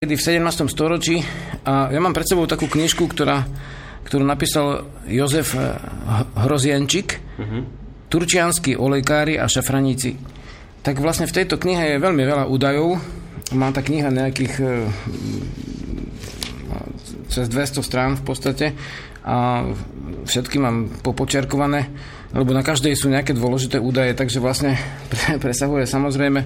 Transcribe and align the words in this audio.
v 0.00 0.16
17. 0.16 0.64
storočí 0.72 1.20
a 1.68 1.92
ja 1.92 2.00
mám 2.00 2.16
pred 2.16 2.24
sebou 2.24 2.48
takú 2.48 2.72
knižku, 2.72 3.04
ktorá, 3.04 3.44
ktorú 4.08 4.24
napísal 4.24 4.88
Jozef 5.04 5.52
eh, 5.52 5.76
Hrozienčík, 6.40 7.20
uh-huh. 7.20 7.68
Turčianskí 8.08 8.80
olejkári 8.80 9.36
a 9.36 9.44
šafraníci. 9.44 10.16
Tak 10.80 11.04
vlastne 11.04 11.28
v 11.28 11.36
tejto 11.36 11.60
knihe 11.60 11.92
je 11.92 12.00
veľmi 12.00 12.24
veľa 12.24 12.48
údajov. 12.48 12.96
Má 13.52 13.76
tá 13.76 13.84
kniha 13.84 14.08
nejakých 14.08 14.54
eh, 14.64 14.88
cez 17.28 17.52
200 17.52 17.84
strán 17.84 18.16
v 18.16 18.24
podstate 18.24 18.72
a 19.20 19.68
všetky 20.24 20.56
mám 20.56 20.96
popočerkované 21.04 21.92
lebo 22.30 22.54
na 22.54 22.62
každej 22.62 22.94
sú 22.94 23.10
nejaké 23.10 23.34
dôležité 23.34 23.82
údaje, 23.82 24.14
takže 24.14 24.38
vlastne 24.38 24.78
presahuje 25.44 25.82
samozrejme 25.82 26.40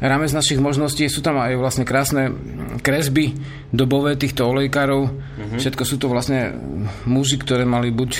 rámec 0.00 0.32
našich 0.32 0.56
možností. 0.56 1.04
Sú 1.12 1.20
tam 1.20 1.36
aj 1.36 1.60
vlastne 1.60 1.84
krásne 1.84 2.32
kresby 2.80 3.36
dobové 3.68 4.16
týchto 4.16 4.48
olejkárov. 4.48 5.12
Mm-hmm. 5.12 5.58
Všetko 5.60 5.82
sú 5.84 6.00
to 6.00 6.08
vlastne 6.08 6.56
muži, 7.04 7.36
ktoré 7.36 7.68
mali 7.68 7.92
buď 7.92 8.16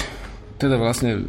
teda 0.56 0.76
vlastne 0.76 1.20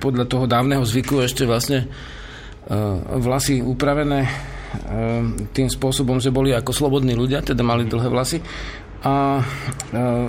podľa 0.00 0.28
toho 0.28 0.44
dávneho 0.48 0.84
zvyku 0.84 1.20
ešte 1.24 1.44
vlastne 1.48 1.88
uh, 1.88 3.00
vlasy 3.20 3.60
upravené 3.60 4.24
uh, 4.24 4.30
tým 5.52 5.68
spôsobom, 5.68 6.20
že 6.20 6.32
boli 6.32 6.52
ako 6.52 6.72
slobodní 6.72 7.16
ľudia, 7.16 7.44
teda 7.44 7.64
mali 7.64 7.88
dlhé 7.88 8.08
vlasy. 8.12 8.40
A 9.04 9.40
uh, 9.40 10.28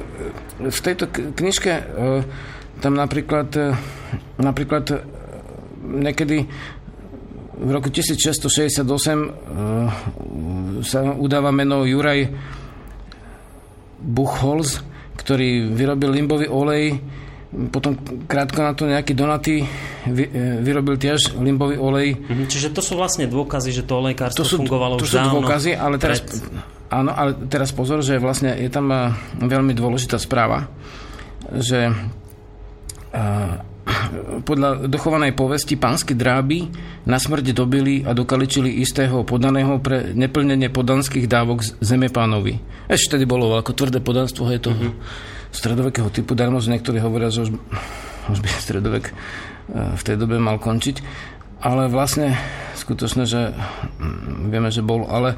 v 0.60 0.80
tejto 0.80 1.08
knižke 1.12 1.72
uh, 1.76 2.56
tam 2.78 2.94
napríklad, 2.94 3.50
e, 3.58 3.74
napríklad 4.38 4.86
e, 4.94 4.98
niekedy 5.84 6.38
v 7.58 7.70
roku 7.74 7.90
1668 7.90 8.86
uh, 8.86 8.86
e, 8.86 9.30
sa 10.86 11.10
udáva 11.10 11.50
meno 11.50 11.90
Juraj 11.90 12.30
Buchholz, 13.98 14.86
ktorý 15.18 15.74
vyrobil 15.74 16.22
limbový 16.22 16.46
olej, 16.54 17.02
potom 17.74 17.98
krátko 18.30 18.62
na 18.62 18.78
to 18.78 18.86
nejaký 18.86 19.18
Donaty 19.18 19.66
vy, 20.06 20.30
vyrobil 20.62 21.02
tiež 21.02 21.34
limbový 21.42 21.82
olej. 21.82 22.14
Mhm, 22.14 22.46
čiže 22.46 22.78
to 22.78 22.86
sú 22.86 22.94
vlastne 22.94 23.26
dôkazy, 23.26 23.74
že 23.74 23.90
to 23.90 24.06
olejkárstvo 24.06 24.46
to 24.46 24.46
sú, 24.46 24.62
fungovalo 24.62 25.02
to 25.02 25.10
už 25.10 25.10
sú 25.10 25.18
dávno 25.18 25.42
dôkazy, 25.42 25.74
ale 25.74 25.98
teraz, 25.98 26.22
pred... 26.22 26.54
áno, 26.94 27.10
ale 27.10 27.34
teraz 27.50 27.74
pozor, 27.74 28.06
že 28.06 28.22
vlastne 28.22 28.54
je 28.54 28.70
tam 28.70 28.94
veľmi 29.42 29.74
dôležitá 29.74 30.22
správa, 30.22 30.70
že 31.58 31.90
podľa 34.50 34.92
dochovanej 34.92 35.32
povesti 35.34 35.80
pánsky 35.80 36.14
dráby 36.14 36.68
na 37.08 37.18
smrť 37.18 37.56
dobili 37.56 38.04
a 38.04 38.12
dokaličili 38.12 38.84
istého 38.84 39.24
podaného 39.24 39.80
pre 39.80 40.12
neplnenie 40.12 40.68
podanských 40.68 41.28
dávok 41.28 41.64
zemepánovi. 41.80 42.60
Ešte 42.92 43.16
tedy 43.16 43.24
bolo 43.28 43.56
ako 43.56 43.72
tvrdé 43.76 44.00
podanstvo, 44.04 44.48
je 44.52 44.60
to 44.60 44.72
mm-hmm. 44.76 44.92
stredovekého 45.56 46.10
typu, 46.12 46.36
darmo, 46.36 46.60
niektorí 46.60 47.00
hovoria, 47.00 47.32
že 47.32 47.48
už, 47.48 47.52
už 48.32 48.40
by 48.44 48.50
stredovek 48.60 49.12
e, 49.12 49.14
v 49.96 50.02
tej 50.04 50.16
dobe 50.20 50.36
mal 50.40 50.60
končiť. 50.60 51.00
Ale 51.58 51.90
vlastne 51.90 52.38
skutočne, 52.78 53.26
že 53.26 53.50
mm, 53.50 54.54
vieme, 54.54 54.70
že 54.70 54.86
bol, 54.86 55.10
ale 55.10 55.34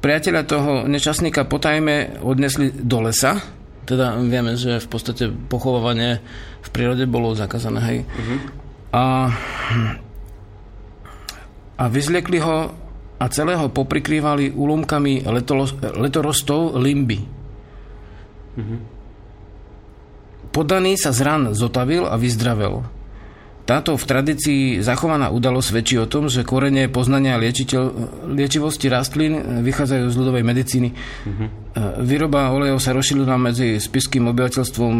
priateľa 0.00 0.42
toho 0.48 0.72
nečasníka 0.88 1.44
potajme 1.44 2.24
odnesli 2.24 2.72
do 2.72 3.04
lesa, 3.04 3.57
teda 3.88 4.20
vieme, 4.20 4.52
že 4.52 4.84
v 4.84 4.88
podstate 4.92 5.32
pochovávanie 5.32 6.20
v 6.60 6.68
prírode 6.68 7.08
bolo 7.08 7.32
zakázané, 7.32 7.80
hej. 7.88 7.98
Uh-huh. 8.04 8.38
A, 8.92 9.04
a 11.80 11.84
vyzliekli 11.88 12.44
ho 12.44 12.76
a 13.18 13.24
celého 13.32 13.72
poprikrývali 13.72 14.52
úlomkami 14.52 15.24
letorostov 15.96 16.76
limby. 16.76 17.18
Uh-huh. 18.60 18.78
Podaný 20.52 21.00
sa 21.00 21.16
z 21.16 21.24
ran 21.24 21.42
zotavil 21.56 22.04
a 22.04 22.20
vyzdravel. 22.20 22.97
Táto 23.68 24.00
v 24.00 24.04
tradícii 24.08 24.80
zachovaná 24.80 25.28
udalosť 25.28 25.68
svedčí 25.68 26.00
o 26.00 26.08
tom, 26.08 26.32
že 26.32 26.40
korene 26.40 26.88
poznania 26.88 27.36
liečiteľ, 27.36 27.82
liečivosti 28.32 28.88
rastlín 28.88 29.60
vychádzajú 29.60 30.08
z 30.08 30.16
ľudovej 30.16 30.40
medicíny. 30.40 30.88
Uh-huh. 30.96 32.00
Výroba 32.00 32.48
olejov 32.56 32.80
sa 32.80 32.96
rozšírila 32.96 33.36
medzi 33.36 33.76
spiským 33.76 34.24
obyvateľstvom 34.32 34.94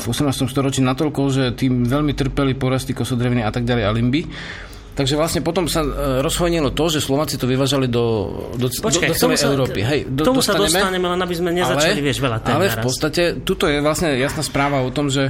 v 0.00 0.04
18. 0.08 0.48
storočí 0.48 0.80
natoľko, 0.80 1.20
že 1.28 1.44
tým 1.52 1.84
veľmi 1.84 2.16
trpeli 2.16 2.56
porasty 2.56 2.96
kosodreviny 2.96 3.44
a 3.44 3.52
tak 3.52 3.68
ďalej 3.68 3.84
a 3.84 3.92
limby. 3.92 4.24
Takže 4.96 5.20
vlastne 5.20 5.44
potom 5.44 5.68
sa 5.68 5.84
e, 5.84 6.24
rozhojnilo 6.24 6.72
to, 6.72 6.88
že 6.88 7.04
Slováci 7.04 7.36
to 7.36 7.44
vyvážali 7.44 7.92
do, 7.92 8.28
do, 8.56 8.72
Počkej, 8.72 9.12
do, 9.12 9.12
do 9.12 9.20
celej 9.20 9.38
sa, 9.38 9.52
Európy. 9.52 9.80
Hej, 9.84 10.08
do, 10.08 10.24
tomu 10.24 10.40
dostaneme, 10.40 10.64
sa 10.64 10.80
dostaneme, 10.80 11.06
len 11.12 11.20
aby 11.20 11.34
sme 11.36 11.50
nezačali, 11.52 12.00
ale, 12.00 12.04
vieš, 12.04 12.18
veľa 12.24 12.38
tém 12.40 12.52
Ale 12.56 12.66
v 12.72 12.78
podstate, 12.80 13.22
tuto 13.44 13.68
je 13.68 13.84
vlastne 13.84 14.16
jasná 14.16 14.40
správa 14.40 14.80
o 14.80 14.90
tom, 14.92 15.12
že 15.12 15.28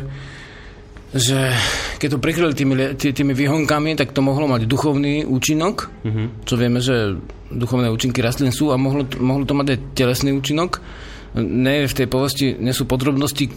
že 1.10 1.50
keď 2.00 2.16
to 2.16 2.24
prikryli 2.24 2.56
tými, 2.56 2.74
tý, 2.96 3.12
tými 3.12 3.36
výhonkami, 3.36 3.92
tak 3.92 4.16
to 4.16 4.24
mohlo 4.24 4.48
mať 4.48 4.64
duchovný 4.64 5.28
účinok, 5.28 5.92
mm-hmm. 6.00 6.26
čo 6.48 6.54
vieme, 6.56 6.80
že 6.80 7.20
duchovné 7.52 7.92
účinky 7.92 8.24
rastlín 8.24 8.56
sú 8.56 8.72
a 8.72 8.80
mohlo, 8.80 9.04
mohlo 9.20 9.44
to 9.44 9.52
mať 9.52 9.76
aj 9.76 9.78
telesný 9.92 10.32
účinok. 10.32 10.80
Nie 11.36 11.84
v 11.84 11.94
tej 11.94 12.08
povesti, 12.08 12.56
nie 12.56 12.72
sú 12.72 12.88
podrobnosti, 12.88 13.52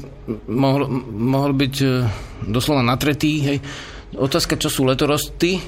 mohol, 0.45 0.91
mohol 1.09 1.55
byť 1.55 1.75
e, 1.81 1.87
doslova 2.51 2.85
natretý. 2.85 3.31
Hej. 3.41 3.57
Otázka, 4.13 4.59
čo 4.59 4.67
sú 4.67 4.83
letorosty, 4.83 5.63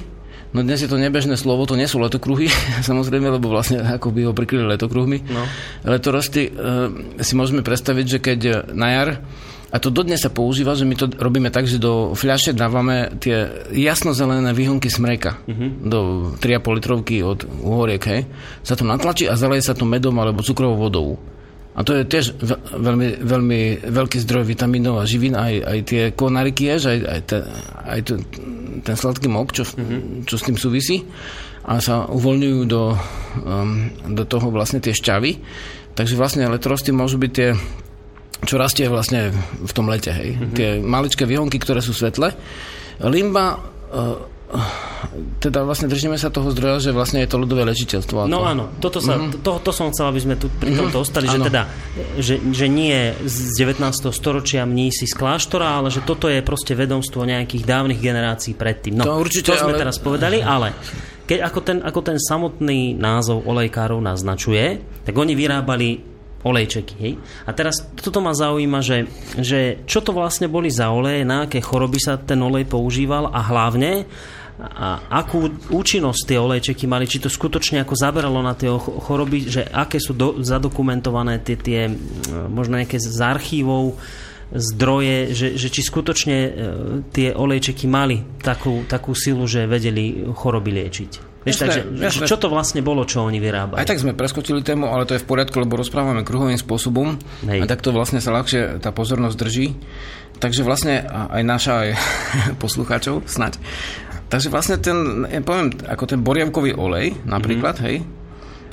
No 0.54 0.62
dnes 0.64 0.80
je 0.80 0.88
to 0.88 0.96
nebežné 0.96 1.36
slovo, 1.36 1.68
to 1.68 1.76
nie 1.76 1.90
sú 1.90 2.00
letokruhy, 2.00 2.48
samozrejme, 2.88 3.28
lebo 3.28 3.50
vlastne 3.50 3.82
ako 3.82 4.14
by 4.14 4.30
ho 4.30 4.32
prikryli 4.32 4.64
letokruhmi. 4.64 5.26
No. 5.28 5.42
Letorosty 5.84 6.48
e, 6.48 6.50
si 7.20 7.34
môžeme 7.34 7.60
predstaviť, 7.60 8.06
že 8.06 8.18
keď 8.22 8.40
na 8.72 8.88
jar 8.94 9.08
a 9.76 9.82
to 9.82 9.92
dodnes 9.92 10.24
sa 10.24 10.32
používa, 10.32 10.72
že 10.72 10.88
my 10.88 10.96
to 10.96 11.12
robíme 11.12 11.52
tak, 11.52 11.68
že 11.68 11.76
do 11.76 12.16
fľaše 12.16 12.56
dávame 12.56 13.12
tie 13.20 13.68
jasnozelené 13.76 14.56
výhonky 14.56 14.88
smreka. 14.88 15.36
Uh-huh. 15.44 15.68
Do 15.84 16.00
3,5 16.40 16.76
litrovky 16.80 17.20
od 17.20 17.44
uhoriek, 17.44 18.00
hej. 18.08 18.24
Sa 18.64 18.72
to 18.72 18.88
natlačí 18.88 19.28
a 19.28 19.36
zaleje 19.36 19.68
sa 19.68 19.76
to 19.76 19.84
medom 19.84 20.16
alebo 20.16 20.40
cukrovou 20.40 20.88
vodou. 20.88 21.20
A 21.76 21.84
to 21.84 21.92
je 21.92 22.08
tiež 22.08 22.40
veľmi, 22.72 23.20
veľmi 23.20 23.60
veľký 23.84 24.16
zdroj 24.24 24.48
vitamínov 24.48 24.96
a 24.96 25.04
živín, 25.04 25.36
aj, 25.36 25.60
aj 25.60 25.78
tie 25.84 26.02
konariky 26.16 26.72
ješ, 26.72 26.88
aj, 26.88 26.98
aj, 27.04 27.20
ten, 27.28 27.42
aj 27.84 28.00
ten, 28.00 28.18
ten 28.80 28.96
sladký 28.96 29.28
mok, 29.28 29.52
čo, 29.52 29.68
uh-huh. 29.68 30.24
čo 30.24 30.40
s 30.40 30.46
tým 30.48 30.56
súvisí. 30.56 31.04
A 31.68 31.84
sa 31.84 32.08
uvoľňujú 32.08 32.60
do, 32.64 32.96
um, 33.44 33.92
do 34.08 34.24
toho 34.24 34.48
vlastne 34.48 34.80
tie 34.80 34.96
šťavy. 34.96 35.36
Takže 35.92 36.16
vlastne 36.16 36.48
letorosty 36.48 36.96
môžu 36.96 37.20
byť 37.20 37.32
tie 37.36 37.52
čo 38.44 38.60
rastie 38.60 38.90
vlastne 38.90 39.32
v 39.64 39.72
tom 39.72 39.88
lete. 39.88 40.12
Hej. 40.12 40.36
Mm-hmm. 40.36 40.52
Tie 40.52 40.68
maličké 40.84 41.24
výhonky, 41.24 41.56
ktoré 41.56 41.80
sú 41.80 41.96
svetle. 41.96 42.36
Limba 43.00 43.56
uh, 43.56 44.36
teda 45.42 45.66
vlastne 45.66 45.90
držíme 45.90 46.14
sa 46.14 46.30
toho 46.30 46.54
zdroja, 46.54 46.78
že 46.78 46.90
vlastne 46.94 47.18
je 47.18 47.28
to 47.28 47.36
ľudové 47.40 47.66
lečiteľstvo. 47.66 48.30
No 48.30 48.46
áno, 48.46 48.70
toto 48.78 49.02
sa, 49.02 49.18
mm-hmm. 49.18 49.42
to, 49.42 49.58
to 49.58 49.70
som 49.74 49.90
chcel, 49.90 50.06
aby 50.06 50.20
sme 50.22 50.34
tu 50.38 50.46
pri 50.46 50.70
tomto 50.70 51.02
mm-hmm. 51.02 51.02
ostali, 51.02 51.26
že 51.26 51.38
teda, 51.42 51.62
že, 52.22 52.34
že 52.54 52.66
nie 52.70 53.10
z 53.26 53.36
19. 53.58 53.82
storočia 54.14 54.62
mnísi 54.62 55.10
z 55.10 55.14
kláštora, 55.18 55.82
ale 55.82 55.90
že 55.90 56.06
toto 56.06 56.30
je 56.30 56.38
proste 56.46 56.78
vedomstvo 56.78 57.26
nejakých 57.26 57.66
dávnych 57.66 57.98
generácií 57.98 58.54
predtým. 58.54 59.02
No, 59.02 59.04
to, 59.04 59.18
určite, 59.18 59.50
to 59.50 59.58
sme 59.58 59.74
ale... 59.74 59.82
teraz 59.82 59.98
povedali, 59.98 60.38
ale 60.38 60.78
keď 61.26 61.38
ako 61.42 61.60
ten, 61.66 61.78
ako 61.82 62.00
ten 62.06 62.18
samotný 62.22 62.94
názov 62.94 63.42
olejkárov 63.50 63.98
naznačuje, 63.98 64.78
tak 65.02 65.14
oni 65.18 65.34
vyrábali 65.34 66.15
olejčeky. 66.46 66.94
Hej? 67.02 67.12
A 67.44 67.50
teraz 67.50 67.82
toto 67.98 68.22
ma 68.22 68.30
zaujíma, 68.30 68.78
že, 68.78 69.10
že 69.42 69.82
čo 69.82 69.98
to 69.98 70.14
vlastne 70.14 70.46
boli 70.46 70.70
za 70.70 70.94
oleje, 70.94 71.26
na 71.26 71.50
aké 71.50 71.58
choroby 71.58 71.98
sa 71.98 72.14
ten 72.14 72.38
olej 72.38 72.70
používal 72.70 73.34
a 73.34 73.42
hlavne 73.42 74.06
a 74.56 75.04
akú 75.12 75.52
účinnosť 75.68 76.32
tie 76.32 76.38
olejčeky 76.40 76.88
mali, 76.88 77.04
či 77.04 77.20
to 77.20 77.28
skutočne 77.28 77.84
ako 77.84 77.92
zaberalo 77.92 78.40
na 78.40 78.56
tie 78.56 78.72
choroby, 78.72 79.52
že 79.52 79.68
aké 79.68 80.00
sú 80.00 80.16
do, 80.16 80.40
zadokumentované 80.40 81.44
tie, 81.44 81.60
tie 81.60 81.80
možno 82.48 82.80
nejaké 82.80 82.96
z 82.96 83.20
archívov 83.20 84.00
zdroje, 84.54 85.34
že, 85.34 85.48
že 85.58 85.68
či 85.68 85.82
skutočne 85.82 86.36
e, 86.38 86.50
tie 87.10 87.34
olejčeky 87.34 87.84
mali 87.90 88.22
takú, 88.40 88.86
takú 88.86 89.12
silu, 89.12 89.44
že 89.44 89.66
vedeli 89.66 90.22
choroby 90.22 90.70
liečiť. 90.70 91.25
Vieš, 91.46 91.62
takže, 91.62 91.80
jasné. 92.02 92.26
čo 92.26 92.42
to 92.42 92.50
vlastne 92.50 92.82
bolo, 92.82 93.06
čo 93.06 93.22
oni 93.22 93.38
vyrábali? 93.38 93.78
Aj 93.78 93.86
tak 93.86 94.02
sme 94.02 94.18
preskočili 94.18 94.66
tému, 94.66 94.90
ale 94.90 95.06
to 95.06 95.14
je 95.14 95.22
v 95.22 95.30
poriadku, 95.30 95.62
lebo 95.62 95.78
rozprávame 95.78 96.26
kruhovým 96.26 96.58
spôsobom 96.58 97.22
Hej. 97.46 97.62
a 97.62 97.64
takto 97.70 97.94
vlastne 97.94 98.18
sa 98.18 98.34
ľahšie 98.34 98.82
tá 98.82 98.90
pozornosť 98.90 99.36
drží. 99.38 99.66
Takže 100.42 100.66
vlastne 100.66 101.06
aj 101.06 101.42
naša, 101.46 101.74
aj 101.86 101.88
poslucháčov, 102.62 103.30
snať. 103.30 103.62
Takže 104.26 104.50
vlastne 104.50 104.82
ten, 104.82 105.22
ja 105.30 105.38
poviem, 105.38 105.70
ako 105.86 106.04
ten 106.10 106.20
borievkový 106.26 106.74
olej 106.74 107.14
napríklad, 107.22 107.78
mm-hmm. 107.78 107.88
hej, 107.94 107.96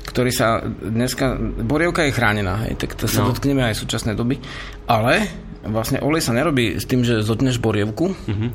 ktorý 0.09 0.31
sa 0.33 0.65
dneska, 0.65 1.37
borievka 1.61 2.09
je 2.09 2.17
chránená, 2.17 2.65
hej, 2.65 2.73
tak 2.81 2.97
to 2.97 3.05
sa 3.05 3.21
no. 3.21 3.29
dotkneme 3.29 3.61
aj 3.69 3.77
v 3.77 3.81
súčasnej 3.85 4.17
doby, 4.17 4.41
ale 4.89 5.29
vlastne 5.63 6.04
olej 6.04 6.21
sa 6.24 6.36
nerobí 6.36 6.75
s 6.75 6.86
tým, 6.86 7.07
že 7.07 7.24
zotneš 7.24 7.57
borievku, 7.57 8.12
uh-huh. 8.12 8.50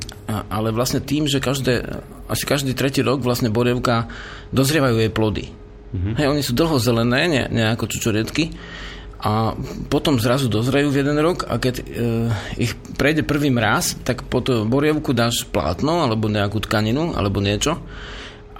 ale 0.49 0.69
vlastne 0.69 1.01
tým, 1.01 1.25
že 1.25 1.41
každé, 1.41 2.01
asi 2.29 2.43
každý 2.45 2.77
tretí 2.77 3.01
rok 3.01 3.25
vlastne 3.25 3.49
borievka 3.49 4.09
dozrievajú 4.53 4.95
jej 5.01 5.11
plody. 5.11 5.45
Uh-huh. 5.89 6.13
Hej, 6.15 6.27
oni 6.29 6.41
sú 6.45 6.53
dlho 6.53 6.77
zelené, 6.77 7.25
nie, 7.25 7.43
nie 7.49 7.65
ako 7.65 7.89
čučoriedky. 7.89 8.53
A 9.19 9.51
potom 9.91 10.15
zrazu 10.15 10.47
dozrajú 10.47 10.95
v 10.95 11.03
jeden 11.03 11.19
rok 11.19 11.43
a 11.43 11.59
keď 11.59 11.75
e, 11.75 11.83
ich 12.55 12.71
prejde 12.95 13.27
prvý 13.27 13.51
mraz, 13.51 13.99
tak 14.07 14.23
po 14.23 14.39
to 14.39 14.63
borievku 14.63 15.11
dáš 15.11 15.43
plátno 15.43 16.07
alebo 16.07 16.31
nejakú 16.31 16.63
tkaninu 16.63 17.19
alebo 17.19 17.43
niečo 17.43 17.83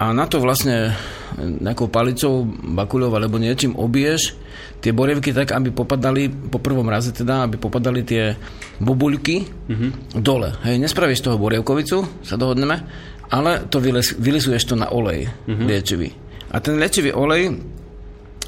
a 0.00 0.04
na 0.16 0.24
to 0.24 0.40
vlastne 0.40 0.96
nejakou 1.36 1.92
palicou, 1.92 2.48
bakuľou 2.48 3.12
alebo 3.12 3.36
niečím 3.36 3.76
obiješ 3.76 4.32
tie 4.80 4.96
borievky 4.96 5.36
tak, 5.36 5.52
aby 5.52 5.68
popadali 5.70 6.32
po 6.32 6.56
prvom 6.56 6.88
raze 6.88 7.12
teda, 7.12 7.44
aby 7.44 7.60
popadali 7.60 8.00
tie 8.00 8.32
bubuľky 8.80 9.44
mm-hmm. 9.44 9.90
dole. 10.24 10.56
Hej, 10.64 10.80
nespravíš 10.80 11.20
toho 11.20 11.36
borievkovicu, 11.36 12.24
sa 12.24 12.40
dohodneme, 12.40 12.80
ale 13.28 13.68
to 13.68 13.76
vyles, 13.78 14.16
vylisuješ 14.16 14.72
to 14.72 14.74
na 14.80 14.88
olej 14.88 15.28
mm-hmm. 15.28 15.66
liečivý. 15.68 16.08
A 16.50 16.64
ten 16.64 16.80
liečivý 16.80 17.12
olej 17.12 17.60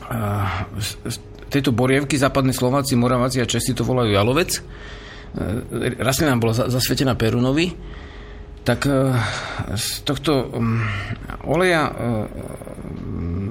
a, 0.08 0.64
tejto 1.52 1.76
borievky 1.76 2.16
západní 2.16 2.56
Slováci, 2.56 2.96
Moraváci 2.96 3.44
a 3.44 3.46
Česi 3.46 3.76
to 3.76 3.84
volajú 3.84 4.16
jalovec. 4.16 4.56
E, 4.56 4.60
rastlina 6.00 6.40
bola 6.40 6.56
zasvetená 6.56 7.12
Perunovi. 7.12 7.68
Tak 8.62 8.86
e, 8.86 8.94
z 9.74 9.86
tohto 10.06 10.54
mm, 10.54 10.82
oleja, 11.50 11.90
e, 11.90 11.92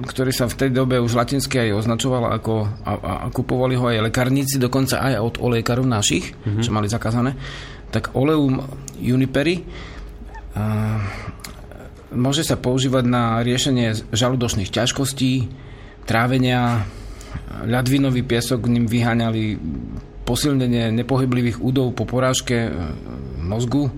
ktorý 0.08 0.32
sa 0.32 0.48
v 0.48 0.56
tej 0.56 0.70
dobe 0.72 0.96
už 0.96 1.12
latinsky 1.12 1.60
aj 1.68 1.84
označoval 1.84 2.32
ako, 2.32 2.54
a, 2.84 2.92
a 2.96 3.28
kupovali 3.28 3.76
ho 3.76 3.92
aj 3.92 4.08
lekárnici, 4.08 4.56
dokonca 4.56 5.04
aj 5.04 5.20
od 5.20 5.34
olejkarov 5.36 5.84
našich, 5.84 6.32
mm-hmm. 6.32 6.64
čo 6.64 6.70
mali 6.72 6.88
zakázané, 6.88 7.36
tak 7.92 8.16
oleum 8.16 8.64
juniperi 8.96 9.68
môže 12.12 12.44
sa 12.44 12.60
používať 12.60 13.04
na 13.08 13.40
riešenie 13.40 14.12
žalúdočných 14.12 14.68
ťažkostí, 14.68 15.48
trávenia, 16.04 16.84
ľadvinový 17.64 18.20
piesok 18.20 18.68
ním 18.68 18.84
vyháňali 18.84 19.56
posilnenie 20.22 20.92
nepohyblivých 21.02 21.58
údov 21.58 21.96
po 21.96 22.04
porážke 22.06 22.70
mozgu 23.40 23.90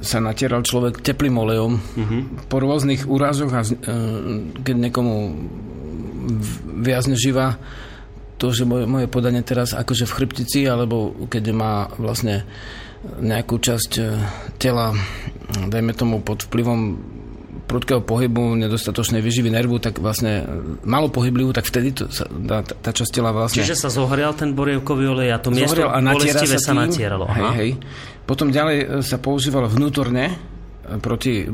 sa 0.00 0.18
natieral 0.20 0.64
človek 0.64 1.00
teplým 1.04 1.36
olejom 1.36 1.72
uh-huh. 1.76 2.22
po 2.48 2.56
rôznych 2.60 3.04
úrazoch 3.08 3.52
a 3.52 3.62
e, 3.62 3.70
keď 4.64 4.76
niekomu 4.88 5.14
viazne 6.80 7.16
živá 7.16 7.60
to, 8.40 8.50
že 8.50 8.66
moje, 8.66 8.84
moje 8.88 9.06
podanie 9.06 9.44
teraz 9.44 9.76
akože 9.76 10.08
v 10.08 10.16
chrbtici 10.16 10.60
alebo 10.66 11.14
keď 11.28 11.44
má 11.54 11.88
vlastne 12.00 12.44
nejakú 13.04 13.60
časť 13.60 13.92
e, 14.00 14.02
tela 14.56 14.96
dajme 15.68 15.92
tomu 15.92 16.24
pod 16.24 16.48
vplyvom 16.48 16.80
prudkého 17.64 18.04
pohybu, 18.04 18.60
nedostatočnej 18.60 19.24
vyživy 19.24 19.48
nervu, 19.48 19.80
tak 19.80 19.98
vlastne 19.98 20.44
malo 20.84 21.08
pohyblivú, 21.08 21.50
tak 21.56 21.64
vtedy 21.64 21.96
to 21.96 22.04
sa, 22.12 22.28
tá, 22.28 22.60
tá 22.60 22.90
časť 22.92 23.10
tela 23.10 23.32
vlastne... 23.32 23.64
Čiže 23.64 23.76
sa 23.76 23.88
zohrial 23.88 24.36
ten 24.36 24.52
borievkový 24.52 25.04
olej 25.16 25.28
a 25.32 25.38
to 25.40 25.48
miesto 25.48 25.88
a 25.88 25.98
bolestivé 25.98 26.60
sa, 26.60 26.72
sa 26.72 26.74
natieralo. 26.76 27.24
Hej, 27.26 27.44
hej. 27.56 27.70
Potom 28.28 28.52
ďalej 28.52 28.78
e, 28.80 28.86
sa 29.00 29.16
používalo 29.16 29.68
vnútorne 29.68 30.24
e, 30.28 30.34
proti, 31.00 31.44
e, 31.44 31.46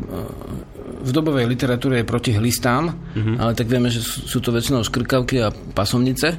v 1.01 1.11
dobovej 1.11 1.47
literatúre 1.47 2.03
je 2.03 2.07
proti 2.07 2.31
hlistám, 2.35 2.91
uh-huh. 2.91 3.37
ale 3.39 3.53
tak 3.55 3.71
vieme, 3.71 3.91
že 3.91 4.03
sú 4.03 4.43
to 4.43 4.51
väčšinou 4.51 4.83
škrkavky 4.83 5.43
a 5.43 5.51
pasomnice. 5.51 6.35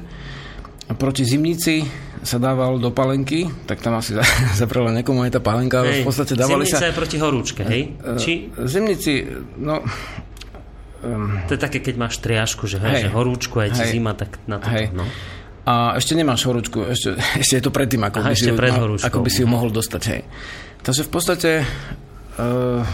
Proti 0.98 1.22
zimnici 1.24 1.84
sa 2.22 2.38
dával 2.38 2.78
do 2.78 2.94
palenky, 2.94 3.50
tak 3.66 3.82
tam 3.82 3.98
asi 3.98 4.14
zaprela 4.54 4.94
nekomu 5.02 5.26
aj 5.26 5.38
tá 5.38 5.40
palenka, 5.42 5.82
ale 5.82 6.06
v 6.06 6.06
podstate 6.06 6.38
dávali 6.38 6.64
Zimnica 6.64 6.78
sa... 6.78 6.88
je 6.88 6.94
proti 6.94 7.16
horúčke, 7.18 7.62
hej? 7.66 7.82
E, 7.98 8.18
Či... 8.18 8.32
Zimnici, 8.62 9.26
no... 9.58 9.82
Um, 11.02 11.42
to 11.50 11.58
je 11.58 11.60
také, 11.60 11.82
keď 11.82 11.98
máš 11.98 12.22
triašku, 12.22 12.70
že, 12.70 12.78
hej, 12.78 12.94
hej, 12.94 13.02
že 13.02 13.08
horúčku 13.10 13.58
aj 13.58 13.74
ti 13.74 13.82
zima, 13.90 14.14
tak 14.14 14.38
na 14.46 14.62
to. 14.62 14.70
Hej. 14.70 14.94
No. 14.94 15.02
A 15.66 15.98
ešte 15.98 16.14
nemáš 16.14 16.46
horúčku, 16.46 16.86
ešte, 16.86 17.18
ešte 17.42 17.58
je 17.58 17.62
to 17.66 17.74
predtým, 17.74 18.06
ako, 18.06 18.22
Aha, 18.22 18.30
by, 18.30 18.36
si 18.38 18.46
ju, 18.46 18.54
pred 18.54 18.70
ako 19.02 19.18
by 19.18 19.30
si 19.30 19.42
ju 19.42 19.48
mohol 19.50 19.74
dostať. 19.74 20.02
Hej. 20.06 20.22
Takže 20.86 21.02
v 21.02 21.10
podstate 21.10 21.50
uh, 22.38 22.86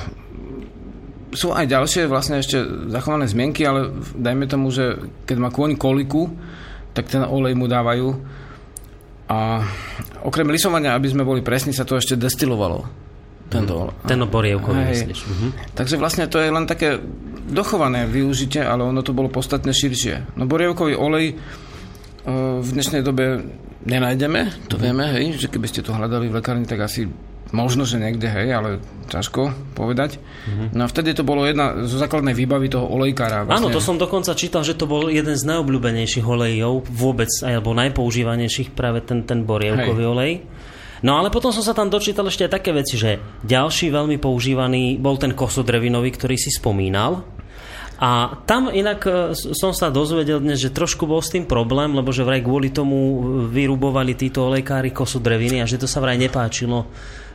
sú 1.36 1.52
aj 1.52 1.68
ďalšie 1.68 2.08
vlastne 2.08 2.40
ešte 2.40 2.64
zachované 2.88 3.28
zmienky, 3.28 3.68
ale 3.68 3.92
dajme 4.16 4.48
tomu, 4.48 4.72
že 4.72 4.96
keď 5.28 5.36
má 5.36 5.48
kôň 5.52 5.76
koliku, 5.76 6.32
tak 6.98 7.06
ten 7.06 7.22
olej 7.22 7.54
mu 7.54 7.70
dávajú 7.70 8.10
a 9.30 9.62
okrem 10.26 10.50
lisovania, 10.50 10.98
aby 10.98 11.06
sme 11.06 11.22
boli 11.22 11.46
presní, 11.46 11.70
sa 11.70 11.86
to 11.86 11.94
ešte 11.94 12.18
destilovalo. 12.18 13.06
Tento, 13.48 13.94
mm. 13.94 14.10
ten 14.10 14.20
borievkový, 14.26 14.82
myslíš. 14.92 15.20
Uh-huh. 15.24 15.50
Takže 15.72 15.96
vlastne 15.96 16.28
to 16.28 16.36
je 16.42 16.52
len 16.52 16.66
také 16.68 17.00
dochované 17.48 18.04
využitie, 18.04 18.60
ale 18.60 18.84
ono 18.84 19.00
to 19.00 19.16
bolo 19.16 19.30
podstatne 19.32 19.72
širšie. 19.72 20.36
No 20.36 20.44
borievkový 20.44 20.98
olej 20.98 21.32
uh, 21.32 22.60
v 22.60 22.68
dnešnej 22.68 23.00
dobe 23.00 23.46
nenájdeme, 23.88 24.68
to 24.68 24.76
uh-huh. 24.76 24.84
vieme, 24.84 25.04
hej, 25.16 25.38
že 25.40 25.48
keby 25.48 25.64
ste 25.70 25.80
to 25.80 25.96
hľadali 25.96 26.28
v 26.28 26.36
lekárni, 26.42 26.68
tak 26.68 26.84
asi 26.84 27.08
Možno, 27.48 27.88
že 27.88 27.96
niekde, 27.96 28.28
hej, 28.28 28.52
ale 28.52 28.70
ťažko 29.08 29.72
povedať. 29.72 30.20
Mm-hmm. 30.20 30.68
No 30.76 30.84
a 30.84 30.88
vtedy 30.92 31.16
to 31.16 31.24
bolo 31.24 31.48
jedna 31.48 31.88
zo 31.88 31.96
základnej 31.96 32.36
výbavy 32.36 32.68
toho 32.68 32.84
olejkára. 32.84 33.48
Vlastne. 33.48 33.56
Áno, 33.56 33.72
to 33.72 33.80
som 33.80 33.96
dokonca 33.96 34.36
čítal, 34.36 34.60
že 34.68 34.76
to 34.76 34.84
bol 34.84 35.08
jeden 35.08 35.32
z 35.32 35.48
najobľúbenejších 35.48 36.28
olejov 36.28 36.84
vôbec, 36.92 37.32
alebo 37.40 37.72
najpoužívanejších 37.72 38.76
práve 38.76 39.00
ten, 39.00 39.24
ten 39.24 39.48
borievkový 39.48 40.04
hej. 40.04 40.12
olej. 40.12 40.32
No 41.00 41.16
ale 41.16 41.30
potom 41.30 41.54
som 41.54 41.62
sa 41.62 41.72
tam 41.72 41.88
dočítal 41.88 42.26
ešte 42.26 42.44
aj 42.44 42.52
také 42.58 42.70
veci, 42.74 42.98
že 42.98 43.22
ďalší 43.46 43.88
veľmi 43.94 44.18
používaný 44.18 44.98
bol 44.98 45.16
ten 45.16 45.32
kosodrevinový, 45.32 46.10
ktorý 46.12 46.36
si 46.36 46.50
spomínal. 46.50 47.22
A 47.98 48.30
tam 48.46 48.70
inak 48.70 49.00
e, 49.10 49.34
som 49.34 49.74
sa 49.74 49.90
dozvedel 49.90 50.38
dnes, 50.38 50.62
že 50.62 50.70
trošku 50.70 51.02
bol 51.02 51.18
s 51.18 51.34
tým 51.34 51.50
problém, 51.50 51.90
lebo 51.98 52.14
že 52.14 52.22
vraj 52.22 52.46
kvôli 52.46 52.70
tomu 52.70 53.18
vyrubovali 53.50 54.14
títo 54.14 54.46
olejkári 54.46 54.94
kosodreviny 54.94 55.58
a 55.58 55.66
že 55.66 55.82
to 55.82 55.90
sa 55.90 55.98
vraj 55.98 56.14
nepáčilo 56.14 56.86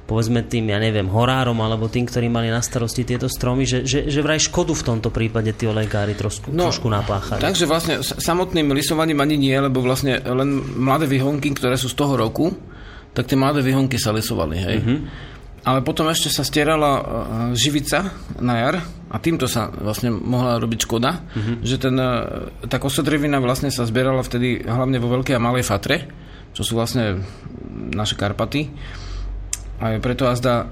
povedzme 0.04 0.44
tým, 0.44 0.68
ja 0.68 0.80
neviem, 0.84 1.08
horárom 1.08 1.56
alebo 1.64 1.88
tým, 1.88 2.04
ktorí 2.04 2.28
mali 2.28 2.52
na 2.52 2.60
starosti 2.60 3.08
tieto 3.08 3.32
stromy, 3.32 3.64
že, 3.64 3.88
že, 3.88 4.12
že 4.12 4.20
vraj 4.20 4.40
škodu 4.40 4.76
v 4.76 4.84
tomto 4.84 5.10
prípade 5.16 5.56
tí 5.56 5.64
olejkári 5.64 6.12
trošku, 6.20 6.52
no, 6.52 6.68
trošku 6.68 6.92
napáchali. 6.92 7.40
Takže 7.40 7.64
vlastne 7.64 8.04
samotným 8.04 8.76
lisovaním 8.76 9.24
ani 9.24 9.40
nie, 9.40 9.56
lebo 9.56 9.80
vlastne 9.80 10.20
len 10.20 10.60
mladé 10.76 11.08
vyhonky, 11.08 11.56
ktoré 11.56 11.80
sú 11.80 11.88
z 11.88 11.96
toho 11.96 12.20
roku, 12.20 12.52
tak 13.16 13.32
tie 13.32 13.40
mladé 13.40 13.64
vyhonky 13.64 13.96
sa 13.96 14.12
lisovali, 14.12 14.58
hej. 14.60 14.78
Mm-hmm. 14.84 15.00
Ale 15.64 15.80
potom 15.80 16.12
ešte 16.12 16.28
sa 16.28 16.44
stierala 16.44 16.92
uh, 17.00 17.04
živica 17.56 18.12
na 18.44 18.60
jar 18.60 18.84
a 19.08 19.16
týmto 19.24 19.48
sa 19.48 19.72
vlastne 19.72 20.12
mohla 20.12 20.60
robiť 20.60 20.84
škoda, 20.84 21.24
mm-hmm. 21.24 21.56
že 21.64 21.76
ten, 21.80 21.96
uh, 21.96 22.52
tá 22.68 22.76
kosodrevina 22.76 23.40
vlastne 23.40 23.72
sa 23.72 23.88
zbierala 23.88 24.20
vtedy 24.20 24.68
hlavne 24.68 25.00
vo 25.00 25.08
Veľkej 25.16 25.40
a 25.40 25.40
Malej 25.40 25.64
Fatre, 25.64 26.04
čo 26.52 26.68
sú 26.68 26.76
vlastne 26.76 27.24
naše 27.96 28.20
Karpaty 28.20 28.68
a 29.84 30.00
preto 30.00 30.32
azda 30.32 30.64
uh, 30.64 30.68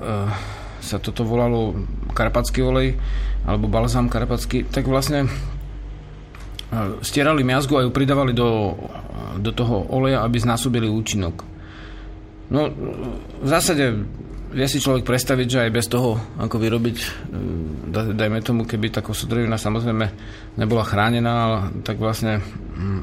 sa 0.80 1.04
toto 1.04 1.28
volalo 1.28 1.76
karpatský 2.16 2.64
olej 2.64 2.96
alebo 3.44 3.68
balzám 3.68 4.08
karpatský, 4.08 4.72
tak 4.72 4.88
vlastne 4.88 5.28
uh, 5.28 6.96
stierali 7.04 7.44
miazgu 7.44 7.76
a 7.76 7.84
ju 7.84 7.92
pridávali 7.92 8.32
do, 8.32 8.80
do 9.36 9.52
toho 9.52 9.84
oleja, 9.92 10.24
aby 10.24 10.40
znásobili 10.40 10.88
účinok. 10.88 11.44
No, 12.52 12.72
v 13.44 13.48
zásade 13.48 13.96
vie 14.52 14.68
si 14.68 14.84
človek 14.84 15.08
predstaviť, 15.08 15.48
že 15.48 15.64
aj 15.68 15.72
bez 15.72 15.88
toho, 15.88 16.20
ako 16.36 16.60
vyrobiť, 16.60 16.98
e, 17.00 17.08
dajme 18.12 18.44
tomu, 18.44 18.68
keby 18.68 18.92
tá 18.92 19.00
kosodrevina 19.00 19.56
samozrejme 19.56 20.06
nebola 20.60 20.84
chránená, 20.84 21.72
tak 21.88 21.96
vlastne 21.96 22.44
hm, 22.76 23.02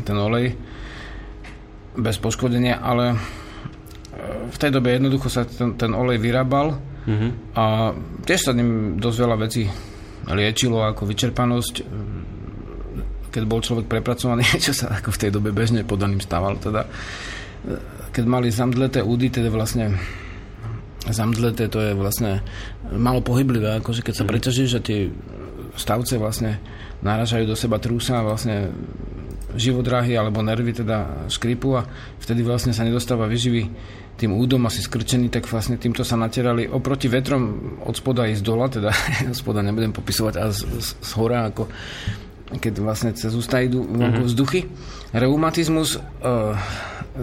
ten 0.00 0.16
olej 0.16 0.56
bez 1.96 2.16
poškodenia, 2.16 2.80
ale 2.80 3.20
v 4.50 4.56
tej 4.56 4.70
dobe 4.72 4.96
jednoducho 4.96 5.28
sa 5.28 5.44
ten, 5.44 5.76
ten 5.76 5.92
olej 5.92 6.18
vyrábal 6.22 6.76
mm-hmm. 7.06 7.30
a 7.56 7.92
tiež 8.24 8.50
sa 8.50 8.52
ním 8.56 8.96
dosť 8.96 9.18
veľa 9.20 9.36
vecí 9.40 9.64
liečilo 10.26 10.82
ako 10.82 11.06
vyčerpanosť 11.06 11.74
keď 13.30 13.44
bol 13.44 13.60
človek 13.60 13.84
prepracovaný, 13.84 14.48
čo 14.64 14.72
sa 14.72 14.96
ako 14.96 15.12
v 15.12 15.20
tej 15.20 15.30
dobe 15.30 15.52
bežne 15.52 15.84
podaným 15.84 16.22
stával 16.24 16.56
teda 16.56 16.88
keď 18.14 18.24
mali 18.24 18.48
zamdleté 18.48 19.04
údy, 19.04 19.28
teda 19.28 19.52
vlastne 19.52 19.92
zamdleté, 21.04 21.68
to 21.68 21.78
je 21.84 21.92
vlastne 21.92 22.40
malo 22.88 23.20
pohyblivé, 23.20 23.78
akože 23.78 24.00
keď 24.00 24.14
sa 24.16 24.24
mm. 24.24 24.30
preťažíš 24.30 24.68
že 24.78 24.80
tie 24.80 25.00
stavce 25.76 26.16
vlastne 26.16 26.58
náražajú 27.04 27.44
do 27.44 27.56
seba 27.58 27.76
trúsa 27.76 28.24
a 28.24 28.26
vlastne 28.26 28.72
živodráhy 29.56 30.16
alebo 30.16 30.40
nervy 30.40 30.72
teda 30.72 31.28
škripu 31.28 31.76
a 31.76 31.86
vtedy 32.18 32.40
vlastne 32.42 32.72
sa 32.72 32.82
nedostáva 32.82 33.28
vyživy 33.28 33.68
tým 34.16 34.32
údom 34.32 34.64
asi 34.64 34.80
skrčený, 34.80 35.28
tak 35.28 35.44
vlastne 35.44 35.76
týmto 35.76 36.00
sa 36.00 36.16
natierali 36.16 36.64
oproti 36.64 37.06
vetrom 37.06 37.76
od 37.84 37.92
spoda 37.92 38.24
i 38.24 38.32
z 38.32 38.40
dola, 38.40 38.72
teda 38.72 38.88
od 39.32 39.36
spoda 39.36 39.60
nebudem 39.60 39.92
popisovať, 39.92 40.34
a 40.40 40.44
z, 40.48 40.64
z, 40.64 40.88
z 40.96 41.10
hora, 41.20 41.52
ako 41.52 41.68
keď 42.46 42.74
vlastne 42.80 43.10
cez 43.12 43.34
ústa 43.34 43.58
idú 43.58 43.82
vonku 43.84 44.22
mm-hmm. 44.22 44.28
vzduchy. 44.30 44.60
Reumatizmus, 45.12 45.98
uh, 45.98 46.54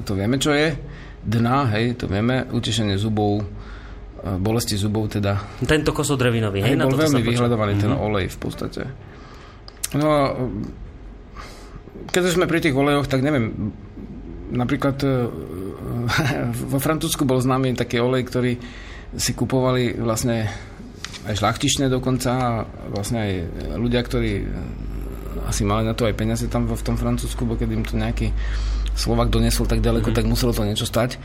to 0.03 0.13
vieme, 0.19 0.35
čo 0.35 0.51
je. 0.51 0.75
Dna, 1.23 1.71
hej, 1.71 1.95
to 1.95 2.11
vieme. 2.11 2.43
Utešenie 2.51 2.99
zubov, 2.99 3.39
uh, 3.39 4.35
bolesti 4.35 4.75
zubov 4.75 5.07
teda. 5.07 5.39
Tento 5.63 5.95
kosodrevinový, 5.95 6.59
hej? 6.59 6.75
hej 6.75 6.83
bol 6.83 6.99
veľmi 6.99 7.23
vyhľadovaný 7.23 7.79
mm-hmm. 7.79 7.87
ten 7.87 7.95
mhm. 7.95 8.03
olej 8.03 8.25
v 8.27 8.37
podstate. 8.37 8.81
No, 9.95 10.35
keď 12.11 12.21
sme 12.33 12.49
pri 12.49 12.59
tých 12.59 12.75
olejoch, 12.75 13.07
tak 13.07 13.23
neviem, 13.23 13.71
napríklad 14.53 14.97
e, 15.01 15.09
vo 16.71 16.79
Francúzsku 16.79 17.25
bol 17.25 17.41
známy 17.41 17.73
taký 17.73 17.99
olej, 17.99 18.23
ktorý 18.29 18.53
si 19.13 19.31
kupovali 19.33 19.97
vlastne 19.97 20.49
aj 21.23 21.39
šlachtičné 21.39 21.87
dokonca 21.87 22.31
a 22.33 22.49
vlastne 22.91 23.17
aj 23.19 23.31
ľudia, 23.79 24.01
ktorí 24.03 24.31
asi 25.47 25.63
mali 25.65 25.87
na 25.87 25.95
to 25.97 26.05
aj 26.07 26.15
peniaze 26.15 26.45
tam 26.47 26.69
v 26.69 26.85
tom 26.85 26.95
Francúzsku, 26.95 27.43
bo 27.43 27.57
keď 27.57 27.69
im 27.73 27.85
to 27.85 27.97
nejaký 27.97 28.31
Slovak 28.93 29.33
donesol 29.33 29.65
tak 29.65 29.81
ďaleko, 29.81 30.13
mm-hmm. 30.13 30.19
tak 30.21 30.29
muselo 30.29 30.53
to 30.53 30.67
niečo 30.69 30.85
stať. 30.85 31.17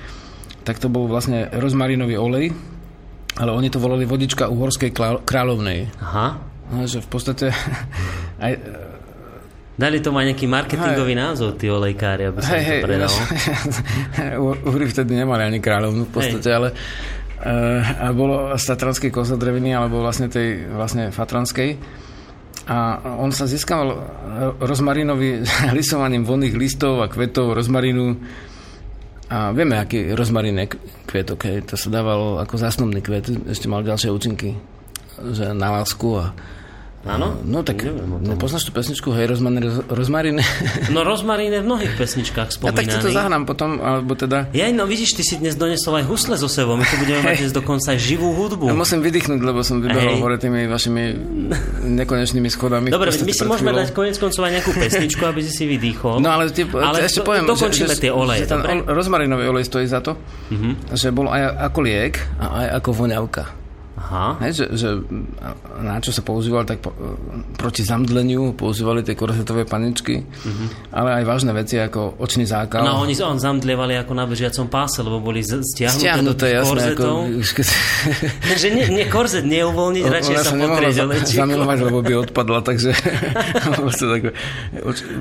Tak 0.64 0.80
to 0.80 0.88
bol 0.88 1.04
vlastne 1.04 1.52
rozmarinový 1.52 2.16
olej, 2.16 2.56
ale 3.36 3.50
oni 3.52 3.68
to 3.68 3.76
volali 3.76 4.08
vodička 4.08 4.48
uhorskej 4.48 4.96
kráľovnej. 5.24 5.92
Aha. 6.00 6.40
No, 6.68 6.84
že 6.88 7.04
v 7.04 7.08
podstate 7.08 7.52
aj, 8.44 8.52
Dali 9.78 10.02
to 10.02 10.10
má 10.10 10.26
nejaký 10.26 10.50
marketingový 10.50 11.14
hej. 11.14 11.22
názov, 11.22 11.54
tí 11.54 11.70
olejkári, 11.70 12.34
aby 12.34 12.42
sa 12.42 12.58
hej, 12.58 12.82
to 12.82 12.90
predalo. 12.90 13.18
Uhry 14.74 14.90
vtedy 14.90 15.14
nemali 15.14 15.46
ani 15.46 15.62
kráľovnú 15.62 16.10
v 16.10 16.12
podstate, 16.18 16.48
hej. 16.50 16.56
ale 16.58 16.68
uh, 16.74 18.10
a 18.10 18.10
bolo 18.10 18.50
z 18.58 18.64
Tatranskej 18.74 19.14
kozodreviny, 19.14 19.70
alebo 19.70 20.02
vlastne 20.02 20.26
tej 20.26 20.66
vlastne 20.66 21.14
Fatranskej. 21.14 21.78
A 22.68 23.00
on 23.22 23.30
sa 23.30 23.46
získaval 23.46 23.88
rozmarinový 24.58 25.46
lisovaním 25.78 26.26
vonných 26.26 26.58
listov 26.58 26.98
a 26.98 27.06
kvetov 27.06 27.54
rozmarinu. 27.54 28.18
A 29.30 29.54
vieme, 29.54 29.78
aký 29.78 30.10
rozmarín 30.10 30.58
je 30.58 30.74
kvetok. 31.06 31.38
Hej. 31.46 31.70
To 31.70 31.78
sa 31.78 31.86
dávalo 31.86 32.42
ako 32.42 32.58
zásnubný 32.58 32.98
kvet. 32.98 33.30
Ešte 33.46 33.70
mal 33.70 33.86
ďalšie 33.86 34.10
účinky. 34.10 34.58
Že 35.22 35.54
na 35.54 35.70
lásku 35.70 36.08
a 36.18 36.34
Áno? 37.08 37.40
No 37.40 37.64
tak, 37.64 37.88
nepoznáš 38.20 38.68
tú 38.68 38.72
pesničku 38.76 39.08
Hej, 39.16 39.32
rozmarín, 39.32 39.64
rozmarín? 39.88 40.36
No 40.94 41.00
rozmarín 41.04 41.56
je 41.56 41.60
v 41.64 41.66
mnohých 41.66 41.92
pesničkách 41.96 42.52
spomínaný. 42.52 42.84
Ja 42.84 43.00
tak 43.00 43.04
to 43.04 43.08
zahrám 43.08 43.48
potom, 43.48 43.80
alebo 43.80 44.12
teda... 44.12 44.52
Ja, 44.52 44.68
no 44.68 44.84
vidíš, 44.84 45.16
ty 45.16 45.22
si 45.24 45.40
dnes 45.40 45.56
donesol 45.56 46.00
aj 46.00 46.04
husle 46.04 46.36
so 46.36 46.46
sebou, 46.46 46.76
my 46.76 46.84
tu 46.84 47.00
budeme 47.00 47.24
mať 47.24 47.48
dnes 47.48 47.52
dokonca 47.56 47.96
aj 47.96 47.98
živú 47.98 48.36
hudbu. 48.36 48.68
Ja 48.68 48.76
musím 48.76 49.00
vydýchnuť, 49.00 49.40
lebo 49.40 49.64
som 49.64 49.80
vybehol 49.80 50.20
hore 50.20 50.36
tými 50.36 50.68
vašimi 50.68 51.02
nekonečnými 51.88 52.48
schodami. 52.52 52.92
Dobre, 52.92 53.08
my 53.08 53.32
si 53.32 53.44
môžeme 53.48 53.72
dať 53.72 53.96
konec 53.96 54.16
koncov 54.20 54.44
aj 54.44 54.52
nejakú 54.60 54.72
pesničku, 54.76 55.22
aby 55.24 55.40
si 55.40 55.52
si 55.56 55.64
vydýchol. 55.64 56.20
No 56.20 56.28
ale, 56.28 56.52
ty, 56.52 56.68
ale 56.68 57.08
ešte 57.08 57.24
poviem, 57.24 57.48
dokončíme 57.48 57.96
že, 57.96 58.04
tie 58.04 58.12
oleje. 58.12 58.44
Že 58.44 58.48
ten 58.52 58.84
rozmarinový 58.84 59.48
olej 59.48 59.64
stojí 59.64 59.88
za 59.88 60.04
to, 60.04 60.20
uh-huh. 60.52 60.72
že 60.92 61.08
bol 61.08 61.32
aj 61.32 61.72
ako 61.72 61.78
liek 61.80 62.20
a 62.36 62.46
aj 62.64 62.66
ako 62.84 62.88
voňavka. 62.92 63.57
Aha. 63.98 64.38
Hej, 64.46 64.62
že, 64.62 64.64
že 64.78 64.88
na 65.82 65.98
čo 65.98 66.14
sa 66.14 66.22
používal, 66.22 66.62
tak 66.62 66.78
po, 66.78 66.94
proti 67.58 67.82
zamdleniu 67.82 68.54
používali 68.54 69.02
tie 69.02 69.18
korzetové 69.18 69.66
paničky, 69.66 70.22
uh-huh. 70.22 70.94
ale 70.94 71.18
aj 71.18 71.24
vážne 71.26 71.50
veci 71.50 71.82
ako 71.82 72.14
očný 72.22 72.46
zákal. 72.46 72.86
No 72.86 73.02
oni 73.02 73.18
on 73.18 73.42
zamdlievali 73.42 73.98
ako 73.98 74.12
na 74.14 74.24
bežiacom 74.30 74.70
páse, 74.70 75.02
lebo 75.02 75.18
boli 75.18 75.42
stiahnuté, 75.42 75.98
stiahnuté 75.98 76.46
do 76.46 76.56
jasné, 76.62 76.70
korzetov. 76.70 77.16
Ako, 77.26 77.62
že 78.54 78.68
nie, 78.70 78.86
nie, 78.94 79.04
korzet 79.10 79.44
neuvoľniť, 79.50 80.04
o, 80.06 80.10
radšej 80.14 80.34
sa 80.46 80.54
potrieť 80.54 80.94
zamilovať, 81.34 81.78
lebo 81.82 81.98
by 81.98 82.12
odpadla, 82.30 82.62
takže 82.62 82.94
tak, 84.14 84.22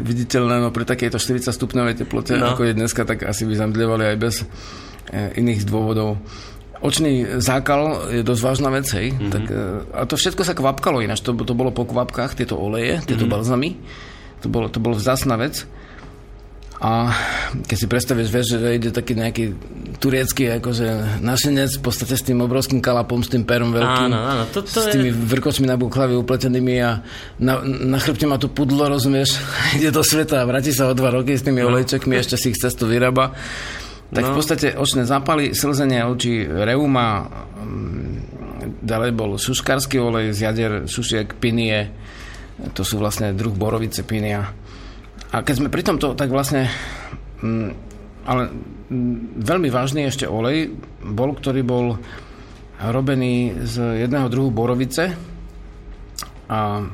viditeľné, 0.05 0.61
no 0.61 0.69
pri 0.69 0.85
takejto 0.85 1.17
40 1.17 1.49
stupňovej 1.49 2.05
teplote, 2.05 2.37
no. 2.37 2.53
ako 2.53 2.69
je 2.69 2.73
dneska, 2.77 3.09
tak 3.09 3.25
asi 3.25 3.49
by 3.49 3.57
zamdlievali 3.57 4.13
aj 4.13 4.17
bez 4.21 4.45
e, 5.09 5.33
iných 5.41 5.65
dôvodov. 5.65 6.21
Očný 6.77 7.41
zákal 7.41 8.13
je 8.13 8.21
dosť 8.21 8.41
vážna 8.41 8.69
vec, 8.69 8.85
hej. 8.93 9.13
Mm-hmm. 9.13 9.31
Tak, 9.33 9.43
e, 9.49 9.63
a 9.97 10.01
to 10.05 10.15
všetko 10.15 10.41
sa 10.45 10.53
kvapkalo 10.53 11.01
ináč. 11.01 11.25
To, 11.25 11.33
to 11.33 11.53
bolo 11.57 11.73
po 11.73 11.89
kvapkách, 11.89 12.37
tieto 12.37 12.57
oleje, 12.57 13.01
tieto 13.05 13.25
mm-hmm. 13.25 13.33
balzamy. 13.33 13.69
To 14.45 14.47
bolo, 14.47 14.69
to 14.69 14.77
bolo 14.77 14.93
vzácna 14.93 15.35
vec. 15.41 15.65
A 16.77 17.09
keď 17.65 17.77
si 17.77 17.87
predstavíš, 17.89 18.29
vieš, 18.29 18.47
že 18.53 18.77
ide 18.77 18.89
taký 18.93 19.17
nejaký 19.17 19.57
turecký 19.97 20.61
akože 20.61 21.17
našenec 21.25 21.73
v 21.73 21.81
podstate 21.81 22.13
s 22.13 22.21
tým 22.21 22.37
obrovským 22.45 22.85
kalapom, 22.85 23.25
s 23.25 23.33
tým 23.33 23.49
perom 23.49 23.73
veľkým. 23.73 24.13
Áno, 24.13 24.19
áno. 24.21 24.43
To, 24.53 24.61
to 24.61 24.85
s 24.85 24.93
tými 24.93 25.09
je... 25.09 25.17
vrkočmi 25.17 25.65
na 25.65 25.73
buklavi 25.73 26.13
upletenými 26.13 26.75
a 26.85 27.01
na, 27.41 27.53
na 27.65 27.97
chrbte 27.97 28.29
má 28.29 28.37
to 28.37 28.53
pudlo, 28.53 28.85
rozumieš? 28.85 29.41
ide 29.77 29.89
do 29.89 30.05
sveta 30.05 30.45
a 30.45 30.45
vráti 30.45 30.69
sa 30.69 30.85
o 30.85 30.93
dva 30.93 31.09
roky 31.09 31.33
s 31.33 31.41
tými 31.41 31.65
no. 31.65 31.73
olejčekmi, 31.73 32.13
ešte 32.13 32.37
si 32.37 32.53
ich 32.53 32.61
cestu 32.61 32.85
vyrába. 32.85 33.33
Tak 34.07 34.23
no. 34.23 34.29
v 34.31 34.35
podstate 34.39 34.67
očné 34.79 35.03
zápaly, 35.03 35.51
slzenie 35.51 36.07
očí, 36.07 36.47
reuma, 36.47 37.27
mm, 37.59 38.79
ďalej 38.87 39.11
bol 39.11 39.35
šuškarský 39.35 39.99
olej 39.99 40.31
z 40.31 40.39
jader, 40.47 40.73
šušiek, 40.87 41.35
pinie, 41.35 41.91
to 42.71 42.87
sú 42.87 42.97
vlastne 42.97 43.35
druh 43.35 43.51
borovice, 43.51 44.07
pinia. 44.07 44.47
A 45.35 45.43
keď 45.43 45.53
sme 45.59 45.73
pri 45.73 45.83
tomto, 45.83 46.15
tak 46.15 46.31
vlastne 46.31 46.71
mm, 47.43 47.69
ale 48.27 48.51
mm, 48.91 49.43
veľmi 49.43 49.69
vážny 49.71 50.07
ešte 50.07 50.27
olej 50.27 50.71
bol, 51.03 51.35
ktorý 51.35 51.61
bol 51.63 51.99
robený 52.77 53.65
z 53.65 54.07
jedného 54.07 54.27
druhu 54.29 54.53
borovice 54.53 55.15
a 56.47 56.85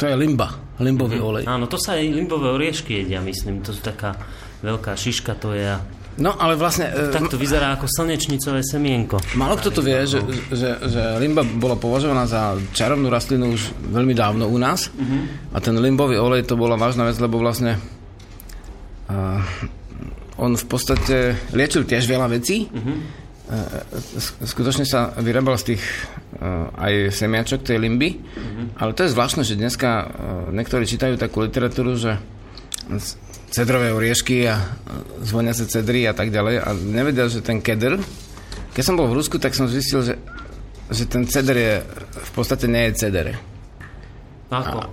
to 0.00 0.08
je 0.08 0.14
limba, 0.16 0.48
limbový 0.80 1.20
mm-hmm. 1.20 1.28
olej. 1.28 1.44
Áno, 1.44 1.68
to 1.68 1.76
sa 1.76 2.00
aj 2.00 2.08
limbové 2.08 2.48
oriešky 2.56 3.04
jedia, 3.04 3.20
myslím. 3.20 3.60
To 3.60 3.76
sú 3.76 3.84
taká 3.84 4.16
veľká 4.64 4.96
šiška 4.96 5.36
to 5.36 5.52
je 5.52 5.68
a 5.76 5.78
No, 6.14 6.30
ale 6.38 6.54
vlastne... 6.54 6.94
Tak 7.10 7.26
to 7.26 7.34
vyzerá 7.34 7.74
ako 7.74 7.90
slnečnicové 7.90 8.62
semienko. 8.62 9.18
Málo 9.34 9.58
kto 9.58 9.74
to 9.74 9.82
vie, 9.82 9.98
že, 10.06 10.22
že, 10.54 10.78
že 10.86 11.02
limba 11.18 11.42
bola 11.42 11.74
považovaná 11.74 12.30
za 12.30 12.54
čarovnú 12.70 13.10
rastlinu 13.10 13.50
už 13.50 13.74
veľmi 13.90 14.14
dávno 14.14 14.46
u 14.46 14.54
nás. 14.54 14.94
Uh-huh. 14.94 15.26
A 15.50 15.58
ten 15.58 15.74
limbový 15.74 16.14
olej 16.22 16.46
to 16.46 16.54
bola 16.54 16.78
vážna 16.78 17.10
vec, 17.10 17.18
lebo 17.18 17.42
vlastne 17.42 17.82
uh, 19.10 19.42
on 20.38 20.54
v 20.54 20.66
podstate 20.70 21.34
liečil 21.50 21.82
tiež 21.82 22.06
veľa 22.06 22.30
vecí. 22.30 22.70
Uh-huh. 22.70 22.94
Uh, 23.50 23.82
skutočne 24.46 24.86
sa 24.86 25.10
vyrábal 25.18 25.58
z 25.58 25.74
tých 25.74 25.82
uh, 25.82 26.70
aj 26.78 27.10
semiačok 27.10 27.66
tej 27.66 27.82
limby. 27.82 28.22
Uh-huh. 28.22 28.70
Ale 28.78 28.94
to 28.94 29.02
je 29.02 29.10
zvláštne, 29.10 29.42
že 29.42 29.58
dneska 29.58 29.90
uh, 29.90 30.06
niektorí 30.54 30.86
čítajú 30.86 31.18
takú 31.18 31.42
literatúru, 31.42 31.98
že 31.98 32.22
cedrové 33.54 33.94
oriešky 33.94 34.50
a 34.50 34.58
zvoniace 35.22 35.70
cedry 35.70 36.10
a 36.10 36.14
tak 36.16 36.34
ďalej 36.34 36.58
a 36.58 36.74
nevedel, 36.74 37.30
že 37.30 37.38
ten 37.38 37.62
keder, 37.62 38.02
keď 38.74 38.82
som 38.82 38.98
bol 38.98 39.06
v 39.06 39.22
Rusku, 39.22 39.38
tak 39.38 39.54
som 39.54 39.70
zistil, 39.70 40.02
že, 40.02 40.18
že 40.90 41.06
ten 41.06 41.22
ceder 41.30 41.54
je, 41.54 41.74
v 42.18 42.30
podstate 42.34 42.66
nie 42.66 42.90
je 42.90 42.92
ceder. 42.98 43.38
Ako? 44.50 44.78
A, 44.82 44.88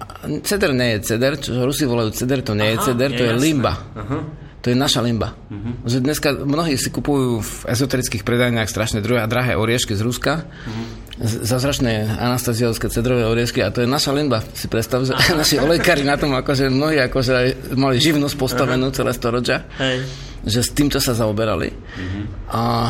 ceder 0.46 0.77
nie 0.77 0.94
je 0.98 1.00
ceder, 1.10 1.41
čo 1.41 1.58
Rusi 1.65 1.89
volajú 1.89 2.13
ceder, 2.13 2.46
to 2.46 2.53
nie 2.53 2.70
Aha, 2.70 2.77
je 2.77 2.94
ceder, 2.94 3.10
to 3.10 3.24
je, 3.25 3.34
je 3.34 3.41
limba. 3.41 3.74
Aha. 3.98 4.20
To 4.62 4.70
je 4.70 4.77
naša 4.77 5.01
limba. 5.01 5.34
Uh-huh. 5.50 5.74
Že 5.89 5.98
dneska 6.06 6.30
mnohí 6.38 6.77
si 6.77 6.94
kupujú 6.94 7.41
v 7.41 7.53
ezoterických 7.65 8.22
predajniach 8.22 8.70
strašne 8.70 9.01
druhé 9.01 9.25
a 9.25 9.30
drahé 9.30 9.58
oriešky 9.58 9.98
z 9.98 10.06
Ruska. 10.06 10.46
Uh-huh. 10.46 11.00
Zázračné 11.22 12.18
anastaziovské 12.18 12.90
cedrové 12.90 13.30
oriešky 13.30 13.62
a 13.62 13.70
to 13.70 13.86
je 13.86 13.88
naša 13.90 14.10
limba. 14.10 14.42
Si 14.58 14.66
predstav, 14.66 15.06
že 15.06 15.13
Aha. 15.13 15.38
naši 15.46 15.62
olejkári 15.62 16.01
na 16.01 16.18
tom 16.18 16.34
akože 16.34 16.74
mnohí 16.74 16.98
akože 16.98 17.70
mali 17.78 18.01
živnosť 18.01 18.36
postavenú 18.36 18.90
uh-huh. 18.90 18.98
celé 18.98 19.12
storočia. 19.13 19.70
Hej. 19.78 20.10
Že 20.42 20.60
s 20.66 20.70
týmto 20.74 20.98
sa 20.98 21.13
zaoberali. 21.13 21.70
Uh-huh. 21.70 22.24
A 22.50 22.90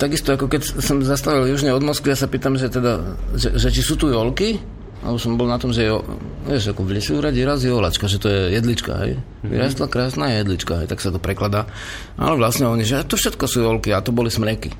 takisto 0.00 0.32
ako 0.32 0.48
keď 0.48 0.80
som 0.80 1.04
zastavil 1.04 1.52
južne 1.52 1.76
od 1.76 1.84
Moskvy, 1.84 2.16
ja 2.16 2.18
sa 2.24 2.32
pýtam, 2.32 2.56
že 2.56 2.72
teda, 2.72 3.20
že, 3.36 3.52
že 3.60 3.68
či 3.68 3.84
sú 3.84 4.00
tu 4.00 4.08
jolky, 4.08 4.56
a 5.04 5.12
už 5.12 5.28
som 5.28 5.38
bol 5.38 5.46
na 5.46 5.60
tom, 5.60 5.70
že 5.70 5.86
jo, 5.86 6.02
vieš, 6.48 6.74
ako 6.74 6.82
v 6.82 6.98
lese 6.98 7.14
uradí 7.14 7.44
raz 7.46 7.62
jolačka, 7.62 8.10
že 8.10 8.18
to 8.18 8.26
je 8.26 8.58
jedlička, 8.58 8.96
hej. 9.06 9.14
Mm-hmm. 9.14 9.50
Vyrastla 9.54 9.86
krásna 9.86 10.34
jedlička, 10.34 10.82
hej, 10.82 10.90
tak 10.90 10.98
sa 10.98 11.14
to 11.14 11.22
prekladá. 11.22 11.68
Ale 12.18 12.34
vlastne 12.40 12.66
oni, 12.66 12.82
že 12.82 13.06
to 13.06 13.14
všetko 13.14 13.44
sú 13.46 13.62
jolky 13.62 13.94
a 13.94 14.02
to 14.02 14.10
boli 14.10 14.32
smreky. 14.32 14.74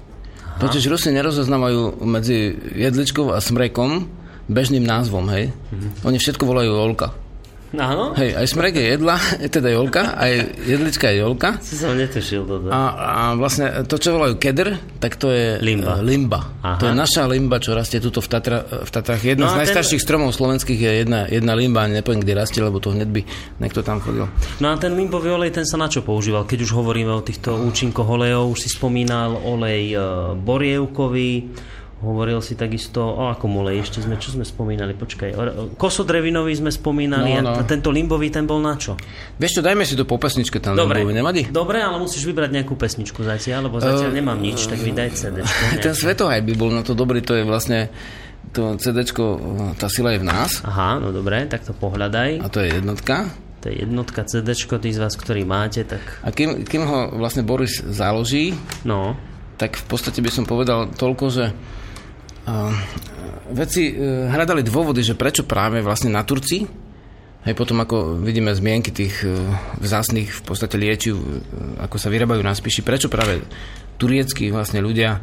Totiž 0.56 0.88
Rusi 0.88 1.12
nerozoznávajú 1.12 2.00
medzi 2.08 2.56
jedličkou 2.76 3.28
a 3.32 3.44
smrekom 3.44 4.08
bežným 4.48 4.86
názvom, 4.86 5.28
hej. 5.34 5.52
Mm-hmm. 5.52 5.90
Oni 6.06 6.16
všetko 6.16 6.48
volajú 6.48 6.70
jolka. 6.72 7.12
Áno? 7.74 8.14
Hej, 8.14 8.38
aj 8.38 8.46
smrek 8.46 8.78
je 8.78 8.86
jedla, 8.94 9.16
je 9.42 9.48
teda 9.58 9.68
jolka, 9.74 10.14
aj 10.14 10.32
jedlička 10.62 11.10
je 11.10 11.16
jolka. 11.18 11.58
Si 11.58 11.74
som 11.74 11.98
netušil 11.98 12.46
toto. 12.46 12.70
A, 12.70 12.80
a 12.94 13.22
vlastne 13.34 13.82
to, 13.90 13.98
čo 13.98 14.14
volajú 14.14 14.38
keder, 14.38 14.78
tak 15.02 15.18
to 15.18 15.34
je 15.34 15.58
limba. 15.58 15.98
Uh, 15.98 16.06
limba. 16.06 16.40
To 16.78 16.86
je 16.86 16.94
naša 16.94 17.26
limba, 17.26 17.58
čo 17.58 17.74
rastie 17.74 17.98
tuto 17.98 18.22
v, 18.22 18.28
Tatra, 18.30 18.62
v 18.86 18.90
Tatrách. 18.90 19.22
Jedna 19.34 19.50
no 19.50 19.52
z 19.58 19.66
najstarších 19.66 19.98
ten... 19.98 20.06
stromov 20.06 20.30
slovenských 20.30 20.78
je 20.78 20.92
jedna, 21.02 21.20
jedna 21.26 21.52
limba, 21.58 21.90
nepoviem, 21.90 22.22
kde 22.22 22.38
rastie, 22.38 22.62
lebo 22.62 22.78
to 22.78 22.94
hneď 22.94 23.10
by 23.10 23.20
niekto 23.58 23.82
tam 23.82 23.98
chodil. 23.98 24.30
No 24.62 24.66
a 24.70 24.74
ten 24.78 24.94
limbový 24.94 25.34
olej, 25.34 25.50
ten 25.50 25.66
sa 25.66 25.74
na 25.74 25.90
čo 25.90 26.06
používal? 26.06 26.46
Keď 26.46 26.62
už 26.62 26.70
hovoríme 26.70 27.10
o 27.10 27.26
týchto 27.26 27.58
účinkoch 27.66 28.06
olejov, 28.06 28.54
už 28.54 28.62
si 28.62 28.68
spomínal 28.70 29.34
olej 29.42 29.98
uh, 29.98 30.02
borievkový, 30.38 31.50
Hovoril 31.96 32.44
si 32.44 32.60
takisto 32.60 33.00
o 33.00 33.32
akom 33.32 33.56
olej, 33.56 33.88
ešte 33.88 34.04
sme, 34.04 34.20
čo 34.20 34.28
sme 34.28 34.44
spomínali, 34.44 34.92
počkaj, 34.92 35.32
kosodrevinový 35.80 36.52
sme 36.52 36.68
spomínali 36.68 37.40
no, 37.40 37.48
no. 37.48 37.52
a 37.56 37.64
tento 37.64 37.88
limbový 37.88 38.28
ten 38.28 38.44
bol 38.44 38.60
na 38.60 38.76
čo? 38.76 39.00
Vieš 39.40 39.58
čo, 39.58 39.60
dajme 39.64 39.80
si 39.88 39.96
to 39.96 40.04
po 40.04 40.20
pesničke 40.20 40.60
tam 40.60 40.76
Dobre, 40.76 41.00
limbový, 41.00 41.16
nevadí? 41.16 41.42
Dobre, 41.48 41.80
ale 41.80 41.96
musíš 41.96 42.28
vybrať 42.28 42.52
nejakú 42.52 42.76
pesničku 42.76 43.24
zatiaľ, 43.24 43.72
lebo 43.72 43.80
zatiaľ 43.80 44.12
uh, 44.12 44.16
nemám 44.20 44.36
nič, 44.36 44.68
tak 44.68 44.76
vydaj 44.84 45.08
CD. 45.16 45.40
Ten 45.88 45.96
svetohaj 45.96 46.44
by 46.44 46.52
bol 46.52 46.68
na 46.68 46.84
to 46.84 46.92
dobrý, 46.92 47.24
to 47.24 47.32
je 47.32 47.48
vlastne 47.48 47.88
to 48.52 48.76
CDčko, 48.76 49.24
tá 49.80 49.88
sila 49.88 50.12
je 50.12 50.20
v 50.20 50.28
nás. 50.28 50.60
Aha, 50.68 51.00
no 51.00 51.16
dobre, 51.16 51.48
tak 51.48 51.64
to 51.64 51.72
pohľadaj. 51.72 52.44
A 52.44 52.48
to 52.52 52.60
je 52.60 52.76
jednotka. 52.76 53.32
To 53.64 53.72
je 53.72 53.88
jednotka 53.88 54.20
CDčko, 54.28 54.76
tí 54.84 54.92
z 54.92 55.00
vás, 55.00 55.16
ktorí 55.16 55.48
máte, 55.48 55.80
tak... 55.88 56.00
A 56.20 56.28
kým, 56.28 56.68
kým 56.68 56.84
ho 56.84 57.08
vlastne 57.16 57.40
Boris 57.40 57.80
založí, 57.80 58.52
no. 58.84 59.16
tak 59.56 59.80
v 59.80 59.84
podstate 59.88 60.20
by 60.20 60.28
som 60.28 60.44
povedal 60.44 60.92
toľko, 60.92 61.24
že 61.32 61.44
veci 63.52 63.92
uh, 63.92 64.30
hľadali 64.30 64.62
dôvody, 64.62 65.02
že 65.02 65.18
prečo 65.18 65.42
práve 65.46 65.82
vlastne 65.82 66.12
na 66.12 66.22
Turci, 66.22 66.66
Hej, 67.46 67.54
potom 67.54 67.78
ako 67.78 68.18
vidíme 68.18 68.50
zmienky 68.50 68.90
tých 68.90 69.22
uh, 69.22 69.38
vzácných 69.78 70.30
v 70.34 70.42
podstate 70.42 70.74
liečiv, 70.74 71.14
uh, 71.14 71.24
ako 71.86 71.96
sa 71.98 72.10
vyrábajú 72.10 72.42
na 72.42 72.54
spíši, 72.54 72.82
prečo 72.82 73.06
práve 73.06 73.42
turieckí 74.02 74.50
vlastne 74.50 74.82
ľudia 74.82 75.22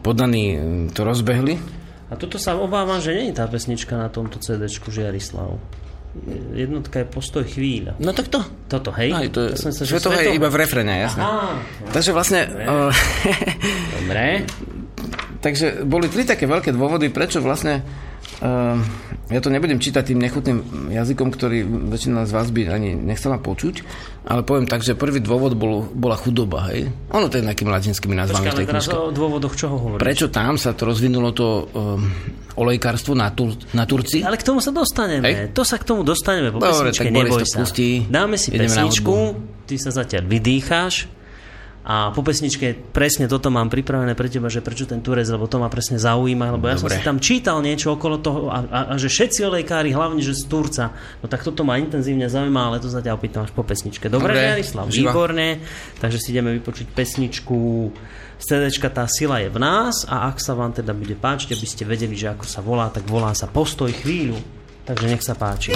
podaní 0.00 0.56
to 0.96 1.04
rozbehli, 1.04 1.82
a 2.12 2.14
toto 2.20 2.36
sa 2.36 2.52
obávam, 2.60 3.00
že 3.00 3.16
nie 3.16 3.32
je 3.32 3.40
tá 3.40 3.48
pesnička 3.48 3.96
na 3.96 4.12
tomto 4.12 4.36
CD-čku 4.36 4.92
Žiarislav. 4.92 5.56
Jednotka 6.52 7.00
je 7.00 7.06
postoj 7.08 7.40
chvíľa. 7.40 7.96
No 7.96 8.12
tak 8.12 8.28
to. 8.28 8.44
Toto, 8.68 8.92
hej? 9.00 9.16
Aj, 9.16 9.32
to, 9.32 9.48
to, 9.56 9.72
že 9.72 9.96
to 9.96 10.12
je 10.12 10.36
iba 10.36 10.52
v 10.52 10.60
refrene, 10.60 11.08
jasné. 11.08 11.24
Aha. 11.24 11.56
Takže 11.88 12.12
vlastne... 12.12 12.44
Dobre. 12.52 12.68
Uh, 12.68 12.92
Dobre. 13.96 14.26
Takže 15.42 15.82
boli 15.82 16.06
tri 16.06 16.22
také 16.22 16.46
veľké 16.46 16.70
dôvody, 16.70 17.10
prečo 17.10 17.42
vlastne 17.42 17.82
uh, 18.40 18.78
ja 19.32 19.40
to 19.42 19.50
nebudem 19.50 19.82
čítať 19.82 20.12
tým 20.12 20.22
nechutným 20.22 20.58
jazykom, 20.94 21.28
ktorý 21.34 21.66
väčšina 21.90 22.28
z 22.28 22.32
vás 22.32 22.48
by 22.54 22.70
ani 22.70 22.94
nechcela 22.94 23.42
počuť, 23.42 23.82
ale 24.28 24.46
poviem 24.46 24.70
tak, 24.70 24.86
že 24.86 24.94
prvý 24.94 25.18
dôvod 25.18 25.58
bol, 25.58 25.88
bola 25.90 26.14
chudoba, 26.14 26.70
hej? 26.70 26.92
Ono 27.10 27.26
to 27.26 27.40
je 27.40 27.46
nejakými 27.48 27.70
latinskými 27.72 28.14
názvami. 28.14 28.46
Počkaj, 28.46 28.68
teraz 28.68 28.86
o 28.92 29.10
dôvodoch 29.10 29.58
čoho 29.58 29.74
hovoríš? 29.80 30.04
Prečo 30.04 30.26
tam 30.30 30.54
sa 30.60 30.76
to 30.76 30.86
rozvinulo 30.86 31.34
to 31.34 31.66
um, 31.74 32.06
olejkárstvo 32.60 33.16
na, 33.16 33.32
Tur- 33.32 33.58
na 33.72 33.88
Turci? 33.88 34.20
Ale 34.22 34.36
k 34.36 34.44
tomu 34.44 34.60
sa 34.60 34.70
dostaneme. 34.70 35.24
Hej? 35.26 35.34
To 35.56 35.64
sa 35.64 35.80
k 35.80 35.84
tomu 35.88 36.06
dostaneme 36.06 36.52
po 36.52 36.60
Dobre, 36.60 36.92
pesničke, 36.92 37.08
neboj 37.10 37.42
sa. 37.48 37.58
Pustí, 37.64 38.04
Dáme 38.06 38.36
si 38.36 38.52
pesničku, 38.52 39.16
ty 39.64 39.74
sa 39.80 39.90
zatiaľ 39.90 40.28
vydýcháš 40.28 41.21
a 41.82 42.14
po 42.14 42.22
pesničke 42.22 42.94
presne 42.94 43.26
toto 43.26 43.50
mám 43.50 43.66
pripravené 43.66 44.14
pre 44.14 44.30
teba, 44.30 44.46
že 44.46 44.62
prečo 44.62 44.86
ten 44.86 45.02
Turec, 45.02 45.26
lebo 45.26 45.50
to 45.50 45.58
ma 45.58 45.66
presne 45.66 45.98
zaujíma, 45.98 46.54
lebo 46.54 46.70
ja 46.70 46.78
Dobre. 46.78 46.94
som 46.94 46.94
si 46.94 47.02
tam 47.02 47.18
čítal 47.18 47.58
niečo 47.58 47.98
okolo 47.98 48.22
toho 48.22 48.54
a, 48.54 48.62
a, 48.62 48.80
a 48.90 48.94
že 48.94 49.10
všetci 49.10 49.42
olejkári, 49.42 49.90
hlavne 49.90 50.22
že 50.22 50.38
z 50.38 50.46
Turca, 50.46 50.94
no 51.18 51.26
tak 51.26 51.42
toto 51.42 51.66
ma 51.66 51.82
intenzívne 51.82 52.30
zaujíma, 52.30 52.70
ale 52.70 52.78
to 52.78 52.86
zatiaľ 52.86 53.18
pýtam 53.18 53.42
až 53.42 53.50
po 53.50 53.66
pesničke. 53.66 54.06
Dobre, 54.06 54.30
Dobre 54.30 54.46
Jarislav, 54.54 54.86
výborne, 54.86 55.58
takže 55.98 56.22
si 56.22 56.30
ideme 56.30 56.54
vypočuť 56.54 56.86
pesničku 56.94 57.58
CDčka 58.42 58.90
Tá 58.90 59.06
sila 59.06 59.38
je 59.42 59.50
v 59.50 59.58
nás 59.58 60.06
a 60.06 60.30
ak 60.30 60.42
sa 60.42 60.54
vám 60.54 60.74
teda 60.74 60.94
bude 60.94 61.14
páčiť, 61.18 61.54
aby 61.54 61.66
ste 61.66 61.82
vedeli, 61.82 62.14
že 62.14 62.30
ako 62.30 62.46
sa 62.46 62.62
volá, 62.62 62.90
tak 62.90 63.06
volá 63.10 63.34
sa 63.34 63.50
Postoj 63.50 63.90
chvíľu. 63.90 64.38
Takže 64.82 65.06
nech 65.06 65.22
sa 65.22 65.38
páči. 65.38 65.70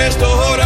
Pozrieš 0.00 0.16
do 0.16 0.59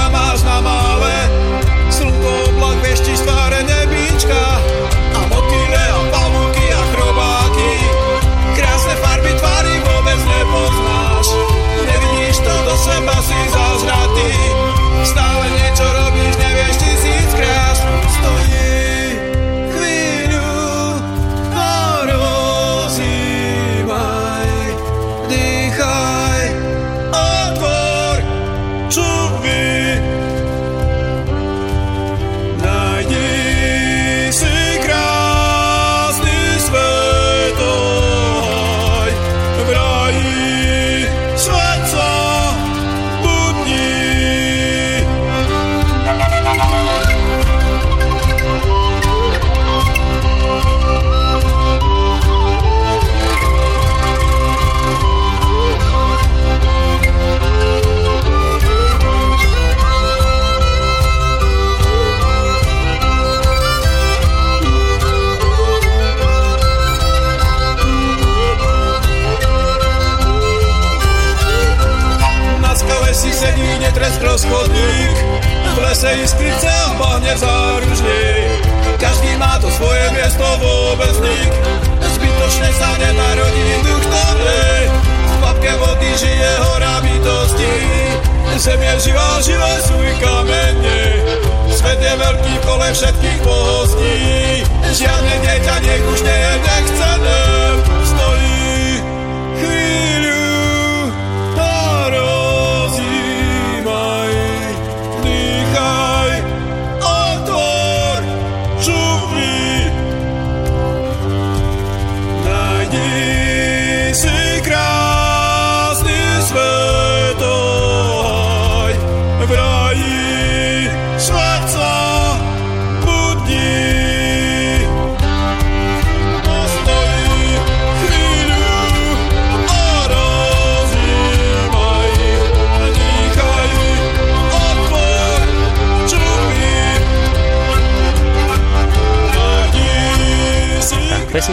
rozchodník. 74.34 75.16
V 75.74 75.78
lese 75.78 76.10
iskrice 76.26 76.66
a 76.66 76.86
v 76.90 76.94
bahne 76.98 77.34
záružník. 77.38 78.50
Každý 78.98 79.30
má 79.38 79.62
to 79.62 79.70
svoje 79.70 80.06
miesto 80.14 80.42
vôbec 80.62 81.14
nik 81.18 81.50
Zbytočne 81.98 82.70
sa 82.78 82.94
nenarodí 82.94 83.68
duch 83.82 84.04
ktorý 84.06 84.86
V 85.26 85.34
papke 85.42 85.72
vody 85.78 86.10
žije 86.18 86.52
hora 86.62 87.02
bytosti. 87.02 87.74
Zem 88.54 88.78
je 88.78 88.94
živá, 89.10 89.42
živé 89.42 89.74
sú 89.82 89.98
i 89.98 90.14
kamene. 90.22 91.02
Svet 91.74 91.98
je 91.98 92.14
veľký 92.14 92.54
kole 92.62 92.86
všetkých 92.94 93.40
bohostí 93.42 94.18
Žiadne 94.94 95.34
dieťa 95.42 95.76
nech 95.82 96.04
už 96.06 96.20
nie 96.22 96.38
je 96.38 96.54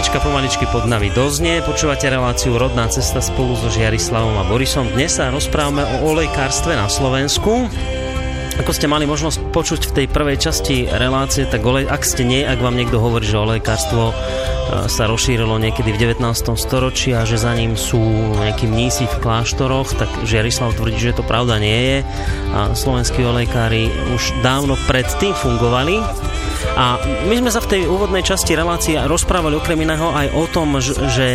Pesnička 0.02 0.26
pomaličky 0.26 0.66
pod 0.74 0.90
nami 0.90 1.14
doznie. 1.14 1.62
Počúvate 1.62 2.10
reláciu 2.10 2.58
Rodná 2.58 2.90
cesta 2.90 3.22
spolu 3.22 3.54
so 3.54 3.70
Žiarislavom 3.70 4.34
a 4.34 4.50
Borisom. 4.50 4.90
Dnes 4.98 5.14
sa 5.14 5.30
rozprávame 5.30 5.86
o 5.86 6.10
olejkárstve 6.10 6.74
na 6.74 6.90
Slovensku. 6.90 7.70
Ako 8.58 8.74
ste 8.74 8.90
mali 8.90 9.06
možnosť 9.06 9.54
počuť 9.54 9.82
v 9.86 9.96
tej 10.02 10.08
prvej 10.10 10.42
časti 10.42 10.90
relácie, 10.90 11.46
tak 11.46 11.62
olej, 11.62 11.86
ak 11.86 12.02
ste 12.02 12.26
nie, 12.26 12.42
ak 12.42 12.58
vám 12.66 12.82
niekto 12.82 12.98
hovorí, 12.98 13.30
že 13.30 13.46
olejkárstvo 13.46 14.10
e, 14.10 14.14
sa 14.90 15.06
rozšírilo 15.06 15.62
niekedy 15.62 15.94
v 15.94 16.18
19. 16.18 16.18
storočí 16.58 17.14
a 17.14 17.22
že 17.22 17.38
za 17.38 17.54
ním 17.54 17.78
sú 17.78 18.02
nejakí 18.42 18.66
mnísi 18.66 19.06
v 19.06 19.22
kláštoroch, 19.22 20.02
tak 20.02 20.10
Žiarislav 20.26 20.82
tvrdí, 20.82 20.98
že 20.98 21.14
to 21.14 21.22
pravda 21.22 21.62
nie 21.62 21.78
je. 21.78 21.98
A 22.58 22.74
slovenskí 22.74 23.22
olejkári 23.22 23.94
už 24.18 24.34
dávno 24.42 24.74
predtým 24.90 25.38
fungovali 25.38 26.02
a 26.78 26.98
my 27.28 27.36
sme 27.38 27.52
sa 27.52 27.60
v 27.60 27.70
tej 27.78 27.82
úvodnej 27.90 28.24
časti 28.24 28.56
relácie 28.56 28.96
rozprávali 28.96 29.60
okrem 29.60 29.82
iného 29.84 30.14
aj 30.14 30.28
o 30.34 30.46
tom, 30.48 30.80
že, 30.80 30.96
že, 31.12 31.28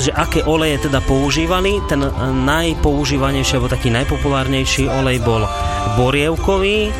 že 0.00 0.10
aké 0.10 0.42
oleje 0.44 0.90
teda 0.90 1.00
používali. 1.04 1.78
Ten 1.86 2.02
najpoužívanejší 2.44 3.56
alebo 3.56 3.72
taký 3.72 3.94
najpopulárnejší 3.94 4.90
olej 4.90 5.22
bol 5.22 5.46
borievkový, 5.94 6.90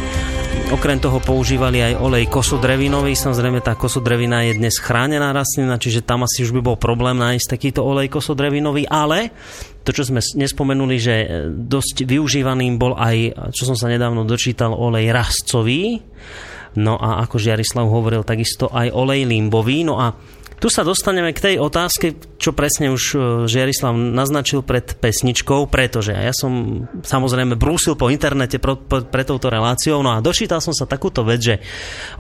okrem 0.70 0.98
toho 1.02 1.18
používali 1.20 1.82
aj 1.82 2.00
olej 2.00 2.24
kosodrevinový. 2.30 3.12
Samozrejme, 3.18 3.60
tá 3.60 3.74
kosodrevina 3.76 4.46
je 4.48 4.56
dnes 4.56 4.74
chránená 4.78 5.34
rastlina, 5.34 5.76
čiže 5.76 6.06
tam 6.06 6.24
asi 6.24 6.46
už 6.46 6.54
by 6.54 6.60
bol 6.62 6.76
problém 6.78 7.18
nájsť 7.18 7.46
takýto 7.50 7.80
olej 7.84 8.08
kosodrevinový, 8.08 8.88
ale 8.88 9.34
to, 9.84 9.92
čo 9.92 10.08
sme 10.08 10.24
nespomenuli, 10.24 10.96
že 10.96 11.14
e, 11.20 11.26
dosť 11.52 12.08
využívaným 12.08 12.80
bol 12.80 12.96
aj, 12.96 13.52
čo 13.52 13.68
som 13.68 13.76
sa 13.76 13.92
nedávno 13.92 14.24
dočítal, 14.24 14.72
olej 14.72 15.12
rastcový. 15.12 16.00
No 16.80 16.98
a 16.98 17.22
ako 17.22 17.38
Žiarislav 17.38 17.87
hovoril, 17.87 18.26
takisto 18.26 18.70
aj 18.70 18.90
olej 18.90 19.26
limbový. 19.28 19.87
No 19.87 20.00
a 20.02 20.14
tu 20.58 20.72
sa 20.72 20.80
dostaneme 20.80 21.30
k 21.37 21.52
tej 21.52 21.56
otázke, 21.60 22.34
čo 22.44 22.52
presne 22.52 22.92
už 22.92 23.02
e, 23.16 23.18
Žiarislav 23.48 23.96
naznačil 23.96 24.61
pred 24.61 24.85
pesničkou, 25.00 25.64
pretože 25.72 26.12
ja 26.12 26.37
som 26.37 26.85
samozrejme 27.00 27.57
brúsil 27.57 27.96
po 27.96 28.12
internete 28.12 28.61
pre, 28.61 28.76
pre, 28.85 29.24
touto 29.24 29.48
reláciou, 29.48 30.04
no 30.04 30.12
a 30.12 30.20
dočítal 30.20 30.61
som 30.61 30.76
sa 30.76 30.85
takúto 30.85 31.24
vec, 31.24 31.40
že 31.40 31.54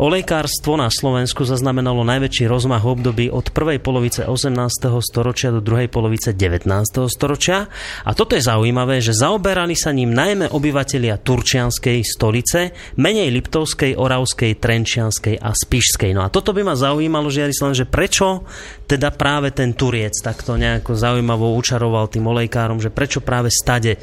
olejkárstvo 0.00 0.80
na 0.80 0.88
Slovensku 0.88 1.44
zaznamenalo 1.44 2.08
najväčší 2.08 2.48
rozmach 2.48 2.88
období 2.88 3.28
od 3.28 3.52
prvej 3.52 3.84
polovice 3.84 4.24
18. 4.24 4.56
storočia 5.04 5.52
do 5.52 5.60
druhej 5.60 5.92
polovice 5.92 6.32
19. 6.32 6.72
storočia. 7.12 7.68
A 8.08 8.16
toto 8.16 8.32
je 8.32 8.48
zaujímavé, 8.48 9.04
že 9.04 9.12
zaoberali 9.12 9.76
sa 9.76 9.92
ním 9.92 10.16
najmä 10.16 10.48
obyvatelia 10.48 11.20
Turčianskej 11.20 12.00
stolice, 12.00 12.72
menej 12.96 13.28
Liptovskej, 13.28 14.00
Oravskej, 14.00 14.56
Trenčianskej 14.56 15.36
a 15.36 15.52
Spišskej. 15.52 16.16
No 16.16 16.24
a 16.24 16.32
toto 16.32 16.56
by 16.56 16.64
ma 16.64 16.74
zaujímalo, 16.78 17.28
Žiarislav, 17.28 17.76
že 17.76 17.84
prečo 17.84 18.48
teda 18.88 19.12
práve 19.12 19.52
ten 19.52 19.74
Turiec 19.74 20.13
takto 20.20 20.54
nejako 20.54 20.94
zaujímavo 20.94 21.56
učaroval 21.56 22.06
tým 22.12 22.28
olejkárom, 22.28 22.78
že 22.78 22.92
prečo 22.92 23.24
práve 23.24 23.50
stade 23.50 23.96
e, 23.96 23.98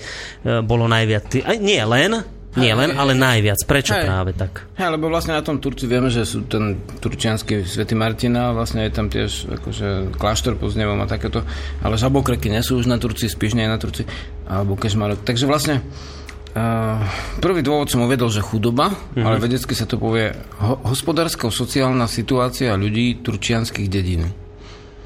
bolo 0.65 0.89
najviac. 0.89 1.45
Aj, 1.45 1.57
nie 1.61 1.79
len, 1.85 2.19
nie 2.59 2.73
len, 2.75 2.91
ale 2.99 3.15
najviac. 3.15 3.63
Prečo 3.63 3.95
hej, 3.95 4.03
práve 4.03 4.35
tak? 4.35 4.67
Hej, 4.75 4.91
lebo 4.91 5.07
vlastne 5.07 5.39
na 5.39 5.43
tom 5.45 5.63
Turci 5.63 5.87
vieme, 5.87 6.11
že 6.11 6.27
sú 6.27 6.43
ten 6.51 6.83
turčianský 6.99 7.63
Svetý 7.63 7.95
Martina, 7.95 8.51
vlastne 8.51 8.83
je 8.83 8.91
tam 8.91 9.07
tiež 9.07 9.55
akože 9.61 10.17
kláštor 10.19 10.59
pod 10.59 10.75
znevom 10.75 10.99
a 10.99 11.07
takéto, 11.07 11.47
ale 11.79 11.95
žabokreky 11.95 12.51
nie 12.51 12.59
sú 12.59 12.75
už 12.75 12.91
na 12.91 12.99
Turci, 12.99 13.31
spíš 13.31 13.55
nie 13.55 13.63
na 13.63 13.79
Turci, 13.79 14.03
alebo 14.51 14.75
kežmarok. 14.75 15.23
Takže 15.23 15.47
vlastne 15.47 15.79
Uh, 16.51 16.99
prvý 17.39 17.63
dôvod 17.63 17.87
som 17.87 18.03
uvedol, 18.03 18.27
že 18.27 18.43
chudoba, 18.43 18.91
uh-huh. 18.91 19.23
ale 19.23 19.39
vedecky 19.39 19.71
sa 19.71 19.87
to 19.87 19.95
povie 19.95 20.35
ho- 20.59 20.83
hospodársko-sociálna 20.83 22.11
situácia 22.11 22.75
ľudí 22.75 23.23
turčianských 23.23 23.87
dedín. 23.87 24.27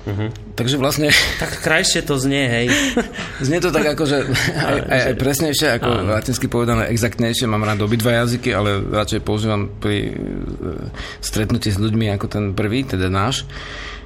Uh-huh. 0.06 0.30
Takže 0.54 0.78
vlastne... 0.78 1.10
Tak 1.42 1.66
krajšie 1.66 2.06
to 2.06 2.22
znie, 2.22 2.46
hej. 2.46 2.70
znie 3.46 3.58
to 3.58 3.74
tak 3.74 3.98
ako, 3.98 4.06
že 4.06 4.18
aj, 4.70 4.78
aj, 4.86 5.02
aj 5.12 5.16
presnejšie, 5.18 5.68
ako 5.82 5.90
Áno. 5.90 6.14
latinsky 6.14 6.46
povedané, 6.46 6.94
exaktnejšie. 6.94 7.50
Mám 7.50 7.66
rád 7.66 7.82
obidva 7.82 8.22
jazyky, 8.22 8.54
ale 8.54 8.86
radšej 8.86 9.26
používam 9.26 9.66
pri 9.82 10.14
uh, 10.14 10.94
stretnutí 11.26 11.74
s 11.74 11.82
ľuďmi 11.82 12.14
ako 12.14 12.26
ten 12.30 12.54
prvý, 12.54 12.86
teda 12.86 13.10
náš. 13.10 13.50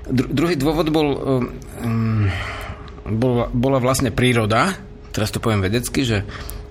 Dru- 0.08 0.32
druhý 0.32 0.56
dôvod 0.56 0.88
bol, 0.88 1.20
um, 1.84 2.32
bola, 3.04 3.52
bola 3.52 3.84
vlastne 3.84 4.16
príroda, 4.16 4.80
teraz 5.12 5.36
to 5.36 5.44
poviem 5.44 5.68
vedecky, 5.68 6.08
že 6.08 6.24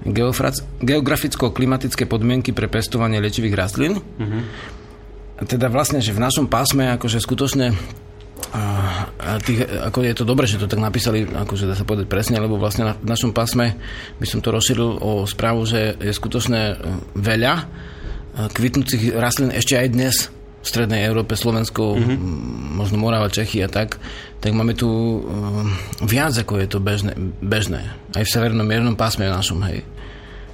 geograficko-klimatické 0.08 2.08
podmienky 2.08 2.56
pre 2.56 2.64
pestovanie 2.64 3.20
liečivých 3.20 3.60
rastlín. 3.60 4.00
Uh-huh. 4.00 4.40
Teda 5.44 5.68
vlastne, 5.68 6.00
že 6.00 6.16
v 6.16 6.24
našom 6.24 6.48
pásme 6.48 6.96
akože 6.96 7.20
skutočne 7.20 7.76
a, 8.54 9.36
tých, 9.44 9.60
ako 9.64 9.98
je 10.04 10.14
to 10.16 10.24
dobre, 10.24 10.48
že 10.48 10.56
to 10.56 10.70
tak 10.70 10.80
napísali, 10.80 11.28
akože 11.28 11.68
dá 11.68 11.76
sa 11.76 11.84
povedať 11.84 12.08
presne, 12.08 12.40
lebo 12.40 12.56
vlastne 12.56 12.88
na, 12.88 12.94
v 12.96 13.08
našom 13.08 13.36
pásme 13.36 13.76
by 14.16 14.26
som 14.26 14.40
to 14.40 14.48
rozšíril 14.52 15.00
o 15.04 15.28
správu, 15.28 15.68
že 15.68 16.00
je 16.00 16.12
skutočne 16.12 16.60
e, 16.60 16.74
veľa 17.16 17.54
e, 17.54 17.64
kvitnúcich 18.48 19.12
rastlín 19.16 19.52
ešte 19.52 19.76
aj 19.76 19.88
dnes 19.92 20.16
v 20.58 20.66
Strednej 20.66 21.06
Európe, 21.06 21.38
Slovensku, 21.38 21.94
mm-hmm. 21.94 22.18
možno 22.74 22.98
Morava, 22.98 23.30
Čechy 23.30 23.62
a 23.62 23.70
tak, 23.70 24.02
tak 24.42 24.50
máme 24.50 24.74
tu 24.74 24.90
uh, 24.90 25.62
viac, 26.02 26.34
ako 26.34 26.58
je 26.58 26.66
to 26.66 26.78
bežné, 26.82 27.14
bežné. 27.38 27.94
Aj 28.10 28.26
v 28.26 28.32
severnom 28.32 28.66
miernom 28.66 28.98
pásme 28.98 29.30
našom, 29.30 29.62
hej. 29.70 29.86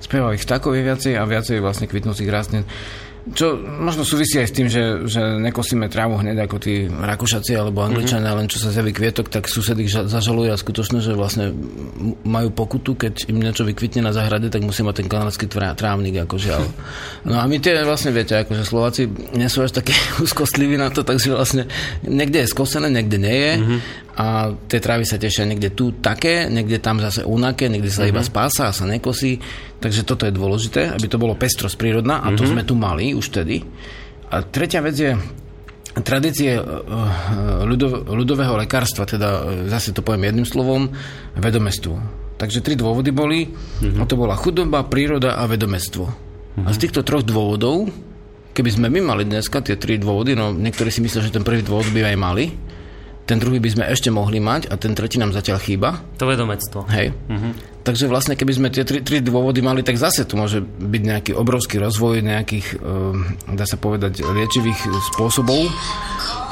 Spievajú 0.05 0.37
ich 0.37 0.45
takových 0.45 0.85
viacej 0.93 1.13
a 1.17 1.25
viacej 1.25 1.65
vlastne 1.65 1.89
kvitnúcich 1.89 2.29
rastlín. 2.29 2.69
Čo 3.25 3.57
možno 3.57 4.05
súvisí 4.05 4.37
aj 4.37 4.49
s 4.53 4.57
tým, 4.57 4.69
že, 4.69 5.09
že 5.09 5.41
nekosíme 5.41 5.89
trávu 5.89 6.21
hneď 6.21 6.45
ako 6.45 6.61
tí 6.61 6.85
Rakúšaci 6.85 7.57
alebo 7.57 7.81
mhm. 7.81 7.87
Angličania, 7.89 8.37
mm-hmm. 8.37 8.41
len 8.45 8.53
čo 8.53 8.61
sa 8.61 8.69
zjaví 8.69 8.93
kvietok, 8.93 9.33
tak 9.33 9.49
susedy 9.49 9.89
ich 9.89 9.97
zažalujú 9.97 10.53
a 10.53 10.61
skutočne, 10.61 11.01
že 11.01 11.17
vlastne 11.17 11.57
majú 12.21 12.53
pokutu, 12.53 13.01
keď 13.01 13.33
im 13.33 13.41
niečo 13.41 13.65
vykvitne 13.65 14.05
na 14.05 14.13
záhrade, 14.13 14.53
tak 14.53 14.61
musí 14.61 14.85
mať 14.85 15.01
ten 15.01 15.09
kanadský 15.09 15.49
trávnik, 15.49 16.21
ako 16.21 16.37
žiaľ. 16.37 16.69
No 17.25 17.41
a 17.41 17.49
my 17.49 17.57
tie 17.65 17.81
vlastne 17.89 18.13
viete, 18.13 18.37
akože 18.37 18.61
Slováci 18.61 19.09
nie 19.33 19.49
sú 19.49 19.65
až 19.65 19.73
také 19.73 19.97
úzkostliví 20.25 20.77
na 20.77 20.93
to, 20.93 21.01
takže 21.01 21.33
vlastne 21.33 21.65
niekde 22.05 22.45
je 22.45 22.53
skosené, 22.53 22.93
niekde 22.93 23.17
nie 23.17 23.37
je. 23.41 23.53
Mm-hmm 23.57 24.05
a 24.15 24.55
tie 24.71 24.79
trávy 24.79 25.03
sa 25.03 25.19
tešia 25.19 25.43
niekde 25.43 25.75
tu 25.75 25.91
také, 25.99 26.47
niekde 26.47 26.79
tam 26.79 27.03
zase 27.03 27.27
unaké, 27.27 27.67
niekde 27.67 27.91
sa 27.91 28.07
mm-hmm. 28.07 28.15
iba 28.15 28.23
spása 28.23 28.71
a 28.71 28.77
sa 28.77 28.87
nekosí. 28.87 29.43
Takže 29.85 30.09
toto 30.09 30.25
je 30.25 30.33
dôležité, 30.33 30.97
aby 30.97 31.13
to 31.13 31.21
bolo 31.21 31.37
pestrosť 31.37 31.77
prírodná 31.77 32.25
a 32.25 32.33
mm-hmm. 32.33 32.39
to 32.41 32.43
mhm. 32.49 32.51
sme 32.57 32.63
tu 32.65 32.73
mali 32.73 33.13
už 33.13 33.29
vtedy. 33.29 33.61
A 34.33 34.41
tretia 34.41 34.81
vec 34.81 34.97
je 34.97 35.13
tradície 36.01 36.57
e, 36.57 36.61
e, 36.61 36.65
ľudov, 37.69 38.09
ľudového 38.09 38.57
lekárstva, 38.57 39.05
teda 39.05 39.29
e, 39.29 39.69
zase 39.69 39.93
to 39.93 40.01
poviem 40.01 40.33
jedným 40.33 40.49
slovom, 40.49 40.89
vedomestvo. 41.37 42.01
Takže 42.41 42.65
tri 42.65 42.75
dôvody 42.81 43.13
boli, 43.13 43.47
mm-hmm. 43.47 44.01
a 44.01 44.09
to 44.09 44.17
bola 44.17 44.35
chudoba, 44.35 44.89
príroda 44.89 45.37
a 45.37 45.45
vedomestvo. 45.45 46.09
Mm-hmm. 46.09 46.65
A 46.65 46.69
z 46.73 46.81
týchto 46.81 47.05
troch 47.05 47.23
dôvodov, 47.23 47.93
keby 48.57 48.71
sme 48.73 48.89
my 48.89 49.15
mali 49.15 49.23
dneska 49.29 49.61
tie 49.61 49.77
tri 49.77 50.01
dôvody, 50.01 50.33
no 50.33 50.57
niektorí 50.57 50.89
si 50.89 51.05
myslia, 51.05 51.29
že 51.29 51.35
ten 51.37 51.45
prvý 51.45 51.61
dôvod 51.61 51.93
by 51.93 52.09
aj 52.09 52.17
mali, 52.17 52.57
ten 53.25 53.41
druhý 53.41 53.57
by 53.57 53.71
sme 53.73 53.85
ešte 53.89 54.13
mohli 54.13 54.37
mať 54.37 54.69
a 54.69 54.77
ten 54.77 54.93
tretí 54.93 55.17
nám 55.17 55.33
zatiaľ 55.33 55.59
chýba. 55.61 55.97
To 56.21 56.29
vedomectvo. 56.29 56.85
Hej. 56.93 57.17
Uh-huh. 57.29 57.53
Takže 57.85 58.09
vlastne, 58.09 58.37
keby 58.37 58.53
sme 58.53 58.69
tie 58.69 58.85
tri, 58.85 59.01
tri 59.01 59.25
dôvody 59.25 59.65
mali, 59.65 59.81
tak 59.81 59.97
zase 59.97 60.29
tu 60.29 60.37
môže 60.37 60.61
byť 60.65 61.03
nejaký 61.05 61.33
obrovský 61.37 61.81
rozvoj 61.81 62.21
nejakých, 62.21 62.81
uh, 62.81 63.17
dá 63.53 63.65
sa 63.65 63.81
povedať, 63.81 64.25
liečivých 64.25 64.89
spôsobov. 65.13 65.69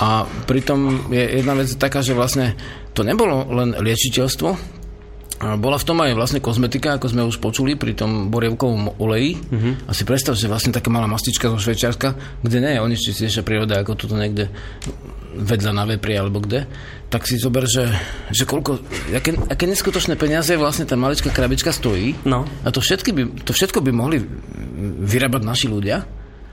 A 0.01 0.25
pritom 0.49 1.09
je 1.13 1.41
jedna 1.41 1.57
vec 1.57 1.69
taká, 1.77 2.01
že 2.01 2.17
vlastne 2.17 2.57
to 2.93 3.05
nebolo 3.05 3.49
len 3.53 3.77
liečiteľstvo, 3.77 4.82
bola 5.59 5.75
v 5.75 5.87
tom 5.87 5.99
aj 5.99 6.15
vlastne 6.15 6.39
kozmetika, 6.39 6.95
ako 6.97 7.07
sme 7.11 7.27
už 7.27 7.43
počuli 7.43 7.75
pri 7.75 7.99
tom 7.99 8.31
borievkovom 8.31 9.03
oleji. 9.03 9.35
Uh-huh. 9.35 9.75
A 9.87 9.93
si 9.93 10.07
predstav, 10.07 10.39
že 10.39 10.47
vlastne 10.47 10.71
taká 10.71 10.87
malá 10.89 11.11
mastička 11.11 11.51
zo 11.51 11.59
Švečárska, 11.59 12.15
kde 12.47 12.59
nie 12.63 12.73
je 12.79 12.81
o 12.81 12.87
nič 12.87 13.01
čistejšia 13.11 13.43
príroda, 13.43 13.83
ako 13.83 13.99
tuto 13.99 14.15
niekde 14.15 14.49
vedľa 15.33 15.73
na 15.73 15.85
Vepri 15.89 16.15
alebo 16.15 16.45
kde, 16.45 16.69
tak 17.09 17.25
si 17.25 17.41
zober, 17.41 17.65
že, 17.65 17.89
že 18.29 18.45
koľko, 18.45 18.85
aké, 19.17 19.33
aké 19.49 19.65
neskutočné 19.65 20.21
peniaze 20.21 20.53
vlastne 20.61 20.85
tá 20.85 20.95
maličká 20.95 21.33
krabička 21.33 21.73
stojí. 21.73 22.15
No. 22.29 22.45
A 22.65 22.69
to, 22.69 22.85
všetky 22.85 23.11
by, 23.17 23.23
to 23.43 23.57
všetko 23.57 23.81
by 23.81 23.91
mohli 23.91 24.21
vyrábať 25.03 25.43
naši 25.43 25.67
ľudia 25.73 26.05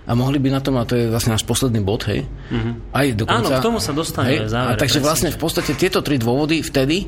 a 0.10 0.12
mohli 0.18 0.42
by 0.42 0.50
na 0.50 0.62
tom, 0.64 0.80
a 0.82 0.90
to 0.90 0.98
je 0.98 1.06
vlastne 1.06 1.38
náš 1.38 1.46
posledný 1.46 1.86
bod, 1.86 2.02
hej, 2.10 2.26
uh-huh. 2.26 2.74
aj 2.98 3.08
dokonca... 3.14 3.46
Áno, 3.46 3.62
k 3.62 3.68
tomu 3.68 3.78
sa 3.78 3.94
dostaneme. 3.94 4.50
a 4.50 4.74
takže 4.74 5.06
vlastne 5.06 5.30
v 5.30 5.38
podstate 5.38 5.78
tieto 5.78 6.02
tri 6.02 6.18
dôvody 6.18 6.66
vtedy 6.66 7.06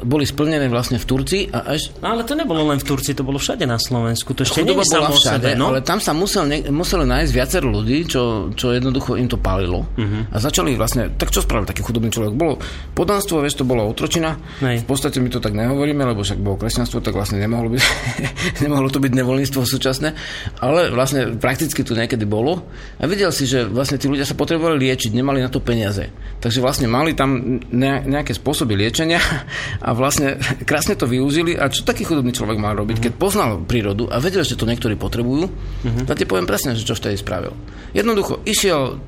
boli 0.00 0.24
splnené 0.24 0.66
vlastne 0.72 0.96
v 0.96 1.06
Turcii. 1.06 1.42
A 1.52 1.76
až... 1.76 1.92
No, 2.00 2.16
ale 2.16 2.24
to 2.24 2.32
nebolo 2.32 2.64
len 2.68 2.80
v 2.80 2.86
Turcii, 2.88 3.12
to 3.12 3.24
bolo 3.24 3.36
všade 3.36 3.64
na 3.68 3.76
Slovensku. 3.76 4.32
To 4.32 4.42
ešte 4.44 4.64
Chudoba 4.64 4.84
bola 4.84 5.12
všade, 5.12 5.44
sebe, 5.44 5.50
no? 5.56 5.72
ale 5.72 5.84
tam 5.84 6.00
sa 6.00 6.16
musel, 6.16 6.48
ne, 6.48 6.64
museli 6.72 7.04
nájsť 7.04 7.30
viacero 7.32 7.68
ľudí, 7.68 8.08
čo, 8.08 8.52
čo 8.56 8.72
jednoducho 8.72 9.20
im 9.20 9.28
to 9.28 9.36
palilo. 9.36 9.84
Uh-huh. 9.84 10.24
A 10.32 10.36
začali 10.40 10.72
vlastne, 10.74 11.12
tak 11.14 11.28
čo 11.28 11.44
spravil 11.44 11.68
taký 11.68 11.84
chudobný 11.84 12.08
človek? 12.08 12.32
Bolo 12.32 12.56
podanstvo, 12.96 13.44
vieš, 13.44 13.60
to 13.60 13.68
bola 13.68 13.84
otročina. 13.84 14.40
Nej. 14.64 14.80
V 14.82 14.86
podstate 14.88 15.20
my 15.20 15.28
to 15.28 15.38
tak 15.38 15.52
nehovoríme, 15.52 16.00
lebo 16.00 16.24
však 16.24 16.40
bolo 16.40 16.56
kresťanstvo, 16.56 17.04
tak 17.04 17.12
vlastne 17.12 17.36
nemohlo, 17.36 17.68
byť, 17.72 17.82
nemohlo 18.64 18.88
to 18.88 18.98
byť 18.98 19.12
nevoľníctvo 19.12 19.60
súčasné. 19.64 20.16
Ale 20.64 20.88
vlastne 20.90 21.36
prakticky 21.36 21.84
to 21.84 21.92
niekedy 21.92 22.24
bolo. 22.24 22.64
A 22.96 23.04
videl 23.04 23.28
si, 23.30 23.44
že 23.44 23.68
vlastne 23.68 24.00
tí 24.00 24.08
ľudia 24.08 24.24
sa 24.24 24.36
potrebovali 24.36 24.80
liečiť, 24.80 25.12
nemali 25.12 25.44
na 25.44 25.52
to 25.52 25.60
peniaze. 25.60 26.08
Takže 26.40 26.64
vlastne 26.64 26.88
mali 26.88 27.12
tam 27.12 27.60
nejaké 27.70 28.32
spôsoby 28.32 28.74
liečenia 28.74 29.20
a 29.88 29.89
vlastne 29.92 30.38
krásne 30.68 30.94
to 30.94 31.08
využili. 31.08 31.56
A 31.56 31.70
čo 31.70 31.86
taký 31.86 32.06
chudobný 32.06 32.30
človek 32.30 32.58
mal 32.58 32.76
robiť, 32.76 33.10
keď 33.10 33.12
poznal 33.16 33.62
prírodu 33.64 34.06
a 34.10 34.18
vedel, 34.22 34.46
že 34.46 34.58
to 34.58 34.68
niektorí 34.68 34.94
potrebujú, 34.94 35.48
uh-huh. 35.48 36.04
tak 36.06 36.20
ti 36.20 36.28
poviem 36.28 36.46
presne, 36.46 36.76
že 36.76 36.86
čo 36.86 36.96
vtedy 36.96 37.18
spravil. 37.18 37.54
Jednoducho 37.96 38.42
išiel, 38.46 39.00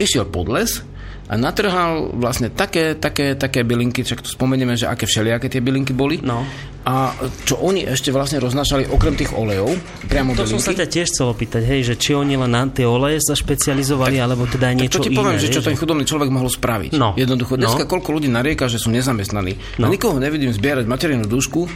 išiel 0.00 0.24
pod 0.28 0.48
les, 0.48 0.80
a 1.30 1.38
natrhal 1.38 2.10
vlastne 2.18 2.50
také, 2.50 2.98
také, 2.98 3.38
také 3.38 3.62
bylinky, 3.62 4.02
však 4.02 4.26
tu 4.26 4.34
spomenieme, 4.34 4.74
že 4.74 4.90
aké 4.90 5.06
všelijaké 5.06 5.46
tie 5.46 5.62
bylinky 5.62 5.94
boli. 5.94 6.18
No. 6.18 6.42
A 6.80 7.12
čo 7.44 7.60
oni 7.60 7.84
ešte 7.84 8.08
vlastne 8.08 8.40
roznašali 8.40 8.88
okrem 8.88 9.12
tých 9.12 9.36
olejov, 9.36 9.76
priamo 10.08 10.32
To 10.32 10.48
som 10.48 10.56
sa 10.56 10.72
ťa 10.72 10.88
tiež 10.88 11.12
chcel 11.12 11.28
opýtať, 11.28 11.68
hej, 11.68 11.92
že 11.92 11.94
či 12.00 12.16
oni 12.16 12.40
len 12.40 12.48
na 12.48 12.64
tie 12.72 12.88
oleje 12.88 13.20
sa 13.20 13.36
špecializovali, 13.36 14.16
tak, 14.16 14.24
alebo 14.24 14.42
teda 14.48 14.72
niečo 14.72 14.96
tak 14.96 15.04
to 15.04 15.12
ti 15.12 15.12
poviem, 15.12 15.36
iné, 15.36 15.44
že 15.44 15.52
čo 15.52 15.60
ten 15.60 15.76
chudobný 15.76 16.08
človek 16.08 16.32
mohol 16.32 16.48
spraviť. 16.48 16.96
No. 16.96 17.12
Jednoducho, 17.20 17.60
dneska 17.60 17.84
no. 17.84 17.90
koľko 17.90 18.16
ľudí 18.16 18.32
narieka, 18.32 18.64
že 18.72 18.80
sú 18.80 18.88
nezamestnaní. 18.88 19.60
No. 19.76 19.86
A 19.86 19.92
nikoho 19.92 20.16
nevidím 20.16 20.56
zbierať 20.56 20.88
materiálnu 20.88 21.28
dušku 21.28 21.68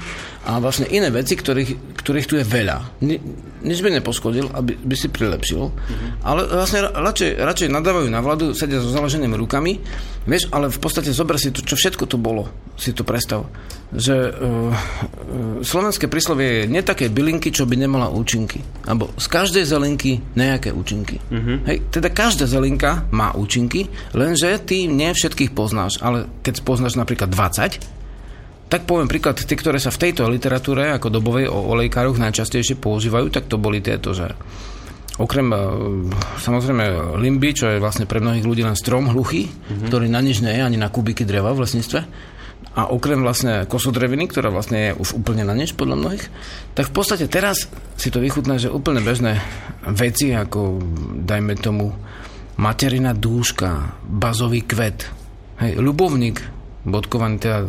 a 0.48 0.56
vlastne 0.60 0.88
iné 0.88 1.12
veci, 1.12 1.36
ktorých, 1.36 2.00
ktorých 2.00 2.26
tu 2.28 2.34
je 2.40 2.44
veľa. 2.44 3.00
Ni, 3.04 3.20
nič 3.64 3.80
by 3.80 4.00
nepoškodil, 4.00 4.52
aby 4.52 4.76
by 4.76 4.96
si 4.96 5.08
prilepšil, 5.08 5.62
mm-hmm. 5.72 6.10
ale 6.20 6.44
vlastne 6.48 6.84
radšej, 6.92 7.30
radšej 7.40 7.68
nadávajú 7.72 8.08
na 8.12 8.20
vládu, 8.20 8.52
sedia 8.52 8.80
so 8.80 8.92
založenými 8.92 9.36
rukami, 9.40 9.80
vieš, 10.28 10.52
ale 10.52 10.68
v 10.68 10.78
podstate 10.80 11.16
zober 11.16 11.40
si 11.40 11.48
to, 11.48 11.64
čo 11.64 11.80
všetko 11.80 12.04
to 12.04 12.20
bolo, 12.20 12.48
si 12.76 12.92
to 12.92 13.08
predstav. 13.08 13.48
Že 13.94 14.16
uh, 14.36 14.74
slovenské 15.62 16.06
príslovie 16.06 16.64
je 16.64 16.70
nie 16.70 16.82
také 16.84 17.10
bylinky, 17.10 17.50
čo 17.50 17.66
by 17.66 17.74
nemala 17.74 18.12
účinky. 18.12 18.62
Alebo 18.86 19.10
z 19.18 19.26
každej 19.26 19.64
zelinky 19.66 20.22
nejaké 20.38 20.70
účinky. 20.70 21.18
Mm-hmm. 21.18 21.56
Hej, 21.66 21.78
teda 21.90 22.08
každá 22.12 22.46
zelinka 22.46 23.06
má 23.10 23.34
účinky, 23.34 23.90
lenže 24.14 24.60
ty 24.62 24.86
nie 24.86 25.10
všetkých 25.10 25.52
poznáš, 25.52 25.98
ale 26.00 26.30
keď 26.46 26.62
poznáš 26.62 26.94
napríklad 26.94 27.30
20, 27.32 27.94
tak 28.70 28.90
poviem 28.90 29.06
príklad, 29.06 29.38
tie, 29.38 29.54
ktoré 29.54 29.78
sa 29.78 29.94
v 29.94 30.08
tejto 30.08 30.26
literatúre 30.26 30.90
ako 30.96 31.12
dobovej 31.12 31.46
o 31.46 31.76
olejkároch 31.76 32.18
najčastejšie 32.18 32.80
používajú, 32.80 33.30
tak 33.30 33.46
to 33.46 33.60
boli 33.60 33.78
tieto, 33.78 34.16
že 34.16 34.34
okrem 35.20 35.46
e, 35.52 35.58
samozrejme 36.42 37.14
limby, 37.22 37.54
čo 37.54 37.70
je 37.70 37.78
vlastne 37.78 38.08
pre 38.08 38.18
mnohých 38.18 38.42
ľudí 38.42 38.66
len 38.66 38.74
strom 38.74 39.14
hluchý, 39.14 39.46
mm-hmm. 39.46 39.86
ktorý 39.86 40.06
na 40.10 40.18
nič 40.18 40.42
nie 40.42 40.58
je, 40.58 40.62
ani 40.64 40.78
na 40.80 40.90
kubiky 40.90 41.22
dreva 41.22 41.54
v 41.54 41.62
lesníctve, 41.62 42.00
a 42.74 42.90
okrem 42.90 43.22
vlastne 43.22 43.70
kosodreviny, 43.70 44.26
ktorá 44.26 44.50
vlastne 44.50 44.90
je 44.90 44.98
už 44.98 45.14
úplne 45.22 45.46
na 45.46 45.54
nič 45.54 45.78
podľa 45.78 45.94
mnohých, 45.94 46.26
tak 46.74 46.90
v 46.90 46.94
podstate 46.94 47.30
teraz 47.30 47.70
si 47.94 48.10
to 48.10 48.18
vychutná, 48.18 48.58
že 48.58 48.72
úplne 48.72 48.98
bežné 48.98 49.38
veci, 49.94 50.34
ako 50.34 50.82
dajme 51.22 51.54
tomu 51.54 51.94
materina 52.58 53.14
dúška, 53.14 54.02
bazový 54.02 54.66
kvet, 54.66 55.06
hej, 55.62 55.78
ľubovník, 55.78 56.42
bodkovaný 56.82 57.38
teda 57.38 57.62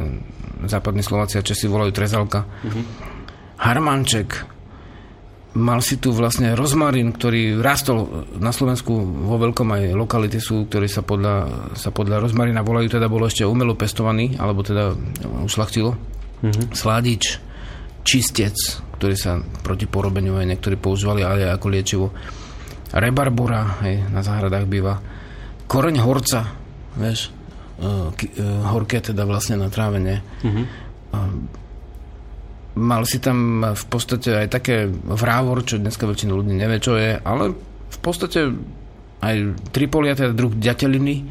západní 0.65 1.05
Slováci 1.05 1.37
a 1.37 1.45
Česi 1.45 1.69
volajú 1.69 1.93
trezalka. 1.93 2.45
Uh-huh. 2.65 2.83
Harmanček, 3.61 4.54
mal 5.55 5.79
si 5.79 5.95
tu 5.95 6.11
vlastne 6.11 6.51
rozmarín, 6.51 7.15
ktorý 7.15 7.63
rastol 7.63 8.27
na 8.37 8.51
Slovensku 8.51 8.91
vo 8.99 9.39
veľkom 9.39 9.71
aj 9.71 9.83
lokality 9.95 10.39
sú, 10.43 10.67
ktorí 10.67 10.91
sa 10.91 10.99
podľa, 11.01 11.71
sa 11.79 11.95
podľa 11.95 12.19
rozmarina 12.19 12.59
volajú, 12.59 12.91
teda 12.91 13.07
bolo 13.07 13.25
ešte 13.25 13.47
umelo 13.47 13.73
pestovaný, 13.79 14.35
alebo 14.35 14.61
teda 14.67 14.91
ušlachtilo. 15.47 15.95
Uh-huh. 15.95 16.65
Sládič, 16.75 17.39
čistec, 18.03 18.55
ktorý 18.99 19.15
sa 19.15 19.39
proti 19.63 19.87
porobeniu 19.87 20.35
aj 20.35 20.45
niektorí 20.51 20.75
používali, 20.75 21.23
ale 21.23 21.47
aj 21.47 21.55
ako 21.55 21.67
liečivo. 21.71 22.07
Rebarbura, 22.91 23.79
hej, 23.87 24.11
na 24.11 24.21
záhradách 24.21 24.67
býva. 24.67 24.99
Koreň 25.65 26.03
horca, 26.03 26.51
vieš, 26.99 27.31
uh, 27.79 28.11
horké 28.75 28.99
teda 28.99 29.23
vlastne 29.23 29.55
na 29.55 29.71
trávenie. 29.71 30.19
Uh-huh. 30.43 30.67
Mal 32.75 33.07
si 33.07 33.23
tam 33.23 33.63
v 33.71 33.85
podstate 33.87 34.35
aj 34.35 34.47
také 34.51 34.91
vrávor, 34.91 35.63
čo 35.63 35.79
dneska 35.79 36.03
väčšina 36.03 36.35
ľudí 36.35 36.51
nevie, 36.51 36.83
čo 36.83 36.99
je, 36.99 37.15
ale 37.23 37.55
v 37.87 37.99
podstate 38.03 38.51
aj 39.23 39.35
tripolia, 39.71 40.11
teda 40.11 40.35
druh 40.35 40.51
ďateliny. 40.51 41.23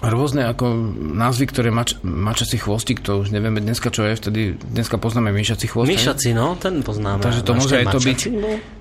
Rôzne 0.00 0.48
ako 0.48 0.96
názvy, 0.96 1.44
ktoré 1.48 1.68
mač, 1.68 1.96
mačací 2.00 2.56
chvostík, 2.56 3.04
to 3.04 3.20
už 3.20 3.32
nevieme 3.32 3.60
dneska, 3.60 3.92
čo 3.92 4.04
je, 4.08 4.16
vtedy 4.16 4.40
dneska 4.56 4.96
poznáme 4.96 5.28
myšací 5.28 5.68
chvost. 5.68 5.92
Myšací, 5.92 6.32
no, 6.32 6.56
ten 6.56 6.80
poznáme. 6.80 7.20
Takže 7.20 7.44
to 7.44 7.52
môže 7.52 7.76
aj 7.80 7.86
to 7.92 8.00
byť. 8.00 8.20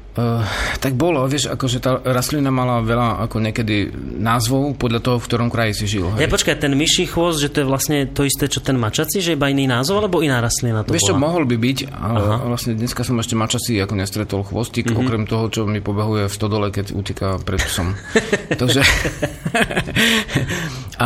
Uh, 0.10 0.42
tak 0.82 0.98
bolo, 0.98 1.22
vieš, 1.30 1.54
akože 1.54 1.78
tá 1.86 2.02
rastlina 2.02 2.50
mala 2.50 2.82
veľa 2.82 3.30
ako 3.30 3.46
niekedy 3.46 3.94
názvov 4.18 4.74
podľa 4.82 5.06
toho, 5.06 5.18
v 5.22 5.26
ktorom 5.30 5.50
kraji 5.54 5.74
si 5.78 5.86
žil. 5.86 6.10
Hej. 6.18 6.26
Ja 6.26 6.30
počkaj, 6.34 6.58
ten 6.58 6.74
myší 6.74 7.06
chvost, 7.06 7.38
že 7.38 7.54
to 7.54 7.62
je 7.62 7.68
vlastne 7.70 8.10
to 8.10 8.26
isté, 8.26 8.50
čo 8.50 8.58
ten 8.58 8.74
mačací, 8.74 9.22
že 9.22 9.38
iba 9.38 9.54
iný 9.54 9.70
názov, 9.70 10.02
alebo 10.02 10.26
iná 10.26 10.42
rastlina 10.42 10.82
to 10.82 10.98
Vieš 10.98 11.08
bola? 11.08 11.12
čo, 11.14 11.22
mohol 11.22 11.44
by 11.46 11.56
byť, 11.62 11.78
ale 11.94 12.26
Aha. 12.26 12.36
vlastne 12.50 12.74
dneska 12.74 13.06
som 13.06 13.22
ešte 13.22 13.38
mačací 13.38 13.78
ako 13.78 13.94
nestretol 14.02 14.42
chvostík, 14.42 14.90
mm-hmm. 14.90 15.02
okrem 15.06 15.24
toho, 15.30 15.46
čo 15.54 15.62
mi 15.70 15.78
pobehuje 15.78 16.26
v 16.26 16.34
stodole, 16.34 16.74
keď 16.74 16.86
uteká 16.98 17.38
pred 17.46 17.62
psom. 17.62 17.94
Takže... 18.62 18.82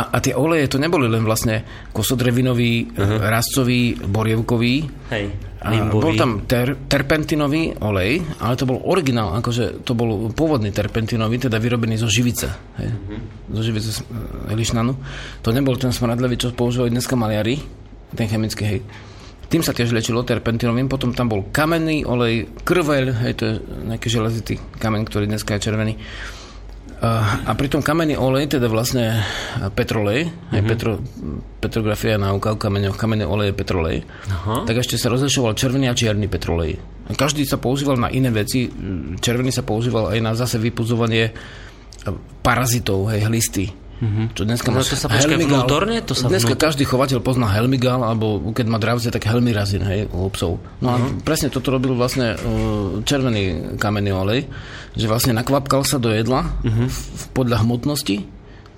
a 0.10 0.16
tie 0.24 0.32
oleje 0.32 0.64
to 0.72 0.80
neboli 0.80 1.12
len 1.12 1.28
vlastne 1.28 1.60
kosodrevinový, 1.92 2.88
uh-huh. 2.88 3.20
rastcový, 3.20 4.00
borievkový, 4.00 4.74
Hej 5.12 5.53
bol 5.88 6.12
tam 6.14 6.44
ter, 6.44 6.76
terpentinový 6.76 7.80
olej, 7.80 8.20
ale 8.40 8.54
to 8.54 8.68
bol 8.68 8.84
originál, 8.84 9.32
akože 9.40 9.80
to 9.80 9.96
bol 9.96 10.28
pôvodný 10.30 10.68
terpentinový, 10.68 11.40
teda 11.40 11.56
vyrobený 11.56 11.96
zo 11.96 12.08
živice. 12.08 12.52
Hej, 12.76 12.92
mm-hmm. 12.92 13.20
Zo 13.56 13.62
živice 13.64 13.90
lišnanu. 14.52 14.92
To 15.40 15.48
nebol 15.56 15.80
ten 15.80 15.90
smradlevý, 15.90 16.36
čo 16.36 16.52
používali 16.52 16.92
dneska 16.92 17.16
maliari, 17.16 17.56
ten 18.12 18.28
chemický, 18.28 18.64
hej. 18.68 18.80
Tým 19.48 19.60
sa 19.64 19.76
tiež 19.76 19.92
liečilo 19.92 20.24
terpentinovým, 20.24 20.88
potom 20.88 21.16
tam 21.16 21.32
bol 21.32 21.48
kamenný 21.48 22.04
olej, 22.04 22.48
krveľ, 22.64 23.24
hej, 23.24 23.32
to 23.36 23.42
je 23.48 23.54
nejaký 23.88 24.08
železitý 24.12 24.54
kameň, 24.80 25.02
ktorý 25.08 25.24
dneska 25.30 25.56
je 25.56 25.64
červený 25.64 25.94
a 27.02 27.52
pri 27.58 27.68
tom 27.68 27.82
kamenný 27.82 28.16
olej, 28.16 28.56
teda 28.56 28.70
vlastne 28.70 29.20
petrolej, 29.74 30.30
mm-hmm. 30.30 30.54
aj 30.54 30.60
mhm. 30.60 30.68
petro, 30.68 30.92
petrografia 31.60 32.16
náuka 32.16 32.54
o 32.54 32.60
kameňoch, 32.60 32.96
kamenný 32.96 33.26
olej 33.26 33.52
je 33.52 33.58
petrolej, 33.58 33.96
Aha. 34.30 34.64
tak 34.64 34.80
ešte 34.80 34.96
sa 34.96 35.12
rozlišoval 35.12 35.58
červený 35.58 35.90
a 35.90 35.94
čierny 35.96 36.30
petrolej. 36.30 36.80
Každý 37.04 37.44
sa 37.44 37.60
používal 37.60 38.00
na 38.00 38.08
iné 38.08 38.32
veci, 38.32 38.64
červený 39.20 39.52
sa 39.52 39.60
používal 39.60 40.16
aj 40.16 40.18
na 40.24 40.32
zase 40.32 40.56
vypudzovanie 40.56 41.36
parazitov, 42.40 43.12
hej, 43.12 43.28
hlisty. 43.28 43.83
Mm-hmm. 43.94 44.26
Čo 44.34 44.42
dneska 44.42 44.68
no, 44.74 44.82
to 44.82 44.98
sa 44.98 45.06
Helmigal, 45.06 45.64
vnútorne? 45.64 45.96
To 46.02 46.14
sa 46.18 46.26
dneska 46.26 46.58
vnútorne? 46.58 46.64
každý 46.66 46.84
chovateľ 46.84 47.18
pozná 47.22 47.46
Helmigal, 47.54 48.02
alebo 48.02 48.42
keď 48.50 48.66
má 48.66 48.78
dravce, 48.82 49.08
tak 49.14 49.22
Helmirazin, 49.30 49.86
hej, 49.86 50.10
u 50.10 50.26
psov. 50.34 50.58
No 50.82 50.88
a 50.92 50.96
mhm. 50.98 51.22
presne 51.22 51.48
toto 51.48 51.70
robil 51.70 51.94
vlastne 51.94 52.34
uh, 52.34 53.00
červený 53.06 53.76
kamenný 53.78 54.10
olej, 54.10 54.50
že 54.98 55.06
vlastne 55.06 55.34
nakvapkal 55.34 55.86
sa 55.86 56.02
do 56.02 56.10
jedla 56.10 56.46
v, 56.62 56.98
podľa 57.32 57.62
hmotnosti, 57.62 58.26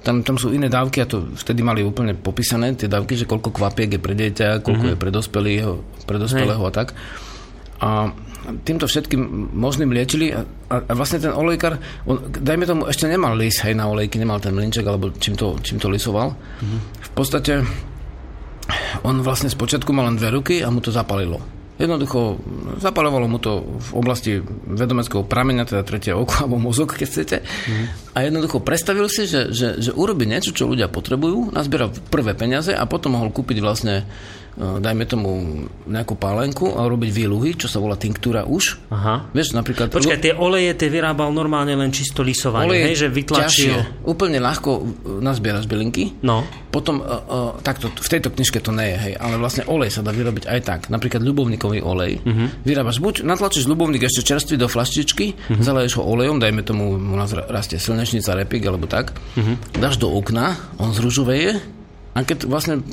tam, 0.07 0.23
tam 0.23 0.39
sú 0.39 0.55
iné 0.55 0.71
dávky 0.71 1.03
a 1.03 1.11
to 1.11 1.35
vtedy 1.35 1.67
mali 1.67 1.83
úplne 1.83 2.15
popísané, 2.15 2.79
tie 2.79 2.87
dávky, 2.87 3.19
že 3.19 3.27
koľko 3.27 3.51
kvapiek 3.51 3.99
je 3.99 4.01
pre 4.01 4.15
dieťa, 4.15 4.63
koľko 4.63 4.85
uh-huh. 4.87 4.95
je 4.95 5.03
pre 5.03 5.11
dospelého, 5.11 5.83
pre 6.07 6.23
dospelého 6.23 6.63
a 6.63 6.71
tak. 6.71 6.95
A 7.83 8.15
týmto 8.63 8.87
všetkým 8.87 9.53
možným 9.55 9.91
liečili 9.91 10.33
a, 10.33 10.47
a 10.71 10.93
vlastne 10.95 11.23
ten 11.23 11.35
olejkar, 11.35 11.79
on, 12.07 12.31
dajme 12.31 12.65
tomu, 12.67 12.83
ešte 12.87 13.11
nemal 13.11 13.35
lis 13.35 13.61
hej, 13.63 13.75
na 13.75 13.91
olejky, 13.91 14.19
nemal 14.19 14.39
ten 14.39 14.55
mlinček, 14.55 14.87
alebo 14.87 15.15
čím 15.17 15.35
to, 15.35 15.59
čím 15.63 15.79
to 15.79 15.91
lisoval. 15.91 16.35
Mm-hmm. 16.35 16.81
V 17.01 17.11
podstate 17.15 17.53
on 19.07 19.23
vlastne 19.23 19.51
spočiatku 19.51 19.91
mal 19.95 20.11
len 20.11 20.19
dve 20.19 20.35
ruky 20.35 20.63
a 20.63 20.71
mu 20.71 20.83
to 20.83 20.91
zapalilo. 20.91 21.39
Jednoducho 21.77 22.41
zapalovalo 22.81 23.29
mu 23.29 23.37
to 23.37 23.61
v 23.61 23.91
oblasti 24.01 24.41
vedomeckého 24.65 25.29
prameňa, 25.29 25.69
teda 25.69 25.85
tretie 25.85 26.17
oko 26.17 26.33
alebo 26.49 26.57
mozog, 26.57 26.97
keď 26.97 27.07
chcete. 27.07 27.37
Mm. 27.45 27.87
A 28.17 28.19
jednoducho 28.25 28.65
predstavil 28.65 29.07
si, 29.13 29.29
že, 29.29 29.53
že, 29.53 29.77
že 29.77 29.93
urobí 29.93 30.25
niečo, 30.25 30.57
čo 30.57 30.65
ľudia 30.65 30.89
potrebujú, 30.89 31.53
nazbiera 31.53 31.93
prvé 31.93 32.33
peniaze 32.33 32.73
a 32.73 32.89
potom 32.89 33.21
mohol 33.21 33.29
kúpiť 33.29 33.61
vlastne 33.61 34.09
dajme 34.57 35.05
tomu 35.05 35.31
nejakú 35.85 36.17
pálenku 36.17 36.81
a 36.81 36.89
robiť 36.89 37.11
výluhy, 37.13 37.61
čo 37.61 37.69
sa 37.69 37.77
volá 37.77 38.01
tinktúra 38.01 38.49
už. 38.49 38.89
Aha. 38.89 39.29
Vieš, 39.37 39.53
napríklad... 39.53 39.93
Počkaj, 39.93 40.17
tie 40.17 40.33
oleje 40.33 40.73
tie 40.73 40.89
vyrábal 40.89 41.29
normálne 41.29 41.77
len 41.77 41.93
čisto 41.93 42.25
lisovanie, 42.25 42.73
oleje 42.73 42.85
hej, 42.89 42.97
že 42.97 43.09
vytlačil... 43.13 43.77
Ťažšie, 43.77 44.09
úplne 44.09 44.41
ľahko 44.41 44.71
eh, 44.81 44.85
nazbieraš 45.21 45.69
bylinky. 45.69 46.17
No. 46.25 46.49
Potom, 46.73 47.01
uh, 47.01 47.05
uh, 47.05 47.53
takto, 47.61 47.93
v 47.93 48.09
tejto 48.09 48.33
knižke 48.33 48.61
to 48.61 48.73
nie 48.73 48.93
je, 48.93 48.97
hej, 48.97 49.15
ale 49.17 49.41
vlastne 49.41 49.65
olej 49.69 49.93
sa 49.93 50.01
dá 50.01 50.13
vyrobiť 50.13 50.49
aj 50.49 50.61
tak. 50.65 50.81
Napríklad 50.89 51.25
ľubovníkový 51.25 51.81
olej. 51.81 52.21
Uh-huh. 52.21 52.53
Vyrábaš 52.65 53.01
buď, 53.01 53.25
natlačíš 53.25 53.65
ľubovník 53.65 54.05
ešte 54.05 54.25
čerstvý 54.25 54.61
do 54.61 54.69
flaštičky, 54.69 55.37
uh-huh. 55.37 55.65
zaleješ 55.65 56.01
ho 56.01 56.03
olejom, 56.05 56.37
dajme 56.37 56.61
tomu, 56.65 56.97
u 56.97 57.17
nás 57.17 57.33
rastie 57.33 57.81
slnečnica, 57.81 58.37
repík 58.37 58.65
alebo 58.69 58.85
tak, 58.85 59.17
uh-huh. 59.17 59.57
dáš 59.81 59.97
do 59.97 60.13
okna, 60.13 60.57
on 60.77 60.93
zružoveje 60.93 61.57
a 62.13 62.19
keď 62.25 62.45
vlastne 62.45 62.85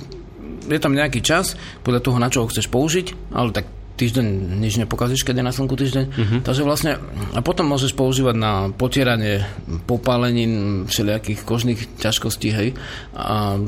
je 0.68 0.80
tam 0.80 0.96
nejaký 0.96 1.20
čas, 1.20 1.56
podľa 1.84 2.02
toho, 2.04 2.18
na 2.20 2.30
čo 2.32 2.44
ho 2.44 2.50
chceš 2.50 2.68
použiť, 2.72 3.36
ale 3.36 3.52
tak 3.52 3.66
týždeň 3.94 4.26
nič 4.58 4.82
nepokazíš, 4.82 5.22
keď 5.22 5.42
je 5.42 5.48
na 5.48 5.54
slnku 5.54 5.78
týždeň. 5.78 6.06
Uh-huh. 6.10 6.40
Takže 6.42 6.66
vlastne, 6.66 6.98
a 7.38 7.40
potom 7.46 7.70
môžeš 7.70 7.94
používať 7.94 8.36
na 8.36 8.54
potieranie 8.74 9.46
popálenín, 9.86 10.86
všelijakých 10.90 11.46
kožných 11.46 11.80
ťažkostí, 12.02 12.50
hej. 12.50 12.70
A 13.14 13.62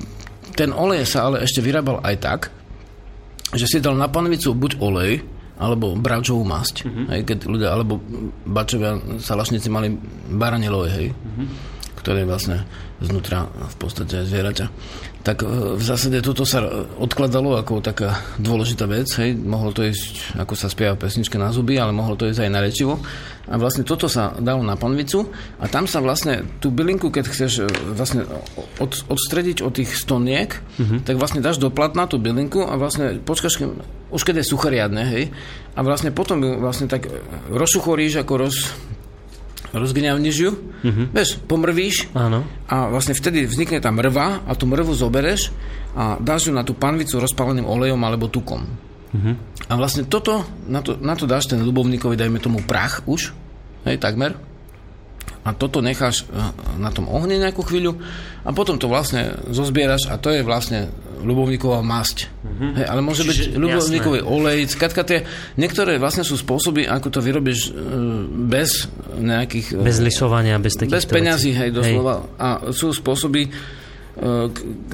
ten 0.57 0.73
olej 0.73 1.05
sa 1.05 1.29
ale 1.29 1.45
ešte 1.45 1.61
vyrábal 1.61 2.01
aj 2.01 2.15
tak, 2.17 2.41
že 3.53 3.69
si 3.69 3.77
dal 3.77 3.93
na 3.93 4.09
panvicu 4.09 4.57
buď 4.57 4.81
olej, 4.81 5.21
alebo 5.55 5.95
bravčovú 5.95 6.41
masť, 6.41 6.83
uh-huh. 6.83 7.05
hej, 7.15 7.21
keď 7.23 7.37
ľudia, 7.45 7.69
alebo 7.71 8.01
bačovia 8.49 8.97
salašníci 9.21 9.69
mali 9.69 9.93
baranie 10.33 10.67
hej. 10.67 11.13
Uh-huh 11.13 11.74
ktoré 12.05 12.21
je 12.21 12.29
vlastne 12.29 12.57
znútra 13.01 13.49
v 13.49 13.75
podstate 13.81 14.21
zvieraťa. 14.29 14.69
Tak 15.25 15.41
v 15.75 15.81
zásade 15.81 16.21
toto 16.21 16.45
sa 16.45 16.61
odkladalo 17.01 17.57
ako 17.57 17.81
taká 17.81 18.21
dôležitá 18.37 18.85
vec. 18.85 19.09
Hej. 19.17 19.33
Mohlo 19.41 19.73
to 19.73 19.81
ísť, 19.89 20.37
ako 20.37 20.53
sa 20.53 20.69
spieva 20.69 20.93
pesničke 20.93 21.41
na 21.41 21.49
zuby, 21.49 21.81
ale 21.81 21.89
mohlo 21.89 22.13
to 22.13 22.29
ísť 22.29 22.45
aj 22.45 22.51
na 22.53 22.61
rečivo. 22.61 23.01
A 23.49 23.57
vlastne 23.57 23.81
toto 23.81 24.05
sa 24.05 24.37
dalo 24.37 24.61
na 24.61 24.77
panvicu 24.77 25.33
a 25.57 25.65
tam 25.65 25.89
sa 25.89 25.97
vlastne 25.97 26.45
tú 26.61 26.69
bylinku, 26.69 27.09
keď 27.09 27.25
chceš 27.25 27.65
vlastne 27.97 28.29
od, 28.77 28.93
odstrediť 29.09 29.65
od 29.65 29.73
tých 29.81 29.97
stoniek, 29.97 30.53
uh-huh. 30.53 31.01
tak 31.01 31.17
vlastne 31.17 31.41
dáš 31.41 31.57
do 31.57 31.73
platna 31.73 32.05
tú 32.05 32.21
bylinku 32.21 32.61
a 32.61 32.77
vlastne 32.77 33.17
počkáš, 33.17 33.65
už 34.13 34.21
keď 34.21 34.45
je 34.45 34.49
suchariadne, 34.49 35.03
hej, 35.09 35.23
a 35.73 35.79
vlastne 35.81 36.09
potom 36.09 36.41
ju 36.41 36.57
vlastne 36.57 36.89
tak 36.89 37.09
rozsuchoríš, 37.49 38.21
ako 38.21 38.33
roz, 38.45 38.73
rozgňavneš 39.75 40.35
ju, 40.35 40.51
uh-huh. 40.55 41.05
vieš, 41.11 41.37
pomrvíš 41.45 42.09
Áno. 42.15 42.47
a 42.71 42.87
vlastne 42.87 43.13
vtedy 43.13 43.45
vznikne 43.45 43.83
tá 43.83 43.91
mrva 43.91 44.47
a 44.47 44.51
tú 44.55 44.65
mrvu 44.65 44.95
zobereš 44.95 45.51
a 45.95 46.15
dáš 46.17 46.49
ju 46.49 46.53
na 46.55 46.63
tú 46.63 46.73
panvicu 46.75 47.19
rozpáleným 47.19 47.67
olejom 47.67 47.99
alebo 47.99 48.31
tukom. 48.31 48.63
Uh-huh. 49.15 49.35
A 49.67 49.73
vlastne 49.75 50.07
toto, 50.07 50.43
na 50.67 50.79
to, 50.79 50.95
na 50.99 51.15
to 51.15 51.27
dáš 51.27 51.51
ten 51.51 51.59
ľubovníkový, 51.59 52.15
dajme 52.15 52.39
tomu 52.39 52.63
prach 52.63 53.03
už, 53.07 53.31
hej, 53.87 53.99
takmer, 53.99 54.35
a 55.45 55.53
toto 55.53 55.79
necháš 55.79 56.25
eh, 56.25 56.41
na 56.81 56.89
tom 56.89 57.05
ohne 57.05 57.37
nejakú 57.37 57.61
chvíľu 57.61 58.01
a 58.41 58.49
potom 58.51 58.81
to 58.81 58.89
vlastne 58.89 59.37
zozbieraš 59.53 60.09
a 60.09 60.17
to 60.17 60.33
je 60.33 60.41
vlastne 60.41 60.89
ľubovníková 61.25 61.81
masť. 61.81 62.29
Mm-hmm. 62.45 62.71
Hej, 62.77 62.85
ale 62.85 63.01
môže 63.01 63.23
Čiže, 63.25 63.29
byť 63.29 63.39
ľubovníkový 63.57 64.19
jasné. 64.21 64.29
olej. 64.29 64.59
Skratka, 64.69 65.01
tie, 65.01 65.19
niektoré 65.57 65.97
vlastne 65.97 66.21
sú 66.21 66.37
spôsoby, 66.37 66.85
ako 66.85 67.07
to 67.09 67.19
vyrobíš 67.25 67.59
e, 67.65 67.81
bez 68.45 68.85
nejakých... 69.17 69.73
Bez 69.81 69.97
lisovania, 70.05 70.61
bez 70.61 70.77
takýchto 70.77 71.01
Bez 71.01 71.09
peňazí, 71.09 71.51
hej, 71.57 71.73
doslova. 71.73 72.21
Hej. 72.21 72.29
A 72.37 72.47
sú 72.69 72.93
spôsoby, 72.93 73.49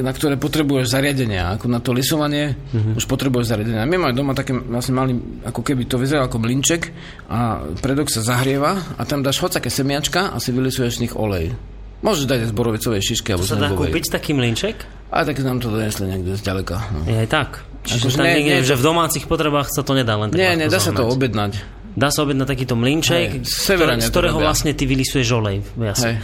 na 0.02 0.12
ktoré 0.12 0.34
potrebuješ 0.42 0.98
zariadenia. 0.98 1.54
Ako 1.54 1.70
na 1.70 1.78
to 1.78 1.94
lisovanie 1.94 2.58
uh-huh. 2.58 2.98
už 2.98 3.06
potrebuješ 3.06 3.54
zariadenia. 3.54 3.86
My 3.86 4.02
máme 4.02 4.18
doma 4.18 4.34
také 4.34 4.58
vlastne 4.58 4.98
mali, 4.98 5.14
ako 5.46 5.62
keby 5.62 5.86
to 5.86 6.02
vyzeralo 6.02 6.26
ako 6.26 6.42
mlinček 6.42 6.90
a 7.30 7.62
predok 7.86 8.10
sa 8.10 8.26
zahrieva 8.26 8.98
a 8.98 9.02
tam 9.06 9.22
dáš 9.22 9.38
hocaké 9.46 9.70
semiačka 9.70 10.34
a 10.34 10.42
si 10.42 10.50
vylisuješ 10.50 10.98
z 10.98 11.02
nich 11.06 11.14
olej. 11.14 11.54
Môžeš 12.02 12.26
dať 12.26 12.50
z 12.50 12.54
borovicovej 12.58 13.02
šišky. 13.06 13.38
To 13.38 13.46
sa 13.46 13.62
dá 13.62 13.70
kúpiť 13.78 14.10
taký 14.10 14.34
mlinček? 14.34 14.90
A 15.14 15.22
tak 15.22 15.38
nám 15.46 15.62
to 15.62 15.70
donesli 15.70 16.10
niekde 16.10 16.34
z 16.34 16.42
ďaleka. 16.42 16.82
No. 16.90 17.06
Je 17.06 17.30
tak. 17.30 17.62
Čiže 17.86 18.18
tam 18.18 18.26
nie, 18.26 18.42
niekde, 18.42 18.54
nie, 18.62 18.66
že 18.66 18.78
v 18.78 18.84
domácich 18.86 19.26
potrebách 19.30 19.70
sa 19.70 19.82
to 19.86 19.94
nedá 19.94 20.18
len 20.18 20.30
tak 20.30 20.38
Nie, 20.38 20.58
nie, 20.58 20.70
dá 20.70 20.82
sa 20.82 20.94
to 20.94 21.06
objednať. 21.06 21.81
Dá 21.92 22.08
sa 22.08 22.24
objednať 22.24 22.48
takýto 22.48 22.80
mlinček, 22.80 23.44
ktoré, 23.44 24.00
z 24.00 24.08
ktorého 24.08 24.40
vlastne 24.40 24.72
ty 24.72 24.88
vylisuješ 24.88 25.28
olej. 25.36 25.60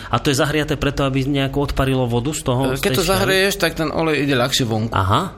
A 0.08 0.16
to 0.24 0.32
je 0.32 0.40
zahriaté 0.40 0.80
preto, 0.80 1.04
aby 1.04 1.28
nejako 1.28 1.72
odparilo 1.72 2.08
vodu 2.08 2.32
z 2.32 2.42
toho? 2.48 2.62
Keď 2.80 2.92
to 2.96 3.04
zahrieš, 3.04 3.60
tak 3.60 3.76
ten 3.76 3.92
olej 3.92 4.24
ide 4.24 4.36
ľahšie 4.40 4.64
vonku. 4.64 4.96
Aha. 4.96 5.36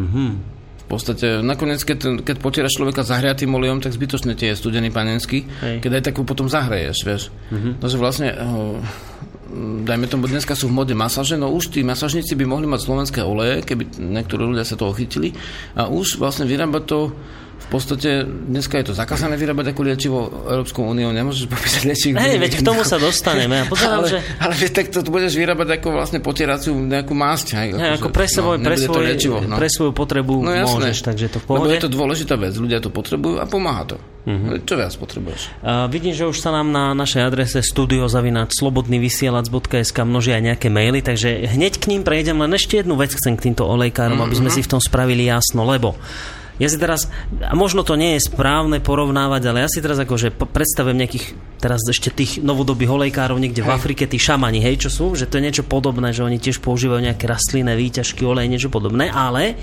Mhm. 0.00 0.56
V 0.84 0.86
podstate, 0.92 1.40
nakoniec, 1.40 1.80
keď, 1.80 2.20
keď 2.20 2.36
potieraš 2.44 2.76
človeka 2.76 3.08
zahriatým 3.08 3.48
olejom, 3.56 3.80
tak 3.80 3.96
zbytočne 3.96 4.36
tie 4.36 4.52
je 4.52 4.60
studený 4.60 4.92
panenský, 4.92 5.48
Hej. 5.64 5.80
keď 5.80 5.90
aj 5.96 6.02
takú 6.12 6.28
potom 6.28 6.44
zahreješ, 6.44 6.98
vieš. 7.08 7.22
Mhm. 7.48 7.80
Takže 7.80 7.96
vlastne, 7.96 8.28
uh, 8.36 8.76
dajme 9.88 10.06
tomu, 10.12 10.28
dneska 10.28 10.52
sú 10.52 10.68
v 10.68 10.76
mode 10.76 10.92
masaže, 10.92 11.40
no 11.40 11.48
už 11.56 11.72
tí 11.72 11.80
masažníci 11.80 12.36
by 12.36 12.44
mohli 12.44 12.68
mať 12.68 12.84
slovenské 12.84 13.20
oleje, 13.24 13.64
keby 13.64 13.96
niektorí 13.96 14.44
ľudia 14.44 14.68
sa 14.68 14.76
toho 14.76 14.92
chytili. 14.92 15.32
A 15.72 15.88
už 15.88 16.20
vlastne 16.20 16.44
vyrábať 16.44 16.84
to 16.84 17.16
v 17.64 17.68
podstate 17.72 18.28
dneska 18.28 18.76
je 18.76 18.92
to 18.92 18.94
zakázané 18.94 19.40
vyrábať 19.40 19.72
ako 19.72 19.80
liečivo 19.82 20.18
Európskou 20.52 20.84
úniou, 20.84 21.16
nemôžeš 21.16 21.48
popísať 21.48 21.82
liečivo. 21.88 22.20
Hej, 22.20 22.36
veď 22.36 22.52
k 22.60 22.62
tomu 22.62 22.84
sa 22.84 23.00
dostaneme. 23.00 23.64
Ja 23.64 23.88
ale, 23.88 24.06
že... 24.12 24.20
ale 24.36 24.52
tak 24.68 24.92
to 24.92 25.00
budeš 25.08 25.40
vyrábať 25.40 25.80
ako 25.80 25.96
vlastne 25.96 26.20
potieraciu 26.20 26.76
nejakú 26.76 27.16
másť. 27.16 27.56
Hej, 27.56 27.80
ako, 27.80 28.04
ako 28.04 28.08
pre, 28.12 28.26
svoj, 28.28 28.56
no, 28.60 28.68
pre, 28.68 28.76
svoj, 28.76 29.02
liečivo, 29.08 29.38
no. 29.40 29.56
pre 29.56 29.68
svoju 29.72 29.96
potrebu 29.96 30.44
no, 30.44 30.52
jasné. 30.52 30.68
môžeš, 30.68 30.96
takže 31.08 31.24
to 31.32 31.38
v 31.40 31.44
pohode. 31.48 31.64
Lebo 31.64 31.72
je 31.72 31.80
to 31.80 31.90
dôležitá 31.90 32.36
vec, 32.36 32.52
ľudia 32.52 32.84
to 32.84 32.92
potrebujú 32.92 33.40
a 33.40 33.48
pomáha 33.48 33.96
to. 33.96 33.98
Uh-huh. 34.24 34.56
Čo 34.64 34.80
viac 34.80 34.96
potrebuješ? 34.96 35.60
Uh, 35.60 35.84
vidím, 35.92 36.16
že 36.16 36.24
už 36.24 36.40
sa 36.40 36.48
nám 36.48 36.72
na 36.72 36.96
našej 36.96 37.28
adrese 37.28 37.60
studiozavináč.slobodnyvysielac.sk 37.60 39.98
množia 40.00 40.40
nejaké 40.40 40.72
maily, 40.72 41.04
takže 41.04 41.44
hneď 41.52 41.76
k 41.76 41.92
ním 41.92 42.08
prejdem, 42.08 42.40
len 42.40 42.56
ešte 42.56 42.80
jednu 42.80 42.96
vec 42.96 43.12
chcem 43.12 43.36
k 43.36 43.52
týmto 43.52 43.68
olejkárom, 43.68 44.16
uh-huh. 44.16 44.32
aby 44.32 44.40
sme 44.40 44.48
si 44.48 44.64
v 44.64 44.72
tom 44.72 44.80
spravili 44.80 45.28
jasno, 45.28 45.68
lebo 45.68 45.92
ja 46.62 46.68
si 46.70 46.78
teraz, 46.78 47.10
a 47.42 47.54
možno 47.58 47.82
to 47.82 47.98
nie 47.98 48.14
je 48.14 48.30
správne 48.30 48.78
porovnávať, 48.78 49.42
ale 49.50 49.66
ja 49.66 49.68
si 49.70 49.82
teraz 49.82 49.98
akože 49.98 50.38
predstavujem 50.38 51.02
nejakých, 51.02 51.26
teraz 51.58 51.82
ešte 51.90 52.14
tých 52.14 52.38
novodobých 52.38 52.94
olejkárov 52.94 53.38
niekde 53.42 53.66
hej. 53.66 53.68
v 53.68 53.74
Afrike, 53.74 54.06
tí 54.06 54.22
šamani, 54.22 54.62
hej, 54.62 54.86
čo 54.86 54.90
sú, 54.90 55.06
že 55.18 55.26
to 55.26 55.42
je 55.42 55.46
niečo 55.50 55.64
podobné, 55.66 56.14
že 56.14 56.22
oni 56.22 56.38
tiež 56.38 56.62
používajú 56.62 57.02
nejaké 57.02 57.26
rastlinné 57.26 57.74
výťažky, 57.74 58.22
olej, 58.22 58.46
niečo 58.46 58.70
podobné, 58.70 59.10
ale 59.10 59.58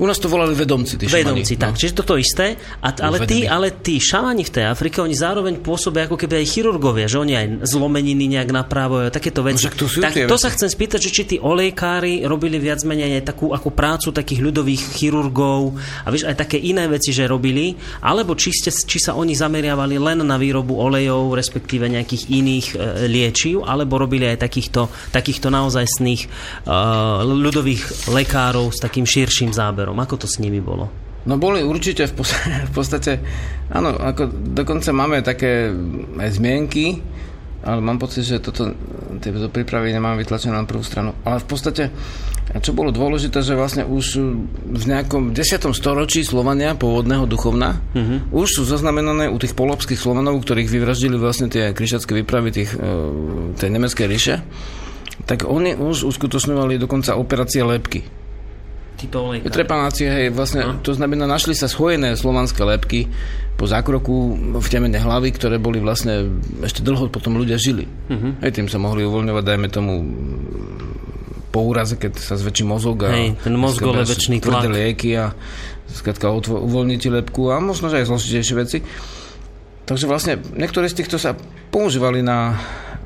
u 0.00 0.08
nás 0.08 0.16
to 0.16 0.24
volali 0.24 0.56
vedomci, 0.56 0.96
tí 0.96 1.04
Vedomci, 1.04 1.52
šamani, 1.52 1.60
tak. 1.60 1.72
No. 1.76 1.78
Čiže 1.84 1.92
toto 1.92 2.16
isté. 2.16 2.56
A, 2.80 2.96
ale, 2.96 3.28
tí, 3.28 3.44
ale 3.44 3.76
tí 3.76 4.00
šamani 4.00 4.40
v 4.40 4.52
tej 4.56 4.64
Afrike, 4.72 5.04
oni 5.04 5.12
zároveň 5.12 5.60
pôsobia 5.60 6.08
ako 6.08 6.16
keby 6.16 6.40
aj 6.40 6.46
chirurgovia, 6.48 7.12
že 7.12 7.20
oni 7.20 7.32
aj 7.36 7.46
zlomeniny 7.68 8.24
nejak 8.32 8.56
napravujú, 8.56 9.12
takéto 9.12 9.44
veci. 9.44 9.68
No, 9.68 9.76
to 9.76 9.84
tak 10.00 10.16
to 10.16 10.36
sa 10.40 10.48
chcem 10.48 10.72
spýtať, 10.72 10.96
že 10.96 11.10
či 11.12 11.22
tí 11.28 11.36
olejkári 11.36 12.24
robili 12.24 12.56
viac 12.56 12.80
menej 12.88 13.20
aj 13.20 13.36
takú 13.36 13.52
ako 13.52 13.68
prácu 13.68 14.16
takých 14.16 14.40
ľudových 14.40 14.82
chirurgov 14.96 15.76
a 15.76 16.08
vieš, 16.08 16.24
aj 16.24 16.40
také 16.40 16.56
iné 16.56 16.88
veci, 16.88 17.12
že 17.12 17.28
robili, 17.28 17.76
alebo 18.00 18.32
či, 18.32 18.48
ste, 18.48 18.72
či 18.72 18.96
sa 18.96 19.12
oni 19.12 19.36
zameriavali 19.36 20.00
len 20.00 20.24
na 20.24 20.40
výrobu 20.40 20.72
olejov, 20.72 21.36
respektíve 21.36 21.84
nejakých 21.84 22.32
iných 22.32 22.66
e, 22.72 22.76
liečiv, 23.12 23.68
alebo 23.68 24.00
robili 24.00 24.24
aj 24.24 24.40
takýchto, 24.40 24.88
takýchto 25.12 25.52
naozajstných 25.52 26.20
e, 26.24 26.28
ľudových 27.28 28.08
lekárov 28.08 28.72
s 28.72 28.80
takým 28.80 29.04
širším 29.04 29.52
záberom 29.52 29.81
záberom? 29.82 29.98
Ako 29.98 30.14
to 30.14 30.30
s 30.30 30.38
nimi 30.38 30.62
bolo? 30.62 30.86
No 31.26 31.38
boli 31.38 31.62
určite 31.66 32.06
v 32.06 32.14
podstate, 32.22 32.50
v 32.70 32.72
podstate 32.72 33.12
áno, 33.74 33.98
ako 33.98 34.30
dokonca 34.54 34.94
máme 34.94 35.26
také 35.26 35.74
aj 36.22 36.30
zmienky, 36.38 37.02
ale 37.62 37.78
mám 37.78 37.98
pocit, 37.98 38.26
že 38.26 38.42
toto, 38.42 38.74
tieto 39.22 39.46
prípravy 39.46 39.94
nemám 39.94 40.18
vytlačené 40.18 40.50
na 40.50 40.66
prvú 40.66 40.82
stranu. 40.82 41.14
Ale 41.22 41.38
v 41.38 41.46
podstate, 41.46 41.94
čo 42.58 42.74
bolo 42.74 42.90
dôležité, 42.90 43.38
že 43.38 43.54
vlastne 43.54 43.86
už 43.86 44.18
v 44.66 44.84
nejakom 44.90 45.30
10. 45.30 45.70
storočí 45.70 46.26
Slovania 46.26 46.74
pôvodného 46.74 47.22
duchovna 47.30 47.78
uh-huh. 47.94 48.34
už 48.34 48.46
sú 48.50 48.62
zaznamenané 48.66 49.30
u 49.30 49.38
tých 49.38 49.54
polobských 49.54 49.94
Slovanov, 49.94 50.42
ktorých 50.42 50.74
vyvraždili 50.74 51.14
vlastne 51.14 51.46
tie 51.46 51.70
krišacké 51.70 52.18
výpravy 52.18 52.50
tých, 52.50 52.74
e, 52.74 52.82
tej 53.54 53.70
nemeckej 53.70 54.06
ríše, 54.10 54.42
tak 55.30 55.46
oni 55.46 55.78
už 55.78 56.02
uskutočňovali 56.02 56.82
dokonca 56.82 57.14
operácie 57.14 57.62
lepky 57.62 58.21
typov 59.06 59.34
lekár. 59.34 59.50
Trepanácie, 59.50 60.06
hej, 60.06 60.26
vlastne, 60.30 60.62
no. 60.62 60.78
to 60.80 60.94
znamená, 60.94 61.26
našli 61.26 61.58
sa 61.58 61.66
schojené 61.66 62.14
slovanské 62.14 62.62
lepky 62.62 63.10
po 63.58 63.68
zákroku 63.68 64.14
v 64.58 64.66
temene 64.70 64.98
hlavy, 64.98 65.34
ktoré 65.34 65.58
boli 65.58 65.78
vlastne, 65.82 66.30
ešte 66.64 66.80
dlho 66.82 67.10
potom 67.12 67.36
ľudia 67.36 67.60
žili. 67.60 67.84
Uh-huh. 68.10 68.32
Hej, 68.42 68.58
tým 68.58 68.66
sa 68.70 68.80
mohli 68.80 69.04
uvoľňovať, 69.04 69.44
dajme 69.44 69.68
tomu, 69.68 69.92
po 71.52 71.60
úraze, 71.68 72.00
keď 72.00 72.16
sa 72.16 72.34
zväčší 72.40 72.64
mozog 72.64 73.04
a 73.04 73.12
hej, 73.12 73.36
ten 73.36 73.54
mozgolebečný 73.60 74.40
tlak. 74.40 74.72
lieky 74.72 75.12
a 75.20 75.36
skratka 75.84 76.32
uvoľniť 76.32 77.00
lepku 77.20 77.52
a 77.52 77.60
možno, 77.60 77.92
že 77.92 78.00
aj 78.00 78.08
zložitejšie 78.08 78.54
veci. 78.56 78.78
Takže 79.84 80.08
vlastne 80.08 80.40
niektoré 80.56 80.88
z 80.88 81.04
týchto 81.04 81.20
sa 81.20 81.36
používali 81.68 82.24
na, 82.24 82.56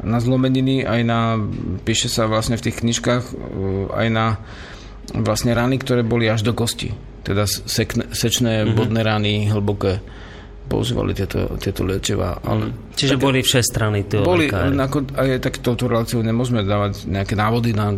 na 0.07 0.23
zlomeniny, 0.23 0.87
aj 0.87 1.01
na, 1.03 1.35
píše 1.83 2.07
sa 2.07 2.31
vlastne 2.31 2.55
v 2.55 2.71
tých 2.71 2.87
knižkách, 2.87 3.25
aj 3.91 4.07
na 4.15 4.39
vlastne 5.15 5.55
rany, 5.55 5.79
ktoré 5.79 6.03
boli 6.03 6.27
až 6.27 6.43
do 6.43 6.57
kosti. 6.57 6.91
Teda 7.23 7.47
sekne, 7.47 8.11
sečné 8.15 8.63
mm-hmm. 8.63 8.75
bodné 8.75 9.01
rany, 9.03 9.33
hlboké 9.51 10.03
používali 10.67 11.15
tieto, 11.15 11.55
tieto 11.63 11.87
liečeva. 11.87 12.43
Ale 12.43 12.71
mhm. 12.71 12.86
Čiže 12.97 13.21
také, 13.21 13.25
boli 13.29 13.41
všestrany 13.45 14.09
tí 14.09 14.17
Boli, 14.25 14.49
ako, 14.49 15.13
aj 15.13 15.39
tak 15.45 15.61
touto 15.61 15.85
reláciou 15.85 16.25
nemôžeme 16.25 16.65
dávať 16.65 17.05
nejaké 17.05 17.37
návody 17.37 17.77
na 17.77 17.93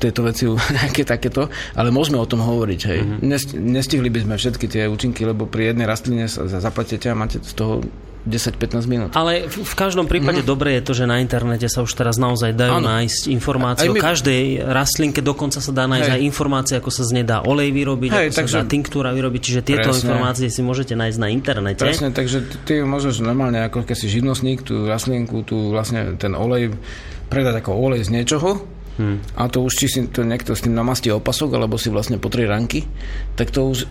tieto 0.00 0.24
veci, 0.24 0.48
nejaké 0.80 1.04
takéto, 1.04 1.52
ale 1.76 1.92
môžeme 1.92 2.16
o 2.16 2.24
tom 2.24 2.40
hovoriť. 2.40 2.80
Hej. 2.88 3.00
Mm-hmm. 3.04 3.60
Nestihli 3.60 4.08
by 4.08 4.24
sme 4.24 4.34
všetky 4.40 4.66
tie 4.66 4.88
účinky, 4.88 5.28
lebo 5.28 5.44
pri 5.44 5.76
jednej 5.76 5.84
rastline 5.84 6.24
sa 6.26 6.48
zaplatíte 6.48 7.12
a 7.12 7.14
máte 7.14 7.44
z 7.44 7.52
toho 7.52 7.84
10-15 8.28 8.84
minút. 8.84 9.10
Ale 9.16 9.48
v, 9.48 9.64
v 9.64 9.74
každom 9.74 10.04
prípade 10.04 10.44
mm-hmm. 10.44 10.52
dobre 10.52 10.76
je 10.78 10.82
to, 10.84 10.92
že 10.92 11.04
na 11.08 11.22
internete 11.22 11.64
sa 11.70 11.80
už 11.80 11.96
teraz 11.96 12.20
naozaj 12.20 12.52
dajú 12.52 12.84
ano. 12.84 12.92
nájsť 13.00 13.32
informácie 13.32 13.88
o 13.88 13.96
my... 13.96 14.00
každej 14.04 14.68
rastlinke, 14.68 15.24
dokonca 15.24 15.64
sa 15.64 15.72
dá 15.72 15.88
nájsť 15.88 16.08
Hej. 16.12 16.16
aj 16.18 16.22
informácie, 16.28 16.74
ako 16.76 16.90
sa 16.92 17.02
z 17.08 17.10
nej 17.18 17.24
dá 17.24 17.40
olej 17.40 17.72
vyrobiť, 17.72 18.10
Hej, 18.12 18.28
ako 18.28 18.38
takže... 18.44 18.52
sa 18.52 18.60
dá 18.60 18.66
tinktúra 18.68 19.10
vyrobiť, 19.16 19.40
čiže 19.40 19.60
tieto 19.64 19.88
Presne. 19.88 20.04
informácie 20.04 20.46
si 20.52 20.60
môžete 20.60 20.92
nájsť 20.98 21.18
na 21.18 21.28
internete. 21.32 21.82
Presne, 21.82 22.12
takže 22.12 22.38
ty 22.68 22.84
môžeš 22.84 23.24
normálne, 23.24 23.64
ako 23.64 23.88
keď 23.88 23.96
si 23.96 24.06
živnostník, 24.38 24.62
tú 24.62 24.86
rastlinku, 24.86 25.42
tú 25.42 25.74
vlastne 25.74 26.14
ten 26.14 26.32
olej 26.38 26.78
predať 27.28 27.60
ako 27.60 27.70
olej 27.74 28.06
z 28.06 28.14
niečoho, 28.14 28.78
Hmm. 28.98 29.22
A 29.38 29.46
to 29.46 29.62
už, 29.62 29.78
či 29.78 29.86
si 29.86 30.00
to 30.10 30.26
niekto 30.26 30.58
s 30.58 30.66
tým 30.66 30.74
namastí 30.74 31.06
opasok, 31.14 31.54
alebo 31.54 31.78
si 31.78 31.86
vlastne 31.86 32.18
potrie 32.18 32.50
ranky, 32.50 32.82
tak 33.38 33.54
to 33.54 33.70
už 33.70 33.86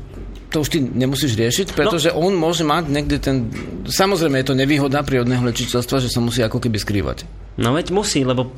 to 0.52 0.64
už 0.64 0.68
ty 0.68 0.84
nemusíš 0.84 1.40
riešiť, 1.40 1.76
pretože 1.76 2.12
no. 2.12 2.28
on 2.28 2.36
môže 2.36 2.68
mať 2.68 2.92
niekde 2.92 3.20
ten... 3.20 3.48
Samozrejme 3.88 4.40
je 4.44 4.48
to 4.52 4.56
nevýhoda 4.56 5.04
prírodného 5.08 5.44
lečiteľstva, 5.48 6.04
že 6.04 6.12
sa 6.12 6.20
musí 6.20 6.44
ako 6.44 6.60
keby 6.60 6.76
skrývať. 6.76 7.24
No 7.56 7.72
veď 7.72 7.96
musí, 7.96 8.24
lebo 8.28 8.52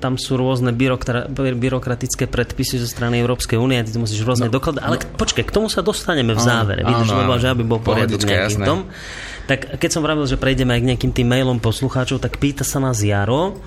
tam 0.00 0.20
sú 0.20 0.36
rôzne 0.36 0.72
byrokra- 0.72 1.28
byrokratické 1.32 2.28
predpisy 2.28 2.80
zo 2.80 2.88
strany 2.88 3.20
Európskej 3.20 3.56
únie, 3.56 3.80
ty 3.84 3.96
musíš 3.96 4.24
rôzne 4.24 4.48
no, 4.48 4.56
dokladať. 4.56 4.82
Ale 4.84 4.96
no. 5.00 5.16
počkaj, 5.16 5.44
k 5.48 5.52
tomu 5.52 5.68
sa 5.68 5.80
dostaneme 5.80 6.32
v 6.32 6.40
závere. 6.40 6.80
Vidíš, 6.80 7.12
lebo 7.12 7.36
že 7.36 7.52
aby 7.52 7.64
bol 7.64 7.80
poriadok 7.80 8.20
nejaký 8.24 8.56
v 8.56 8.64
tom. 8.64 8.78
Tak 9.50 9.82
keď 9.82 9.90
som 9.90 10.06
vravil, 10.06 10.30
že 10.30 10.38
prejdeme 10.38 10.78
aj 10.78 10.80
k 10.86 10.88
nejakým 10.94 11.10
tým 11.10 11.26
mailom 11.26 11.58
poslucháčov, 11.58 12.22
tak 12.22 12.38
pýta 12.38 12.62
sa 12.62 12.78
nás 12.78 13.02
Jaro, 13.02 13.58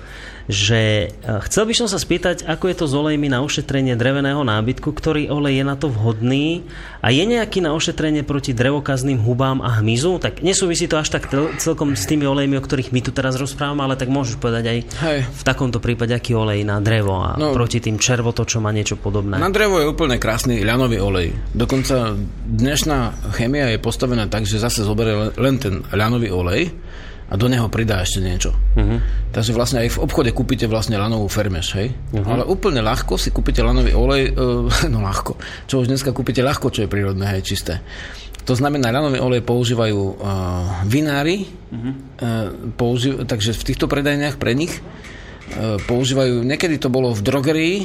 že 0.50 1.08
e, 1.08 1.38
chcel 1.48 1.64
by 1.64 1.74
som 1.74 1.88
sa 1.88 1.96
spýtať, 1.96 2.44
ako 2.44 2.64
je 2.68 2.76
to 2.76 2.86
s 2.88 2.94
olejmi 2.94 3.32
na 3.32 3.40
ošetrenie 3.40 3.96
dreveného 3.96 4.44
nábytku, 4.44 4.92
ktorý 4.92 5.32
olej 5.32 5.60
je 5.60 5.64
na 5.64 5.76
to 5.76 5.88
vhodný 5.88 6.68
a 7.00 7.08
je 7.08 7.24
nejaký 7.24 7.64
na 7.64 7.72
ošetrenie 7.72 8.22
proti 8.24 8.52
drevokazným 8.52 9.24
hubám 9.24 9.64
a 9.64 9.80
hmyzu? 9.80 10.20
Tak 10.20 10.44
nesúvisí 10.44 10.84
to 10.84 11.00
až 11.00 11.16
tak 11.16 11.32
celkom 11.56 11.96
s 11.96 12.04
tými 12.04 12.28
olejmi, 12.28 12.60
o 12.60 12.62
ktorých 12.64 12.92
my 12.92 13.00
tu 13.00 13.10
teraz 13.16 13.40
rozprávame, 13.40 13.84
ale 13.88 13.96
tak 13.96 14.12
môžeš 14.12 14.36
povedať 14.36 14.64
aj 14.68 14.78
Hej. 15.00 15.18
v 15.32 15.42
takomto 15.42 15.80
prípade, 15.80 16.12
aký 16.12 16.36
olej 16.36 16.60
na 16.68 16.80
drevo 16.84 17.24
a 17.24 17.40
no, 17.40 17.56
proti 17.56 17.80
tým 17.80 17.96
červotočom 17.96 18.68
a 18.68 18.70
niečo 18.72 19.00
podobné. 19.00 19.40
Na 19.40 19.48
drevo 19.48 19.80
je 19.80 19.88
úplne 19.88 20.20
krásny 20.20 20.60
ľanový 20.60 21.00
olej. 21.00 21.32
Dokonca 21.56 22.12
dnešná 22.44 23.32
chemia 23.32 23.72
je 23.72 23.80
postavená 23.80 24.28
tak, 24.28 24.44
že 24.44 24.60
zase 24.60 24.84
zoberie 24.84 25.32
len 25.40 25.56
ten 25.56 25.80
ľanový 25.88 26.28
olej 26.28 26.72
a 27.24 27.34
do 27.40 27.48
neho 27.48 27.66
pridá 27.72 28.04
ešte 28.04 28.20
niečo. 28.20 28.52
Uh-huh. 28.76 29.00
Takže 29.32 29.56
vlastne 29.56 29.80
aj 29.80 29.96
v 29.96 30.00
obchode 30.04 30.30
kúpite 30.36 30.68
vlastne 30.68 31.00
lanovú 31.00 31.24
fermeš, 31.26 31.72
hej? 31.80 31.88
Uh-huh. 32.12 32.24
Ale 32.24 32.42
úplne 32.44 32.84
ľahko 32.84 33.16
si 33.16 33.32
kúpite 33.32 33.64
lanový 33.64 33.96
olej, 33.96 34.36
uh, 34.36 34.68
no 34.92 35.00
ľahko, 35.00 35.40
čo 35.64 35.80
už 35.80 35.88
dneska 35.88 36.12
kúpite 36.12 36.44
ľahko, 36.44 36.68
čo 36.68 36.84
je 36.84 36.92
prírodné, 36.92 37.32
hej, 37.36 37.42
čisté. 37.42 37.80
To 38.44 38.52
znamená, 38.52 38.92
lanový 38.92 39.24
olej 39.24 39.40
používajú 39.40 40.00
uh, 40.00 40.14
vinári, 40.84 41.48
uh-huh. 41.48 41.80
uh, 41.80 41.92
použi- 42.76 43.24
takže 43.24 43.56
v 43.56 43.66
týchto 43.72 43.88
predajniach 43.88 44.36
pre 44.36 44.52
nich 44.52 44.76
uh, 44.76 45.80
používajú, 45.88 46.44
niekedy 46.44 46.76
to 46.76 46.92
bolo 46.92 47.16
v 47.16 47.24
drogerii, 47.24 47.76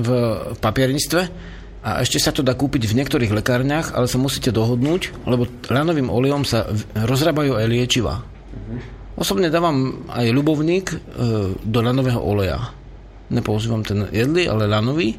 v, 0.00 0.08
papierníctve, 0.56 1.50
a 1.80 2.04
ešte 2.04 2.20
sa 2.20 2.28
to 2.28 2.44
dá 2.44 2.52
kúpiť 2.52 2.84
v 2.84 2.96
niektorých 3.00 3.32
lekárniach, 3.32 3.96
ale 3.96 4.04
sa 4.04 4.20
musíte 4.20 4.52
dohodnúť, 4.52 5.24
lebo 5.24 5.48
lanovým 5.72 6.12
olejom 6.12 6.44
sa 6.44 6.68
rozrábajú 6.92 7.56
aj 7.56 7.66
liečiva. 7.72 8.20
Osobne 9.20 9.52
dávam 9.52 10.06
aj 10.08 10.26
ľubovník 10.32 10.86
e, 10.90 10.98
do 11.60 11.78
lanového 11.84 12.20
oleja. 12.22 12.72
Nepoužívam 13.28 13.84
ten 13.84 14.08
jedlý, 14.08 14.48
ale 14.48 14.70
lanový. 14.70 15.12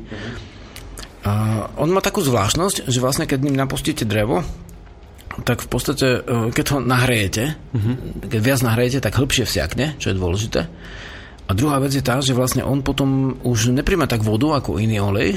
A 1.22 1.66
on 1.78 1.94
má 1.94 2.02
takú 2.02 2.26
zvláštnosť, 2.26 2.90
že 2.90 3.04
vlastne 3.04 3.30
keď 3.30 3.46
ním 3.46 3.60
napustíte 3.60 4.10
drevo, 4.10 4.42
tak 5.46 5.62
v 5.62 5.70
podstate, 5.70 6.08
e, 6.26 6.50
keď 6.50 6.66
ho 6.74 6.78
nahrejete, 6.82 7.44
uh-huh. 7.56 7.96
keď 8.26 8.42
viac 8.42 8.60
nahrejete, 8.66 9.00
tak 9.06 9.16
hĺbšie 9.16 9.46
vsiakne, 9.46 9.96
čo 10.02 10.12
je 10.12 10.20
dôležité. 10.20 10.62
A 11.46 11.52
druhá 11.54 11.78
vec 11.84 11.92
je 11.92 12.04
tá, 12.04 12.24
že 12.24 12.32
vlastne 12.32 12.64
on 12.64 12.80
potom 12.80 13.38
už 13.44 13.76
nepríjma 13.76 14.08
tak 14.08 14.24
vodu 14.24 14.56
ako 14.56 14.80
iný 14.80 15.04
olej, 15.04 15.36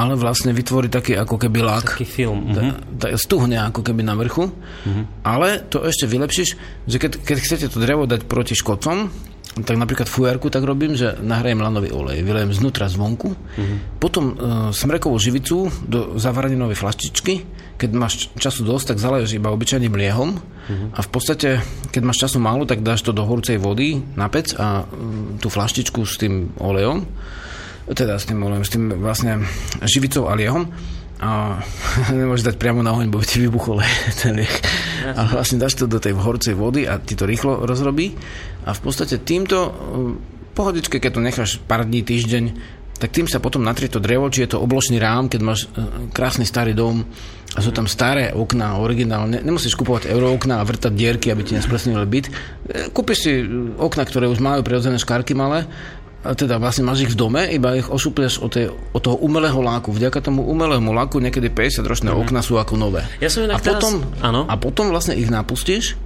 ale 0.00 0.16
vlastne 0.16 0.56
vytvorí 0.56 0.88
taký 0.88 1.12
ako 1.12 1.36
keby 1.36 1.60
lak. 1.60 1.84
Taký 1.84 2.08
film. 2.08 2.56
Uh-huh. 2.56 3.20
stuhne 3.20 3.60
ako 3.68 3.84
keby 3.84 4.00
na 4.00 4.16
vrchu. 4.16 4.48
Uh-huh. 4.48 5.04
Ale 5.20 5.60
to 5.68 5.84
ešte 5.84 6.08
vylepšíš, 6.08 6.48
že 6.88 6.96
keď, 6.96 7.20
keď 7.20 7.36
chcete 7.36 7.66
to 7.68 7.76
drevo 7.76 8.08
dať 8.08 8.24
proti 8.24 8.56
škodcom, 8.56 9.12
tak 9.50 9.76
napríklad 9.76 10.06
fujarku 10.06 10.48
tak 10.48 10.62
robím, 10.64 10.94
že 10.94 11.18
nahrajem 11.20 11.58
lanový 11.58 11.90
olej, 11.90 12.22
vylejem 12.22 12.54
znútra 12.54 12.86
zvonku, 12.86 13.34
uh-huh. 13.34 13.98
potom 13.98 14.24
e, 14.30 14.34
smrekovú 14.70 15.18
živicu 15.18 15.66
do 15.90 16.14
zavaraninovej 16.22 16.78
flaštičky, 16.78 17.42
keď 17.74 17.90
máš 17.90 18.30
času 18.38 18.62
dosť, 18.62 18.94
tak 18.94 19.02
zaleješ 19.02 19.42
iba 19.42 19.50
obyčajným 19.50 19.90
liehom 19.90 20.38
uh-huh. 20.38 20.94
a 20.94 21.00
v 21.02 21.08
podstate, 21.10 21.58
keď 21.90 22.02
máš 22.06 22.22
času 22.22 22.38
málo, 22.38 22.62
tak 22.62 22.86
dáš 22.86 23.02
to 23.02 23.10
do 23.10 23.26
horúcej 23.26 23.58
vody 23.58 23.98
na 24.14 24.30
pec 24.30 24.54
a 24.54 24.86
e, 24.86 24.94
tú 25.42 25.50
flaštičku 25.50 25.98
s 26.06 26.14
tým 26.22 26.54
olejom 26.62 27.02
teda 27.94 28.18
s 28.18 28.24
tým, 28.26 28.40
s 28.42 28.70
tým 28.70 28.84
vlastne 29.02 29.42
živicou 29.82 30.30
a 30.30 30.36
liehom 30.38 30.70
a 31.20 31.60
nemôžeš 32.16 32.52
dať 32.52 32.56
priamo 32.56 32.80
na 32.80 32.96
oheň, 32.96 33.12
bo 33.12 33.20
ti 33.20 33.42
vybuchol 33.44 33.84
ten 34.20 34.36
lieh. 34.36 34.56
A 35.16 35.28
vlastne 35.28 35.60
dáš 35.60 35.76
to 35.76 35.90
do 35.90 36.00
tej 36.00 36.16
horcej 36.16 36.56
vody 36.56 36.88
a 36.88 36.96
ti 37.00 37.14
to 37.16 37.28
rýchlo 37.28 37.68
rozrobí 37.68 38.16
a 38.64 38.70
v 38.72 38.80
podstate 38.80 39.20
týmto 39.20 39.72
pohodičke, 40.56 40.98
keď 40.98 41.10
to 41.14 41.22
necháš 41.24 41.50
pár 41.62 41.86
dní, 41.86 42.04
týždeň, 42.04 42.44
tak 43.00 43.16
tým 43.16 43.24
sa 43.24 43.40
potom 43.40 43.64
natrie 43.64 43.88
to 43.88 43.96
drevo, 43.96 44.28
či 44.28 44.44
je 44.44 44.52
to 44.52 44.60
obločný 44.60 45.00
rám, 45.00 45.32
keď 45.32 45.40
máš 45.40 45.64
e, 45.72 45.80
krásny 46.12 46.44
starý 46.44 46.76
dom 46.76 47.08
a 47.56 47.58
sú 47.64 47.72
tam 47.72 47.88
staré 47.88 48.28
okná, 48.36 48.76
originálne. 48.76 49.40
Nemusíš 49.40 49.72
kupovať 49.72 50.12
eurookná 50.12 50.60
a 50.60 50.68
vrtať 50.68 50.92
dierky, 50.92 51.32
aby 51.32 51.40
ti 51.40 51.56
nespresnili 51.56 52.04
byt. 52.04 52.26
E, 52.28 52.32
kúpiš 52.92 53.18
si 53.24 53.32
okna, 53.80 54.04
ktoré 54.04 54.28
už 54.28 54.44
majú 54.44 54.60
prirodzené 54.60 55.00
škárky 55.00 55.32
malé 55.32 55.64
teda 56.20 56.60
vlastne 56.60 56.84
máš 56.84 57.08
ich 57.08 57.12
v 57.12 57.16
dome, 57.16 57.48
iba 57.48 57.80
ich 57.80 57.88
ošuplieš 57.88 58.44
od, 58.44 58.50
tej, 58.52 58.68
od 58.92 59.00
toho 59.00 59.16
umelého 59.24 59.56
láku. 59.64 59.88
Vďaka 59.88 60.20
tomu 60.20 60.44
umelému 60.44 60.92
láku 60.92 61.16
niekedy 61.16 61.48
50 61.48 61.80
ročné 61.88 62.10
mm. 62.12 62.20
okna 62.20 62.40
sú 62.44 62.60
ako 62.60 62.76
nové. 62.76 63.08
Ja 63.24 63.32
som 63.32 63.48
a, 63.48 63.56
teraz... 63.56 63.80
potom, 63.80 64.04
ano? 64.20 64.44
a 64.44 64.54
potom 64.60 64.92
vlastne 64.92 65.16
ich 65.16 65.32
napustíš 65.32 65.96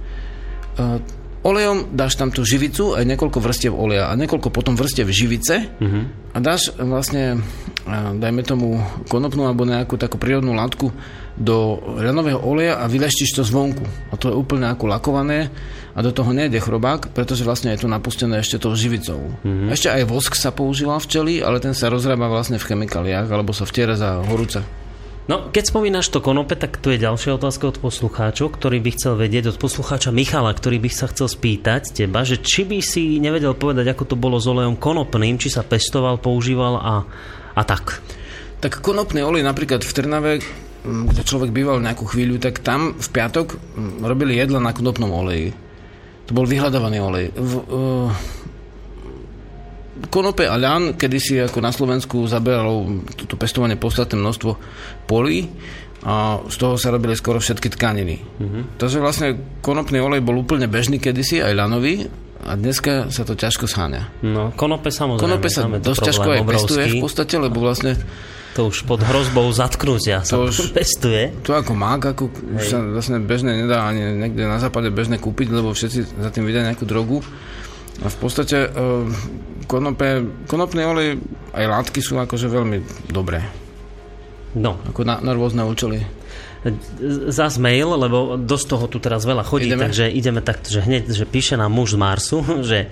uh, 0.79 1.03
olejom 1.43 1.91
dáš 1.91 2.15
tam 2.15 2.31
tú 2.31 2.47
živicu 2.47 2.95
aj 2.95 3.03
niekoľko 3.05 3.43
vrstiev 3.43 3.75
oleja 3.75 4.07
a 4.07 4.17
niekoľko 4.17 4.49
potom 4.49 4.73
vrstiev 4.79 5.11
živice 5.11 5.67
mm-hmm. 5.67 6.03
a 6.31 6.37
dáš 6.39 6.71
vlastne, 6.79 7.43
uh, 7.83 8.15
dajme 8.15 8.41
tomu 8.47 8.79
konopnú 9.11 9.51
alebo 9.51 9.67
nejakú 9.67 9.99
takú 9.99 10.15
prírodnú 10.15 10.55
látku 10.55 10.95
do 11.35 11.83
ranového 11.99 12.39
oleja 12.39 12.79
a 12.79 12.87
vyleštíš 12.87 13.35
to 13.35 13.43
zvonku. 13.43 13.83
A 14.09 14.15
to 14.15 14.31
je 14.31 14.35
úplne 14.39 14.71
ako 14.71 14.87
lakované 14.87 15.51
a 15.95 15.99
do 16.03 16.11
toho 16.11 16.35
nejde 16.35 16.59
chrobák, 16.59 17.15
pretože 17.15 17.47
vlastne 17.47 17.71
je 17.71 17.87
to 17.87 17.87
napustené 17.87 18.43
ešte 18.43 18.59
tou 18.59 18.75
živicou. 18.75 19.31
Mm-hmm. 19.47 19.71
Ešte 19.71 19.87
aj 19.87 20.03
vosk 20.11 20.35
sa 20.35 20.51
používa 20.51 20.99
včeli, 20.99 21.39
ale 21.39 21.63
ten 21.63 21.71
sa 21.71 21.87
rozrába 21.87 22.27
vlastne 22.27 22.59
v 22.59 22.67
chemikáliách 22.67 23.31
alebo 23.31 23.55
sa 23.55 23.63
vtiera 23.63 23.95
za 23.95 24.19
horúce. 24.27 24.59
No, 25.25 25.49
keď 25.49 25.73
spomínaš 25.73 26.13
to 26.13 26.21
konope, 26.21 26.53
tak 26.53 26.77
tu 26.77 26.93
je 26.93 27.01
ďalšia 27.01 27.41
otázka 27.41 27.73
od 27.73 27.81
poslucháčov, 27.81 28.61
ktorý 28.61 28.77
by 28.77 28.89
chcel 28.93 29.17
vedieť, 29.17 29.55
od 29.55 29.57
poslucháča 29.57 30.13
Michala, 30.13 30.53
ktorý 30.53 30.77
by 30.77 30.89
sa 30.93 31.09
chcel 31.09 31.25
spýtať 31.25 31.97
teba, 31.97 32.21
že 32.21 32.37
či 32.37 32.61
by 32.61 32.77
si 32.85 33.17
nevedel 33.17 33.57
povedať, 33.57 33.89
ako 33.89 34.03
to 34.05 34.15
bolo 34.21 34.37
s 34.37 34.45
olejom 34.45 34.77
konopným, 34.77 35.41
či 35.41 35.49
sa 35.49 35.65
pestoval, 35.65 36.21
používal 36.21 36.77
a, 36.77 36.95
a 37.57 37.61
tak. 37.65 38.05
Tak 38.61 38.85
konopný 38.85 39.25
olej 39.25 39.41
napríklad 39.41 39.81
v 39.81 39.95
Trnave 39.97 40.33
kde 40.85 41.25
človek 41.25 41.49
býval 41.49 41.81
nejakú 41.81 42.05
chvíľu, 42.05 42.37
tak 42.37 42.61
tam 42.61 42.93
v 42.93 43.07
piatok 43.09 43.57
robili 44.05 44.37
jedla 44.37 44.61
na 44.61 44.69
konopnom 44.69 45.09
oleji. 45.09 45.64
To 46.25 46.31
bol 46.33 46.45
vyhľadávaný 46.49 46.97
olej. 47.01 47.25
V, 47.37 47.53
uh, 47.69 48.09
konope 50.09 50.49
a 50.49 50.55
ľan 50.57 50.97
kedysi 50.97 51.39
ako 51.45 51.59
na 51.61 51.71
Slovensku 51.71 52.25
zaberalo 52.25 53.05
toto 53.15 53.37
pestovanie 53.37 53.77
podstatné 53.79 54.17
množstvo 54.19 54.51
polí 55.05 55.47
a 56.05 56.41
z 56.45 56.55
toho 56.59 56.75
sa 56.77 56.93
robili 56.93 57.17
skoro 57.17 57.41
všetky 57.41 57.73
tkaniny. 57.73 58.21
Mm-hmm. 58.21 58.63
Takže 58.77 58.97
vlastne 59.01 59.59
konopný 59.61 60.01
olej 60.01 60.21
bol 60.21 60.37
úplne 60.37 60.69
bežný 60.69 61.01
kedysi, 61.01 61.41
aj 61.41 61.53
ľanový, 61.55 62.05
a 62.45 62.53
dneska 62.53 63.09
sa 63.09 63.25
to 63.25 63.33
ťažko 63.33 63.65
sháňa. 63.65 64.21
No, 64.21 64.53
konope 64.53 64.93
samozrejme. 64.93 65.41
Konope 65.41 65.49
sa 65.49 65.65
dosť 65.65 66.01
ťažko 66.13 66.29
aj 66.29 66.41
pestuje 66.45 66.85
v 66.93 67.01
podstate, 67.01 67.35
lebo 67.41 67.57
vlastne 67.57 67.97
to 68.55 68.71
už 68.71 68.87
pod 68.87 69.03
hrozbou 69.03 69.51
zatknutia 69.51 70.23
sa 70.23 70.39
to 70.39 70.47
už, 70.47 70.71
pestuje. 70.71 71.35
To 71.43 71.59
ako 71.59 71.75
mák, 71.75 72.15
ako 72.15 72.31
už 72.31 72.63
sa 72.63 72.79
vlastne 72.79 73.19
bežne 73.19 73.51
nedá 73.51 73.83
ani 73.83 74.15
niekde 74.15 74.47
na 74.47 74.63
západe 74.63 74.87
bežne 74.95 75.19
kúpiť, 75.19 75.51
lebo 75.51 75.75
všetci 75.75 76.23
za 76.23 76.29
tým 76.31 76.47
vidia 76.47 76.63
nejakú 76.63 76.87
drogu. 76.87 77.19
A 77.99 78.07
v 78.07 78.17
podstate 78.17 78.71
uh, 78.71 79.03
konope, 79.67 80.23
konopný 80.47 80.87
olej 80.87 81.09
aj 81.51 81.65
látky 81.67 81.99
sú 81.99 82.15
akože 82.15 82.47
veľmi 82.47 83.11
dobré. 83.11 83.43
No. 84.55 84.79
Ako 84.87 85.03
na, 85.03 85.19
na 85.19 85.35
rôzne 85.35 85.67
účely 85.67 86.07
zás 87.29 87.61
mail, 87.61 87.93
lebo 87.93 88.41
dosť 88.41 88.65
toho 88.65 88.85
tu 88.89 88.97
teraz 88.97 89.21
veľa 89.21 89.45
chodí, 89.45 89.69
ideme. 89.69 89.85
takže 89.85 90.09
ideme 90.09 90.41
takto, 90.41 90.73
že 90.73 90.81
hneď, 90.81 91.13
že 91.13 91.25
píše 91.29 91.53
nám 91.61 91.69
muž 91.69 91.93
z 91.93 92.01
Marsu, 92.01 92.41
že 92.69 92.89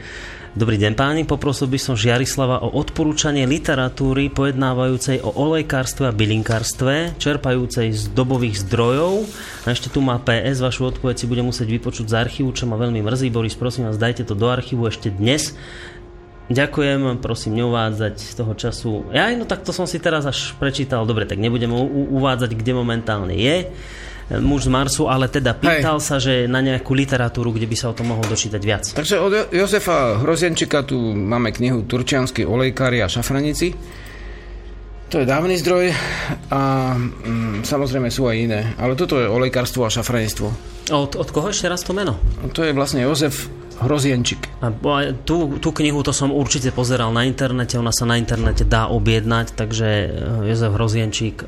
Dobrý 0.54 0.78
deň 0.78 0.94
páni, 0.94 1.26
poprosil 1.26 1.66
by 1.66 1.82
som 1.82 1.98
Žiarislava 1.98 2.62
o 2.62 2.78
odporúčanie 2.78 3.42
literatúry 3.50 4.30
pojednávajúcej 4.30 5.26
o 5.26 5.34
olejkárstve 5.34 6.06
a 6.06 6.14
bylinkárstve, 6.14 7.18
čerpajúcej 7.18 7.90
z 7.90 8.14
dobových 8.14 8.62
zdrojov. 8.62 9.26
A 9.66 9.74
ešte 9.74 9.90
tu 9.90 10.06
má 10.06 10.22
PS, 10.22 10.62
vašu 10.62 10.94
odpoveď 10.94 11.18
si 11.18 11.26
bude 11.26 11.42
musieť 11.42 11.74
vypočuť 11.74 12.06
z 12.06 12.14
archívu, 12.22 12.54
čo 12.54 12.70
ma 12.70 12.78
veľmi 12.78 13.02
mrzí. 13.02 13.34
Boris, 13.34 13.58
prosím 13.58 13.90
vás, 13.90 13.98
dajte 13.98 14.30
to 14.30 14.38
do 14.38 14.46
archívu 14.46 14.86
ešte 14.86 15.10
dnes. 15.10 15.58
Ďakujem, 16.54 17.18
prosím, 17.18 17.58
neuvádzať 17.58 18.38
toho 18.38 18.54
času. 18.54 19.10
Ja, 19.10 19.34
no 19.34 19.50
tak 19.50 19.66
to 19.66 19.74
som 19.74 19.90
si 19.90 19.98
teraz 19.98 20.30
až 20.30 20.54
prečítal. 20.62 21.10
Dobre, 21.10 21.26
tak 21.26 21.42
nebudem 21.42 21.74
u- 21.74 22.14
uvádzať, 22.14 22.54
kde 22.54 22.78
momentálne 22.78 23.34
je 23.34 23.74
muž 24.32 24.68
z 24.68 24.70
Marsu, 24.72 25.12
ale 25.12 25.28
teda 25.28 25.58
pýtal 25.58 26.00
Hej. 26.00 26.06
sa, 26.06 26.16
že 26.22 26.48
na 26.48 26.64
nejakú 26.64 26.96
literatúru, 26.96 27.52
kde 27.52 27.68
by 27.68 27.76
sa 27.76 27.92
o 27.92 27.98
tom 27.98 28.16
mohol 28.16 28.24
dočítať 28.24 28.62
viac. 28.64 28.84
Takže 28.96 29.16
od 29.20 29.34
Jozefa 29.52 30.24
Hrozienčika 30.24 30.86
tu 30.88 30.98
máme 31.12 31.52
knihu 31.52 31.84
Turčiansky 31.84 32.48
olejkári 32.48 33.04
a 33.04 33.12
šafranici. 33.12 33.76
To 35.12 35.22
je 35.22 35.30
dávny 35.30 35.62
zdroj 35.62 35.94
a 36.50 36.94
mm, 36.98 37.62
samozrejme 37.62 38.10
sú 38.10 38.26
aj 38.26 38.36
iné, 38.40 38.62
ale 38.82 38.98
toto 38.98 39.22
je 39.22 39.30
olejkárstvo 39.30 39.86
a 39.86 39.94
šafranictvo. 39.94 40.50
Od, 40.90 41.12
od 41.14 41.30
koho 41.30 41.54
ešte 41.54 41.70
raz 41.70 41.86
to 41.86 41.94
meno? 41.94 42.18
To 42.58 42.66
je 42.66 42.74
vlastne 42.74 43.06
Jozef 43.06 43.46
Hrozienčik. 43.80 44.50
A 44.62 44.70
tú, 45.26 45.58
tú 45.58 45.70
knihu 45.74 46.06
to 46.06 46.14
som 46.14 46.30
určite 46.30 46.70
pozeral 46.74 47.10
na 47.10 47.26
internete, 47.26 47.80
ona 47.80 47.90
sa 47.90 48.06
na 48.06 48.20
internete 48.20 48.68
dá 48.68 48.92
objednať, 48.92 49.58
takže 49.58 49.90
eh, 49.90 50.50
Jozef 50.50 50.74
Hrozienčík, 50.76 51.36
eh, 51.44 51.48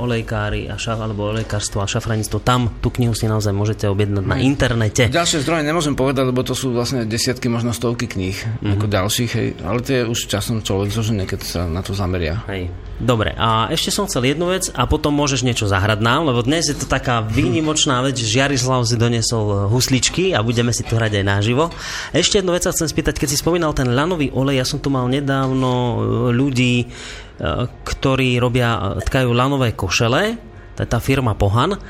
olejkári 0.00 0.68
a 0.72 0.80
šaf, 0.80 1.00
alebo 1.00 1.32
olejkárstvo 1.32 1.84
a 1.84 1.86
šafranictvo, 1.86 2.40
tam 2.40 2.72
tú 2.80 2.88
knihu 2.94 3.12
si 3.12 3.28
naozaj 3.28 3.52
môžete 3.52 3.84
objednať 3.88 4.24
na 4.24 4.40
internete. 4.40 5.12
Ďalšie 5.12 5.44
zdroje 5.44 5.62
nemôžem 5.66 5.94
povedať, 5.94 6.24
lebo 6.28 6.40
to 6.40 6.56
sú 6.56 6.72
vlastne 6.72 7.04
desiatky, 7.04 7.52
možno 7.52 7.76
stovky 7.76 8.08
kníh, 8.08 8.36
mm-hmm. 8.36 8.72
ako 8.76 8.86
ďalších, 8.88 9.30
hej, 9.36 9.48
ale 9.64 9.78
to 9.84 9.90
je 9.92 10.02
už 10.08 10.18
časom 10.26 10.64
človek 10.64 10.90
zožene, 10.90 11.24
keď 11.28 11.40
sa 11.44 11.60
na 11.68 11.84
to 11.84 11.92
zameria. 11.92 12.42
Hej. 12.48 12.89
Dobre, 13.00 13.32
a 13.32 13.72
ešte 13.72 13.88
som 13.88 14.04
chcel 14.04 14.36
jednu 14.36 14.52
vec 14.52 14.68
a 14.76 14.84
potom 14.84 15.16
môžeš 15.16 15.40
niečo 15.40 15.64
zahrať 15.64 16.04
nám, 16.04 16.28
lebo 16.28 16.44
dnes 16.44 16.68
je 16.68 16.76
to 16.76 16.84
taká 16.84 17.24
výnimočná 17.24 18.04
vec, 18.04 18.12
že 18.20 18.28
Žiarislav 18.28 18.84
si 18.84 19.00
doniesol 19.00 19.72
husličky 19.72 20.36
a 20.36 20.44
budeme 20.44 20.68
si 20.68 20.84
to 20.84 21.00
hrať 21.00 21.16
aj 21.16 21.24
naživo. 21.24 21.72
Ešte 22.12 22.44
jednu 22.44 22.52
vec 22.52 22.68
sa 22.68 22.76
chcem 22.76 22.92
spýtať, 22.92 23.16
keď 23.16 23.28
si 23.32 23.40
spomínal 23.40 23.72
ten 23.72 23.88
lanový 23.88 24.28
olej, 24.36 24.60
ja 24.60 24.68
som 24.68 24.84
tu 24.84 24.92
mal 24.92 25.08
nedávno 25.08 25.72
e, 25.72 25.96
ľudí, 26.36 26.76
e, 26.84 26.86
ktorí 27.88 28.36
robia, 28.36 29.00
tkajú 29.00 29.32
lanové 29.32 29.72
košele, 29.72 30.36
to 30.76 30.84
je 30.84 30.92
tá 30.92 31.00
firma 31.00 31.32
Pohan 31.32 31.80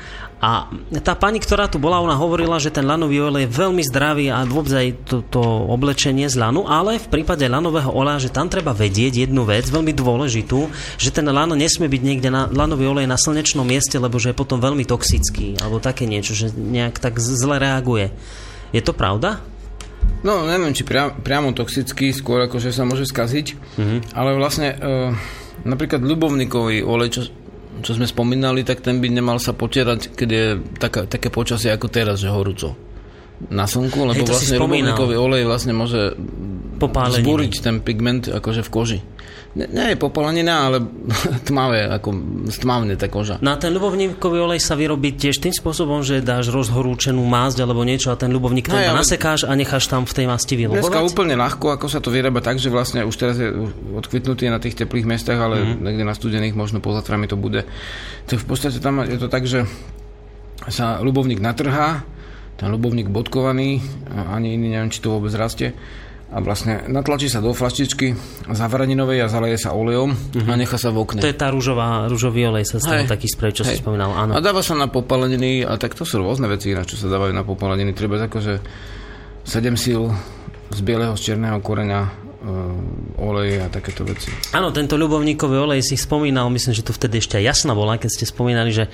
a 0.41 0.65
tá 1.05 1.13
pani, 1.13 1.37
ktorá 1.37 1.69
tu 1.69 1.77
bola, 1.77 2.01
ona 2.01 2.17
hovorila, 2.17 2.57
že 2.57 2.73
ten 2.73 2.81
lanový 2.81 3.21
olej 3.29 3.45
je 3.45 3.53
veľmi 3.61 3.85
zdravý 3.85 4.33
a 4.33 4.41
vôbec 4.41 4.73
aj 4.73 4.87
to, 5.05 5.17
to 5.29 5.37
oblečenie 5.69 6.25
z 6.25 6.41
lanu, 6.41 6.65
ale 6.65 6.97
v 6.97 7.07
prípade 7.13 7.45
lanového 7.45 7.93
oleja, 7.93 8.25
že 8.25 8.33
tam 8.33 8.49
treba 8.49 8.73
vedieť 8.73 9.29
jednu 9.29 9.45
vec, 9.45 9.69
veľmi 9.69 9.93
dôležitú, 9.93 10.65
že 10.97 11.13
ten 11.13 11.29
lano 11.29 11.53
nesmie 11.53 11.85
byť 11.85 12.01
niekde 12.01 12.33
na 12.33 12.49
lanový 12.49 12.89
olej 12.89 13.05
na 13.05 13.21
slnečnom 13.21 13.69
mieste, 13.69 14.01
lebo 14.01 14.17
že 14.17 14.33
je 14.33 14.41
potom 14.41 14.57
veľmi 14.57 14.81
toxický, 14.81 15.61
alebo 15.61 15.77
také 15.77 16.09
niečo, 16.09 16.33
že 16.33 16.49
nejak 16.49 16.97
tak 16.97 17.21
zle 17.21 17.61
reaguje. 17.61 18.09
Je 18.73 18.81
to 18.81 18.97
pravda? 18.97 19.45
No, 20.25 20.49
neviem, 20.49 20.73
či 20.73 20.81
priam, 20.81 21.21
priamo 21.21 21.53
toxický, 21.53 22.09
skôr 22.13 22.49
ako, 22.49 22.57
že 22.57 22.73
sa 22.73 22.81
môže 22.81 23.05
skaziť, 23.05 23.77
mm-hmm. 23.77 23.99
ale 24.17 24.37
vlastne 24.37 24.73
e, 24.73 24.77
napríklad 25.65 26.01
ľubovníkový 26.01 26.81
olej, 26.81 27.09
čo, 27.13 27.21
čo 27.79 27.95
sme 27.95 28.03
spomínali, 28.03 28.67
tak 28.67 28.83
ten 28.83 28.99
by 28.99 29.07
nemal 29.07 29.39
sa 29.39 29.55
potierať, 29.55 30.11
keď 30.11 30.29
je 30.29 30.45
taká, 30.75 31.07
také 31.07 31.31
počasie 31.31 31.71
ako 31.71 31.87
teraz, 31.87 32.19
že 32.19 32.27
horúco 32.27 32.90
na 33.49 33.65
slnku, 33.65 33.97
lebo 34.05 34.21
Hej, 34.21 34.29
vlastne 34.29 34.57
ľubovníkový 34.61 35.15
olej 35.17 35.43
vlastne 35.47 35.73
môže 35.73 36.13
Popáleniny. 36.77 37.25
zbúriť 37.25 37.53
ten 37.61 37.75
pigment 37.81 38.29
akože 38.29 38.61
v 38.65 38.69
koži. 38.69 38.99
Nie, 39.51 39.67
nie 39.67 39.85
je 39.91 39.97
popolanina, 39.99 40.71
ale 40.71 40.79
tmavé, 41.49 41.91
ako 41.91 42.09
stmavne 42.47 42.95
tá 42.95 43.11
koža. 43.11 43.35
Na 43.43 43.59
ten 43.59 43.75
ľubovníkový 43.75 44.39
olej 44.39 44.63
sa 44.63 44.79
vyrobí 44.79 45.19
tiež 45.19 45.43
tým 45.43 45.51
spôsobom, 45.51 45.99
že 46.07 46.23
dáš 46.23 46.55
rozhorúčenú 46.55 47.19
másť 47.27 47.67
alebo 47.67 47.83
niečo 47.83 48.09
a 48.09 48.15
ten 48.15 48.31
ľubovník 48.31 48.71
ten 48.71 48.79
no, 48.79 48.95
nasekáš 48.95 49.43
a 49.43 49.51
necháš 49.51 49.91
tam 49.91 50.07
v 50.07 50.13
tej 50.15 50.25
masti 50.31 50.55
vylobovať? 50.55 50.87
Dneska 50.87 51.03
úplne 51.03 51.35
ľahko, 51.35 51.67
ako 51.75 51.85
sa 51.91 51.99
to 51.99 52.15
vyrába 52.15 52.39
tak, 52.39 52.63
že 52.63 52.71
vlastne 52.71 53.03
už 53.03 53.15
teraz 53.19 53.35
je 53.43 53.51
odkvitnutý 53.91 54.47
na 54.47 54.63
tých 54.63 54.79
teplých 54.79 55.03
miestach, 55.03 55.35
ale 55.35 55.59
mm-hmm. 55.59 55.83
niekde 55.83 56.03
na 56.07 56.15
studených 56.15 56.55
možno 56.55 56.79
pozatrami 56.79 57.27
to 57.27 57.35
bude. 57.35 57.67
Tak 58.31 58.39
v 58.39 58.47
podstate 58.47 58.79
tam 58.79 59.03
je 59.03 59.19
to 59.19 59.27
tak, 59.27 59.43
že 59.43 59.67
sa 60.71 61.03
ľubovník 61.03 61.43
natrhá, 61.43 62.07
ten 62.61 62.69
ľubovník 62.69 63.09
bodkovaný, 63.09 63.81
ani 64.13 64.53
iný 64.53 64.77
neviem, 64.77 64.93
či 64.93 65.01
to 65.01 65.17
vôbec 65.17 65.33
rastie, 65.33 65.73
a 66.31 66.39
vlastne 66.39 66.87
natlačí 66.87 67.27
sa 67.27 67.43
do 67.43 67.51
flaštičky 67.51 68.15
zavaraninovej 68.47 69.19
a 69.19 69.27
zaleje 69.27 69.59
sa 69.59 69.75
olejom 69.75 70.15
uh-huh. 70.15 70.47
a 70.47 70.55
nechá 70.55 70.79
sa 70.79 70.87
v 70.87 71.03
okne. 71.03 71.19
To 71.19 71.27
je 71.27 71.35
tá 71.35 71.51
rúžová, 71.51 72.07
rúžový 72.07 72.47
olej, 72.47 72.71
sa 72.71 72.79
stane 72.79 73.03
taký 73.03 73.27
sprej, 73.27 73.59
čo 73.59 73.63
Hej. 73.67 73.75
si 73.75 73.83
spomínal, 73.83 74.15
áno. 74.15 74.31
A 74.31 74.39
dáva 74.39 74.63
sa 74.63 74.71
na 74.71 74.87
popaleniny, 74.87 75.67
a 75.67 75.75
tak 75.75 75.91
to 75.91 76.07
sú 76.07 76.23
rôzne 76.23 76.47
veci, 76.47 76.71
na 76.71 76.87
čo 76.87 76.95
sa 76.95 77.11
dávajú 77.11 77.35
na 77.35 77.43
popaleniny. 77.43 77.91
Treba 77.91 78.15
akože 78.15 78.53
7 79.43 79.75
síl 79.75 80.07
z 80.71 80.79
bieleho, 80.79 81.19
z 81.19 81.35
černého 81.35 81.59
koreňa 81.59 82.20
uh, 82.41 83.21
olej 83.21 83.61
a 83.61 83.67
takéto 83.69 84.01
veci. 84.01 84.33
Áno, 84.53 84.73
tento 84.73 84.97
ľubovníkový 84.97 85.57
olej 85.57 85.85
si 85.85 85.95
spomínal, 85.95 86.49
myslím, 86.49 86.73
že 86.73 86.85
to 86.85 86.93
vtedy 86.93 87.21
ešte 87.21 87.37
jasná 87.37 87.77
bola, 87.77 88.01
keď 88.01 88.09
ste 88.09 88.25
spomínali, 88.25 88.73
že, 88.73 88.89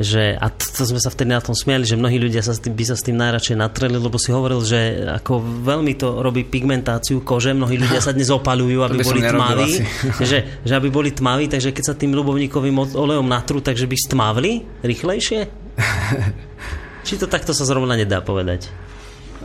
že 0.00 0.32
a 0.36 0.48
to, 0.48 0.64
to 0.64 0.82
sme 0.88 1.00
sa 1.00 1.12
vtedy 1.12 1.30
na 1.36 1.44
tom 1.44 1.52
smiali, 1.52 1.84
že 1.84 2.00
mnohí 2.00 2.16
ľudia 2.16 2.40
sa 2.40 2.56
s 2.56 2.60
tým, 2.64 2.72
by 2.72 2.84
sa 2.88 2.96
s 2.96 3.04
tým 3.04 3.16
najradšej 3.20 3.56
natreli, 3.60 4.00
lebo 4.00 4.16
si 4.16 4.32
hovoril, 4.32 4.60
že 4.64 5.04
ako 5.04 5.44
veľmi 5.64 5.92
to 6.00 6.24
robí 6.24 6.48
pigmentáciu 6.48 7.20
kože, 7.20 7.52
mnohí 7.52 7.76
ľudia 7.76 8.00
sa 8.00 8.16
dnes 8.16 8.32
opalujú, 8.32 8.80
aby 8.88 8.98
boli 9.04 9.20
tmaví, 9.20 9.70
že, 10.30 10.38
že 10.64 10.72
aby 10.72 10.88
boli 10.88 11.12
tmaví, 11.12 11.52
takže 11.52 11.76
keď 11.76 11.84
sa 11.84 11.94
tým 11.94 12.16
ľubovníkovým 12.16 12.96
olejom 12.96 13.26
natrú, 13.28 13.60
takže 13.60 13.84
by 13.84 13.96
stmavli 13.96 14.64
rýchlejšie? 14.80 15.40
Či 17.06 17.22
to 17.22 17.30
takto 17.30 17.54
sa 17.54 17.62
zrovna 17.62 17.94
nedá 17.94 18.18
povedať? 18.18 18.85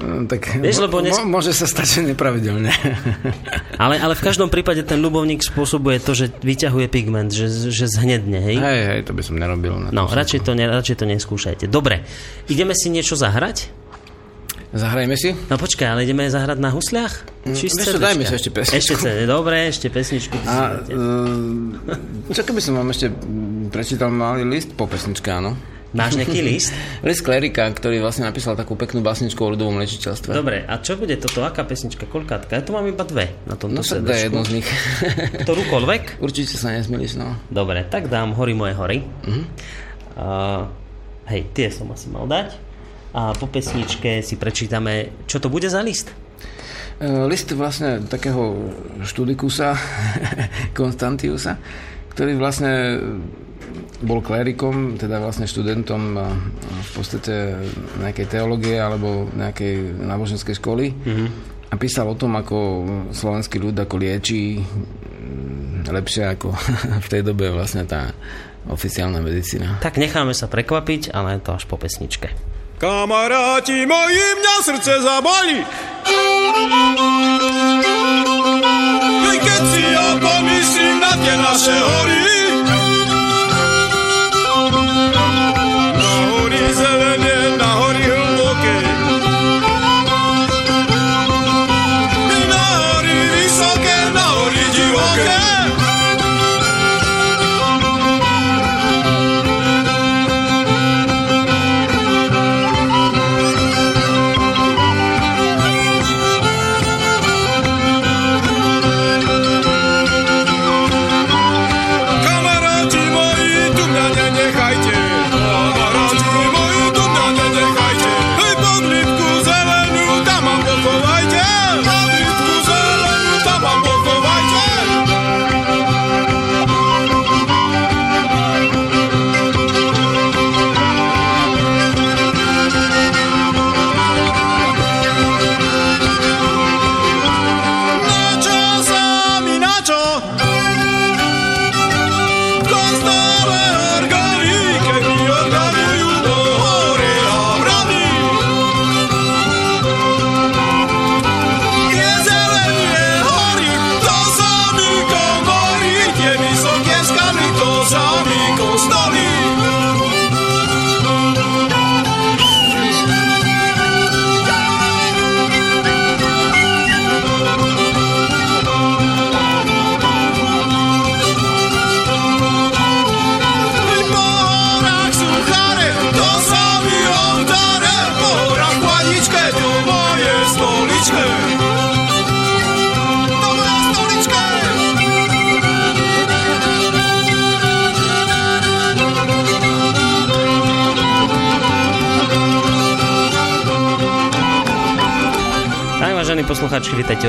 No, 0.01 0.25
tak 0.25 0.57
Vieš, 0.57 0.81
lebo 0.81 0.99
dnes... 0.99 1.13
môže 1.21 1.53
sa 1.53 1.69
stať, 1.69 2.01
nepravidelne. 2.01 2.73
ale, 3.83 4.01
ale 4.01 4.13
v 4.17 4.23
každom 4.25 4.49
prípade 4.49 4.81
ten 4.81 4.97
ľubovník 4.97 5.45
spôsobuje 5.45 6.01
to, 6.01 6.17
že 6.17 6.33
vyťahuje 6.41 6.89
pigment, 6.89 7.29
že, 7.29 7.69
že 7.69 7.85
zhnedne, 7.85 8.41
hej? 8.41 8.57
Hej, 8.57 8.81
hej, 8.89 8.99
to 9.05 9.13
by 9.13 9.21
som 9.21 9.37
nerobil. 9.37 9.77
Na 9.77 9.93
no, 9.93 10.09
radšej 10.09 10.41
to, 10.41 10.57
ne, 10.57 10.65
radšej 10.65 10.97
to 11.01 11.05
neskúšajte. 11.05 11.65
Dobre, 11.69 12.01
ideme 12.49 12.73
si 12.73 12.89
niečo 12.89 13.13
zahrať? 13.13 13.69
Zahrajme 14.71 15.19
si? 15.19 15.35
No 15.51 15.59
počkaj, 15.59 15.83
ale 15.83 16.07
ideme 16.07 16.31
zahrať 16.31 16.55
na 16.63 16.71
husliach? 16.71 17.27
Mm, 17.43 17.55
Či 17.59 17.65
Vieš 17.75 17.99
dajme 17.99 18.23
si 18.23 18.33
ešte 18.39 18.51
pesničku. 18.55 19.03
Ešte 19.03 19.27
dobre, 19.27 19.67
ešte 19.67 19.87
pesničku. 19.91 20.35
A, 20.47 20.79
uh, 20.79 22.31
čo 22.31 22.41
keby 22.47 22.63
som 22.63 22.79
vám 22.79 22.87
ešte 22.95 23.11
prečítal 23.67 24.07
malý 24.15 24.47
list 24.47 24.71
po 24.71 24.87
pesničke, 24.87 25.27
áno? 25.27 25.59
Máš 25.91 26.15
nejaký 26.15 26.39
list? 26.49 26.71
list 27.03 27.21
Klerika, 27.23 27.67
ktorý 27.67 27.99
vlastne 27.99 28.23
napísal 28.23 28.55
takú 28.55 28.79
peknú 28.79 29.03
básničku 29.03 29.39
o 29.43 29.51
ľudovom 29.51 29.75
liečiteľstve. 29.83 30.31
Dobre, 30.31 30.63
a 30.63 30.79
čo 30.79 30.95
bude 30.95 31.15
toto? 31.19 31.43
Aká 31.43 31.67
pesnička? 31.67 32.07
Koľkátka? 32.07 32.55
Ja 32.55 32.63
tu 32.63 32.71
mám 32.71 32.87
iba 32.87 33.03
dve 33.03 33.35
na 33.43 33.59
tomto 33.59 33.79
No 33.79 33.83
tak 33.83 34.07
daj 34.07 34.31
jednu 34.31 34.41
z 34.47 34.51
nich. 34.59 34.67
Ktorúkoľvek? 35.43 36.23
Určite 36.23 36.55
sa 36.55 36.71
nesmilíš, 36.71 37.19
no. 37.19 37.35
Dobre, 37.51 37.83
tak 37.83 38.07
dám 38.07 38.31
Hory 38.31 38.55
moje 38.55 38.73
hory. 38.79 38.97
Uh-huh. 39.03 39.43
Uh, 40.15 40.61
hej, 41.27 41.51
tie 41.51 41.67
som 41.67 41.91
asi 41.91 42.07
mal 42.07 42.23
dať. 42.23 42.55
A 43.11 43.35
po 43.35 43.51
pesničke 43.51 44.23
si 44.23 44.39
prečítame, 44.39 45.27
čo 45.27 45.43
to 45.43 45.51
bude 45.51 45.67
za 45.67 45.83
list? 45.83 46.15
Uh, 47.03 47.27
list 47.27 47.51
vlastne 47.51 48.07
takého 48.07 48.71
študikusa, 49.03 49.75
Konstantiusa, 50.77 51.59
ktorý 52.15 52.39
vlastne 52.39 52.71
bol 54.01 54.19
klérikom, 54.23 54.97
teda 54.97 55.21
vlastne 55.21 55.45
študentom 55.45 56.17
v 56.61 56.91
podstate 56.95 57.57
nejakej 58.01 58.27
teológie 58.27 58.77
alebo 58.77 59.29
nejakej 59.33 60.01
náboženskej 60.01 60.57
školy 60.57 60.93
mm-hmm. 60.93 61.27
a 61.69 61.75
písal 61.77 62.09
o 62.09 62.15
tom, 62.17 62.35
ako 62.37 62.57
slovenský 63.13 63.61
ľud 63.61 63.77
ako 63.77 63.95
liečí 64.01 64.57
mm, 64.61 65.87
lepšie 65.91 66.23
ako 66.37 66.53
v 67.05 67.07
tej 67.07 67.21
dobe 67.21 67.51
vlastne 67.53 67.85
tá 67.85 68.13
oficiálna 68.69 69.21
medicína. 69.25 69.81
Tak 69.81 69.97
necháme 69.97 70.37
sa 70.37 70.45
prekvapiť, 70.45 71.13
ale 71.13 71.41
to 71.41 71.57
až 71.57 71.65
po 71.65 71.81
pesničke. 71.81 72.29
Kamaráti 72.81 73.85
moji, 73.85 74.25
mňa 74.41 74.55
srdce 74.65 74.93
zaboli. 75.05 75.61
Keď 79.41 79.61
si 79.69 79.83
ja 79.85 80.07
pomyslím 80.17 80.95
na 80.97 81.13
tie 81.13 81.35
naše 81.37 81.77
hory, 81.77 82.40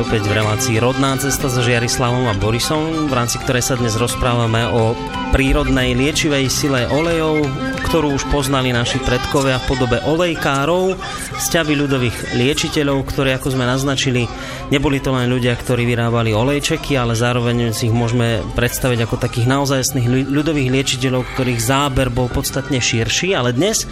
opäť 0.02 0.26
v 0.26 0.42
relácii 0.42 0.82
Rodná 0.82 1.14
cesta 1.14 1.46
so 1.46 1.62
Žiarislavom 1.62 2.26
a 2.26 2.34
Borisom, 2.34 3.06
v 3.06 3.14
rámci 3.14 3.38
ktorej 3.38 3.62
sa 3.62 3.78
dnes 3.78 3.94
rozprávame 3.94 4.66
o 4.66 4.98
prírodnej 5.30 5.94
liečivej 5.94 6.50
sile 6.50 6.90
olejov, 6.90 7.46
ktorú 7.92 8.16
už 8.16 8.24
poznali 8.32 8.72
naši 8.72 8.96
predkovia 9.04 9.60
v 9.60 9.68
podobe 9.68 10.00
olejkárov, 10.08 10.96
sťavy 11.36 11.76
ľudových 11.76 12.40
liečiteľov, 12.40 13.04
ktorí, 13.04 13.36
ako 13.36 13.52
sme 13.52 13.68
naznačili, 13.68 14.24
neboli 14.72 14.96
to 14.96 15.12
len 15.12 15.28
ľudia, 15.28 15.52
ktorí 15.52 15.84
vyrábali 15.84 16.32
olejčeky, 16.32 16.96
ale 16.96 17.12
zároveň 17.12 17.76
si 17.76 17.92
ich 17.92 17.92
môžeme 17.92 18.40
predstaviť 18.56 19.04
ako 19.04 19.20
takých 19.20 19.44
naozajstných 19.44 20.08
ľudových 20.24 20.72
liečiteľov, 20.72 21.36
ktorých 21.36 21.60
záber 21.60 22.08
bol 22.08 22.32
podstatne 22.32 22.80
širší, 22.80 23.36
ale 23.36 23.52
dnes 23.52 23.84
e, 23.84 23.86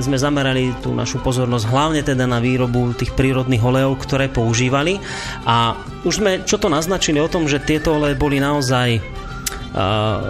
sme 0.00 0.16
zamerali 0.16 0.72
tú 0.80 0.96
našu 0.96 1.20
pozornosť 1.20 1.68
hlavne 1.68 2.00
teda 2.00 2.24
na 2.24 2.40
výrobu 2.40 2.96
tých 2.96 3.12
prírodných 3.12 3.60
olejov, 3.60 4.00
ktoré 4.08 4.32
používali. 4.32 4.96
A 5.44 5.76
už 6.08 6.16
sme 6.16 6.32
čo 6.48 6.56
to 6.56 6.72
naznačili 6.72 7.20
o 7.20 7.28
tom, 7.28 7.44
že 7.44 7.60
tieto 7.60 8.00
oleje 8.00 8.16
boli 8.16 8.40
naozaj 8.40 9.23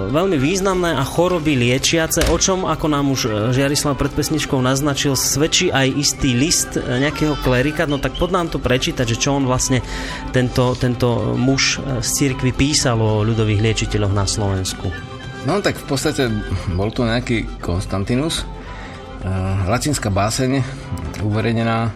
veľmi 0.09 0.41
významné 0.41 0.97
a 0.97 1.05
choroby 1.05 1.53
liečiace, 1.53 2.33
o 2.33 2.37
čom, 2.41 2.65
ako 2.65 2.87
nám 2.89 3.13
už 3.13 3.21
e, 3.29 3.31
Žiarislav 3.53 3.93
pred 4.01 4.09
pesničkou 4.17 4.57
naznačil, 4.57 5.13
svedčí 5.21 5.69
aj 5.69 5.85
istý 6.01 6.33
list 6.33 6.81
e, 6.81 6.81
nejakého 6.81 7.37
klerika, 7.45 7.85
no 7.85 8.01
tak 8.01 8.17
pod 8.17 8.33
nám 8.33 8.49
to 8.49 8.57
prečítať, 8.57 9.05
že 9.05 9.21
čo 9.21 9.37
on 9.37 9.45
vlastne 9.45 9.85
tento, 10.33 10.73
tento 10.81 11.37
muž 11.37 11.77
e, 11.77 12.01
z 12.01 12.09
cirkvi 12.09 12.57
písal 12.57 12.97
o 12.97 13.21
ľudových 13.21 13.61
liečiteľoch 13.61 14.17
na 14.17 14.25
Slovensku. 14.25 14.89
No 15.45 15.61
tak 15.61 15.77
v 15.77 15.87
podstate 15.93 16.33
bol 16.73 16.89
to 16.89 17.05
nejaký 17.05 17.45
Konstantinus, 17.61 18.49
latinská 19.69 20.09
báseň, 20.09 20.65
uverejnená 21.21 21.93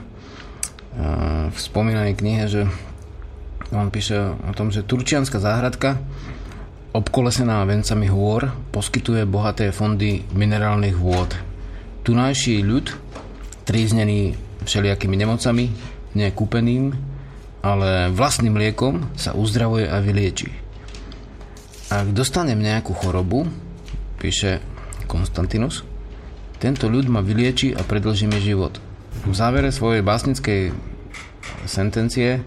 v 1.49 1.57
spomínanej 1.57 2.12
knihe, 2.16 2.44
že 2.44 2.68
on 3.72 3.88
píše 3.88 4.36
o 4.36 4.53
tom, 4.53 4.68
že 4.68 4.84
Turčianská 4.84 5.40
záhradka 5.40 5.96
obkolesená 6.99 7.62
vencami 7.62 8.11
hôr 8.11 8.51
poskytuje 8.74 9.22
bohaté 9.22 9.70
fondy 9.70 10.26
minerálnych 10.34 10.99
vôd. 10.99 11.30
Tunajší 12.03 12.66
ľud, 12.66 12.90
tríznený 13.62 14.34
všelijakými 14.66 15.14
nemocami, 15.14 15.70
nekúpeným, 16.18 16.90
ale 17.62 18.11
vlastným 18.11 18.59
liekom 18.59 19.14
sa 19.14 19.38
uzdravuje 19.38 19.86
a 19.86 20.03
vylieči. 20.03 20.51
Ak 21.94 22.11
dostanem 22.11 22.59
nejakú 22.59 22.92
chorobu, 22.99 23.46
píše 24.18 24.59
Konstantinus, 25.07 25.86
tento 26.59 26.90
ľud 26.90 27.07
ma 27.07 27.22
vylieči 27.22 27.78
a 27.78 27.86
predlží 27.86 28.26
mi 28.26 28.42
život. 28.42 28.82
V 29.22 29.32
závere 29.32 29.70
svojej 29.70 30.03
básnickej 30.03 30.74
sentencie 31.64 32.42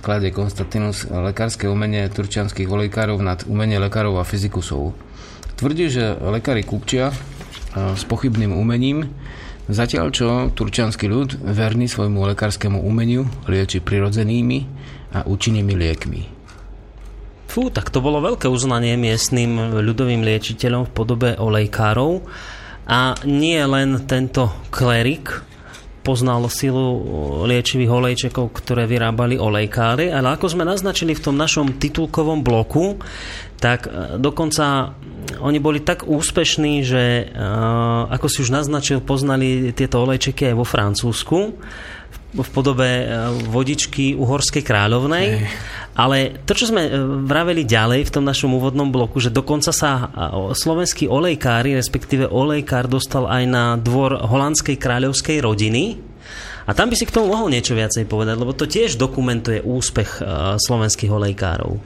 kladie 0.00 0.32
Konstantinus 0.32 1.06
lekárske 1.08 1.68
umenie 1.68 2.06
turčianských 2.10 2.68
olejkárov 2.68 3.18
nad 3.20 3.42
umenie 3.48 3.80
lekárov 3.80 4.20
a 4.20 4.28
fyzikusov. 4.28 4.96
Tvrdí, 5.56 5.88
že 5.88 6.16
lekári 6.20 6.62
kupčia 6.62 7.12
s 7.72 8.02
pochybným 8.04 8.52
umením, 8.52 9.08
zatiaľ 9.68 10.06
čo 10.12 10.28
turčianský 10.52 11.08
ľud, 11.08 11.40
verný 11.42 11.88
svojmu 11.88 12.28
lekárskému 12.36 12.84
umeniu, 12.84 13.24
lieči 13.48 13.80
prirodzenými 13.80 14.58
a 15.16 15.24
účinnými 15.24 15.72
liekmi. 15.72 16.22
Fú, 17.48 17.72
tak 17.72 17.88
to 17.88 18.04
bolo 18.04 18.20
veľké 18.20 18.52
uznanie 18.52 19.00
miestnym 19.00 19.80
ľudovým 19.80 20.20
liečiteľom 20.20 20.88
v 20.88 20.94
podobe 20.94 21.30
olejkárov. 21.40 22.20
A 22.86 23.16
nie 23.24 23.58
len 23.64 24.04
tento 24.04 24.52
klerik, 24.68 25.40
poznal 26.06 26.46
silu 26.46 26.86
liečivých 27.50 27.90
olejčekov, 27.90 28.54
ktoré 28.54 28.86
vyrábali 28.86 29.34
olejkári, 29.34 30.14
ale 30.14 30.38
ako 30.38 30.54
sme 30.54 30.62
naznačili 30.62 31.18
v 31.18 31.24
tom 31.26 31.34
našom 31.34 31.82
titulkovom 31.82 32.46
bloku, 32.46 33.02
tak 33.58 33.90
e, 33.90 34.14
dokonca 34.22 34.94
oni 35.42 35.58
boli 35.58 35.82
tak 35.82 36.06
úspešní, 36.06 36.86
že 36.86 37.26
e, 37.26 37.44
ako 38.06 38.26
si 38.30 38.46
už 38.46 38.54
naznačil, 38.54 39.02
poznali 39.02 39.74
tieto 39.74 40.06
olejčeky 40.06 40.46
aj 40.46 40.54
vo 40.54 40.62
Francúzsku 40.62 41.38
v 42.36 42.50
podobe 42.52 42.84
e, 42.84 43.04
vodičky 43.48 44.12
uhorskej 44.12 44.60
kráľovnej. 44.60 45.48
Ale 45.96 46.44
to, 46.44 46.52
čo 46.52 46.68
sme 46.68 46.84
e, 46.84 46.90
vraveli 47.24 47.64
ďalej 47.64 48.08
v 48.08 48.12
tom 48.12 48.24
našom 48.28 48.52
úvodnom 48.52 48.92
bloku, 48.92 49.16
že 49.16 49.32
dokonca 49.32 49.72
sa 49.72 50.12
slovenskí 50.52 51.08
olejkári, 51.08 51.72
respektíve 51.72 52.28
olejkár 52.28 52.86
dostal 52.86 53.24
aj 53.24 53.44
na 53.48 53.64
dvor 53.80 54.20
holandskej 54.20 54.76
kráľovskej 54.76 55.40
rodiny. 55.40 55.96
A 56.66 56.74
tam 56.74 56.90
by 56.90 56.98
si 56.98 57.06
k 57.06 57.14
tomu 57.14 57.30
mohol 57.30 57.48
niečo 57.48 57.78
viacej 57.78 58.10
povedať, 58.10 58.36
lebo 58.42 58.50
to 58.50 58.66
tiež 58.66 58.98
dokumentuje 58.98 59.62
úspech 59.62 60.20
e, 60.20 60.22
slovenských 60.58 61.10
olejkárov. 61.14 61.78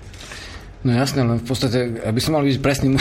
No 0.81 0.91
jasné, 0.97 1.21
len 1.21 1.37
v 1.37 1.45
podstate, 1.45 2.01
aby 2.09 2.21
som 2.25 2.33
mal 2.33 2.41
byť 2.41 2.57
presný, 2.65 2.97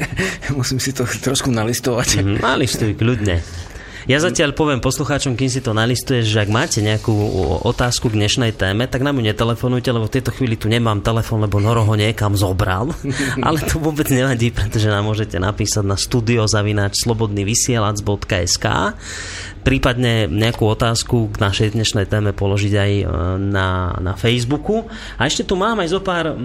musím 0.58 0.82
si 0.82 0.90
to 0.90 1.06
trošku 1.06 1.54
nalistovať. 1.54 2.26
Mm, 2.26 2.42
nalistuj, 2.42 2.98
kľudne. 2.98 3.38
Ja 4.08 4.16
zatiaľ 4.16 4.56
poviem 4.56 4.80
poslucháčom, 4.80 5.36
kým 5.36 5.52
si 5.52 5.60
to 5.60 5.76
nalistuješ, 5.76 6.24
že 6.24 6.40
ak 6.40 6.48
máte 6.48 6.78
nejakú 6.80 7.12
otázku 7.68 8.08
k 8.08 8.16
dnešnej 8.16 8.56
téme, 8.56 8.88
tak 8.88 9.04
nám 9.04 9.20
ju 9.20 9.28
netelefonujte, 9.28 9.92
lebo 9.92 10.08
v 10.08 10.14
tejto 10.16 10.32
chvíli 10.32 10.56
tu 10.56 10.72
nemám 10.72 11.04
telefon, 11.04 11.44
lebo 11.44 11.60
Noro 11.60 11.84
ho 11.84 11.94
niekam 11.98 12.32
zobral. 12.32 12.96
Ale 13.46 13.60
to 13.60 13.76
vôbec 13.76 14.08
nevadí, 14.08 14.48
pretože 14.54 14.88
nám 14.88 15.04
môžete 15.04 15.36
napísať 15.36 15.84
na 15.84 16.00
studiozavináč 16.00 17.04
slobodnyvysielac.sk 17.04 18.66
prípadne 19.60 20.26
nejakú 20.26 20.64
otázku 20.64 21.30
k 21.32 21.36
našej 21.36 21.76
dnešnej 21.76 22.06
téme 22.08 22.32
položiť 22.32 22.74
aj 22.74 22.92
e, 22.92 23.04
na, 23.38 23.94
na 24.00 24.14
Facebooku. 24.16 24.88
A 25.20 25.28
ešte 25.28 25.44
tu 25.44 25.54
mám 25.56 25.78
aj 25.80 25.88
zo 25.92 26.00
pár 26.00 26.36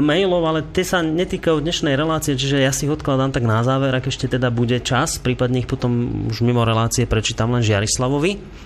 mailov, 0.00 0.44
ale 0.44 0.60
tie 0.72 0.84
sa 0.84 1.00
netýkajú 1.00 1.60
dnešnej 1.64 1.96
relácie, 1.96 2.36
čiže 2.36 2.60
ja 2.60 2.72
si 2.72 2.84
ich 2.84 2.92
odkladám 2.92 3.32
tak 3.32 3.44
na 3.48 3.64
záver, 3.64 3.92
ak 3.92 4.08
ešte 4.08 4.28
teda 4.28 4.52
bude 4.52 4.76
čas, 4.84 5.16
prípadne 5.16 5.64
ich 5.64 5.70
potom 5.70 6.24
už 6.28 6.44
mimo 6.44 6.62
relácie 6.62 7.08
prečítam 7.08 7.52
len 7.56 7.64
Žiarislavovi. 7.64 8.64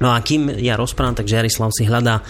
No 0.00 0.08
a 0.08 0.24
kým 0.24 0.48
ja 0.64 0.80
rozprávam, 0.80 1.12
tak 1.12 1.28
Jarislav 1.28 1.76
si 1.76 1.84
hľadá 1.84 2.24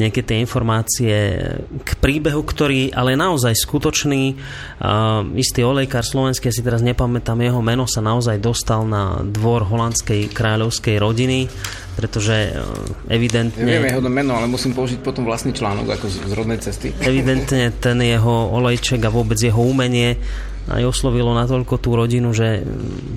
nejaké 0.00 0.24
tie 0.24 0.40
informácie 0.40 1.36
k 1.84 1.90
príbehu, 2.00 2.40
ktorý 2.40 2.96
ale 2.96 3.12
naozaj 3.12 3.52
skutočný. 3.52 4.40
Uh, 4.80 5.28
istý 5.36 5.60
olejkár 5.60 6.00
slovenský, 6.00 6.48
ja 6.48 6.56
si 6.56 6.64
teraz 6.64 6.80
nepamätám 6.80 7.36
jeho 7.44 7.60
meno, 7.60 7.84
sa 7.84 8.00
naozaj 8.00 8.40
dostal 8.40 8.88
na 8.88 9.20
dvor 9.20 9.68
holandskej 9.68 10.32
kráľovskej 10.32 10.96
rodiny, 10.96 11.52
pretože 12.00 12.56
uh, 12.56 13.12
evidentne... 13.12 13.68
Neviem 13.68 13.92
jeho 13.92 14.00
meno, 14.08 14.40
ale 14.40 14.48
musím 14.48 14.72
použiť 14.72 15.04
potom 15.04 15.28
vlastný 15.28 15.52
článok 15.52 16.00
ako 16.00 16.06
z, 16.08 16.16
z 16.24 16.32
rodnej 16.32 16.58
cesty. 16.64 16.96
Evidentne 17.04 17.68
ten 17.76 18.00
jeho 18.00 18.48
olejček 18.56 19.04
a 19.04 19.12
vôbec 19.12 19.36
jeho 19.36 19.60
umenie 19.60 20.16
aj 20.68 20.84
oslovilo 20.84 21.32
natoľko 21.32 21.80
tú 21.80 21.96
rodinu, 21.96 22.36
že 22.36 22.60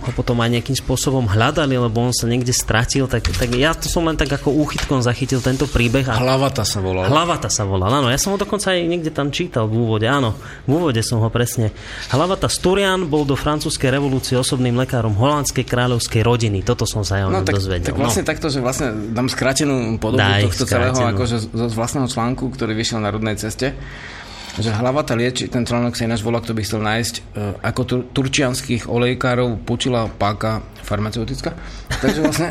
ho 0.04 0.12
potom 0.16 0.40
aj 0.40 0.60
nejakým 0.60 0.78
spôsobom 0.80 1.28
hľadali, 1.28 1.76
lebo 1.76 2.00
on 2.00 2.16
sa 2.16 2.24
niekde 2.26 2.56
stratil, 2.56 3.12
tak, 3.12 3.28
tak 3.28 3.52
ja 3.52 3.76
to 3.76 3.92
som 3.92 4.08
len 4.08 4.16
tak 4.16 4.32
ako 4.32 4.56
úchytkom 4.64 5.04
zachytil 5.04 5.44
tento 5.44 5.68
príbeh. 5.68 6.08
A... 6.08 6.18
Hlavata 6.18 6.64
sa 6.64 6.80
volal. 6.80 7.12
Hlavata 7.12 7.52
sa 7.52 7.68
volal, 7.68 7.92
áno. 8.00 8.08
Ja 8.08 8.18
som 8.18 8.34
ho 8.34 8.40
dokonca 8.40 8.72
aj 8.72 8.88
niekde 8.88 9.12
tam 9.12 9.30
čítal 9.30 9.68
v 9.68 9.84
úvode, 9.84 10.08
áno. 10.08 10.34
V 10.64 10.72
úvode 10.72 11.04
som 11.04 11.20
ho 11.20 11.28
presne. 11.28 11.76
Hlavata 12.10 12.48
Sturian 12.48 13.12
bol 13.12 13.28
do 13.28 13.36
francúzskej 13.36 13.92
revolúcie 13.92 14.40
osobným 14.40 14.80
lekárom 14.80 15.14
holandskej 15.14 15.68
kráľovskej 15.68 16.24
rodiny. 16.24 16.64
Toto 16.64 16.88
som 16.88 17.04
sa 17.04 17.20
aj 17.20 17.24
no, 17.28 17.44
tak, 17.44 17.60
dozvedel. 17.60 17.92
Tak 17.92 18.00
vlastne 18.00 18.24
no. 18.24 18.30
takto, 18.32 18.48
že 18.48 18.60
vlastne 18.64 18.88
dám 19.12 19.28
skratenú 19.28 20.00
podobu 20.00 20.24
Daj, 20.24 20.48
tohto 20.48 20.66
skrátenú. 20.66 20.96
celého 20.96 21.12
akože 21.14 21.36
z 21.52 21.74
vlastného 21.76 22.08
článku, 22.08 22.50
ktorý 22.50 22.72
vyšiel 22.74 23.04
na 23.04 23.12
rodnej 23.12 23.36
ceste 23.36 23.76
že 24.60 24.70
hlavata 24.70 25.18
lieči, 25.18 25.50
ten 25.50 25.66
článok 25.66 25.98
sa 25.98 26.06
ináč 26.06 26.22
volá, 26.22 26.38
kto 26.38 26.54
by 26.54 26.62
chcel 26.62 26.82
nájsť, 26.86 27.16
uh, 27.34 27.58
ako 27.66 27.82
tur- 27.86 28.06
turčianských 28.14 28.86
olejkárov 28.86 29.66
počula 29.66 30.06
páka 30.06 30.62
farmaceutická. 30.86 31.58
Takže 31.90 32.20
vlastne... 32.22 32.48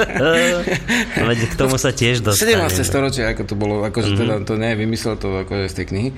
Veď 1.30 1.38
k 1.48 1.54
tomu 1.56 1.80
sa 1.80 1.94
tiež 1.94 2.20
dostane. 2.20 2.58
17. 2.58 2.84
storočie, 2.84 3.24
ako 3.24 3.42
to 3.48 3.54
bolo, 3.56 3.80
akože 3.86 4.12
mm-hmm. 4.12 4.20
teda 4.20 4.34
to 4.44 4.54
nie 4.60 4.72
vymyslel 4.76 5.16
to 5.16 5.46
akože 5.46 5.72
z 5.72 5.74
tej 5.80 5.86
knihy 5.88 6.10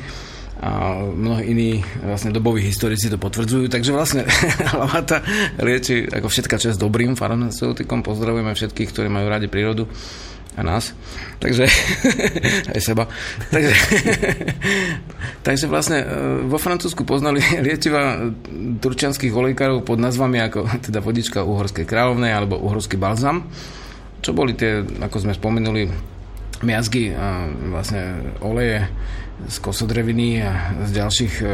a 0.62 0.94
mnohí 1.02 1.42
iní 1.50 1.70
vlastne 2.06 2.30
doboví 2.30 2.62
historici 2.62 3.10
to 3.10 3.18
potvrdzujú, 3.18 3.66
takže 3.66 3.90
vlastne 3.90 4.22
hlavata 4.72 5.18
lieči 5.58 6.06
ako 6.06 6.30
všetka 6.30 6.54
časť 6.54 6.78
dobrým 6.78 7.18
farmaceutikom, 7.18 8.06
pozdravujeme 8.06 8.54
všetkých, 8.54 8.88
ktorí 8.94 9.10
majú 9.10 9.26
radi 9.26 9.50
prírodu 9.50 9.90
a 10.52 10.60
nás. 10.60 10.92
Takže 11.40 11.64
aj 12.76 12.80
seba. 12.80 13.08
Takže, 13.48 13.72
takže 15.46 15.66
vlastne 15.66 15.98
e, 16.04 16.06
vo 16.44 16.60
Francúzsku 16.60 17.08
poznali 17.08 17.40
liečiva 17.64 18.28
turčianských 18.80 19.32
olejkárov 19.32 19.84
pod 19.84 19.98
nazvami 19.98 20.44
ako 20.44 20.68
teda 20.84 21.00
vodička 21.00 21.40
uhorskej 21.40 21.88
kráľovnej 21.88 22.32
alebo 22.32 22.60
uhorský 22.60 23.00
balzam, 23.00 23.48
čo 24.20 24.36
boli 24.36 24.52
tie, 24.52 24.84
ako 24.84 25.16
sme 25.18 25.32
spomenuli, 25.32 25.88
miazgy 26.62 27.10
a 27.10 27.50
vlastne 27.74 28.36
oleje 28.38 28.86
z 29.50 29.56
kosodreviny 29.58 30.38
a 30.46 30.78
z 30.86 30.90
ďalších 30.94 31.34
e, 31.42 31.46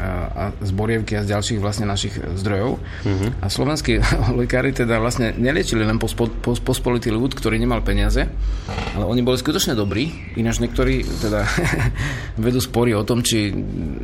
a 0.00 0.50
z 0.58 0.70
Borievky 0.74 1.14
a 1.14 1.22
z 1.22 1.32
ďalších 1.34 1.58
vlastne 1.62 1.86
našich 1.86 2.18
zdrojov. 2.18 2.78
Uh-huh. 2.78 3.30
A 3.40 3.46
slovenskí 3.46 4.02
lekári 4.40 4.74
teda 4.74 4.98
vlastne 4.98 5.32
neliečili 5.34 5.86
len 5.86 5.96
pospo, 6.02 6.26
pos, 6.28 6.58
pospolitý 6.58 7.14
ľud, 7.14 7.32
ktorý 7.32 7.56
nemal 7.56 7.80
peniaze, 7.86 8.26
ale 8.68 9.04
oni 9.06 9.22
boli 9.22 9.38
skutočne 9.38 9.78
dobrí. 9.78 10.10
Ináč 10.34 10.58
niektorí 10.58 11.06
teda 11.06 11.46
vedú 12.44 12.58
spory 12.58 12.92
o 12.92 13.06
tom, 13.06 13.22
či, 13.22 13.54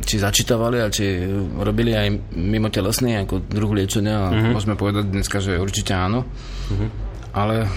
či 0.01 0.15
začítavali 0.17 0.79
a 0.79 0.87
či 0.87 1.27
robili 1.59 1.91
aj 1.93 2.35
mimo 2.39 2.71
telesný 2.71 3.21
ako 3.21 3.43
druh 3.45 3.71
liečenia. 3.75 4.31
Uh-huh. 4.31 4.55
môžeme 4.55 4.79
povedať 4.79 5.11
dneska, 5.11 5.43
že 5.43 5.59
určite 5.59 5.91
áno. 5.91 6.23
Uh-huh. 6.71 6.89
Ale 7.31 7.67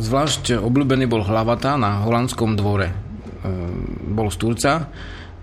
zvlášť 0.00 0.60
obľúbený 0.60 1.08
bol 1.08 1.24
hlavata 1.24 1.80
na 1.80 2.04
holandskom 2.04 2.60
dvore. 2.60 2.92
Bol 4.12 4.28
z 4.28 4.36
Turca 4.36 4.72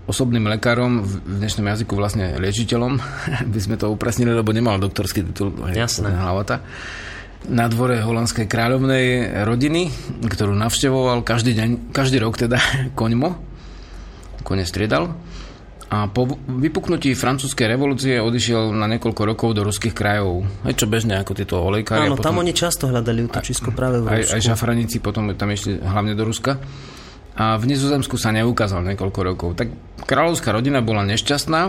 osobným 0.08 0.48
lekárom, 0.48 1.04
v 1.04 1.12
dnešnom 1.44 1.68
jazyku 1.68 1.92
vlastne 1.92 2.40
liečiteľom, 2.40 2.96
by 3.52 3.60
sme 3.60 3.76
to 3.76 3.92
upresnili, 3.92 4.32
lebo 4.32 4.56
nemal 4.56 4.80
doktorský 4.80 5.20
titul 5.28 5.52
Jasné. 5.68 6.08
Hlavata 6.08 6.64
na 7.46 7.70
dvore 7.70 8.02
holandskej 8.02 8.50
kráľovnej 8.50 9.30
rodiny, 9.46 9.94
ktorú 10.26 10.58
navštevoval 10.58 11.22
každý 11.22 11.54
deň, 11.54 11.94
každý 11.94 12.18
rok 12.18 12.34
teda 12.40 12.58
koňmo, 12.98 13.36
kone 14.42 14.64
striedal. 14.64 15.12
A 15.88 16.04
po 16.04 16.28
vypuknutí 16.28 17.16
francúzskej 17.16 17.64
revolúcie 17.64 18.20
odišiel 18.20 18.76
na 18.76 18.84
niekoľko 18.92 19.22
rokov 19.24 19.56
do 19.56 19.64
ruských 19.64 19.96
krajov. 19.96 20.44
Aj 20.60 20.76
čo 20.76 20.84
bežne 20.84 21.16
ako 21.16 21.32
tieto 21.32 21.56
olejkári. 21.64 22.12
Áno, 22.12 22.20
potom, 22.20 22.36
tam 22.36 22.44
oni 22.44 22.52
často 22.52 22.92
hľadali 22.92 23.24
útočisko 23.24 23.72
práve 23.72 24.04
v 24.04 24.12
Rusku. 24.12 24.36
Aj, 24.36 24.36
aj 24.36 24.40
žafraníci 24.52 25.00
potom 25.00 25.32
tam 25.32 25.48
išli 25.48 25.80
hlavne 25.80 26.12
do 26.12 26.28
Ruska 26.28 26.60
a 27.38 27.54
v 27.54 27.70
Nizozemsku 27.70 28.18
sa 28.18 28.34
neukázal 28.34 28.82
niekoľko 28.82 29.20
rokov. 29.22 29.48
Tak 29.54 29.70
kráľovská 30.10 30.50
rodina 30.50 30.82
bola 30.82 31.06
nešťastná 31.06 31.60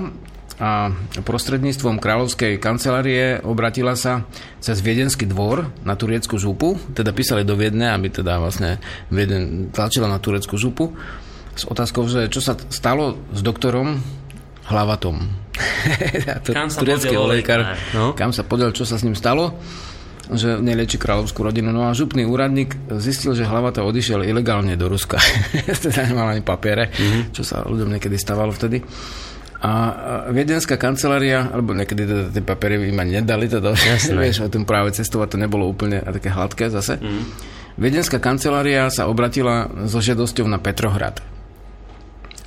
a 0.59 0.91
prostredníctvom 1.23 2.03
kráľovskej 2.03 2.59
kancelárie 2.59 3.39
obratila 3.45 3.95
sa 3.95 4.27
cez 4.59 4.81
Viedenský 4.83 5.23
dvor 5.29 5.71
na 5.87 5.95
tureckú 5.95 6.35
župu, 6.35 6.75
teda 6.91 7.15
písali 7.15 7.47
do 7.47 7.55
Viedne, 7.55 7.95
aby 7.95 8.11
teda 8.11 8.41
vlastne 8.41 8.81
Vieden 9.07 9.71
tlačila 9.71 10.11
na 10.11 10.19
tureckú 10.19 10.59
župu 10.59 10.91
s 11.55 11.63
otázkou, 11.63 12.09
že 12.11 12.27
čo 12.27 12.43
sa 12.43 12.57
stalo 12.73 13.15
s 13.31 13.39
doktorom 13.39 14.03
Hlavatom. 14.67 15.31
kam 16.49 16.67
sa 16.67 16.81
turecký 16.81 17.15
olejkár, 17.15 17.77
no? 17.95 18.17
kam 18.17 18.35
sa 18.35 18.43
podiel, 18.43 18.75
čo 18.75 18.83
sa 18.83 18.99
s 18.99 19.05
ním 19.05 19.15
stalo 19.15 19.55
že 20.29 20.61
nelieči 20.61 21.01
kráľovskú 21.01 21.41
rodinu. 21.41 21.73
No 21.73 21.89
a 21.89 21.97
župný 21.97 22.25
úradník 22.25 22.77
zistil, 23.01 23.33
že 23.33 23.49
hlava 23.49 23.73
to 23.73 23.81
odišiel 23.81 24.21
ilegálne 24.21 24.77
do 24.77 24.85
Ruska. 24.85 25.17
teda 25.85 26.05
nemal 26.05 26.29
ani 26.29 26.45
papiere, 26.45 26.93
mm-hmm. 26.93 27.21
čo 27.33 27.41
sa 27.41 27.65
ľuďom 27.65 27.97
niekedy 27.97 28.15
stávalo 28.17 28.53
vtedy. 28.53 28.85
A 29.59 29.71
viedenská 30.31 30.79
kancelária, 30.79 31.51
alebo 31.51 31.75
niekedy 31.75 32.07
teda 32.07 32.23
tie 32.31 32.43
papiery 32.45 32.79
im 32.87 32.95
ani 32.95 33.19
nedali, 33.19 33.51
teda, 33.51 33.75
vieš, 34.23 34.47
o 34.47 34.51
tom 34.51 34.63
práve 34.63 34.95
cestovať 34.95 35.35
to 35.35 35.37
nebolo 35.41 35.67
úplne 35.67 35.99
také 35.99 36.31
hladké 36.31 36.71
zase. 36.71 36.95
Mm. 36.95 37.23
Viedenská 37.79 38.19
kancelária 38.23 38.87
sa 38.91 39.07
obratila 39.11 39.67
so 39.87 39.99
žiadosťou 39.99 40.47
na 40.47 40.59
Petrohrad. 40.59 41.38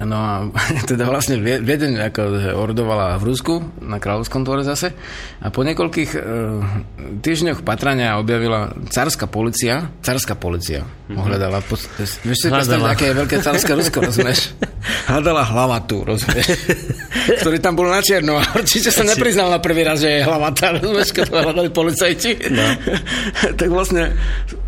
No 0.02 0.18
a 0.18 0.34
teda 0.90 1.08
vlastne 1.08 1.38
Viedeň 1.40 2.12
ako 2.12 2.20
ordovala 2.58 3.16
v 3.18 3.24
Rusku, 3.32 3.54
na 3.82 3.98
kráľovskom 3.98 4.42
dvore 4.46 4.62
zase. 4.66 4.94
A 5.42 5.50
po 5.50 5.62
niekoľkých 5.66 6.10
e, 6.14 6.20
týždňoch 7.22 7.66
patrania 7.66 8.18
objavila 8.18 8.72
carská 8.90 9.26
policia, 9.26 9.90
carská 10.02 10.38
policia 10.38 10.82
mm-hmm. 10.82 11.18
ohľadala, 11.18 11.58
po, 11.66 11.74
vieš 11.98 12.38
si 12.38 12.48
predstaviť, 12.48 12.86
aké 12.86 13.04
je 13.10 13.18
veľké 13.18 13.36
carské 13.42 13.72
Rusko, 13.74 13.98
rozumieš? 14.02 14.54
Hľadala 15.10 15.42
hlavatu, 15.48 16.06
rozumieš? 16.06 16.46
Ktorý 17.22 17.58
tam 17.62 17.78
bol 17.78 17.86
na 17.86 18.02
čierno 18.02 18.38
a 18.38 18.44
určite 18.58 18.90
sa 18.90 19.06
nepriznal 19.12 19.48
na 19.50 19.60
prvý 19.62 19.86
raz, 19.86 20.02
že 20.02 20.20
je 20.20 20.26
hlavata, 20.26 20.72
rozumieš, 20.78 21.10
keď 21.14 21.24
to 21.28 21.36
hľadali 21.38 21.70
policajti. 21.70 22.30
No. 22.50 22.64
tak 23.60 23.68
vlastne 23.70 24.14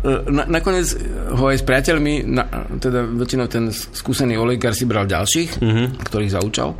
e, 0.03 0.11
na, 0.31 0.43
nakoniec 0.47 0.87
ho 1.35 1.43
aj 1.49 1.57
s 1.59 1.63
priateľmi, 1.63 2.13
na, 2.25 2.43
teda 2.79 3.03
väčšinou 3.05 3.47
ten 3.51 3.71
skúsený 3.71 4.39
olejkár 4.39 4.73
si 4.75 4.85
bral 4.87 5.09
ďalších, 5.09 5.59
mm-hmm. 5.59 5.87
ktorých 6.05 6.35
zaučal. 6.35 6.77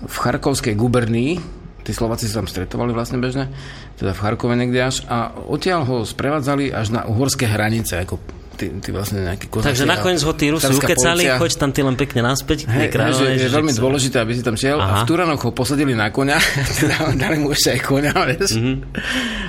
V 0.00 0.16
Charkovskej 0.16 0.74
gubernii, 0.76 1.36
tí 1.84 1.92
Slováci 1.92 2.28
sa 2.28 2.40
tam 2.40 2.48
stretovali 2.48 2.96
vlastne 2.96 3.20
bežne, 3.20 3.52
teda 4.00 4.16
v 4.16 4.22
Charkove 4.24 4.56
niekde 4.56 4.80
až, 4.80 5.04
a 5.12 5.28
odtiaľ 5.28 5.84
ho 5.84 5.96
sprevádzali 6.08 6.72
až 6.72 6.96
na 6.96 7.04
uhorské 7.04 7.44
hranice, 7.44 8.00
ako 8.00 8.39
ty, 8.60 8.68
ty 8.68 8.88
vlastne 8.92 9.24
nejaký 9.24 9.48
kozáci. 9.48 9.72
Takže 9.72 9.84
nakoniec 9.88 10.20
ho 10.20 10.32
tí 10.36 10.52
Rusi 10.52 10.68
ukecali, 10.68 11.24
choď 11.32 11.50
tam 11.56 11.70
ty 11.72 11.80
len 11.80 11.96
pekne 11.96 12.20
naspäť. 12.20 12.68
Hej, 12.68 12.92
hej, 12.92 13.12
že 13.16 13.48
je 13.48 13.52
veľmi 13.56 13.72
dôležité, 13.72 14.20
aby 14.20 14.36
si 14.36 14.44
tam 14.44 14.60
šiel. 14.60 14.76
Aha. 14.76 15.00
A 15.00 15.08
v 15.08 15.08
Turanoch 15.08 15.40
ho 15.40 15.50
posadili 15.56 15.96
na 15.96 16.12
koňa, 16.12 16.36
teda 16.84 17.16
dali 17.16 17.40
mu 17.40 17.56
ešte 17.56 17.80
aj 17.80 17.80
vieš. 18.36 18.60
Mm-hmm. 18.60 18.76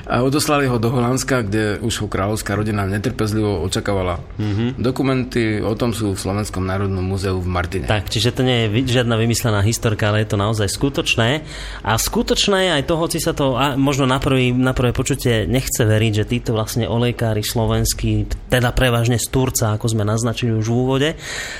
A 0.08 0.24
odoslali 0.24 0.72
ho 0.72 0.80
do 0.80 0.88
Holandska, 0.88 1.44
kde 1.44 1.84
už 1.84 2.06
ho 2.06 2.08
kráľovská 2.08 2.56
rodina 2.56 2.88
netrpezlivo 2.88 3.60
očakávala. 3.68 4.24
Mm-hmm. 4.40 4.70
Dokumenty 4.80 5.60
o 5.60 5.76
tom 5.76 5.92
sú 5.92 6.16
v 6.16 6.20
Slovenskom 6.20 6.64
národnom 6.64 7.04
múzeu 7.04 7.36
v 7.36 7.48
Martine. 7.50 7.90
Tak, 7.90 8.08
čiže 8.08 8.32
to 8.32 8.48
nie 8.48 8.70
je 8.70 8.96
žiadna 9.02 9.20
vymyslená 9.20 9.60
historka, 9.66 10.08
ale 10.08 10.24
je 10.24 10.32
to 10.32 10.38
naozaj 10.40 10.72
skutočné. 10.72 11.44
A 11.84 11.92
skutočné 12.00 12.80
aj 12.80 12.88
to, 12.88 12.96
hoci 12.96 13.20
sa 13.20 13.36
to 13.36 13.60
a 13.60 13.76
možno 13.76 14.08
na, 14.08 14.22
prvý, 14.22 14.56
na 14.56 14.72
prvé 14.72 14.96
počutie 14.96 15.44
nechce 15.50 15.84
veriť, 15.84 16.24
že 16.24 16.30
títo 16.30 16.56
vlastne 16.56 16.88
olejkári 16.88 17.42
slovenskí, 17.42 18.30
teda 18.48 18.72
pre 18.72 18.94
prevažne 19.02 19.18
z 19.18 19.34
Turca, 19.34 19.74
ako 19.74 19.98
sme 19.98 20.06
naznačili 20.06 20.54
už 20.54 20.70
v 20.70 20.78
úvode, 20.78 21.10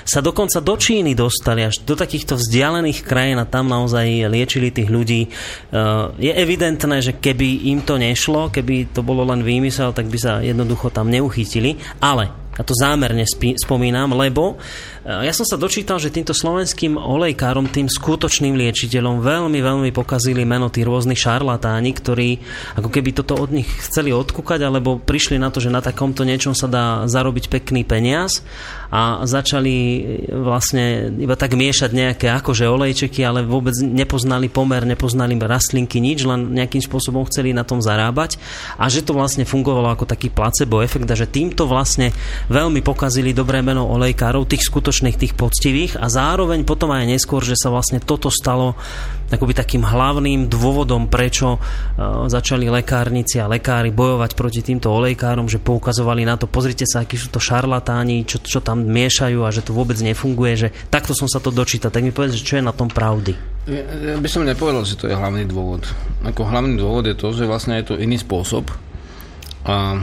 sa 0.06 0.22
dokonca 0.22 0.62
do 0.62 0.78
Číny 0.78 1.18
dostali, 1.18 1.66
až 1.66 1.82
do 1.82 1.98
takýchto 1.98 2.38
vzdialených 2.38 3.02
krajín 3.02 3.42
a 3.42 3.50
tam 3.50 3.66
naozaj 3.66 4.30
liečili 4.30 4.70
tých 4.70 4.94
ľudí. 4.94 5.26
Eh, 5.26 6.30
je 6.30 6.30
evidentné, 6.38 7.02
že 7.02 7.18
keby 7.18 7.74
im 7.74 7.82
to 7.82 7.98
nešlo, 7.98 8.54
keby 8.54 8.94
to 8.94 9.02
bolo 9.02 9.26
len 9.26 9.42
výmysel, 9.42 9.90
tak 9.90 10.06
by 10.06 10.18
sa 10.22 10.38
jednoducho 10.46 10.94
tam 10.94 11.10
neuchytili, 11.10 11.82
ale 11.98 12.30
a 12.52 12.68
to 12.68 12.76
zámerne 12.76 13.24
spomínam, 13.58 14.12
lebo 14.12 14.54
e, 14.54 14.56
ja 15.02 15.34
som 15.34 15.50
sa 15.50 15.58
dočítal, 15.58 15.98
že 15.98 16.14
týmto 16.14 16.30
slovenským 16.30 16.94
olejkárom, 16.94 17.66
tým 17.66 17.90
skutočným 17.90 18.54
liečiteľom 18.54 19.26
veľmi, 19.26 19.58
veľmi 19.58 19.90
pokazili 19.90 20.46
meno 20.46 20.70
tí 20.70 20.86
rôzni 20.86 21.18
šarlatáni, 21.18 21.90
ktorí 21.90 22.38
ako 22.78 22.90
keby 22.94 23.10
toto 23.18 23.34
od 23.34 23.50
nich 23.50 23.66
chceli 23.82 24.14
odkúkať, 24.14 24.62
alebo 24.62 25.02
prišli 25.02 25.42
na 25.42 25.50
to, 25.50 25.58
že 25.58 25.74
na 25.74 25.82
takomto 25.82 26.22
niečom 26.22 26.54
sa 26.54 26.70
dá 26.70 26.86
zarobiť 27.10 27.50
pekný 27.50 27.82
peniaz 27.82 28.46
a 28.92 29.24
začali 29.24 29.74
e, 29.74 30.02
vlastne 30.36 31.10
iba 31.16 31.34
tak 31.40 31.56
miešať 31.56 31.90
nejaké 31.96 32.28
akože 32.38 32.68
olejčeky, 32.68 33.24
ale 33.24 33.48
vôbec 33.48 33.74
nepoznali 33.80 34.52
pomer, 34.52 34.84
nepoznali 34.84 35.34
rastlinky, 35.40 36.04
nič, 36.04 36.28
len 36.28 36.52
nejakým 36.52 36.84
spôsobom 36.84 37.24
chceli 37.32 37.56
na 37.56 37.64
tom 37.64 37.80
zarábať. 37.80 38.36
A 38.76 38.92
že 38.92 39.02
to 39.02 39.16
vlastne 39.16 39.48
fungovalo 39.48 39.96
ako 39.96 40.06
taký 40.06 40.28
placebo 40.28 40.84
efekt 40.84 41.08
a 41.08 41.16
že 41.16 41.26
týmto 41.26 41.66
vlastne 41.66 42.12
veľmi 42.52 42.84
pokazili 42.84 43.32
dobré 43.32 43.64
meno 43.64 43.88
olejkárov, 43.90 44.46
tých 44.46 44.68
skutočných, 44.68 44.91
tých 44.92 45.34
poctivých 45.34 45.98
a 45.98 46.12
zároveň 46.12 46.68
potom 46.68 46.92
aj 46.92 47.08
neskôr, 47.08 47.42
že 47.42 47.56
sa 47.56 47.72
vlastne 47.72 48.04
toto 48.04 48.28
stalo 48.28 48.76
akoby 49.32 49.56
takým 49.56 49.88
hlavným 49.88 50.52
dôvodom, 50.52 51.08
prečo 51.08 51.56
uh, 51.56 52.28
začali 52.28 52.68
lekárnici 52.68 53.40
a 53.40 53.48
lekári 53.48 53.96
bojovať 53.96 54.36
proti 54.36 54.60
týmto 54.60 54.92
olejkárom, 54.92 55.48
že 55.48 55.64
poukazovali 55.64 56.28
na 56.28 56.36
to, 56.36 56.52
pozrite 56.52 56.84
sa, 56.84 57.08
akí 57.08 57.16
sú 57.16 57.32
to 57.32 57.40
šarlatáni, 57.40 58.28
čo, 58.28 58.44
čo 58.44 58.60
tam 58.60 58.84
miešajú 58.84 59.40
a 59.48 59.54
že 59.56 59.64
to 59.64 59.72
vôbec 59.72 59.96
nefunguje, 60.04 60.68
že 60.68 60.70
takto 60.92 61.16
som 61.16 61.32
sa 61.32 61.40
to 61.40 61.48
dočítal. 61.48 61.96
Tak 61.96 62.04
mi 62.04 62.12
povedz, 62.12 62.36
čo 62.44 62.60
je 62.60 62.68
na 62.68 62.76
tom 62.76 62.92
pravdy. 62.92 63.34
Ja, 63.72 64.18
by 64.20 64.28
som 64.28 64.44
nepovedal, 64.44 64.84
že 64.84 65.00
to 65.00 65.08
je 65.08 65.16
hlavný 65.16 65.48
dôvod. 65.48 65.88
Ako 66.28 66.50
hlavný 66.50 66.76
dôvod 66.76 67.08
je 67.08 67.16
to, 67.16 67.32
že 67.32 67.48
vlastne 67.48 67.80
je 67.80 67.94
to 67.94 67.96
iný 67.96 68.20
spôsob. 68.20 68.68
A 69.64 70.02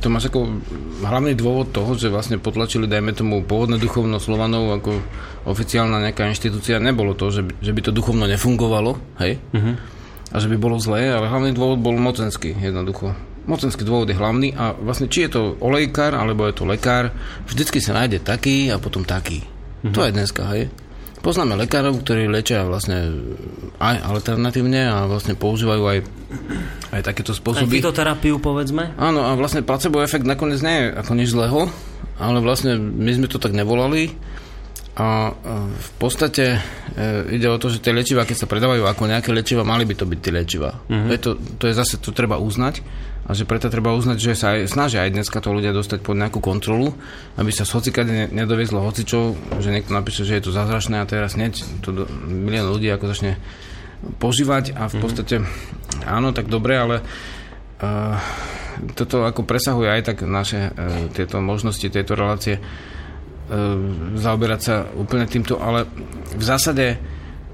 to 0.00 0.08
máš 0.08 0.32
ako 0.32 0.62
hlavný 1.04 1.36
dôvod 1.36 1.68
toho, 1.74 1.92
že 1.98 2.08
vlastne 2.08 2.40
potlačili, 2.40 2.88
dajme 2.88 3.12
tomu, 3.12 3.44
pôvodné 3.44 3.76
duchovno 3.76 4.16
Slovanov 4.16 4.72
ako 4.72 4.98
oficiálna 5.44 6.00
nejaká 6.00 6.26
inštitúcia. 6.32 6.80
Nebolo 6.80 7.12
to, 7.12 7.28
že 7.28 7.44
by, 7.44 7.52
že 7.60 7.72
by 7.76 7.80
to 7.84 7.92
duchovno 7.92 8.24
nefungovalo, 8.24 8.96
hej? 9.20 9.36
Uh-huh. 9.52 9.74
A 10.32 10.36
že 10.40 10.48
by 10.48 10.56
bolo 10.56 10.80
zlé, 10.80 11.12
ale 11.12 11.28
hlavný 11.28 11.52
dôvod 11.52 11.84
bol 11.84 11.94
mocenský, 11.98 12.56
jednoducho. 12.56 13.12
Mocenský 13.46 13.86
dôvod 13.86 14.10
je 14.10 14.18
hlavný 14.18 14.56
a 14.58 14.74
vlastne 14.74 15.06
či 15.06 15.28
je 15.28 15.38
to 15.38 15.42
olejkár, 15.62 16.16
alebo 16.16 16.48
je 16.50 16.56
to 16.56 16.64
lekár, 16.66 17.14
vždycky 17.46 17.78
sa 17.78 17.94
nájde 17.94 18.24
taký 18.24 18.72
a 18.72 18.80
potom 18.80 19.04
taký. 19.04 19.44
Uh-huh. 19.44 19.92
To 19.92 20.00
je 20.08 20.10
dneska, 20.16 20.42
hej? 20.56 20.72
Poznáme 21.24 21.58
lekárov, 21.58 22.00
ktorí 22.04 22.28
liečia 22.30 22.62
vlastne 22.68 23.12
aj 23.80 23.96
alternatívne 24.04 24.86
a 24.86 25.10
vlastne 25.10 25.34
používajú 25.34 25.82
aj, 25.84 25.98
aj 26.92 27.00
takéto 27.02 27.32
spôsoby. 27.32 27.66
Aj 27.66 27.76
fitoterapiu, 27.82 28.36
povedzme? 28.38 28.94
Áno, 29.00 29.26
a 29.26 29.32
vlastne 29.34 29.64
placebo 29.64 30.04
efekt 30.04 30.28
nakoniec 30.28 30.60
nie 30.62 30.76
je 30.76 30.86
ako 30.96 31.12
nič 31.16 31.28
zlého, 31.32 31.60
ale 32.20 32.38
vlastne 32.40 32.78
my 32.78 33.10
sme 33.12 33.26
to 33.28 33.42
tak 33.42 33.52
nevolali 33.52 34.12
A 34.96 35.36
v 35.76 35.90
podstate 36.00 36.56
e, 36.56 36.58
ide 37.36 37.52
o 37.52 37.60
to, 37.60 37.68
že 37.68 37.84
tie 37.84 37.92
liečiva, 37.92 38.24
keď 38.24 38.36
sa 38.44 38.46
predávajú 38.48 38.88
ako 38.88 39.12
nejaké 39.12 39.28
liečiva, 39.28 39.60
mali 39.60 39.84
by 39.84 39.92
to 39.92 40.08
byť 40.08 40.18
tie 40.24 40.32
liečiva. 40.32 40.72
Uh-huh. 40.72 41.12
Je 41.12 41.20
to, 41.20 41.36
to 41.60 41.68
je 41.68 41.76
zase, 41.76 42.00
to 42.00 42.16
treba 42.16 42.40
uznať 42.40 42.80
a 43.28 43.36
že 43.36 43.44
preto 43.44 43.68
treba 43.68 43.92
uznať, 43.92 44.16
že 44.16 44.32
sa 44.32 44.56
aj, 44.56 44.72
snažia 44.72 45.04
aj 45.04 45.12
dneska 45.12 45.44
to 45.44 45.52
ľudia 45.52 45.76
dostať 45.76 46.00
pod 46.00 46.16
nejakú 46.16 46.40
kontrolu, 46.40 46.96
aby 47.36 47.52
sa 47.52 47.68
z 47.68 47.76
hocikade 47.76 48.32
nedoviezlo 48.32 48.80
hocičov, 48.80 49.36
že 49.60 49.68
niekto 49.68 49.92
napíše, 49.92 50.24
že 50.24 50.40
je 50.40 50.48
to 50.48 50.56
zázračné 50.56 50.96
a 50.96 51.04
teraz 51.04 51.36
hneď 51.36 51.60
to 51.84 51.92
do, 51.92 52.08
milión 52.24 52.72
ľudí 52.72 52.88
ako 52.88 53.12
začne 53.12 53.36
požívať 54.16 54.80
a 54.80 54.88
v 54.88 54.96
mhm. 54.96 55.02
podstate 55.04 55.34
uh-huh. 55.44 56.08
áno, 56.08 56.32
tak 56.32 56.48
dobre, 56.48 56.72
ale 56.72 56.96
uh, 57.84 58.16
toto 58.96 59.28
ako 59.28 59.44
presahuje 59.44 59.92
aj 59.92 60.02
tak 60.08 60.24
naše 60.24 60.72
uh, 60.72 61.12
tieto 61.12 61.36
možnosti, 61.44 61.84
tieto 61.84 62.16
relácie 62.16 62.64
zaoberať 64.18 64.60
sa 64.60 64.90
úplne 64.98 65.26
týmto, 65.30 65.62
ale 65.62 65.86
v 66.34 66.42
zásade 66.42 66.98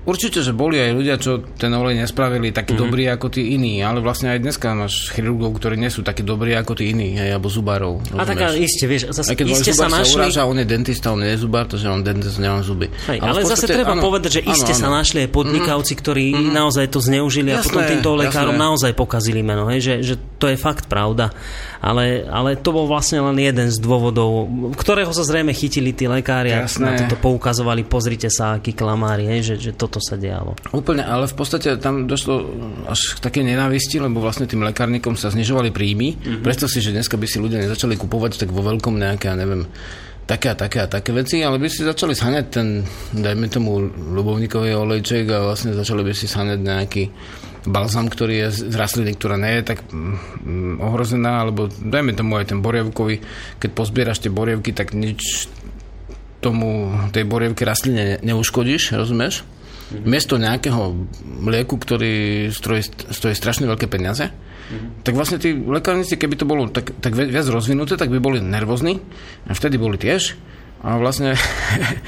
Určite, 0.02 0.42
že 0.42 0.50
boli 0.50 0.82
aj 0.82 0.90
ľudia, 0.98 1.14
čo 1.14 1.46
ten 1.54 1.70
olej 1.70 1.94
nespravili 1.94 2.50
taký 2.50 2.74
mm-hmm. 2.74 2.82
dobrý 2.82 3.04
ako 3.06 3.26
tí 3.30 3.54
iní, 3.54 3.86
ale 3.86 4.02
vlastne 4.02 4.34
aj 4.34 4.42
dneska 4.42 4.74
máš 4.74 5.14
chirurgov, 5.14 5.54
ktorí 5.62 5.78
nie 5.78 5.94
sú 5.94 6.02
takí 6.02 6.26
dobrí 6.26 6.58
ako 6.58 6.74
tí 6.74 6.90
iní, 6.90 7.14
hej, 7.14 7.38
alebo 7.38 7.46
zubárov. 7.46 8.02
A 8.18 8.26
tak 8.26 8.58
iste, 8.58 8.90
vieš, 8.90 9.14
zase 9.14 9.30
aj 9.30 9.38
keď 9.38 9.46
iste 9.54 9.70
sa 9.70 9.86
našli... 9.86 10.18
Sa 10.18 10.26
uráža, 10.26 10.42
on 10.50 10.58
je 10.58 10.66
dentista, 10.66 11.14
on 11.14 11.22
je 11.22 11.38
zubár, 11.38 11.70
to, 11.70 11.78
že 11.78 11.86
on 11.86 12.02
dentist 12.02 12.42
nemá 12.42 12.58
zuby. 12.66 12.90
Hej, 13.06 13.22
ale, 13.22 13.30
ale 13.30 13.40
podstate, 13.46 13.62
zase 13.62 13.78
treba 13.78 13.94
áno, 13.94 14.02
povedať, 14.02 14.30
že 14.38 14.40
iste 14.42 14.74
áno, 14.74 14.82
áno. 14.82 14.90
sa 14.90 14.96
našli 14.98 15.18
aj 15.22 15.30
podnikavci, 15.30 15.92
ktorí 15.94 16.26
mm-hmm. 16.34 16.50
naozaj 16.50 16.86
to 16.90 16.98
zneužili 16.98 17.54
jasné, 17.54 17.62
a 17.62 17.66
potom 17.70 17.82
týmto 17.86 18.10
lekárom 18.18 18.56
naozaj 18.58 18.92
pokazili 18.98 19.46
meno, 19.46 19.70
hej, 19.70 19.80
že, 19.86 19.94
že 20.02 20.14
to 20.42 20.50
je 20.50 20.58
fakt 20.58 20.90
pravda. 20.90 21.30
Ale, 21.82 22.26
ale 22.30 22.54
to 22.54 22.70
bol 22.70 22.86
vlastne 22.86 23.18
len 23.18 23.34
jeden 23.42 23.66
z 23.66 23.78
dôvodov, 23.82 24.46
ktorého 24.78 25.10
sa 25.10 25.26
zrejme 25.26 25.50
chytili 25.50 25.90
tí 25.90 26.06
lekári 26.06 26.54
a 26.54 26.66
na 26.78 26.94
toto 26.94 27.18
poukazovali, 27.18 27.82
pozrite 27.82 28.30
sa, 28.30 28.58
aký 28.58 28.70
klamári, 28.70 29.26
hej, 29.26 29.40
že, 29.42 29.54
že 29.58 29.70
toto 29.92 30.00
sa 30.00 30.16
dialo. 30.16 30.56
Úplne, 30.72 31.04
ale 31.04 31.28
v 31.28 31.36
podstate 31.36 31.76
tam 31.76 32.08
došlo 32.08 32.48
až 32.88 33.20
k 33.20 33.28
také 33.28 33.44
nenávisti, 33.44 34.00
lebo 34.00 34.24
vlastne 34.24 34.48
tým 34.48 34.64
lekárnikom 34.64 35.20
sa 35.20 35.28
znižovali 35.28 35.68
príjmy. 35.68 36.16
Mm-hmm. 36.16 36.40
Predstav 36.40 36.72
si, 36.72 36.80
že 36.80 36.96
dneska 36.96 37.20
by 37.20 37.28
si 37.28 37.36
ľudia 37.36 37.60
nezačali 37.60 38.00
kupovať 38.00 38.40
tak 38.40 38.48
vo 38.48 38.64
veľkom 38.64 38.96
nejaké, 38.96 39.28
ja 39.28 39.36
neviem, 39.36 39.68
také 40.24 40.48
a 40.48 40.56
také 40.56 40.80
a 40.80 40.88
také 40.88 41.12
veci, 41.12 41.44
ale 41.44 41.60
by 41.60 41.68
si 41.68 41.84
začali 41.84 42.16
sháňať 42.16 42.46
ten, 42.48 42.88
dajme 43.12 43.52
tomu, 43.52 43.84
ľubovníkový 43.92 44.72
olejček 44.72 45.28
a 45.28 45.44
vlastne 45.52 45.76
začali 45.76 46.00
by 46.00 46.12
si 46.16 46.24
sháňať 46.24 46.60
nejaký 46.64 47.04
balzam, 47.68 48.08
ktorý 48.08 48.48
je 48.48 48.72
z 48.72 48.74
rastliny, 48.74 49.12
ktorá 49.14 49.36
nie 49.36 49.60
je 49.60 49.76
tak 49.76 49.84
mm, 49.92 50.80
ohrozená, 50.80 51.44
alebo 51.44 51.68
dajme 51.68 52.16
tomu 52.16 52.40
aj 52.40 52.48
ten 52.48 52.64
borievkový, 52.64 53.20
keď 53.60 53.70
pozbieraš 53.76 54.24
tie 54.24 54.32
borievky, 54.32 54.72
tak 54.72 54.96
nič 54.96 55.52
tomu, 56.42 56.90
tej 57.14 57.22
borievky 57.22 57.62
rastline 57.62 58.18
neuškodíš, 58.26 58.98
rozumieš? 58.98 59.46
Mm-hmm. 59.92 60.08
miesto 60.08 60.40
nejakého 60.40 60.96
lieku, 61.44 61.76
ktorý 61.76 62.48
stojí, 62.48 62.82
stojí 63.12 63.36
strašne 63.36 63.68
veľké 63.68 63.86
peniaze, 63.92 64.32
mm-hmm. 64.32 65.04
tak 65.04 65.12
vlastne 65.12 65.36
tí 65.36 65.52
lekárnici, 65.52 66.16
keby 66.16 66.40
to 66.40 66.48
bolo 66.48 66.72
tak, 66.72 66.96
tak 67.04 67.12
viac 67.12 67.46
rozvinuté, 67.52 68.00
tak 68.00 68.08
by 68.08 68.18
boli 68.18 68.40
nervózni 68.40 69.04
a 69.44 69.52
vtedy 69.52 69.76
boli 69.76 70.00
tiež. 70.00 70.34
A 70.82 70.98
vlastne 70.98 71.38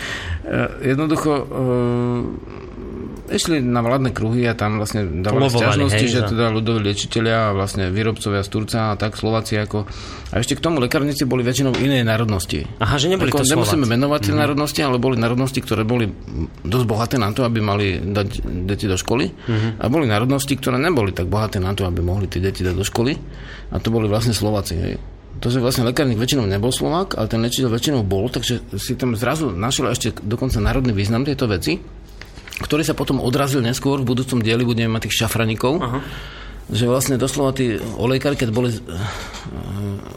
jednoducho 0.91 1.47
išli 3.31 3.65
na 3.65 3.81
vládne 3.81 4.13
kruhy 4.13 4.45
a 4.45 4.53
tam 4.53 4.77
vlastne 4.77 5.25
dávali 5.25 5.49
stiažnosti, 5.49 6.07
že 6.09 6.21
teda 6.29 6.53
ľudoví 6.53 6.85
liečiteľia 6.85 7.51
a 7.51 7.55
vlastne 7.57 7.89
výrobcovia 7.89 8.45
z 8.45 8.51
Turca 8.53 8.79
a 8.93 8.99
tak 9.01 9.17
Slováci 9.17 9.57
ako... 9.57 9.89
A 10.35 10.43
ešte 10.43 10.59
k 10.59 10.65
tomu 10.65 10.83
lekárnici 10.83 11.25
boli 11.25 11.47
väčšinou 11.47 11.79
inej 11.79 12.03
národnosti. 12.05 12.67
Aha, 12.83 12.99
že 12.99 13.07
neboli 13.07 13.31
ako, 13.31 13.47
to 13.47 13.55
Nemusíme 13.55 13.87
menovať 13.87 14.21
tie 14.29 14.35
mm. 14.35 14.41
národnosti, 14.41 14.81
ale 14.83 14.99
boli 14.99 15.17
národnosti, 15.17 15.61
ktoré 15.63 15.87
boli 15.87 16.11
dosť 16.67 16.85
bohaté 16.85 17.17
na 17.23 17.31
to, 17.31 17.47
aby 17.47 17.63
mali 17.63 18.03
dať 18.03 18.43
deti 18.67 18.91
do 18.91 18.99
školy. 18.99 19.31
Mm-hmm. 19.31 19.71
A 19.79 19.85
boli 19.87 20.11
národnosti, 20.11 20.59
ktoré 20.59 20.77
neboli 20.77 21.15
tak 21.15 21.31
bohaté 21.31 21.63
na 21.63 21.71
to, 21.73 21.87
aby 21.87 22.03
mohli 22.03 22.27
tie 22.27 22.43
deti 22.43 22.67
dať 22.67 22.75
do 22.75 22.83
školy. 22.83 23.15
A 23.71 23.79
to 23.79 23.95
boli 23.95 24.11
vlastne 24.11 24.35
Slováci. 24.35 24.75
Hej 24.75 24.95
to, 25.43 25.51
že 25.51 25.59
vlastne 25.59 25.83
lekárnik 25.85 26.17
väčšinou 26.17 26.47
nebol 26.47 26.71
Slovák, 26.71 27.19
ale 27.19 27.27
ten 27.27 27.43
liečiteľ 27.43 27.69
väčšinou 27.69 28.01
bol, 28.07 28.31
takže 28.31 28.65
si 28.79 28.95
tam 28.95 29.19
zrazu 29.19 29.51
našiel 29.51 29.91
ešte 29.91 30.15
dokonca 30.23 30.63
národný 30.63 30.95
význam 30.95 31.27
tejto 31.27 31.51
veci 31.51 31.83
ktorý 32.63 32.87
sa 32.87 32.95
potom 32.95 33.19
odrazil 33.19 33.59
neskôr, 33.59 33.99
v 33.99 34.07
budúcom 34.15 34.39
dieli 34.39 34.63
budeme 34.63 34.95
mať 34.95 35.11
tých 35.11 35.27
šafranikov. 35.27 35.83
Aha. 35.83 36.01
Že 36.65 36.85
vlastne 36.89 37.17
doslova 37.21 37.53
tí 37.53 37.77
olejkári, 37.77 38.41
keď 38.41 38.49
boli 38.49 38.73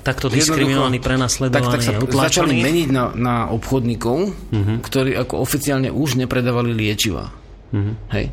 takto 0.08 0.32
diskriminovaní, 0.32 1.04
prenasledovaní 1.04 1.92
tak, 1.92 2.00
tak 2.00 2.08
sa 2.08 2.24
začali 2.32 2.64
meniť 2.64 2.88
na, 2.88 3.12
na 3.12 3.36
obchodníkov, 3.52 4.18
uh-huh. 4.32 4.78
ktorí 4.80 5.12
ako 5.20 5.44
oficiálne 5.44 5.92
už 5.92 6.16
nepredávali 6.16 6.72
liečiva. 6.72 7.36
Uh-huh. 7.76 8.00
Hej. 8.16 8.32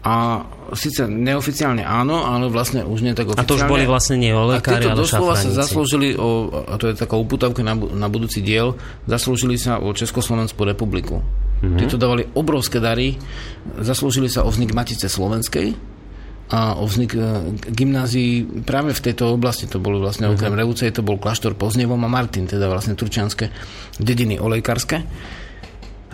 A 0.00 0.40
síce 0.72 1.04
neoficiálne 1.04 1.84
áno, 1.84 2.24
ale 2.24 2.48
vlastne 2.48 2.80
už 2.88 3.04
nie 3.04 3.12
tak 3.12 3.28
oficiálne. 3.28 3.44
A 3.44 3.50
to 3.52 3.60
už 3.60 3.68
boli 3.68 3.84
vlastne 3.84 4.16
nie 4.16 4.32
olekári, 4.32 4.88
ale 4.88 4.96
doslova 4.96 5.36
sa 5.36 5.52
zaslúžili, 5.52 6.16
o, 6.16 6.48
a 6.64 6.80
to 6.80 6.88
je 6.88 6.96
taká 6.96 7.20
uputavka 7.20 7.60
na, 7.60 7.76
na 7.76 8.08
budúci 8.08 8.40
diel, 8.40 8.80
zaslúžili 9.04 9.60
sa 9.60 9.76
o 9.76 9.92
Československú 9.92 10.64
republiku. 10.64 11.20
Mm-hmm. 11.60 11.78
Títo 11.78 12.00
dávali 12.00 12.24
obrovské 12.32 12.80
dary, 12.80 13.20
zaslúžili 13.76 14.32
sa 14.32 14.48
o 14.48 14.50
vznik 14.50 14.72
Matice 14.72 15.12
Slovenskej 15.12 15.76
a 16.50 16.74
o 16.80 16.88
vznik 16.88 17.12
e, 17.14 17.20
gymnázií 17.68 18.64
práve 18.64 18.96
v 18.96 19.04
tejto 19.04 19.30
oblasti. 19.30 19.68
To 19.68 19.78
bolo 19.78 20.00
vlastne 20.00 20.26
mm-hmm. 20.26 20.40
okrem 20.40 20.54
Revúcej, 20.56 20.90
to 20.90 21.04
bol 21.04 21.20
kláštor 21.20 21.54
Poznevom 21.54 22.00
a 22.00 22.08
Martin, 22.08 22.48
teda 22.48 22.64
vlastne 22.66 22.96
turčianske 22.96 23.52
dediny 24.00 24.40
olejkarské. 24.40 24.98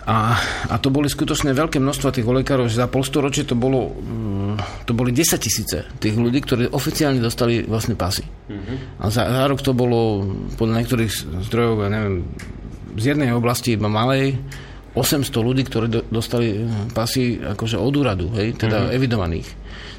A, 0.07 0.39
a 0.71 0.75
to 0.79 0.87
boli 0.87 1.11
skutočne 1.11 1.51
veľké 1.51 1.83
množstva 1.83 2.15
tých 2.15 2.23
olejkárov, 2.23 2.71
že 2.71 2.79
za 2.79 2.87
polstoročie 2.87 3.43
to 3.43 3.59
bolo 3.59 3.91
mm, 3.91 4.87
to 4.87 4.95
boli 4.95 5.11
10 5.11 5.35
tisíce 5.35 5.83
tých 5.99 6.15
ľudí, 6.15 6.39
ktorí 6.39 6.71
oficiálne 6.71 7.19
dostali 7.19 7.67
vlastne 7.67 7.99
pasy. 7.99 8.23
Mm-hmm. 8.23 9.03
A 9.03 9.11
za, 9.11 9.27
za 9.27 9.43
rok 9.51 9.59
to 9.59 9.75
bolo 9.75 10.23
podľa 10.55 10.79
niektorých 10.79 11.11
zdrojov, 11.51 11.83
ja 11.83 11.89
neviem, 11.91 12.23
z 12.95 13.03
jednej 13.13 13.35
oblasti 13.35 13.75
iba 13.75 13.91
malej, 13.91 14.39
800 14.97 15.29
ľudí, 15.45 15.61
ktorí 15.69 15.87
do, 15.93 16.01
dostali 16.09 16.57
eh, 16.57 16.65
pasy 16.91 17.37
akože 17.37 17.77
od 17.77 17.93
úradu, 17.93 18.33
hej, 18.33 18.57
teda 18.57 18.89
mm-hmm. 18.89 18.97
evidovaných. 18.97 19.49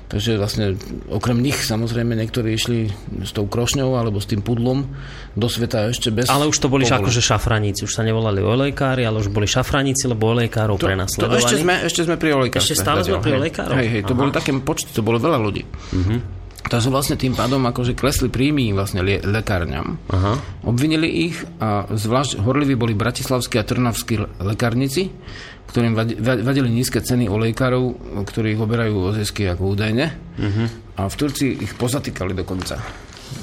Takže 0.09 0.41
vlastne 0.41 0.73
okrem 1.13 1.37
nich 1.37 1.61
samozrejme 1.61 2.17
niektorí 2.17 2.57
išli 2.57 2.89
s 3.21 3.37
tou 3.37 3.45
krošňou 3.45 3.93
alebo 3.93 4.17
s 4.17 4.25
tým 4.25 4.41
pudlom 4.41 4.89
do 5.37 5.47
sveta 5.53 5.93
ešte 5.93 6.09
bez... 6.09 6.33
Ale 6.33 6.49
už 6.49 6.57
to 6.57 6.73
boli 6.73 6.89
povolu. 6.89 7.05
akože 7.05 7.21
šafraníci, 7.21 7.85
už 7.85 7.93
sa 7.93 8.01
nevolali 8.01 8.41
olejkári, 8.41 9.05
ale 9.05 9.21
už 9.21 9.29
boli 9.29 9.45
šafraníci, 9.45 10.09
lebo 10.09 10.33
olejkárov 10.33 10.81
to, 10.81 10.89
prenasledovali. 10.89 11.37
To 11.37 11.41
ešte 11.45 11.57
sme, 11.61 11.75
ešte 11.85 12.01
sme 12.09 12.17
pri 12.17 12.41
olejkárstve. 12.41 12.73
Ešte 12.73 12.81
stále 12.81 13.05
sme 13.05 13.21
pri 13.21 13.37
olejkároch? 13.37 13.77
Hej, 13.77 13.89
hej, 13.93 14.03
to 14.09 14.17
Aha. 14.17 14.21
boli 14.25 14.31
také 14.33 14.51
počty, 14.57 14.89
to 14.97 15.05
bolo 15.05 15.21
veľa 15.21 15.39
ľudí. 15.45 15.63
Mm-hmm. 15.69 16.38
Takže 16.69 16.93
vlastne 16.93 17.17
tým 17.17 17.33
pádom 17.33 17.65
akože 17.65 17.97
klesli 17.97 18.29
príjmy 18.29 18.77
vlastne 18.77 19.01
le- 19.01 19.25
lekárňam. 19.25 19.97
Aha. 20.13 20.37
Obvinili 20.69 21.33
ich 21.33 21.37
a 21.65 21.89
zvlášť 21.89 22.45
horliví 22.45 22.77
boli 22.77 22.93
bratislavskí 22.93 23.57
a 23.57 23.65
trnavskí 23.65 24.21
lekárnici, 24.45 25.09
ktorým 25.73 25.97
vadili 26.21 26.69
nízke 26.69 27.01
ceny 27.01 27.29
olejkárov, 27.29 27.85
ktorí 28.25 28.57
ich 28.57 28.61
oberajú 28.61 28.95
o 29.01 29.13
zisky 29.17 29.49
ako 29.49 29.77
údajne. 29.77 30.13
Uh-huh. 30.37 30.69
A 30.97 31.09
v 31.09 31.15
Turcii 31.17 31.61
ich 31.61 31.73
pozatýkali 31.77 32.37
dokonca. 32.37 32.81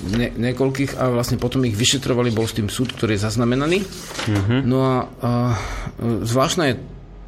Ne, 0.09 0.33
niekoľkých 0.33 0.97
a 0.97 1.13
vlastne 1.13 1.37
potom 1.37 1.61
ich 1.65 1.77
vyšetrovali, 1.77 2.33
bol 2.33 2.49
s 2.49 2.57
tým 2.57 2.69
súd, 2.69 2.93
ktorý 2.97 3.17
je 3.17 3.25
zaznamenaný. 3.25 3.77
Uh-huh. 3.81 4.61
No 4.65 4.77
a, 4.81 4.95
a 5.21 5.31
zvláštne 6.01 6.63
je 6.73 6.81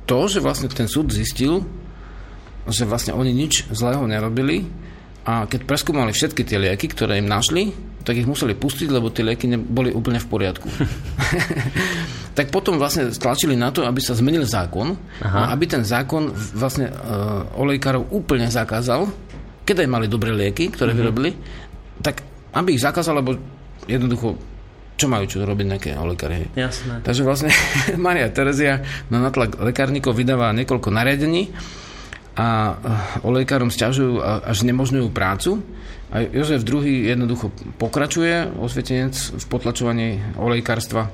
to, 0.10 0.20
že 0.30 0.42
vlastne 0.42 0.70
ten 0.70 0.90
súd 0.90 1.14
zistil, 1.14 1.62
že 2.66 2.90
vlastne 2.90 3.14
oni 3.14 3.34
nič 3.34 3.70
zlého 3.70 4.02
nerobili, 4.10 4.66
a 5.28 5.44
keď 5.44 5.68
preskúmali 5.68 6.16
všetky 6.16 6.48
tie 6.48 6.56
lieky, 6.56 6.88
ktoré 6.88 7.20
im 7.20 7.28
našli, 7.28 7.76
tak 8.08 8.16
ich 8.16 8.24
museli 8.24 8.56
pustiť, 8.56 8.88
lebo 8.88 9.12
tie 9.12 9.28
lieky 9.28 9.52
boli 9.60 9.92
úplne 9.92 10.24
v 10.24 10.28
poriadku. 10.32 10.72
tak 12.38 12.48
potom 12.48 12.80
vlastne 12.80 13.12
stlačili 13.12 13.60
na 13.60 13.68
to, 13.76 13.84
aby 13.84 14.00
sa 14.00 14.16
zmenil 14.16 14.48
zákon 14.48 14.96
Aha. 15.20 15.52
a 15.52 15.52
aby 15.52 15.68
ten 15.68 15.84
zákon 15.84 16.32
vlastne 16.56 16.88
uh, 16.88 17.44
olejkárov 17.60 18.08
úplne 18.16 18.48
zakázal, 18.48 19.12
keď 19.68 19.84
aj 19.84 19.90
mali 19.92 20.08
dobré 20.08 20.32
lieky, 20.32 20.72
ktoré 20.72 20.96
mm-hmm. 20.96 21.02
vyrobili, 21.04 21.32
tak 22.00 22.24
aby 22.56 22.80
ich 22.80 22.86
zakázal, 22.88 23.20
lebo 23.20 23.36
jednoducho 23.84 24.40
čo 24.98 25.06
majú 25.12 25.30
čo 25.30 25.46
robiť 25.46 25.66
nejaké 25.68 25.90
lekári. 25.94 26.50
Jasné. 26.58 27.06
Takže 27.06 27.22
vlastne 27.22 27.52
Maria 28.00 28.32
Terezia 28.32 28.82
na 29.12 29.22
natlak 29.22 29.60
lekárnikov 29.60 30.16
vydáva 30.16 30.56
niekoľko 30.56 30.90
nariadení, 30.90 31.52
a 32.38 32.78
olejkárom 33.26 33.74
stiažujú 33.74 34.22
až 34.22 34.62
nemožňujú 34.62 35.10
prácu. 35.10 35.66
A 36.14 36.24
Jozef 36.24 36.64
II 36.64 36.86
jednoducho 36.86 37.52
pokračuje, 37.82 38.48
osvietenec 38.62 39.18
v 39.42 39.46
potlačovaní 39.50 40.22
olejkárstva 40.38 41.12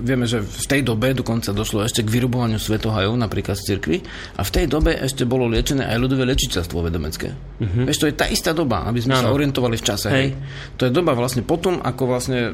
vieme, 0.00 0.24
že 0.24 0.40
v 0.40 0.66
tej 0.66 0.80
dobe 0.80 1.12
dokonca 1.12 1.52
došlo 1.52 1.84
ešte 1.84 2.00
k 2.00 2.08
vyrubovaniu 2.08 2.56
svetohajov, 2.56 3.12
napríklad 3.20 3.52
z 3.60 3.74
cirkvi, 3.74 4.00
a 4.36 4.40
v 4.40 4.50
tej 4.50 4.64
dobe 4.64 4.96
ešte 4.96 5.28
bolo 5.28 5.44
liečené 5.44 5.84
aj 5.84 5.96
ľudové 6.00 6.24
liečiteľstvo 6.32 6.88
vedomecké. 6.88 7.36
Uh-huh. 7.36 7.84
Vieš, 7.84 8.00
to 8.00 8.08
je 8.08 8.14
tá 8.16 8.26
istá 8.32 8.56
doba, 8.56 8.88
aby 8.88 9.04
sme 9.04 9.20
ano. 9.20 9.28
sa 9.28 9.34
orientovali 9.34 9.76
v 9.76 9.84
čase. 9.84 10.08
Hej. 10.08 10.28
To 10.80 10.88
je 10.88 10.92
doba 10.92 11.12
vlastne 11.12 11.44
potom, 11.44 11.84
ako 11.84 12.02
vlastne 12.08 12.48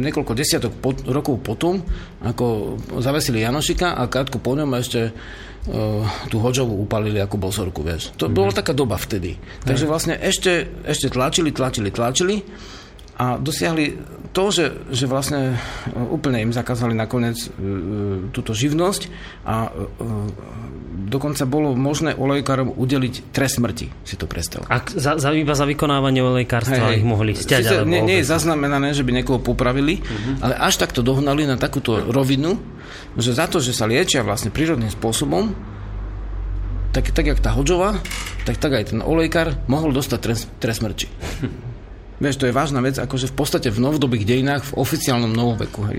niekoľko 0.00 0.32
desiatok 0.32 0.72
po, 0.80 0.96
rokov 1.04 1.44
potom, 1.44 1.84
ako 2.24 2.76
zavesili 3.04 3.44
Janošika 3.44 4.00
a 4.00 4.08
krátko 4.08 4.40
po 4.40 4.56
ňom 4.56 4.72
ešte 4.80 5.12
uh, 5.12 6.00
tú 6.32 6.40
Hoďovú 6.40 6.80
upalili 6.80 7.20
ako 7.20 7.36
bosorku, 7.36 7.84
vieš. 7.84 8.16
To 8.16 8.24
uh-huh. 8.24 8.32
bola 8.32 8.56
taká 8.56 8.72
doba 8.72 8.96
vtedy. 8.96 9.36
Takže 9.68 9.84
vlastne 9.84 10.16
ešte, 10.16 10.64
ešte 10.88 11.12
tlačili, 11.12 11.52
tlačili, 11.52 11.92
tlačili 11.92 12.36
a 13.14 13.38
dosiahli 13.38 13.94
to, 14.34 14.50
že, 14.50 14.66
že 14.90 15.06
vlastne 15.06 15.54
e, 15.54 15.56
úplne 15.94 16.42
im 16.42 16.50
zakázali 16.50 16.90
nakoniec 16.90 17.38
e, 17.38 17.48
e, 17.48 17.52
túto 18.34 18.50
živnosť 18.50 19.02
a 19.46 19.70
dokonca 21.06 21.46
bolo 21.46 21.78
možné 21.78 22.18
olejkárom 22.18 22.74
udeliť 22.74 23.30
trest 23.30 23.62
smrti, 23.62 23.86
si 24.02 24.14
to 24.18 24.26
predstav. 24.26 24.66
A 24.66 24.82
za, 24.82 25.14
za, 25.22 25.30
iba 25.30 25.54
za 25.54 25.62
vykonávanie 25.62 26.18
olejkárstva 26.26 26.90
hey, 26.90 26.98
ich 26.98 27.06
mohli 27.06 27.38
stiať? 27.38 27.62
Sice, 27.62 27.86
nie, 27.86 28.02
nie 28.02 28.18
je 28.18 28.26
zaznamenané, 28.26 28.90
že 28.90 29.06
by 29.06 29.22
niekoho 29.22 29.38
popravili, 29.38 30.02
uh-huh. 30.02 30.42
ale 30.42 30.54
až 30.58 30.82
takto 30.82 31.06
dohnali 31.06 31.46
na 31.46 31.54
takúto 31.54 32.02
rovinu, 32.10 32.58
že 33.14 33.30
za 33.30 33.46
to, 33.46 33.62
že 33.62 33.70
sa 33.70 33.86
liečia 33.86 34.26
vlastne 34.26 34.50
prírodným 34.50 34.90
spôsobom, 34.90 35.54
tak, 36.90 37.10
tak 37.14 37.26
jak 37.30 37.38
tá 37.38 37.54
Hodžová, 37.54 37.98
tak, 38.46 38.58
tak 38.58 38.74
aj 38.74 38.94
ten 38.94 39.00
olejkár 39.02 39.54
mohol 39.70 39.94
dostať 39.94 40.18
trest, 40.18 40.46
trest 40.58 40.82
smrti. 40.82 41.06
Vieš, 42.22 42.38
to 42.38 42.46
je 42.46 42.54
vážna 42.54 42.78
vec, 42.78 42.94
akože 42.94 43.30
v 43.30 43.34
podstate 43.34 43.68
v 43.74 43.82
novodobých 43.82 44.24
dejinách, 44.26 44.62
v 44.70 44.76
oficiálnom 44.78 45.34
novoveku, 45.34 45.80
hej. 45.90 45.98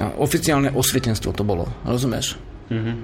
A 0.00 0.12
oficiálne 0.20 0.72
osvietenstvo 0.72 1.36
to 1.36 1.44
bolo, 1.44 1.68
rozumieš? 1.84 2.40
Mm-hmm. 2.72 2.96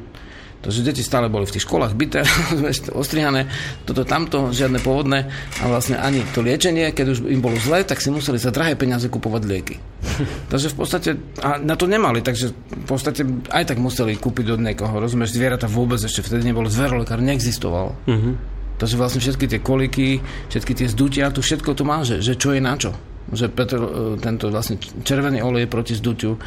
Takže 0.59 0.83
deti 0.83 1.07
stále 1.07 1.31
boli 1.31 1.47
v 1.47 1.55
tých 1.55 1.71
školách 1.71 1.95
byté, 1.95 2.27
ostrihané, 3.01 3.47
toto 3.87 4.03
tamto, 4.03 4.51
žiadne 4.51 4.83
pôvodné 4.83 5.31
a 5.63 5.65
vlastne 5.71 5.95
ani 6.03 6.27
to 6.35 6.43
liečenie, 6.43 6.91
keď 6.91 7.07
už 7.15 7.19
im 7.31 7.39
bolo 7.39 7.55
zle, 7.63 7.87
tak 7.87 8.03
si 8.03 8.11
museli 8.11 8.43
za 8.43 8.51
drahé 8.51 8.75
peniaze 8.75 9.07
kupovať 9.07 9.43
lieky. 9.47 9.77
takže 10.53 10.75
v 10.75 10.77
podstate, 10.77 11.11
a 11.39 11.63
na 11.63 11.79
to 11.79 11.87
nemali, 11.87 12.21
takže 12.27 12.51
v 12.53 12.87
podstate 12.91 13.23
aj 13.55 13.71
tak 13.71 13.79
museli 13.79 14.19
kúpiť 14.19 14.59
od 14.59 14.61
niekoho, 14.61 14.99
rozumieš, 14.99 15.39
zvieratá 15.39 15.71
vôbec 15.71 16.03
ešte 16.03 16.27
vtedy 16.27 16.51
nebolo, 16.51 16.67
zverolekár 16.67 17.23
neexistoval. 17.23 17.95
Mm-hmm. 18.11 18.58
Takže 18.79 18.95
vlastne 18.95 19.19
všetky 19.19 19.47
tie 19.51 19.61
koliky, 19.61 20.23
všetky 20.49 20.73
tie 20.79 20.87
zdutia, 20.87 21.35
tu 21.35 21.43
všetko 21.43 21.75
to 21.75 21.83
má, 21.83 22.07
že, 22.07 22.23
že 22.23 22.39
čo 22.39 22.55
je 22.55 22.63
na 22.63 22.79
čo. 22.79 22.95
Že 23.35 23.47
Petr, 23.51 23.79
e, 23.83 23.91
tento 24.23 24.49
vlastne 24.49 24.79
červený 24.79 25.43
olej 25.43 25.67
je 25.67 25.75
proti 25.75 25.93
zdutiu. 25.99 26.39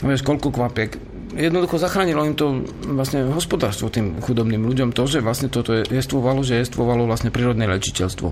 Vieš, 0.00 0.24
koľko 0.24 0.50
kvapiek. 0.50 0.96
Jednoducho 1.36 1.78
zachránilo 1.78 2.24
im 2.24 2.34
to 2.34 2.64
vlastne 2.88 3.28
hospodárstvo 3.30 3.92
tým 3.92 4.18
chudobným 4.18 4.64
ľuďom 4.64 4.90
to, 4.96 5.04
že 5.06 5.22
vlastne 5.22 5.52
toto 5.52 5.76
jestvovalo, 5.76 6.40
že 6.42 6.64
jestvovalo 6.64 7.04
vlastne 7.04 7.28
prírodné 7.28 7.68
liečiteľstvo. 7.68 8.28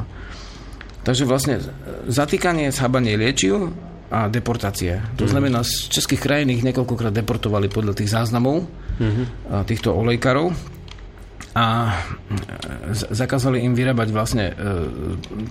Takže 1.02 1.26
vlastne 1.26 1.58
zatýkanie, 2.08 2.70
schábanie 2.70 3.18
liečiv 3.18 3.74
a 4.12 4.28
deportácie. 4.32 5.02
To 5.20 5.24
mhm. 5.28 5.30
znamená, 5.30 5.58
z 5.64 5.92
českých 5.92 6.24
krajín 6.24 6.52
ich 6.52 6.64
niekoľkokrát 6.64 7.12
deportovali 7.12 7.68
podľa 7.68 8.00
tých 8.00 8.12
záznamov 8.12 8.64
mm-hmm. 9.00 9.64
týchto 9.64 9.96
olejkarov 9.96 10.52
a 11.52 12.00
zakázali 13.12 13.60
im 13.60 13.76
vyrábať 13.76 14.08
vlastne 14.08 14.44
e, 14.50 14.54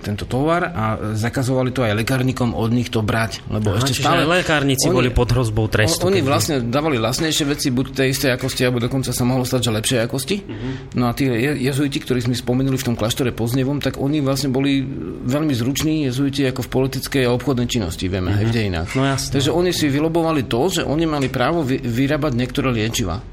tento 0.02 0.26
tovar 0.26 0.74
a 0.74 0.84
zakazovali 1.14 1.70
to 1.70 1.86
aj 1.86 1.94
lekárnikom 1.94 2.58
od 2.58 2.74
nich 2.74 2.90
to 2.90 3.06
brať. 3.06 3.46
Lebo 3.46 3.70
Aha, 3.70 3.78
ešte 3.78 4.02
stále... 4.02 4.26
lekárnici 4.26 4.90
oni, 4.90 4.98
boli 4.98 5.10
pod 5.14 5.30
hrozbou 5.30 5.70
trestu. 5.70 6.10
On, 6.10 6.10
oni 6.10 6.18
vlastne 6.26 6.58
dávali 6.58 6.98
vlastnejšie 6.98 7.44
veci, 7.46 7.70
buď 7.70 8.02
tej 8.02 8.08
istej 8.18 8.34
jakosti, 8.34 8.66
alebo 8.66 8.82
dokonca 8.82 9.14
sa 9.14 9.22
mohlo 9.22 9.46
stať, 9.46 9.70
že 9.70 9.70
lepšej 9.78 9.98
jakosti. 10.02 10.36
Uh-huh. 10.42 10.72
No 10.98 11.06
a 11.06 11.14
tí 11.14 11.30
jezuiti, 11.62 12.02
ktorí 12.02 12.18
sme 12.18 12.34
spomenuli 12.34 12.74
v 12.74 12.86
tom 12.90 12.98
kláštore 12.98 13.30
Poznevom, 13.30 13.78
tak 13.78 14.02
oni 14.02 14.18
vlastne 14.18 14.50
boli 14.50 14.82
veľmi 15.22 15.54
zruční 15.54 16.10
jezuiti 16.10 16.42
ako 16.50 16.66
v 16.66 16.70
politickej 16.82 17.22
a 17.26 17.30
obchodnej 17.30 17.70
činnosti, 17.70 18.10
vieme, 18.10 18.34
uh-huh. 18.34 18.42
aj 18.42 18.44
v 18.44 18.50
mhm. 18.50 18.56
dejinách. 18.58 18.88
No 18.98 19.02
jasne. 19.06 19.30
Takže 19.38 19.50
oni 19.54 19.70
si 19.70 19.86
vylobovali 19.86 20.50
to, 20.50 20.60
že 20.66 20.82
oni 20.82 21.06
mali 21.06 21.30
právo 21.30 21.62
vy, 21.62 21.78
vyrábať 21.78 22.32
niektoré 22.34 22.74
liečiva. 22.74 23.31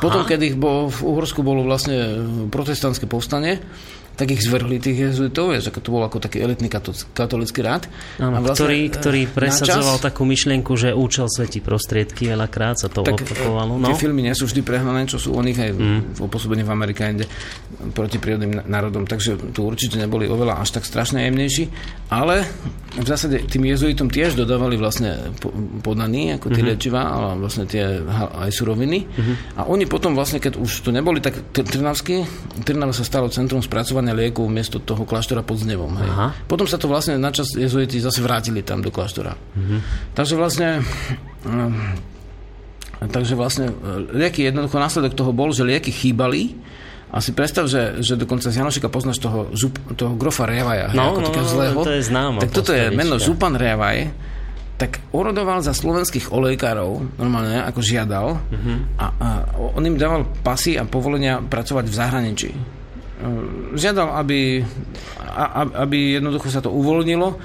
Potom, 0.00 0.22
keď 0.24 0.40
ich 0.40 0.56
bol, 0.56 0.88
v 0.88 1.00
Uhorsku 1.02 1.42
bolo 1.44 1.66
vlastne 1.66 2.22
protestantské 2.48 3.04
povstanie, 3.10 3.60
tak 4.12 4.28
ich 4.28 4.44
zvrhli 4.44 4.76
tých 4.76 5.10
jezuitov, 5.10 5.56
že 5.56 5.72
to 5.72 5.88
bol 5.88 6.04
ako 6.04 6.20
taký 6.20 6.44
elitný 6.44 6.68
katolický 7.16 7.64
rád. 7.64 7.88
Áno, 8.20 8.44
vlastne, 8.44 8.60
ktorý, 8.60 8.80
ktorý 8.92 9.22
presadzoval 9.32 9.96
čas, 9.98 10.04
takú 10.04 10.28
myšlienku, 10.28 10.72
že 10.76 10.92
účel 10.92 11.32
svetí 11.32 11.64
prostriedky, 11.64 12.28
veľakrát 12.28 12.76
sa 12.76 12.92
to 12.92 13.00
tak, 13.00 13.24
opakovalo. 13.24 13.80
No? 13.80 13.88
Tie 13.88 14.04
filmy 14.04 14.20
nie 14.20 14.36
sú 14.36 14.44
vždy 14.44 14.60
prehnané, 14.60 15.08
čo 15.08 15.16
sú 15.16 15.32
o 15.32 15.40
nich 15.40 15.56
aj 15.56 15.72
mm. 15.72 16.20
v 16.20 16.28
pôsobení 16.28 16.60
v 16.60 16.70
Amerike 16.70 17.08
inde 17.08 17.24
proti 17.96 18.20
prírodným 18.20 18.68
národom, 18.68 19.08
takže 19.08 19.56
tu 19.56 19.64
určite 19.64 19.96
neboli 19.96 20.28
oveľa 20.28 20.60
až 20.60 20.76
tak 20.76 20.84
strašne 20.84 21.24
jemnejší, 21.24 21.72
ale 22.12 22.44
v 22.92 23.06
zásade 23.08 23.48
tým 23.48 23.64
jezuitom 23.64 24.12
tiež 24.12 24.36
dodávali 24.36 24.76
vlastne 24.76 25.32
podaní, 25.80 26.36
ako 26.36 26.52
tie 26.52 26.60
mm-hmm. 26.60 26.68
liečivá, 26.68 27.02
ale 27.08 27.40
vlastne 27.40 27.64
tie 27.64 28.04
aj 28.12 28.52
suroviny. 28.52 29.08
Mm-hmm. 29.08 29.34
A 29.56 29.64
oni 29.72 29.88
potom 29.88 30.12
vlastne, 30.12 30.36
keď 30.36 30.60
už 30.60 30.84
tu 30.84 30.92
neboli, 30.92 31.24
tak 31.24 31.40
Trnavský, 31.56 32.28
Trnava 32.68 32.92
sa 32.92 33.08
stalo 33.08 33.32
centrum 33.32 33.64
spracovania 33.64 34.01
spracovania 34.02 34.18
liekov 34.18 34.50
miesto 34.50 34.82
toho 34.82 35.06
kláštora 35.06 35.46
pod 35.46 35.62
Znevom. 35.62 35.94
Hej. 35.94 36.10
Aha. 36.10 36.28
Potom 36.50 36.66
sa 36.66 36.76
to 36.76 36.90
vlastne 36.90 37.14
načas 37.18 37.54
jezuiti 37.54 38.02
zase 38.02 38.18
vrátili 38.18 38.66
tam 38.66 38.82
do 38.82 38.90
kláštora. 38.90 39.38
Mhm. 39.54 39.76
Takže 40.18 40.34
vlastne 40.34 40.82
eh, 41.46 43.06
takže 43.06 43.38
vlastne 43.38 43.70
eh, 43.70 44.26
lieky, 44.26 44.42
jednoducho 44.42 44.82
následok 44.82 45.14
toho 45.14 45.30
bol, 45.30 45.54
že 45.54 45.62
lieky 45.62 45.94
chýbali 45.94 46.58
a 47.12 47.20
si 47.20 47.36
predstav, 47.36 47.68
že, 47.68 48.00
že 48.00 48.16
dokonca 48.16 48.48
z 48.48 48.56
Janošika 48.56 48.88
poznáš 48.88 49.20
toho, 49.20 49.52
žup, 49.52 49.76
toho 50.00 50.16
grofa 50.16 50.48
Revaja, 50.48 50.96
no, 50.96 51.12
ako 51.12 51.20
no, 51.20 51.44
zlého. 51.44 51.78
to 51.84 51.92
je 51.92 52.02
známo. 52.08 52.40
Tak 52.40 52.56
toto 52.56 52.72
je 52.72 52.88
meno 52.88 53.20
Župan 53.20 53.52
Revaj, 53.52 54.08
tak 54.80 54.96
orodoval 55.12 55.60
za 55.60 55.76
slovenských 55.76 56.32
olejkárov, 56.32 57.20
normálne, 57.20 57.60
ako 57.68 57.84
žiadal, 57.84 58.40
uh-huh. 58.40 58.76
a, 58.96 59.06
a 59.12 59.28
on 59.76 59.84
im 59.84 60.00
dával 60.00 60.24
pasy 60.40 60.80
a 60.80 60.88
povolenia 60.88 61.44
pracovať 61.44 61.84
v 61.84 61.94
zahraničí. 62.00 62.50
Ehm, 63.22 63.78
žiadal, 63.78 64.18
aby, 64.18 64.66
aby 65.78 66.18
jednoducho 66.18 66.50
sa 66.50 66.58
to 66.58 66.74
uvoľnilo, 66.74 67.38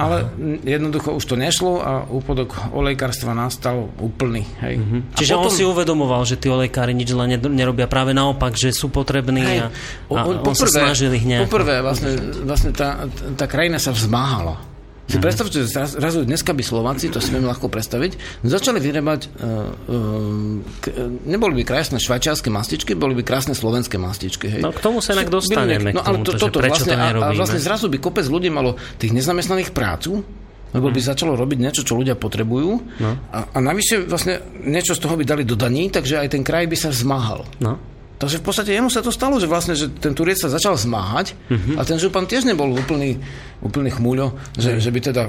ale 0.00 0.24
Aha. 0.24 0.32
jednoducho 0.64 1.12
už 1.12 1.24
to 1.28 1.36
nešlo 1.36 1.82
a 1.82 2.08
úpadok 2.08 2.72
olejkárstva 2.72 3.36
nastal 3.36 3.90
úplný. 4.00 4.48
Hej. 4.64 4.80
Mm-hmm. 4.80 5.00
Čiže 5.18 5.32
potom... 5.36 5.44
on 5.44 5.50
si 5.52 5.62
uvedomoval, 5.66 6.22
že 6.24 6.40
tí 6.40 6.48
olejkári 6.48 6.96
nič 6.96 7.12
len 7.12 7.36
nerobia 7.36 7.84
práve 7.84 8.16
naopak, 8.16 8.56
že 8.56 8.72
sú 8.72 8.88
potrební 8.88 9.44
hej. 9.44 9.58
a, 9.60 9.68
a 9.68 10.22
on, 10.24 10.40
on 10.40 10.54
poprvé, 10.56 10.72
sa 10.72 10.88
snažil 10.88 11.12
ich 11.12 11.26
nejako. 11.28 11.52
Poprvé 11.52 11.84
vlastne, 11.84 12.16
vlastne 12.46 12.70
tá, 12.72 13.04
tá 13.36 13.44
krajina 13.44 13.76
sa 13.76 13.92
vzmáhala. 13.92 14.69
Si 15.10 15.18
mm-hmm. 15.18 15.26
predstavte, 15.26 15.66
že 15.66 15.74
zrazu 15.74 16.22
dneska 16.22 16.54
by 16.54 16.62
Slováci, 16.62 17.10
to 17.10 17.18
si 17.18 17.34
viem 17.34 17.42
ľahko 17.42 17.66
predstaviť, 17.66 18.46
začali 18.46 18.78
vyrábať, 18.78 19.26
uh, 19.26 19.74
uh, 19.90 21.26
neboli 21.26 21.58
by 21.58 21.62
krásne 21.66 21.98
švajčiarske 21.98 22.46
mastičky, 22.46 22.94
boli 22.94 23.18
by 23.18 23.26
krásne 23.26 23.58
slovenské 23.58 23.98
mastičky. 23.98 24.46
Hej. 24.46 24.62
No 24.62 24.70
k 24.70 24.78
tomu 24.78 25.02
sa 25.02 25.18
inak 25.18 25.26
dostaneme. 25.26 25.90
No 25.90 26.06
ale 26.06 26.22
to, 26.22 26.38
toto, 26.38 26.62
vlastne, 26.62 26.94
to 26.94 27.26
a, 27.26 27.26
a 27.26 27.34
vlastne 27.34 27.58
zrazu 27.58 27.90
by 27.90 27.98
kopec 27.98 28.22
ľudí 28.30 28.54
malo 28.54 28.78
tých 29.02 29.10
nezamestnaných 29.10 29.74
prácu, 29.74 30.22
lebo 30.70 30.86
by 30.94 31.00
mhm. 31.02 31.08
začalo 31.10 31.34
robiť 31.34 31.58
niečo, 31.58 31.82
čo 31.82 31.98
ľudia 31.98 32.14
potrebujú 32.14 32.70
no. 33.02 33.10
a, 33.34 33.50
a 33.50 33.58
navyše 33.58 34.06
vlastne 34.06 34.38
niečo 34.62 34.94
z 34.94 35.02
toho 35.02 35.18
by 35.18 35.26
dali 35.26 35.42
do 35.42 35.58
daní, 35.58 35.90
takže 35.90 36.22
aj 36.22 36.38
ten 36.38 36.46
kraj 36.46 36.70
by 36.70 36.78
sa 36.78 36.94
zmáhal. 36.94 37.42
No. 37.58 37.74
Takže 38.20 38.36
v 38.36 38.44
podstate 38.44 38.76
jemu 38.76 38.92
sa 38.92 39.00
to 39.00 39.08
stalo, 39.08 39.40
že 39.40 39.48
vlastne, 39.48 39.72
že 39.72 39.88
ten 39.88 40.12
Turiec 40.12 40.36
sa 40.36 40.52
začal 40.52 40.76
zmáhať 40.76 41.32
uh-huh. 41.48 41.80
a 41.80 41.88
ten 41.88 41.96
župan 41.96 42.28
tiež 42.28 42.44
nebol 42.44 42.68
úplný, 42.68 43.16
úplný 43.64 43.88
chmúľo, 43.88 44.36
že, 44.60 44.76
uh-huh. 44.76 44.84
že 44.84 44.90
by 44.92 45.00
teda 45.00 45.22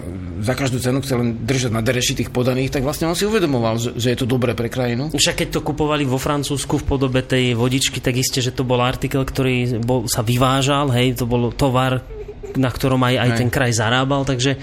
za 0.44 0.54
každú 0.60 0.84
cenu 0.84 1.00
chcel 1.00 1.24
len 1.24 1.40
držať 1.40 1.72
na 1.72 1.80
dereši 1.80 2.20
tých 2.20 2.36
podaných, 2.36 2.76
tak 2.76 2.84
vlastne 2.84 3.08
on 3.08 3.16
si 3.16 3.24
uvedomoval, 3.24 3.80
že, 3.80 3.96
že 3.96 4.12
je 4.12 4.18
to 4.20 4.28
dobré 4.28 4.52
pre 4.60 4.68
krajinu. 4.68 5.08
Však 5.16 5.40
keď 5.40 5.48
to 5.56 5.60
kupovali 5.64 6.04
vo 6.04 6.20
Francúzsku 6.20 6.84
v 6.84 6.86
podobe 6.86 7.24
tej 7.24 7.56
vodičky, 7.56 8.04
tak 8.04 8.20
isté, 8.20 8.44
že 8.44 8.52
to 8.52 8.68
bol 8.68 8.84
artikel, 8.84 9.24
ktorý 9.24 9.80
bol, 9.80 10.12
sa 10.12 10.20
vyvážal, 10.20 10.92
hej, 10.92 11.16
to 11.16 11.24
bol 11.24 11.48
tovar, 11.56 12.04
na 12.60 12.68
ktorom 12.68 13.00
aj, 13.08 13.16
aj 13.24 13.30
ten 13.40 13.48
kraj 13.48 13.72
zarábal, 13.72 14.28
takže 14.28 14.60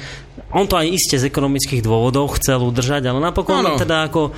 on 0.52 0.68
to 0.68 0.76
aj 0.76 0.84
iste 0.84 1.16
z 1.16 1.28
ekonomických 1.28 1.80
dôvodov 1.80 2.36
chcel 2.36 2.60
udržať, 2.60 3.08
ale 3.08 3.24
napokon 3.24 3.64
ano. 3.64 3.80
teda 3.80 4.08
ako 4.08 4.36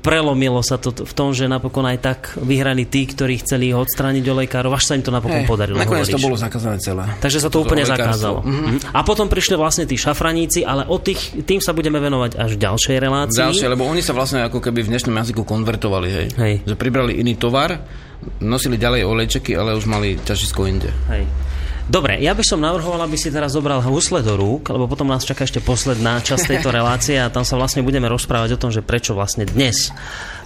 prelomilo 0.00 0.62
sa 0.62 0.78
to 0.78 0.94
v 0.94 1.12
tom, 1.12 1.34
že 1.34 1.50
napokon 1.50 1.82
aj 1.82 1.98
tak 1.98 2.20
vyhrali 2.38 2.86
tí, 2.86 3.02
ktorí 3.10 3.42
chceli 3.42 3.74
ho 3.74 3.82
odstrániť 3.82 4.22
do 4.22 4.34
lekárov, 4.38 4.70
až 4.70 4.86
sa 4.86 4.92
im 4.94 5.02
to 5.02 5.10
napokon 5.10 5.42
hey, 5.42 5.48
podarilo. 5.48 5.76
Nakoniec 5.76 6.06
to 6.06 6.22
bolo 6.22 6.38
zakázané 6.38 6.78
celé. 6.78 7.02
Takže 7.18 7.42
sa 7.42 7.50
to, 7.50 7.58
to 7.58 7.66
úplne 7.66 7.82
zakázalo. 7.82 8.46
Mm-hmm. 8.46 8.94
A 8.94 9.00
potom 9.02 9.26
prišli 9.26 9.58
vlastne 9.58 9.90
tí 9.90 9.98
šafraníci, 9.98 10.62
ale 10.62 10.86
o 10.86 11.02
tých, 11.02 11.42
tým 11.42 11.58
sa 11.58 11.74
budeme 11.74 11.98
venovať 11.98 12.38
až 12.38 12.50
v 12.54 12.58
ďalšej 12.62 12.96
relácii. 13.02 13.42
Ďalšie, 13.42 13.66
lebo 13.66 13.90
oni 13.90 14.02
sa 14.06 14.14
vlastne 14.14 14.46
ako 14.46 14.62
keby 14.62 14.86
v 14.86 14.88
dnešnom 14.94 15.18
jazyku 15.18 15.42
konvertovali, 15.42 16.08
hej. 16.08 16.28
hej. 16.38 16.54
Že 16.62 16.74
pribrali 16.78 17.18
iný 17.18 17.34
tovar, 17.34 17.74
nosili 18.38 18.78
ďalej 18.78 19.02
olejčeky, 19.02 19.58
ale 19.58 19.74
už 19.74 19.90
mali 19.90 20.14
ťažisko 20.20 20.68
inde. 20.70 20.94
Hej. 21.10 21.26
Dobre, 21.90 22.22
ja 22.22 22.38
by 22.38 22.44
som 22.46 22.62
navrhoval, 22.62 23.02
aby 23.02 23.18
si 23.18 23.34
teraz 23.34 23.58
zobral 23.58 23.82
husle 23.82 24.22
do 24.22 24.38
rúk, 24.38 24.70
lebo 24.70 24.86
potom 24.86 25.10
nás 25.10 25.26
čaká 25.26 25.42
ešte 25.42 25.58
posledná 25.58 26.22
časť 26.22 26.54
tejto 26.54 26.70
relácie 26.78 27.18
a 27.18 27.34
tam 27.34 27.42
sa 27.42 27.58
vlastne 27.58 27.82
budeme 27.82 28.06
rozprávať 28.06 28.54
o 28.54 28.60
tom, 28.62 28.70
že 28.70 28.78
prečo 28.78 29.10
vlastne 29.10 29.42
dnes 29.42 29.90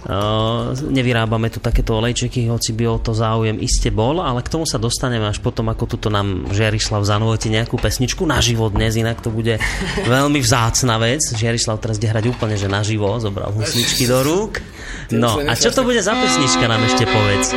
uh, 0.09 0.73
nevyrábame 0.73 1.53
tu 1.53 1.61
takéto 1.61 2.01
olejčeky, 2.01 2.49
hoci 2.49 2.73
by 2.73 2.89
o 2.89 2.97
to 2.97 3.13
záujem 3.13 3.61
iste 3.61 3.93
bol, 3.93 4.25
ale 4.25 4.41
k 4.41 4.57
tomu 4.57 4.65
sa 4.65 4.81
dostaneme 4.81 5.29
až 5.29 5.37
potom, 5.37 5.69
ako 5.69 5.85
tuto 5.85 6.09
nám 6.09 6.49
Žiarislav 6.49 7.05
zanúti 7.05 7.53
nejakú 7.53 7.77
pesničku 7.77 8.25
naživo 8.25 8.65
dnes, 8.73 8.97
inak 8.97 9.21
to 9.21 9.29
bude 9.29 9.61
veľmi 10.09 10.41
vzácna 10.41 10.97
vec. 10.97 11.21
Žiarislav 11.29 11.77
teraz 11.77 12.01
ide 12.01 12.09
hrať 12.09 12.25
úplne, 12.25 12.57
že 12.57 12.65
naživo, 12.65 13.21
zobral 13.21 13.53
husličky 13.53 14.09
do 14.09 14.17
rúk. 14.25 14.65
No, 15.13 15.37
a 15.45 15.53
čo 15.53 15.69
to 15.69 15.85
bude 15.85 16.01
za 16.01 16.17
pesnička, 16.17 16.65
nám 16.65 16.81
ešte 16.89 17.05
povedz. 17.05 17.53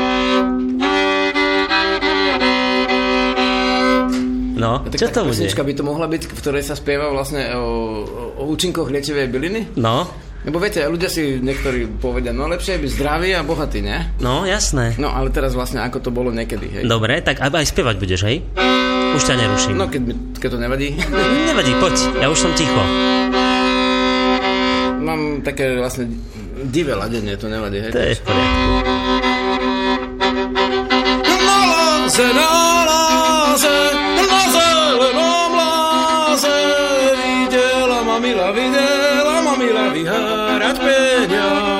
No, 4.59 4.83
tak 4.91 4.99
čo 4.99 5.09
to 5.15 5.23
bude? 5.23 5.47
by 5.47 5.73
to 5.79 5.85
mohla 5.87 6.07
byť, 6.11 6.23
v 6.35 6.41
ktorej 6.43 6.63
sa 6.67 6.75
spieva 6.75 7.15
vlastne 7.15 7.55
o, 7.55 7.63
o, 8.03 8.25
o 8.43 8.51
účinkoch 8.51 8.91
liečivej 8.91 9.31
byliny? 9.31 9.79
No. 9.79 10.11
Lebo 10.47 10.63
viete, 10.63 10.83
ľudia 10.87 11.11
si 11.11 11.43
niektorí 11.43 11.99
povedia, 11.99 12.31
no 12.31 12.47
lepšie 12.47 12.79
je 12.79 12.83
byť 12.87 12.91
zdravý 12.95 13.35
a 13.35 13.43
bohatý, 13.43 13.83
ne? 13.83 14.15
No, 14.23 14.47
jasné. 14.47 14.95
No, 14.99 15.11
ale 15.11 15.35
teraz 15.35 15.55
vlastne 15.55 15.83
ako 15.83 15.99
to 15.99 16.11
bolo 16.15 16.31
niekedy, 16.31 16.67
hej? 16.71 16.83
Dobre, 16.87 17.23
tak 17.23 17.43
aj 17.43 17.67
spievať 17.71 17.97
budeš, 17.99 18.23
hej? 18.27 18.47
Už 19.19 19.23
ťa 19.27 19.35
neruším. 19.35 19.75
No, 19.75 19.91
keď, 19.91 20.03
keď 20.39 20.49
to 20.55 20.59
nevadí. 20.63 20.95
nevadí, 21.51 21.73
poď, 21.83 22.23
ja 22.23 22.27
už 22.31 22.39
som 22.39 22.55
ticho. 22.55 22.83
Mám 25.03 25.43
také 25.43 25.75
vlastne 25.79 26.07
divé 26.71 26.95
ladenie, 26.95 27.35
to 27.35 27.51
nevadí, 27.51 27.83
hej? 27.83 27.91
To 27.95 27.99
je 27.99 28.15
v 28.15 28.23
poriadku. 28.23 28.67
Peniaze. 41.29 41.78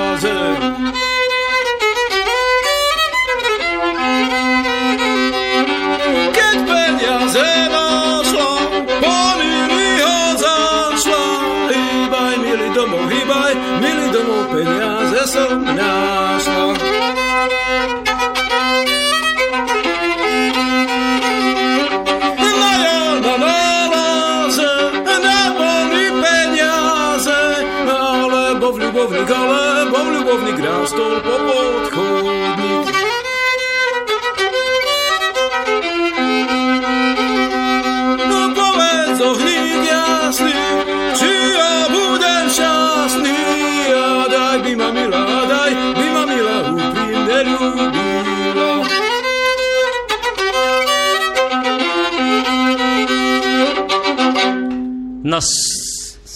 Bol 30.49 30.57
ľubovník, 30.57 30.65
rástol 30.65 31.21
po 31.21 31.35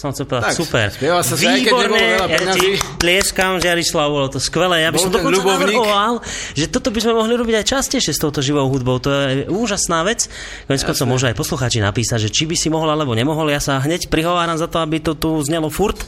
som 0.04 0.12
chcel 0.12 0.28
povedať, 0.28 0.52
tak, 0.52 0.60
super. 0.60 0.86
Sa 1.24 1.34
Výborné, 1.40 2.28
ja 2.28 2.38
ti 2.52 2.76
tlieskam, 3.00 3.56
Žiarislav, 3.56 4.12
bolo 4.12 4.28
to 4.28 4.36
skvelé. 4.36 4.84
Ja 4.84 4.92
by 4.92 5.00
som 5.00 5.08
dokonca 5.08 5.40
navrhoval, 5.40 6.20
že 6.52 6.68
toto 6.68 6.92
by 6.92 7.00
sme 7.00 7.16
mohli 7.16 7.32
robiť 7.40 7.64
aj 7.64 7.66
častejšie 7.72 8.12
s 8.12 8.20
touto 8.20 8.44
živou 8.44 8.68
hudbou. 8.68 9.00
To 9.00 9.08
je 9.08 9.48
úžasná 9.48 10.04
vec. 10.04 10.28
Konec 10.68 10.84
koncov 10.84 11.06
môžu 11.08 11.32
aj 11.32 11.36
poslucháči 11.40 11.80
napísať, 11.80 12.28
že 12.28 12.30
či 12.30 12.44
by 12.44 12.52
si 12.52 12.68
mohol 12.68 12.92
alebo 12.92 13.16
nemohol. 13.16 13.48
Ja 13.48 13.64
sa 13.64 13.80
hneď 13.80 14.12
prihováram 14.12 14.60
za 14.60 14.68
to, 14.68 14.84
aby 14.84 15.00
to 15.00 15.16
tu 15.16 15.40
znelo 15.40 15.72
furt 15.72 16.04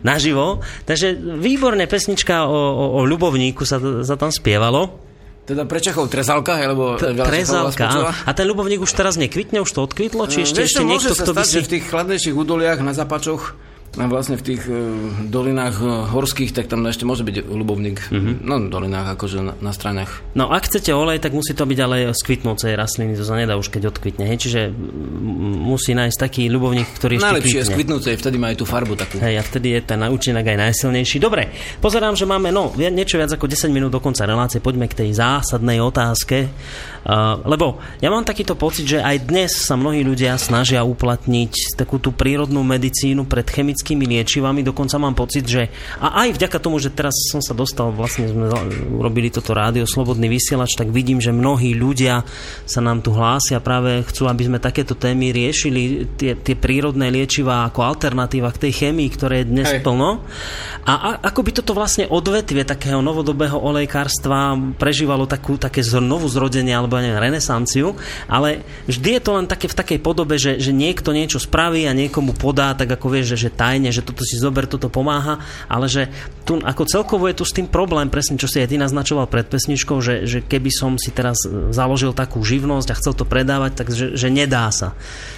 naživo. 0.00 0.64
Takže 0.88 1.12
výborné 1.36 1.84
pesnička 1.84 2.48
o, 2.48 2.56
o, 2.56 2.84
o 2.96 3.00
ľubovníku 3.04 3.68
sa, 3.68 3.76
sa 4.00 4.16
tam 4.16 4.32
spievalo. 4.32 5.03
Teda 5.44 5.68
pre 5.68 5.76
Čechov 5.76 6.08
trezalka, 6.08 6.56
alebo 6.56 6.96
Trezalka, 6.96 7.84
áno. 7.84 8.08
A 8.08 8.30
ten 8.32 8.48
ľubovník 8.48 8.80
už 8.80 8.96
teraz 8.96 9.20
nekvitne, 9.20 9.60
už 9.60 9.76
to 9.76 9.84
odkvitlo? 9.84 10.24
Či 10.24 10.48
ešte, 10.48 10.64
ešte 10.64 10.80
niekto, 10.80 11.12
kto 11.12 11.36
by 11.36 11.44
si... 11.44 11.60
v 11.60 11.68
tých 11.68 11.84
chladnejších 11.92 12.32
údoliach 12.32 12.80
na 12.80 12.96
zapačoch 12.96 13.52
a 13.94 14.04
vlastne 14.10 14.34
v 14.34 14.44
tých 14.44 14.62
uh, 14.66 14.76
dolinách 15.30 15.76
uh, 15.78 15.88
horských, 16.10 16.50
tak 16.50 16.66
tam 16.66 16.82
ešte 16.86 17.06
môže 17.06 17.22
byť 17.22 17.46
ľubovník. 17.46 18.10
Mm-hmm. 18.10 18.34
No, 18.42 18.58
dolinách, 18.66 19.14
akože 19.14 19.38
na, 19.42 19.54
na 19.62 19.72
stranách. 19.72 20.22
No, 20.34 20.50
ak 20.50 20.66
chcete 20.66 20.90
olej, 20.90 21.22
tak 21.22 21.30
musí 21.30 21.54
to 21.54 21.62
byť 21.62 21.78
ale 21.78 22.10
z 22.10 22.20
kvitnúcej 22.26 22.74
rastliny, 22.74 23.14
to 23.14 23.22
sa 23.22 23.38
nedá 23.38 23.54
už 23.54 23.70
keď 23.70 23.94
odkvitne. 23.94 24.26
Hej? 24.26 24.48
Čiže 24.48 24.60
musí 25.64 25.94
nájsť 25.94 26.18
taký 26.18 26.50
ľubovník, 26.50 26.88
ktorý 26.98 27.18
ešte 27.18 27.26
Najlepšie 27.30 27.50
kvitne. 27.50 27.62
je 27.62 27.70
z 27.70 27.76
kvitnúcej, 27.76 28.14
vtedy 28.18 28.36
má 28.36 28.50
aj 28.50 28.58
tú 28.58 28.66
farbu 28.66 28.94
takú. 28.98 29.16
Hej, 29.22 29.34
a 29.38 29.42
vtedy 29.46 29.78
je 29.78 29.80
ten 29.86 30.00
účinok 30.02 30.44
aj 30.44 30.58
najsilnejší. 30.70 31.16
Dobre, 31.22 31.54
pozerám, 31.78 32.18
že 32.18 32.26
máme 32.26 32.50
no, 32.50 32.74
niečo 32.74 33.16
viac 33.16 33.30
ako 33.30 33.46
10 33.46 33.70
minút 33.70 33.94
do 33.94 34.02
konca 34.02 34.26
relácie. 34.26 34.58
Poďme 34.58 34.90
k 34.90 35.06
tej 35.06 35.10
zásadnej 35.14 35.78
otázke. 35.78 36.50
Uh, 37.04 37.36
lebo 37.44 37.76
ja 38.00 38.08
mám 38.08 38.24
takýto 38.24 38.56
pocit, 38.56 38.88
že 38.88 39.04
aj 39.04 39.28
dnes 39.28 39.52
sa 39.52 39.76
mnohí 39.76 40.00
ľudia 40.00 40.40
snažia 40.40 40.80
uplatniť 40.88 41.76
takú 41.76 42.00
tú 42.00 42.16
prírodnú 42.16 42.64
medicínu 42.64 43.28
pred 43.28 43.44
chemickými 43.44 44.08
liečivami. 44.08 44.64
Dokonca 44.64 44.96
mám 44.96 45.12
pocit, 45.12 45.44
že 45.44 45.68
a 46.00 46.24
aj 46.24 46.40
vďaka 46.40 46.56
tomu, 46.56 46.80
že 46.80 46.88
teraz 46.88 47.12
som 47.28 47.44
sa 47.44 47.52
dostal, 47.52 47.92
vlastne 47.92 48.24
sme 48.32 48.48
urobili 48.88 49.28
toto 49.28 49.52
rádio 49.52 49.84
Slobodný 49.84 50.32
vysielač, 50.32 50.80
tak 50.80 50.88
vidím, 50.88 51.20
že 51.20 51.28
mnohí 51.28 51.76
ľudia 51.76 52.24
sa 52.64 52.80
nám 52.80 53.04
tu 53.04 53.12
hlásia, 53.12 53.60
práve 53.60 54.00
chcú, 54.08 54.24
aby 54.24 54.48
sme 54.48 54.56
takéto 54.56 54.96
témy 54.96 55.28
riešili, 55.28 56.08
tie, 56.16 56.32
tie 56.40 56.56
prírodné 56.56 57.12
liečivá 57.12 57.68
ako 57.68 57.84
alternatíva 57.84 58.48
k 58.56 58.68
tej 58.68 58.72
chemii, 58.80 59.08
ktoré 59.12 59.44
je 59.44 59.50
dnes 59.52 59.68
Hej. 59.68 59.84
plno. 59.84 60.24
A, 60.88 60.92
a 60.92 61.08
ako 61.20 61.40
by 61.44 61.50
toto 61.52 61.76
vlastne 61.76 62.08
odvetvie 62.08 62.64
takého 62.64 63.04
novodobého 63.04 63.60
olejkárstva 63.60 64.56
prežívalo 64.80 65.28
takú, 65.28 65.60
také 65.60 65.84
znovu 65.84 66.32
zrodenie 66.32 66.72
alebo 66.72 66.93
alebo 66.94 67.10
neviem, 67.10 67.24
renesanciu, 67.26 67.98
ale 68.30 68.62
vždy 68.86 69.18
je 69.18 69.22
to 69.22 69.30
len 69.34 69.46
také 69.50 69.66
v 69.66 69.74
takej 69.74 69.98
podobe, 69.98 70.38
že, 70.38 70.62
že 70.62 70.70
niekto 70.70 71.10
niečo 71.10 71.42
spraví 71.42 71.90
a 71.90 71.96
niekomu 71.96 72.38
podá, 72.38 72.78
tak 72.78 72.94
ako 72.94 73.10
vieš, 73.10 73.34
že, 73.34 73.50
že 73.50 73.50
tajne, 73.50 73.90
že 73.90 74.06
toto 74.06 74.22
si 74.22 74.38
zober, 74.38 74.70
toto 74.70 74.86
pomáha, 74.86 75.42
ale 75.66 75.90
že 75.90 76.06
tu 76.46 76.62
ako 76.62 76.86
celkovo 76.86 77.26
je 77.26 77.42
tu 77.42 77.44
s 77.44 77.56
tým 77.56 77.66
problém, 77.66 78.06
presne 78.06 78.38
čo 78.38 78.46
si 78.46 78.62
aj 78.62 78.70
ty 78.70 78.76
naznačoval 78.78 79.26
pred 79.26 79.50
pesničkou, 79.50 79.98
že, 79.98 80.30
že 80.30 80.38
keby 80.38 80.70
som 80.70 80.94
si 80.94 81.10
teraz 81.10 81.42
založil 81.74 82.14
takú 82.14 82.46
živnosť 82.46 82.88
a 82.94 82.98
chcel 83.02 83.12
to 83.18 83.26
predávať, 83.26 83.72
tak 83.74 83.88
že, 83.90 84.14
že 84.14 84.28
nedá 84.30 84.70
sa. 84.70 84.94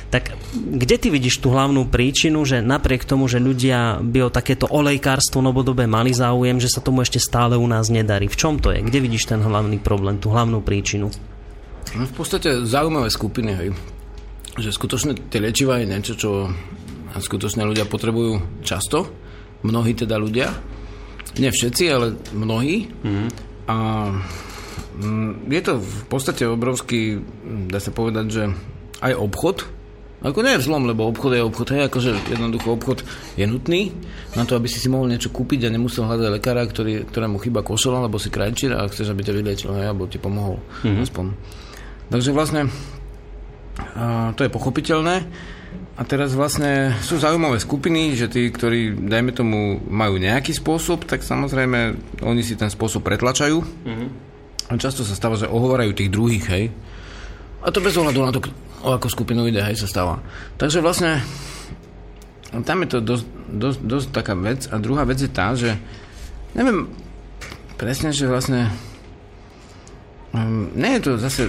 Tak 0.06 0.38
kde 0.54 0.96
ty 1.02 1.08
vidíš 1.10 1.42
tú 1.42 1.50
hlavnú 1.50 1.90
príčinu, 1.90 2.46
že 2.46 2.62
napriek 2.62 3.02
tomu, 3.02 3.26
že 3.26 3.42
ľudia 3.42 3.98
by 3.98 4.30
o 4.30 4.34
takéto 4.34 4.70
olejkárstvo 4.70 5.42
novodobé 5.42 5.90
mali 5.90 6.14
záujem, 6.14 6.62
že 6.62 6.70
sa 6.70 6.78
tomu 6.78 7.02
ešte 7.02 7.18
stále 7.18 7.58
u 7.58 7.66
nás 7.66 7.90
nedarí? 7.90 8.30
V 8.30 8.38
čom 8.38 8.62
to 8.62 8.70
je? 8.70 8.86
Kde 8.86 9.02
vidíš 9.02 9.34
ten 9.34 9.42
hlavný 9.42 9.82
problém, 9.82 10.22
tú 10.22 10.30
hlavnú 10.30 10.62
príčinu? 10.62 11.10
No 11.96 12.04
v 12.04 12.14
podstate 12.14 12.68
zaujímavé 12.68 13.08
skupiny, 13.08 13.50
hej. 13.56 13.68
Že 14.56 14.70
skutočne 14.72 15.12
tie 15.32 15.40
liečivá 15.40 15.80
je 15.80 15.88
niečo, 15.88 16.14
čo 16.16 16.30
skutočne 17.16 17.64
ľudia 17.64 17.88
potrebujú 17.88 18.60
často. 18.60 19.08
Mnohí 19.64 19.96
teda 19.96 20.20
ľudia. 20.20 20.52
Nie 21.40 21.52
všetci, 21.52 21.84
ale 21.88 22.16
mnohí. 22.36 22.88
Mm-hmm. 22.88 23.28
A 23.72 23.76
mm, 25.00 25.48
je 25.48 25.62
to 25.64 25.80
v 25.80 26.02
podstate 26.08 26.44
obrovský, 26.44 27.20
dá 27.68 27.80
sa 27.80 27.92
povedať, 27.92 28.26
že 28.28 28.42
aj 29.00 29.12
obchod, 29.16 29.56
ako 30.24 30.40
nie 30.40 30.56
je 30.56 30.64
zlom, 30.64 30.88
lebo 30.88 31.04
obchod 31.12 31.36
je 31.36 31.44
obchod, 31.44 31.68
hej, 31.76 31.92
akože 31.92 32.10
jednoducho 32.32 32.72
obchod 32.72 33.04
je 33.36 33.44
nutný 33.44 33.92
na 34.32 34.48
to, 34.48 34.56
aby 34.56 34.64
si 34.64 34.80
si 34.80 34.88
mohol 34.88 35.12
niečo 35.12 35.28
kúpiť 35.28 35.68
a 35.68 35.74
nemusel 35.76 36.08
hľadať 36.08 36.40
lekára, 36.40 36.64
ktorý, 36.64 37.04
ktorému 37.04 37.36
chyba 37.36 37.60
košel, 37.60 38.00
alebo 38.00 38.16
si 38.16 38.32
krajčír 38.32 38.72
a 38.72 38.88
chceš, 38.88 39.12
aby 39.12 39.20
ťa 39.20 39.36
vyliečil, 39.36 39.70
hej, 39.76 39.92
alebo 39.92 40.08
ti 40.08 40.16
pomohol. 40.16 40.56
Mm-hmm. 40.82 41.04
Aspoň. 41.04 41.26
Takže 42.12 42.30
vlastne 42.30 42.70
to 44.36 44.40
je 44.44 44.50
pochopiteľné. 44.50 45.26
A 45.96 46.04
teraz 46.04 46.36
vlastne 46.36 46.92
sú 47.00 47.16
zaujímavé 47.16 47.56
skupiny, 47.56 48.12
že 48.20 48.28
tí, 48.28 48.52
ktorí, 48.52 49.08
dajme 49.08 49.32
tomu, 49.32 49.80
majú 49.88 50.20
nejaký 50.20 50.52
spôsob, 50.52 51.08
tak 51.08 51.24
samozrejme 51.24 51.96
oni 52.20 52.42
si 52.44 52.52
ten 52.52 52.68
spôsob 52.68 53.00
pretlačajú. 53.00 53.64
Mm-hmm. 53.64 54.08
A 54.68 54.76
často 54.76 55.08
sa 55.08 55.16
stáva, 55.16 55.40
že 55.40 55.48
ohovorajú 55.48 55.96
tých 55.96 56.12
druhých, 56.12 56.44
hej. 56.52 56.64
A 57.64 57.72
to 57.72 57.80
bez 57.80 57.96
ohľadu 57.96 58.20
na 58.20 58.34
to, 58.36 58.44
o 58.84 58.92
akú 58.92 59.08
skupinu 59.08 59.48
ide, 59.48 59.64
hej, 59.64 59.80
sa 59.80 59.88
stáva. 59.88 60.20
Takže 60.60 60.84
vlastne 60.84 61.24
tam 62.52 62.84
je 62.84 62.88
to 62.92 62.98
dosť, 63.00 63.26
dosť, 63.56 63.78
dosť 63.80 64.08
taká 64.12 64.34
vec. 64.36 64.68
A 64.68 64.76
druhá 64.76 65.08
vec 65.08 65.16
je 65.16 65.32
tá, 65.32 65.56
že 65.56 65.80
neviem 66.52 66.92
presne, 67.80 68.12
že 68.12 68.28
vlastne 68.28 68.68
um, 70.36 70.68
nie 70.76 71.00
je 71.00 71.08
to 71.08 71.12
zase 71.16 71.48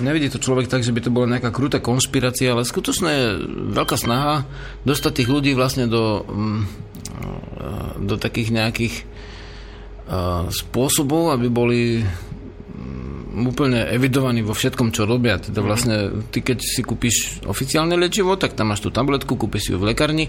nevidí 0.00 0.30
to 0.30 0.42
človek 0.42 0.66
tak, 0.66 0.82
že 0.82 0.94
by 0.94 1.00
to 1.04 1.14
bola 1.14 1.30
nejaká 1.30 1.54
krutá 1.54 1.78
konšpirácia, 1.78 2.52
ale 2.52 2.66
skutočne 2.66 3.10
je 3.10 3.26
veľká 3.74 3.96
snaha 3.98 4.46
dostať 4.82 5.22
tých 5.22 5.28
ľudí 5.30 5.52
vlastne 5.54 5.86
do, 5.86 6.24
mm, 6.26 6.62
do 8.04 8.16
takých 8.18 8.50
nejakých 8.50 8.94
spôsobov, 10.52 11.32
aby 11.32 11.48
boli 11.48 11.80
mm, 12.04 13.48
úplne 13.48 13.88
evidovaní 13.88 14.44
vo 14.44 14.52
všetkom, 14.52 14.92
čo 14.92 15.08
robia. 15.08 15.40
Teda 15.40 15.64
mhm. 15.64 15.66
vlastne, 15.66 15.96
ty 16.28 16.44
keď 16.44 16.58
si 16.60 16.84
kúpiš 16.84 17.44
oficiálne 17.48 17.96
liečivo, 17.96 18.36
tak 18.36 18.52
tam 18.52 18.72
máš 18.72 18.84
tú 18.84 18.92
tabletku, 18.92 19.40
kúpiš 19.40 19.70
si 19.70 19.70
ju 19.72 19.80
v 19.80 19.96
lekarni. 19.96 20.28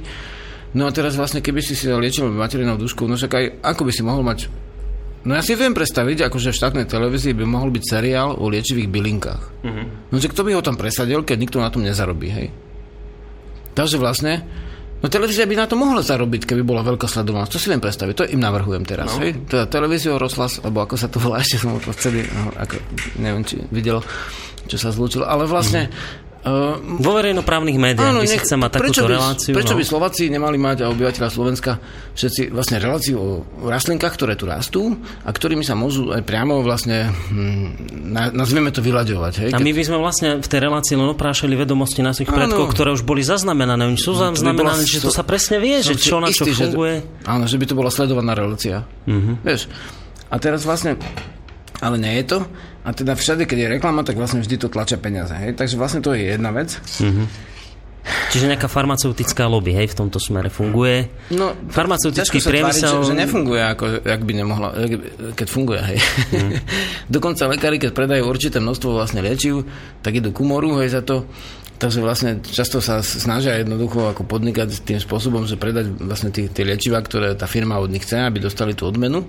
No 0.75 0.87
a 0.87 0.91
teraz 0.91 1.15
vlastne, 1.15 1.39
keby 1.39 1.63
si 1.63 1.71
si 1.71 1.87
liečil 1.87 2.27
materinou 2.27 2.75
dušku, 2.75 3.07
no 3.07 3.15
však 3.15 3.31
aj 3.31 3.45
ako 3.63 3.81
by 3.87 3.91
si 3.95 4.03
mohol 4.03 4.27
mať 4.27 4.51
No 5.25 5.33
ja 5.33 5.41
si 5.41 5.57
viem 5.57 5.73
predstaviť, 5.73 6.29
akože 6.29 6.53
v 6.53 6.59
štátnej 6.61 6.85
televízii 6.85 7.33
by 7.33 7.45
mohol 7.49 7.73
byť 7.73 7.83
seriál 7.83 8.37
o 8.37 8.45
liečivých 8.45 8.93
bylinkách. 8.93 9.43
Uh-huh. 9.65 9.85
No 10.13 10.15
že 10.21 10.29
kto 10.29 10.45
by 10.45 10.53
ho 10.53 10.61
tam 10.61 10.77
presadil, 10.77 11.25
keď 11.25 11.37
nikto 11.41 11.57
na 11.57 11.73
tom 11.73 11.81
nezarobí, 11.81 12.29
hej? 12.29 12.47
Takže 13.73 13.97
vlastne, 13.97 14.45
no 15.01 15.09
televízia 15.09 15.49
by 15.49 15.57
na 15.57 15.65
to 15.65 15.73
mohla 15.81 16.05
zarobiť, 16.05 16.45
keby 16.45 16.61
bola 16.61 16.85
veľká 16.85 17.09
sledovanosť. 17.09 17.51
To 17.51 17.59
si 17.59 17.67
viem 17.73 17.81
predstaviť, 17.81 18.13
to 18.13 18.29
im 18.37 18.41
navrhujem 18.45 18.85
teraz, 18.85 19.17
no. 19.17 19.25
hej? 19.25 19.33
Teda 19.49 19.65
televíziu 19.65 20.21
rozhlas, 20.21 20.61
alebo 20.61 20.85
ako 20.85 20.93
sa 20.93 21.09
to 21.09 21.17
volá, 21.17 21.41
ešte 21.43 21.57
som 21.57 21.73
to 21.81 21.89
vtedy, 21.89 22.21
no, 22.29 22.53
ako, 22.61 22.77
neviem, 23.17 23.41
či 23.41 23.57
videl, 23.73 24.05
čo 24.69 24.77
sa 24.77 24.93
zlúčilo, 24.93 25.25
ale 25.25 25.49
vlastne 25.49 25.89
uh-huh. 25.89 26.24
Uh, 26.45 26.77
Vo 27.01 27.17
verejnoprávnych 27.17 27.73
médiách 27.73 28.13
áno, 28.13 28.21
nech, 28.21 28.45
chce 28.45 28.53
mať 28.53 28.77
takúto 28.77 29.01
prečo 29.01 29.03
by, 29.09 29.13
reláciu. 29.17 29.53
Prečo 29.57 29.73
no? 29.73 29.79
by 29.81 29.83
Slováci 29.89 30.29
nemali 30.29 30.61
mať 30.61 30.85
a 30.85 30.93
obyvateľa 30.93 31.29
Slovenska 31.33 31.81
všetci 32.13 32.53
vlastne 32.53 32.77
reláciu 32.77 33.17
o 33.17 33.29
rastlinkách, 33.65 34.13
ktoré 34.13 34.37
tu 34.37 34.45
rastú 34.45 34.93
a 35.25 35.33
ktorými 35.33 35.65
sa 35.65 35.73
môžu 35.73 36.13
aj 36.13 36.21
priamo 36.21 36.61
vlastne, 36.61 37.09
hm, 37.09 38.13
nazvieme 38.37 38.69
to 38.69 38.85
vyľaďovať. 38.85 39.33
Hej? 39.41 39.49
A 39.51 39.59
my 39.59 39.71
by 39.73 39.83
sme 39.89 39.97
vlastne 39.97 40.37
v 40.37 40.45
tej 40.45 40.59
relácii 40.69 40.93
len 40.93 41.09
oprášali 41.17 41.57
vedomosti 41.57 42.05
našich 42.05 42.29
áno, 42.29 42.37
predkov, 42.37 42.77
ktoré 42.77 42.93
už 42.93 43.01
boli 43.01 43.25
zaznamenané. 43.25 43.81
Oni 43.89 43.97
sú 43.97 44.13
no, 44.13 44.29
zaznamenané, 44.29 44.85
že 44.85 45.01
to 45.01 45.09
sa 45.09 45.25
presne 45.25 45.57
vie, 45.57 45.81
že 45.81 45.97
čo 45.97 46.21
na 46.21 46.29
čo 46.29 46.45
istý, 46.45 46.53
funguje. 46.53 47.01
Že, 47.01 47.25
áno, 47.25 47.43
že 47.49 47.57
by 47.57 47.65
to 47.65 47.73
bola 47.73 47.89
sledovaná 47.89 48.37
relácia. 48.37 48.85
Uh-huh. 49.09 49.33
Vieš? 49.41 49.65
A 50.29 50.37
teraz 50.37 50.61
vlastne 50.61 50.93
ale 51.81 51.97
nie 51.99 52.21
je 52.21 52.25
to. 52.35 52.39
A 52.85 52.93
teda 52.93 53.17
všade, 53.17 53.49
keď 53.49 53.57
je 53.65 53.67
reklama, 53.81 54.05
tak 54.05 54.15
vlastne 54.15 54.45
vždy 54.45 54.61
to 54.61 54.69
tlačia 54.69 55.01
peniaze. 55.01 55.33
Hej? 55.33 55.57
Takže 55.57 55.75
vlastne 55.75 56.05
to 56.05 56.13
je 56.13 56.37
jedna 56.37 56.53
vec. 56.53 56.77
Mm-hmm. 57.01 57.55
Čiže 58.05 58.45
nejaká 58.53 58.69
farmaceutická 58.69 59.49
lobby, 59.49 59.73
hej, 59.73 59.89
v 59.89 59.97
tomto 59.97 60.21
smere 60.21 60.53
funguje. 60.53 61.09
No, 61.33 61.57
Farmaceutický 61.73 62.37
priemysel... 62.37 63.01
Tváriť, 63.01 63.01
že, 63.01 63.09
že 63.09 63.21
nefunguje, 63.25 63.61
ako, 63.65 63.85
jak 64.05 64.21
by 64.21 64.33
nemohla, 64.37 64.69
keď 65.33 65.47
funguje, 65.49 65.81
hej. 65.81 65.97
Mm. 66.29 66.53
Dokonca 67.17 67.49
lekári, 67.49 67.81
keď 67.81 67.97
predajú 67.97 68.29
určité 68.29 68.61
množstvo 68.61 68.93
vlastne 68.93 69.25
liečiv, 69.25 69.65
tak 70.05 70.21
idú 70.21 70.29
ku 70.29 70.45
moru, 70.45 70.77
hej, 70.85 70.93
za 70.93 71.01
to. 71.01 71.25
Takže 71.75 71.99
vlastne 71.99 72.39
často 72.39 72.79
sa 72.79 73.03
snažia 73.03 73.59
jednoducho 73.59 74.07
ako 74.07 74.23
podnikať 74.23 74.85
tým 74.85 75.01
spôsobom, 75.01 75.43
že 75.43 75.59
predať 75.59 75.91
vlastne 75.97 76.31
tie, 76.31 76.47
tie 76.47 76.63
liečiva, 76.63 77.03
ktoré 77.03 77.35
tá 77.35 77.49
firma 77.51 77.81
od 77.81 77.91
nich 77.91 78.05
chce, 78.07 78.21
aby 78.21 78.39
dostali 78.39 78.77
tú 78.77 78.87
odmenu. 78.87 79.27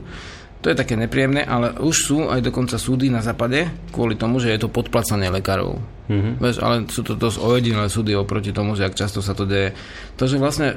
To 0.66 0.74
je 0.74 0.82
také 0.82 0.98
nepríjemné, 0.98 1.46
ale 1.46 1.78
už 1.78 1.94
sú 1.94 2.18
aj 2.26 2.42
dokonca 2.42 2.74
súdy 2.74 3.06
na 3.06 3.22
západe 3.22 3.70
kvôli 3.94 4.18
tomu, 4.18 4.42
že 4.42 4.50
je 4.50 4.66
to 4.66 4.66
podplacanie 4.66 5.30
lekárov. 5.30 5.78
Mm-hmm. 6.10 6.42
Veš, 6.42 6.58
ale 6.58 6.90
sú 6.90 7.06
to 7.06 7.14
dosť 7.14 7.38
ojedinelé 7.38 7.86
súdy 7.86 8.18
oproti 8.18 8.50
tomu, 8.50 8.74
že 8.74 8.82
ak 8.82 8.98
často 8.98 9.22
sa 9.22 9.30
to 9.30 9.46
deje. 9.46 9.78
Takže 10.18 10.42
vlastne 10.42 10.74
e, 10.74 10.76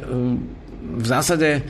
v 0.94 1.06
zásade 1.10 1.50
e, 1.58 1.62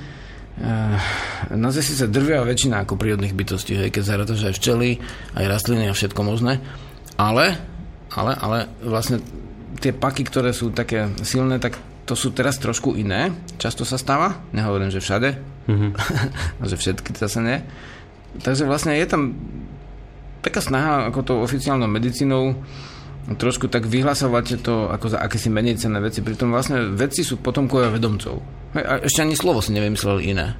nás 1.55 1.79
je 1.79 1.79
síce 1.79 2.11
drvia 2.11 2.43
väčšina 2.43 2.83
ako 2.83 2.99
prírodných 2.99 3.31
bytostí, 3.31 3.79
hej, 3.79 3.87
keď 3.87 4.03
zarátaš 4.03 4.51
aj 4.51 4.55
včely, 4.59 4.99
aj 5.39 5.45
rastliny 5.47 5.87
a 5.87 5.95
všetko 5.95 6.19
možné, 6.19 6.59
ale, 7.15 7.55
ale, 8.11 8.35
ale 8.35 8.67
vlastne 8.83 9.23
tie 9.79 9.95
paky, 9.95 10.27
ktoré 10.27 10.51
sú 10.51 10.75
také 10.75 11.07
silné, 11.23 11.55
tak 11.63 11.79
to 12.03 12.19
sú 12.19 12.35
teraz 12.35 12.59
trošku 12.59 12.99
iné. 12.99 13.31
Často 13.63 13.87
sa 13.87 13.95
stáva, 13.95 14.43
nehovorím, 14.51 14.91
že 14.91 14.99
všade, 14.99 15.39
mm-hmm. 15.71 15.91
že 16.67 16.75
všetky 16.75 17.15
zase 17.15 17.39
nie. 17.39 17.63
Takže 18.37 18.69
vlastne 18.69 18.93
je 18.93 19.07
tam 19.09 19.33
taká 20.45 20.61
snaha 20.61 21.09
ako 21.09 21.19
to 21.25 21.33
oficiálnou 21.43 21.89
medicínou 21.89 22.55
trošku 23.29 23.69
tak 23.69 23.85
vyhlasovať 23.85 24.63
to 24.63 24.89
ako 24.89 25.13
za 25.13 25.21
akési 25.21 25.53
menej 25.53 25.77
cenné 25.77 26.01
veci. 26.01 26.25
Pritom 26.25 26.49
vlastne 26.49 26.89
vedci 26.89 27.21
sú 27.21 27.37
potomkovia 27.37 27.93
vedomcov. 27.93 28.41
A 28.73 29.05
ešte 29.05 29.21
ani 29.21 29.37
slovo 29.37 29.61
si 29.61 29.75
nevymysleli 29.75 30.33
iné. 30.33 30.57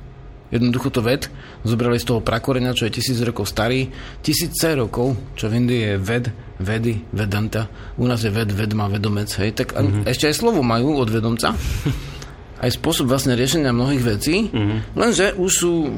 Jednoducho 0.50 0.90
to 0.90 1.06
ved, 1.06 1.30
zobrali 1.62 2.02
z 2.02 2.10
toho 2.10 2.26
prakoreňa, 2.26 2.74
čo 2.74 2.90
je 2.90 2.98
tisíc 2.98 3.22
rokov 3.22 3.54
starý, 3.54 3.86
tisíce 4.26 4.74
rokov, 4.74 5.14
čo 5.38 5.46
v 5.46 5.62
Indii 5.62 5.82
je 5.94 5.96
ved, 6.02 6.26
vedy, 6.58 7.06
vedanta, 7.14 7.70
u 8.02 8.10
nás 8.10 8.26
je 8.26 8.34
ved, 8.34 8.50
ved 8.50 8.74
má 8.74 8.90
vedomec, 8.90 9.30
hej, 9.38 9.54
tak 9.54 9.78
mm-hmm. 9.78 10.10
ešte 10.10 10.26
aj 10.26 10.36
slovo 10.42 10.66
majú 10.66 10.98
od 10.98 11.10
vedomca. 11.14 11.54
aj 12.60 12.76
spôsob 12.76 13.08
vlastne 13.08 13.40
riešenia 13.40 13.72
mnohých 13.72 14.04
vecí, 14.04 14.52
mm-hmm. 14.52 14.80
lenže 15.00 15.32
už 15.40 15.52
sú 15.52 15.74
eh, 15.88 15.96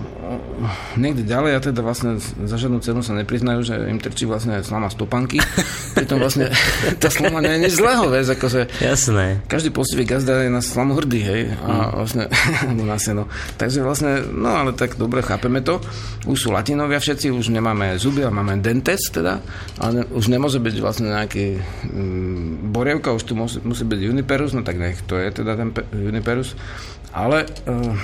niekde 1.01 1.25
ďalej 1.25 1.51
a 1.57 1.59
teda 1.59 1.81
vlastne 1.81 2.21
za 2.21 2.57
žiadnu 2.57 2.77
cenu 2.85 3.01
sa 3.01 3.17
nepriznajú, 3.17 3.65
že 3.65 3.75
im 3.89 3.97
trčí 3.97 4.29
vlastne 4.29 4.61
slama 4.61 4.93
stopanky. 4.93 5.41
Pritom 5.97 6.21
vlastne 6.21 6.53
tá 7.01 7.09
slama 7.09 7.41
nie 7.41 7.57
je 7.57 7.59
nič 7.65 7.73
zlého, 7.81 8.05
vieš, 8.13 8.37
akože 8.37 8.61
Jasné. 8.77 9.41
každý 9.49 9.73
poctivý 9.73 10.05
gazda 10.05 10.45
je 10.45 10.53
na 10.53 10.61
slamu 10.61 10.93
hrdý, 11.01 11.21
hej, 11.25 11.41
a 11.65 11.69
mm. 11.69 11.89
vlastne, 11.97 12.23
na 12.93 12.97
seno. 13.01 13.25
Takže 13.57 13.81
vlastne, 13.81 14.21
no 14.29 14.53
ale 14.53 14.77
tak 14.77 15.01
dobre, 15.01 15.25
chápeme 15.25 15.65
to. 15.65 15.81
Už 16.29 16.37
sú 16.37 16.47
latinovia 16.53 17.01
všetci, 17.01 17.33
už 17.33 17.49
nemáme 17.49 17.97
zuby, 17.97 18.21
ale 18.21 18.37
máme 18.37 18.61
dentes 18.61 19.09
teda, 19.09 19.41
ale 19.81 19.91
ne, 19.91 20.03
už 20.13 20.29
nemôže 20.29 20.61
byť 20.61 20.75
vlastne 20.77 21.09
nejaký 21.09 21.57
mm, 21.89 22.69
borievka, 22.69 23.17
už 23.17 23.25
tu 23.25 23.33
musí, 23.33 23.57
musí 23.65 23.81
byť 23.81 23.99
juniperus, 24.13 24.53
no 24.53 24.61
tak 24.61 24.77
nech 24.77 25.01
to 25.09 25.17
je 25.17 25.33
teda 25.33 25.57
ten 25.57 25.73
pe- 25.73 25.89
juniperus 25.89 26.50
ale 27.13 27.45
uh, 27.67 27.97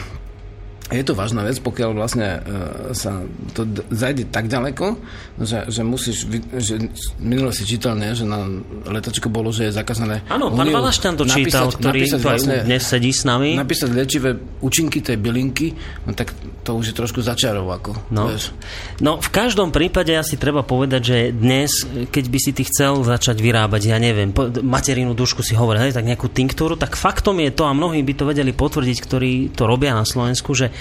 je 0.88 1.04
to 1.04 1.14
vážna 1.14 1.44
vec, 1.44 1.60
pokiaľ 1.60 1.90
vlastne 1.92 2.40
uh, 2.40 2.96
sa 2.96 3.20
to 3.52 3.68
zajde 3.92 4.32
tak 4.32 4.48
ďaleko, 4.48 4.96
že, 5.44 5.68
že 5.68 5.82
musíš, 5.84 6.32
že 6.56 6.80
minule 7.20 7.52
si 7.52 7.68
čítal, 7.68 8.00
ne, 8.00 8.16
že 8.16 8.24
na 8.24 8.48
letačko 8.88 9.28
bolo, 9.28 9.52
že 9.52 9.68
je 9.68 9.72
zakázané... 9.76 10.24
Áno, 10.32 10.48
pán 10.56 10.72
Valašťan 10.72 11.14
to 11.20 11.28
čítal, 11.28 11.68
ktorý 11.76 12.08
napísať, 12.08 12.20
vlastne, 12.24 12.56
dnes 12.64 12.84
sedí 12.88 13.12
s 13.12 13.28
nami. 13.28 13.60
Napísať 13.60 13.90
liečivé 13.92 14.40
účinky 14.64 15.04
tej 15.04 15.20
bylinky, 15.20 15.76
no 16.08 16.16
tak 16.16 16.32
to 16.64 16.80
už 16.80 16.92
je 16.92 16.96
trošku 16.96 17.20
začarov, 17.20 17.68
ako, 17.68 17.92
no. 18.16 18.32
Vieš. 18.32 18.56
No, 19.04 19.20
v 19.20 19.30
každom 19.32 19.76
prípade 19.76 20.16
asi 20.16 20.40
treba 20.40 20.64
povedať, 20.64 21.02
že 21.04 21.18
dnes, 21.36 21.84
keď 22.08 22.26
by 22.32 22.40
si 22.40 22.52
ty 22.56 22.64
chcel 22.64 23.04
začať 23.04 23.44
vyrábať, 23.44 23.92
ja 23.92 24.00
neviem, 24.00 24.32
materinu 24.64 25.12
dušku 25.12 25.44
si 25.44 25.52
hovorí, 25.52 25.92
tak 25.92 26.08
nejakú 26.08 26.32
tinktúru, 26.32 26.80
tak 26.80 26.96
faktom 26.96 27.44
je 27.44 27.52
to, 27.52 27.68
a 27.68 27.76
mnohí 27.76 28.00
by 28.08 28.14
to 28.16 28.24
vedeli 28.24 28.56
potvrdiť, 28.56 28.98
ktorí 29.04 29.32
to 29.52 29.68
robia 29.68 29.92
na 29.92 30.08
Slovensku, 30.08 30.56
že 30.56 30.72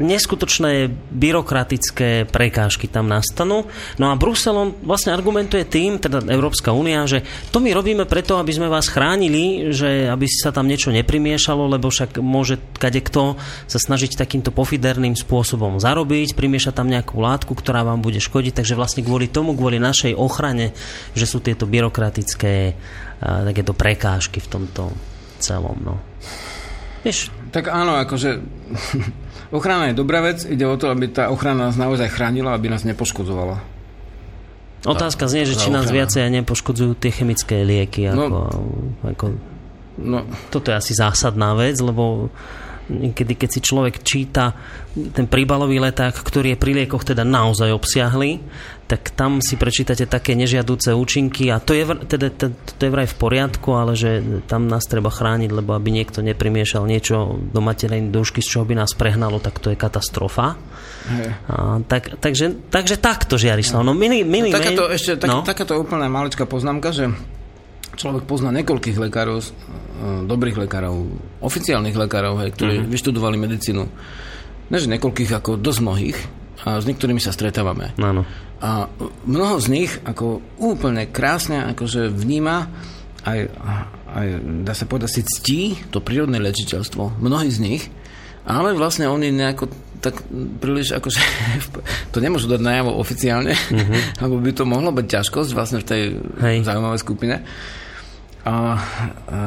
neskutočné 0.00 0.88
byrokratické 1.12 2.24
prekážky 2.24 2.88
tam 2.88 3.10
nastanú. 3.10 3.68
No 4.00 4.08
a 4.08 4.16
Bruselom 4.16 4.72
vlastne 4.80 5.12
argumentuje 5.12 5.68
tým, 5.68 6.00
teda 6.00 6.24
Európska 6.24 6.72
únia, 6.72 7.04
že 7.04 7.20
to 7.52 7.60
my 7.60 7.76
robíme 7.76 8.08
preto, 8.08 8.40
aby 8.40 8.52
sme 8.54 8.72
vás 8.72 8.88
chránili, 8.88 9.74
že 9.74 10.08
aby 10.08 10.24
sa 10.24 10.54
tam 10.54 10.64
niečo 10.70 10.88
neprimiešalo, 10.88 11.68
lebo 11.68 11.92
však 11.92 12.16
môže 12.22 12.56
kto 12.78 13.36
sa 13.68 13.78
snažiť 13.78 14.16
takýmto 14.16 14.50
pofiderným 14.54 15.12
spôsobom 15.12 15.76
zarobiť, 15.76 16.32
primieša 16.32 16.72
tam 16.72 16.88
nejakú 16.88 17.20
látku, 17.20 17.52
ktorá 17.52 17.84
vám 17.84 18.00
bude 18.00 18.18
škodiť, 18.18 18.64
takže 18.64 18.78
vlastne 18.78 19.04
kvôli 19.04 19.28
tomu, 19.28 19.52
kvôli 19.52 19.76
našej 19.76 20.16
ochrane, 20.16 20.72
že 21.12 21.28
sú 21.28 21.44
tieto 21.44 21.68
byrokratické 21.68 22.72
takéto 23.20 23.74
prekážky 23.74 24.38
v 24.38 24.48
tomto 24.48 24.94
celom. 25.42 25.76
No. 25.82 25.94
Vieš? 27.02 27.30
Tak 27.48 27.72
áno, 27.72 27.96
akože 28.00 28.30
ochrana 29.56 29.90
je 29.90 29.98
dobrá 29.98 30.20
vec, 30.20 30.44
ide 30.44 30.64
o 30.68 30.76
to, 30.76 30.92
aby 30.92 31.08
tá 31.08 31.32
ochrana 31.32 31.72
nás 31.72 31.76
naozaj 31.80 32.12
chránila, 32.12 32.54
aby 32.54 32.68
nás 32.68 32.84
nepoškodzovala. 32.84 33.78
Otázka 34.86 35.26
znie, 35.26 35.42
že 35.42 35.58
či 35.58 35.74
nás 35.74 35.90
viacej 35.90 36.30
nepoškodzujú 36.42 36.94
tie 36.94 37.10
chemické 37.10 37.66
lieky. 37.66 38.14
Ako, 38.14 38.14
no, 38.14 38.46
ako, 39.02 39.24
no. 39.98 40.22
Toto 40.54 40.70
je 40.70 40.78
asi 40.78 40.92
zásadná 40.94 41.58
vec, 41.58 41.74
lebo 41.82 42.30
Niekedy, 42.88 43.36
keď 43.36 43.48
si 43.52 43.60
človek 43.60 44.00
číta 44.00 44.56
ten 45.12 45.28
príbalový 45.28 45.78
leták, 45.78 46.16
ktorý 46.16 46.56
je 46.56 46.60
pri 46.60 46.72
liekoch 46.72 47.04
teda 47.04 47.22
naozaj 47.22 47.70
obsiahly, 47.70 48.40
tak 48.88 49.12
tam 49.12 49.44
si 49.44 49.60
prečítate 49.60 50.08
také 50.08 50.32
nežiadúce 50.32 50.96
účinky 50.96 51.52
a 51.52 51.60
to 51.60 51.76
je, 51.76 51.84
teda, 51.84 52.32
to, 52.32 52.56
to 52.56 52.80
je 52.88 52.90
vraj 52.90 53.04
v 53.04 53.16
poriadku, 53.20 53.76
ale 53.76 53.92
že 53.92 54.24
tam 54.48 54.64
nás 54.64 54.88
treba 54.88 55.12
chrániť, 55.12 55.52
lebo 55.52 55.76
aby 55.76 55.92
niekto 55.92 56.24
neprimiešal 56.24 56.88
niečo 56.88 57.36
do 57.36 57.60
materej 57.60 58.08
dúšky, 58.08 58.40
z 58.40 58.56
čoho 58.56 58.64
by 58.64 58.80
nás 58.80 58.96
prehnalo, 58.96 59.44
tak 59.44 59.60
to 59.60 59.68
je 59.68 59.76
katastrofa. 59.76 60.56
A, 61.48 61.84
tak, 61.84 62.16
takže, 62.16 62.68
takže 62.72 62.96
takto, 62.96 63.36
Žiarislav. 63.36 63.84
No, 63.84 63.92
mini, 63.92 64.24
mini, 64.24 64.48
no, 64.48 64.56
takáto, 64.56 64.88
ešte, 64.88 65.20
tak, 65.20 65.28
no? 65.28 65.44
takáto 65.44 65.76
úplná 65.76 66.08
maličká 66.08 66.48
poznámka, 66.48 66.88
že 66.92 67.12
človek 67.98 68.24
pozná 68.24 68.54
niekoľkých 68.54 68.96
lekárov, 68.96 69.42
e, 69.42 69.50
dobrých 70.30 70.56
lekárov, 70.64 70.94
oficiálnych 71.42 71.98
lekárov, 71.98 72.38
hej, 72.46 72.54
ktorí 72.54 72.74
mm-hmm. 72.80 72.92
vyštudovali 72.94 73.36
medicínu. 73.36 73.84
Než 74.70 74.86
niekoľkých, 74.86 75.34
ako 75.34 75.58
dosť 75.58 75.80
mnohých. 75.82 76.18
a 76.66 76.82
s 76.82 76.86
niektorými 76.86 77.22
sa 77.22 77.34
stretávame. 77.34 77.94
Áno. 77.98 78.26
A 78.58 78.90
mnoho 79.26 79.62
z 79.62 79.66
nich 79.70 79.92
ako 80.02 80.42
úplne 80.58 81.06
krásne 81.06 81.62
akože 81.70 82.10
vníma 82.10 82.66
aj, 83.22 83.38
aj 84.10 84.26
dá 84.66 84.74
sa 84.74 84.86
povedať 84.86 85.10
si 85.10 85.22
ctí 85.22 85.60
to 85.94 86.02
prírodné 86.02 86.42
lečiteľstvo. 86.42 87.22
Mnohí 87.22 87.50
z 87.54 87.62
nich, 87.62 87.82
ale 88.42 88.74
vlastne 88.74 89.06
oni 89.06 89.30
nejako 89.30 89.70
tak 89.98 90.22
príliš 90.62 90.94
akože 90.94 91.20
to 92.14 92.18
nemôžu 92.22 92.46
dať 92.46 92.62
najavo 92.62 92.98
oficiálne, 92.98 93.54
mm-hmm. 93.54 94.00
lebo 94.26 94.38
by 94.38 94.50
to 94.54 94.64
mohlo 94.66 94.90
byť 94.94 95.06
ťažkosť 95.06 95.50
vlastne 95.54 95.78
v 95.82 95.86
tej 95.86 96.02
Hej. 96.42 96.56
zaujímavej 96.66 97.00
skupine. 97.02 97.36
A, 98.48 98.54
a 98.56 99.38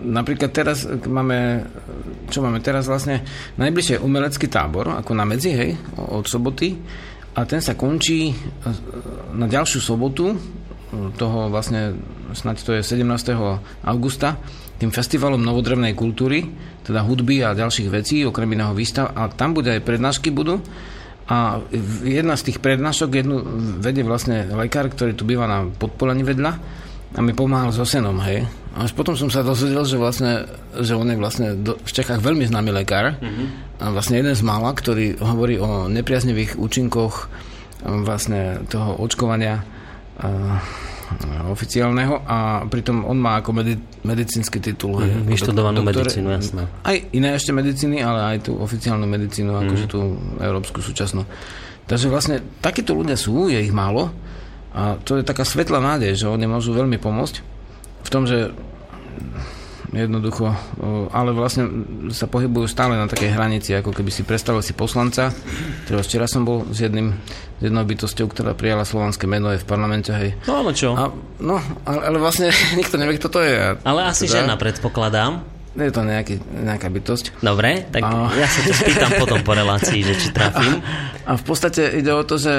napríklad 0.00 0.48
teraz 0.56 0.88
máme, 0.88 1.68
čo 2.32 2.40
máme 2.40 2.64
teraz 2.64 2.88
vlastne, 2.88 3.20
najbližšie 3.60 4.00
umelecký 4.00 4.48
tábor, 4.48 4.88
ako 4.96 5.12
na 5.12 5.28
medzi, 5.28 5.52
hej, 5.52 5.76
od 6.00 6.24
soboty, 6.24 6.80
a 7.36 7.46
ten 7.46 7.60
sa 7.62 7.78
končí 7.78 8.32
na 9.36 9.46
ďalšiu 9.46 9.78
sobotu, 9.78 10.34
toho 10.90 11.46
vlastne, 11.46 11.94
snáď 12.34 12.56
to 12.66 12.72
je 12.74 12.82
17. 12.82 13.06
augusta, 13.86 14.34
tým 14.82 14.90
festivalom 14.90 15.38
novodrevnej 15.38 15.94
kultúry, 15.94 16.50
teda 16.82 17.06
hudby 17.06 17.46
a 17.46 17.54
ďalších 17.54 17.88
vecí, 17.92 18.26
okrem 18.26 18.50
iného 18.50 18.74
výstav, 18.74 19.14
a 19.14 19.30
tam 19.30 19.54
bude 19.54 19.70
aj 19.70 19.86
prednášky 19.86 20.34
budú. 20.34 20.58
A 21.30 21.62
jedna 22.02 22.34
z 22.34 22.50
tých 22.50 22.58
prednášok 22.58 23.22
jednu 23.22 23.38
vedie 23.78 24.02
vlastne 24.02 24.50
lekár, 24.50 24.90
ktorý 24.90 25.14
tu 25.14 25.22
býva 25.22 25.46
na 25.46 25.62
podpolení 25.62 26.26
vedľa 26.26 26.80
a 27.10 27.18
mi 27.18 27.34
pomáhal 27.34 27.74
so 27.74 27.82
senom, 27.82 28.22
hej. 28.22 28.46
Až 28.78 28.94
potom 28.94 29.18
som 29.18 29.26
sa 29.26 29.42
dozvedel, 29.42 29.82
že 29.82 29.98
vlastne, 29.98 30.46
že 30.78 30.94
on 30.94 31.10
je 31.10 31.18
vlastne 31.18 31.58
do, 31.58 31.74
v 31.74 31.90
Čechách 31.90 32.22
veľmi 32.22 32.46
známy 32.46 32.70
lekár. 32.70 33.18
Mm-hmm. 33.18 33.46
A 33.82 33.84
vlastne 33.90 34.22
jeden 34.22 34.30
z 34.30 34.42
mála, 34.46 34.70
ktorý 34.70 35.18
hovorí 35.18 35.58
o 35.58 35.90
nepriaznivých 35.90 36.54
účinkoch 36.54 37.26
vlastne 37.82 38.62
toho 38.70 38.94
očkovania 39.02 39.66
oficiálneho 41.50 42.22
a 42.22 42.62
pritom 42.70 43.02
on 43.02 43.18
má 43.18 43.42
ako 43.42 43.50
medi- 43.50 43.82
medicínsky 44.06 44.62
titul. 44.62 45.02
Mm, 45.02 45.26
vyštudovanú 45.26 45.82
medicínu, 45.82 46.30
jasné. 46.30 46.70
Aj 46.86 46.96
iné 47.10 47.34
ešte 47.34 47.50
medicíny, 47.50 47.98
ale 47.98 48.36
aj 48.36 48.46
tú 48.46 48.54
oficiálnu 48.54 49.10
medicínu, 49.10 49.50
mm. 49.50 49.60
akože 49.66 49.86
tú 49.90 50.14
európsku 50.38 50.78
súčasnú. 50.78 51.26
Takže 51.90 52.06
vlastne 52.06 52.38
takíto 52.62 52.94
ľudia 52.94 53.18
sú, 53.18 53.50
je 53.50 53.58
ich 53.58 53.74
málo 53.74 54.14
a 54.70 54.96
to 55.02 55.18
je 55.18 55.26
taká 55.26 55.42
svetlá 55.42 55.82
nádej, 55.82 56.14
že 56.14 56.26
oni 56.30 56.46
môžu 56.46 56.70
veľmi 56.70 56.96
pomôcť 56.96 57.36
v 58.00 58.08
tom, 58.08 58.24
že 58.24 58.54
jednoducho, 59.90 60.54
ale 61.10 61.34
vlastne 61.34 61.66
sa 62.14 62.30
pohybujú 62.30 62.70
stále 62.70 62.94
na 62.94 63.10
takej 63.10 63.34
hranici, 63.34 63.74
ako 63.74 63.90
keby 63.90 64.10
si 64.14 64.22
predstavil 64.22 64.62
si 64.62 64.70
poslanca. 64.70 65.34
Teda 65.90 65.98
včera 66.06 66.30
som 66.30 66.46
bol 66.46 66.62
s 66.70 66.78
jedným, 66.78 67.10
s 67.58 67.62
jednou 67.62 67.82
bytosťou, 67.82 68.30
ktorá 68.30 68.54
prijala 68.54 68.86
slovanské 68.86 69.26
meno, 69.26 69.50
je 69.50 69.58
v 69.58 69.66
parlamente, 69.66 70.14
hej. 70.14 70.38
No 70.46 70.62
ale 70.62 70.70
čo? 70.78 70.94
A, 70.94 71.10
no, 71.42 71.58
ale, 71.82 72.00
ale 72.06 72.16
vlastne 72.22 72.54
nikto 72.78 72.94
nevie, 73.02 73.18
kto 73.18 73.28
to 73.34 73.40
je. 73.42 73.82
Ale 73.82 74.00
asi 74.06 74.30
teda, 74.30 74.46
žena, 74.46 74.54
predpokladám. 74.54 75.42
Je 75.70 75.94
to 75.94 76.02
nejaký, 76.02 76.42
nejaká 76.50 76.90
bytosť. 76.90 77.46
Dobre, 77.46 77.86
tak 77.94 78.02
a... 78.02 78.26
ja 78.34 78.50
sa 78.50 78.66
to 78.66 78.74
spýtam 78.74 79.22
potom 79.22 79.38
po 79.46 79.54
relácii, 79.54 80.02
že 80.02 80.18
či 80.18 80.28
trafím. 80.34 80.82
A, 80.82 81.30
a 81.30 81.32
v 81.38 81.44
podstate 81.46 81.94
ide 81.94 82.10
o 82.10 82.26
to, 82.26 82.42
že, 82.42 82.54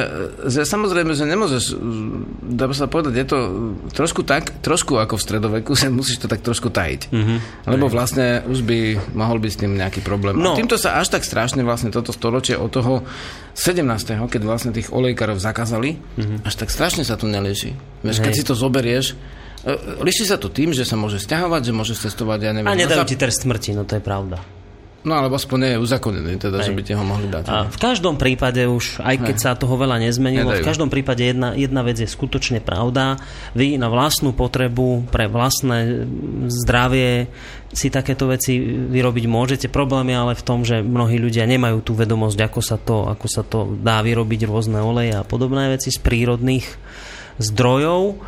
že 0.48 0.64
samozrejme, 0.64 1.12
že 1.12 1.28
nemôžeš, 1.28 1.76
dá 2.56 2.72
sa 2.72 2.88
povedať, 2.88 3.14
je 3.20 3.28
to 3.28 3.40
trošku 3.92 4.24
tak, 4.24 4.56
trošku 4.64 4.96
ako 4.96 5.20
v 5.20 5.24
stredoveku, 5.28 5.72
že 5.82 5.92
musíš 5.92 6.24
to 6.24 6.32
tak 6.32 6.40
trošku 6.40 6.72
tajiť. 6.72 7.12
Mm-hmm. 7.12 7.38
Lebo 7.68 7.92
vlastne 7.92 8.48
už 8.48 8.64
by 8.64 8.80
mohol 9.12 9.44
byť 9.44 9.52
s 9.52 9.60
tým 9.60 9.76
nejaký 9.76 10.00
problém. 10.00 10.40
No. 10.40 10.56
A 10.56 10.60
týmto 10.60 10.80
sa 10.80 10.96
až 11.04 11.12
tak 11.12 11.28
strašne 11.28 11.68
vlastne 11.68 11.92
toto 11.92 12.16
storočie 12.16 12.56
od 12.56 12.72
toho 12.72 13.04
17. 13.60 13.84
keď 14.08 14.42
vlastne 14.48 14.72
tých 14.72 14.88
olejkarov 14.88 15.36
zakázali, 15.36 16.00
mm-hmm. 16.00 16.48
až 16.48 16.54
tak 16.56 16.72
strašne 16.72 17.04
sa 17.04 17.20
tu 17.20 17.28
nelieši. 17.28 17.76
Vieš, 18.08 18.24
keď 18.24 18.34
si 18.40 18.48
to 18.48 18.56
zoberieš, 18.56 19.20
E, 19.62 20.02
Liší 20.02 20.26
sa 20.26 20.42
to 20.42 20.50
tým, 20.50 20.74
že 20.74 20.84
sa 20.88 20.98
môže 20.98 21.22
stiahovať, 21.22 21.70
že 21.70 21.74
môže 21.74 21.94
cestovať, 21.94 22.40
ja 22.42 22.52
neviem. 22.54 22.70
A 22.70 22.78
nedajú 22.78 23.06
ti 23.06 23.18
trest 23.18 23.46
smrti, 23.46 23.78
no 23.78 23.86
to 23.86 23.98
je 23.98 24.04
pravda. 24.04 24.42
No 25.02 25.18
alebo 25.18 25.34
aspoň 25.34 25.58
nie 25.58 25.72
je 25.74 25.80
uzakonený, 25.82 26.38
teda, 26.38 26.62
Hej. 26.62 26.70
že 26.70 26.74
by 26.78 26.82
ti 26.86 26.94
ho 26.94 27.02
mohli 27.02 27.26
dať. 27.26 27.50
A 27.50 27.66
v 27.66 27.80
každom 27.82 28.22
prípade 28.22 28.70
už, 28.70 29.02
aj 29.02 29.18
keď 29.26 29.36
Hej. 29.38 29.46
sa 29.50 29.58
toho 29.58 29.74
veľa 29.74 29.98
nezmenilo, 29.98 30.54
Nedajú. 30.54 30.62
v 30.62 30.70
každom 30.70 30.90
prípade 30.94 31.26
jedna, 31.26 31.58
jedna 31.58 31.82
vec 31.82 31.98
je 31.98 32.06
skutočne 32.06 32.62
pravda. 32.62 33.18
Vy 33.58 33.82
na 33.82 33.90
vlastnú 33.90 34.30
potrebu, 34.30 35.10
pre 35.10 35.26
vlastné 35.26 36.06
zdravie 36.54 37.34
si 37.74 37.90
takéto 37.90 38.30
veci 38.30 38.62
vyrobiť 38.62 39.26
môžete. 39.26 39.74
Problém 39.74 40.14
je 40.14 40.18
ale 40.22 40.34
v 40.38 40.44
tom, 40.46 40.62
že 40.62 40.86
mnohí 40.86 41.18
ľudia 41.18 41.50
nemajú 41.50 41.82
tú 41.82 41.98
vedomosť, 41.98 42.38
ako 42.38 42.62
sa 42.62 42.78
to, 42.78 43.10
ako 43.10 43.26
sa 43.26 43.42
to 43.42 43.74
dá 43.82 44.06
vyrobiť 44.06 44.46
rôzne 44.46 44.86
oleje 44.86 45.18
a 45.18 45.26
podobné 45.26 45.74
veci 45.74 45.90
z 45.90 45.98
prírodných 45.98 46.78
zdrojov 47.42 48.22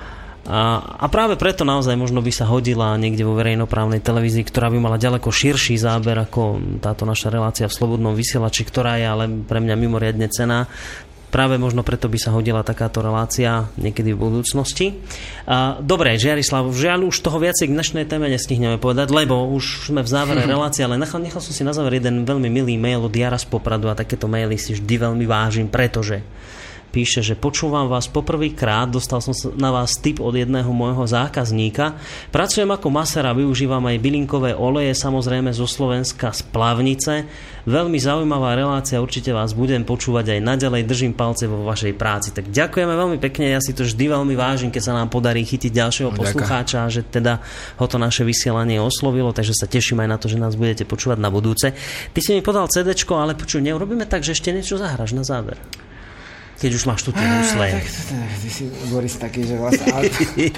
a, 0.44 1.00
a 1.00 1.06
práve 1.08 1.40
preto 1.40 1.64
naozaj 1.64 1.96
možno 1.96 2.20
by 2.20 2.28
sa 2.36 2.44
hodila 2.44 3.00
niekde 3.00 3.24
vo 3.24 3.32
verejnoprávnej 3.40 4.04
televízii, 4.04 4.44
ktorá 4.44 4.68
by 4.68 4.76
mala 4.76 5.00
ďaleko 5.00 5.32
širší 5.32 5.80
záber 5.80 6.20
ako 6.20 6.60
táto 6.84 7.08
naša 7.08 7.32
relácia 7.32 7.72
v 7.72 7.72
Slobodnom 7.72 8.12
vysielači, 8.12 8.68
ktorá 8.68 9.00
je 9.00 9.08
ale 9.08 9.26
pre 9.48 9.64
mňa 9.64 9.76
mimoriadne 9.80 10.28
cená. 10.28 10.68
Práve 11.32 11.56
možno 11.58 11.82
preto 11.82 12.12
by 12.12 12.20
sa 12.20 12.36
hodila 12.36 12.62
takáto 12.62 13.02
relácia 13.02 13.72
niekedy 13.80 14.14
v 14.14 14.20
budúcnosti. 14.20 15.00
A, 15.48 15.80
dobre, 15.80 16.20
Žiarislav, 16.20 16.70
žiaľ 16.76 17.08
už 17.10 17.24
toho 17.24 17.40
viacej 17.40 17.72
k 17.72 17.76
dnešnej 17.80 18.06
téme 18.06 18.28
nestihneme 18.28 18.78
povedať, 18.78 19.16
lebo 19.16 19.48
už 19.48 19.90
sme 19.90 20.04
v 20.04 20.12
závere 20.12 20.44
relácie, 20.54 20.84
ale 20.84 21.00
nechal, 21.00 21.24
nechal 21.24 21.40
som 21.40 21.56
si 21.56 21.64
na 21.64 21.72
záver 21.72 22.04
jeden 22.04 22.28
veľmi 22.28 22.52
milý 22.52 22.76
mail 22.76 23.00
od 23.08 23.16
Jara 23.16 23.40
z 23.40 23.48
Popradu 23.48 23.88
a 23.88 23.96
takéto 23.96 24.28
maily 24.28 24.60
si 24.60 24.76
vždy 24.76 25.08
veľmi 25.08 25.24
vážim, 25.24 25.72
pretože 25.72 26.20
píše, 26.94 27.26
že 27.26 27.34
počúvam 27.34 27.90
vás 27.90 28.06
poprvýkrát, 28.06 28.86
dostal 28.86 29.18
som 29.18 29.34
na 29.58 29.74
vás 29.74 29.98
tip 29.98 30.22
od 30.22 30.38
jedného 30.38 30.70
môjho 30.70 31.10
zákazníka. 31.10 31.98
Pracujem 32.30 32.70
ako 32.70 32.94
masera, 32.94 33.34
využívam 33.34 33.82
aj 33.90 33.98
bylinkové 33.98 34.54
oleje, 34.54 34.94
samozrejme 34.94 35.50
zo 35.50 35.66
Slovenska 35.66 36.30
z 36.30 36.46
Plavnice. 36.54 37.26
Veľmi 37.66 37.98
zaujímavá 37.98 38.54
relácia, 38.54 39.02
určite 39.02 39.34
vás 39.34 39.58
budem 39.58 39.82
počúvať 39.82 40.38
aj 40.38 40.40
naďalej, 40.46 40.86
držím 40.86 41.18
palce 41.18 41.50
vo 41.50 41.66
vašej 41.66 41.98
práci. 41.98 42.30
Tak 42.30 42.54
ďakujeme 42.54 42.94
veľmi 42.94 43.18
pekne, 43.18 43.50
ja 43.50 43.64
si 43.64 43.74
to 43.74 43.82
vždy 43.82 44.14
veľmi 44.14 44.38
vážim, 44.38 44.70
keď 44.70 44.84
sa 44.84 44.94
nám 44.94 45.10
podarí 45.10 45.42
chytiť 45.42 45.74
ďalšieho 45.74 46.12
poslucháča, 46.14 46.86
že 46.94 47.02
teda 47.02 47.42
ho 47.82 47.86
to 47.90 47.98
naše 47.98 48.22
vysielanie 48.22 48.78
oslovilo, 48.78 49.34
takže 49.34 49.58
sa 49.58 49.66
teším 49.66 50.06
aj 50.06 50.10
na 50.14 50.18
to, 50.22 50.30
že 50.30 50.38
nás 50.38 50.54
budete 50.54 50.86
počúvať 50.86 51.18
na 51.18 51.34
budúce. 51.34 51.74
Ty 52.14 52.20
si 52.22 52.38
mi 52.38 52.46
podal 52.46 52.70
CD, 52.70 52.94
ale 52.94 53.34
počuj, 53.34 53.66
neurobíme 53.66 54.06
tak, 54.06 54.22
že 54.22 54.38
ešte 54.38 54.54
niečo 54.54 54.78
zahraš 54.78 55.18
na 55.18 55.26
záver 55.26 55.58
keď 56.64 56.72
už 56.80 56.84
máš 56.88 57.04
tu 57.04 57.12
tie 57.12 57.28
husle. 57.28 57.76
Tak 57.76 57.88
ty 58.40 58.48
si 58.48 58.64
Boris 58.88 59.20
taký, 59.20 59.44
že 59.44 59.60
vlastne... 59.60 59.84
Ale, 59.92 60.08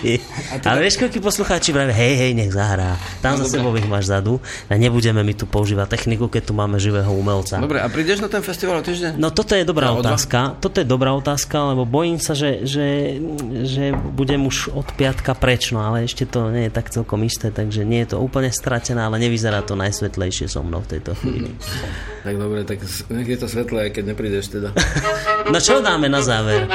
ale 0.70 0.78
vieš, 0.86 1.02
koľko 1.02 1.18
poslucháči 1.18 1.74
vraví, 1.74 1.98
hej, 1.98 2.14
hej, 2.22 2.32
nech 2.38 2.54
zahrá. 2.54 2.94
Tam 3.26 3.34
no, 3.34 3.42
za 3.42 3.58
sebou 3.58 3.74
ich 3.74 3.90
máš 3.90 4.14
zadu. 4.14 4.38
A 4.70 4.78
nebudeme 4.78 5.26
mi 5.26 5.34
tu 5.34 5.50
používať 5.50 5.98
techniku, 5.98 6.30
keď 6.30 6.46
tu 6.46 6.54
máme 6.54 6.78
živého 6.78 7.10
umelca. 7.10 7.58
Dobre, 7.58 7.82
a 7.82 7.90
prídeš 7.90 8.22
na 8.22 8.30
ten 8.30 8.46
festival 8.46 8.86
týždeň? 8.86 9.18
No 9.18 9.34
toto 9.34 9.58
je 9.58 9.66
dobrá 9.66 9.90
no, 9.90 10.06
otázka. 10.06 10.62
Toto 10.62 10.78
je 10.78 10.86
dobrá 10.86 11.10
otázka, 11.18 11.74
lebo 11.74 11.90
bojím 11.90 12.22
sa, 12.22 12.38
že, 12.38 12.70
že, 12.70 13.18
že 13.66 13.98
budem 13.98 14.46
už 14.46 14.78
od 14.78 14.86
piatka 14.94 15.34
preč, 15.34 15.74
no 15.74 15.82
ale 15.82 16.06
ešte 16.06 16.30
to 16.30 16.54
nie 16.54 16.70
je 16.70 16.72
tak 16.78 16.94
celkom 16.94 17.26
isté, 17.26 17.50
takže 17.50 17.82
nie 17.82 18.06
je 18.06 18.14
to 18.14 18.22
úplne 18.22 18.54
stratené, 18.54 19.02
ale 19.02 19.18
nevyzerá 19.18 19.66
to 19.66 19.74
najsvetlejšie 19.74 20.54
so 20.54 20.62
mnou 20.62 20.86
v 20.86 21.02
tejto 21.02 21.18
chvíli. 21.18 21.50
tak 22.30 22.38
dobre, 22.38 22.62
tak 22.62 22.86
nech 23.10 23.26
je 23.26 23.38
to 23.42 23.50
svetlé, 23.50 23.90
keď 23.90 24.14
neprídeš 24.14 24.54
teda. 24.54 24.70
no 25.50 25.58
čo 25.62 25.80
dá 25.80 25.96
dáme 25.96 26.08
na 26.10 26.22
záver? 26.22 26.66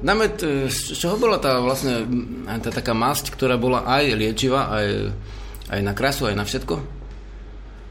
Dáme, 0.00 0.32
t- 0.32 0.72
z 0.72 0.96
čoho 0.96 1.20
bola 1.20 1.36
tá 1.36 1.60
vlastne 1.60 2.08
tá 2.64 2.72
taká 2.72 2.96
masť, 2.96 3.36
ktorá 3.36 3.60
bola 3.60 3.84
aj 3.84 4.16
liečivá, 4.16 4.72
aj, 4.72 5.12
aj 5.68 5.80
na 5.84 5.92
krasu, 5.92 6.24
aj 6.24 6.36
na 6.40 6.48
všetko? 6.48 6.80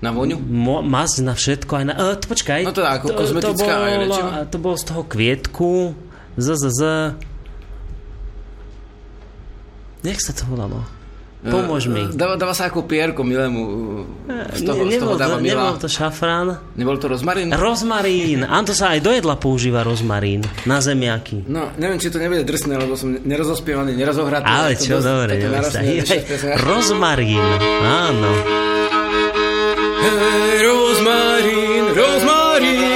Na 0.01 0.09
voňu? 0.09 0.41
Mo, 0.41 0.81
masť 0.81 1.17
na 1.21 1.33
všetko, 1.37 1.71
aj 1.75 1.85
na... 1.85 1.93
Uh, 1.93 2.15
to, 2.17 2.25
počkaj. 2.31 2.65
No 2.65 2.73
to 2.73 2.81
ako 2.81 3.13
to, 3.13 3.17
kozmetická 3.19 3.53
to 3.53 3.77
bolo, 3.77 3.85
aj 3.85 3.97
liečivá? 4.01 4.31
To 4.49 4.57
bolo 4.57 4.75
z 4.79 4.85
toho 4.89 5.01
kvietku, 5.05 5.71
z, 6.39 6.47
z, 6.55 6.65
z... 6.73 6.81
Jak 10.01 10.19
sa 10.23 10.31
to 10.33 10.47
volalo? 10.49 10.98
Pomôž 11.39 11.87
mi. 11.87 12.03
Dáva, 12.11 12.35
dáva 12.35 12.51
sa 12.51 12.67
ako 12.67 12.83
pierko 12.83 13.23
milému. 13.23 13.61
Z 14.59 14.67
toho, 14.67 14.83
ne, 14.83 14.91
nebol, 14.91 14.91
z 14.91 14.99
toho 14.99 15.15
dáva 15.15 15.39
to, 15.39 15.43
nebol 15.47 15.75
to 15.79 15.87
šafrán. 15.87 16.59
Nebol 16.75 16.99
to 16.99 17.07
rozmarín? 17.07 17.55
Rozmarín. 17.55 18.43
Áno, 18.43 18.67
to 18.67 18.75
sa 18.75 18.91
aj 18.91 18.99
do 18.99 19.15
jedla 19.15 19.39
používa 19.39 19.79
rozmarín. 19.87 20.43
Na 20.67 20.83
zemiaky. 20.83 21.47
No, 21.47 21.71
neviem, 21.79 21.95
či 21.95 22.11
to 22.11 22.19
nebude 22.19 22.43
drsné, 22.43 22.75
lebo 22.75 22.99
som 22.99 23.15
nerozospievaný, 23.15 23.95
nerozohratý. 23.95 24.43
Ale 24.51 24.75
čo, 24.75 24.99
dosť, 24.99 25.07
dobre. 25.07 25.33
Rozmarín. 26.59 27.39
Áno. 27.87 28.31
Hey, 29.99 30.63
rozmarín, 30.63 31.83
rozmarín, 31.91 32.88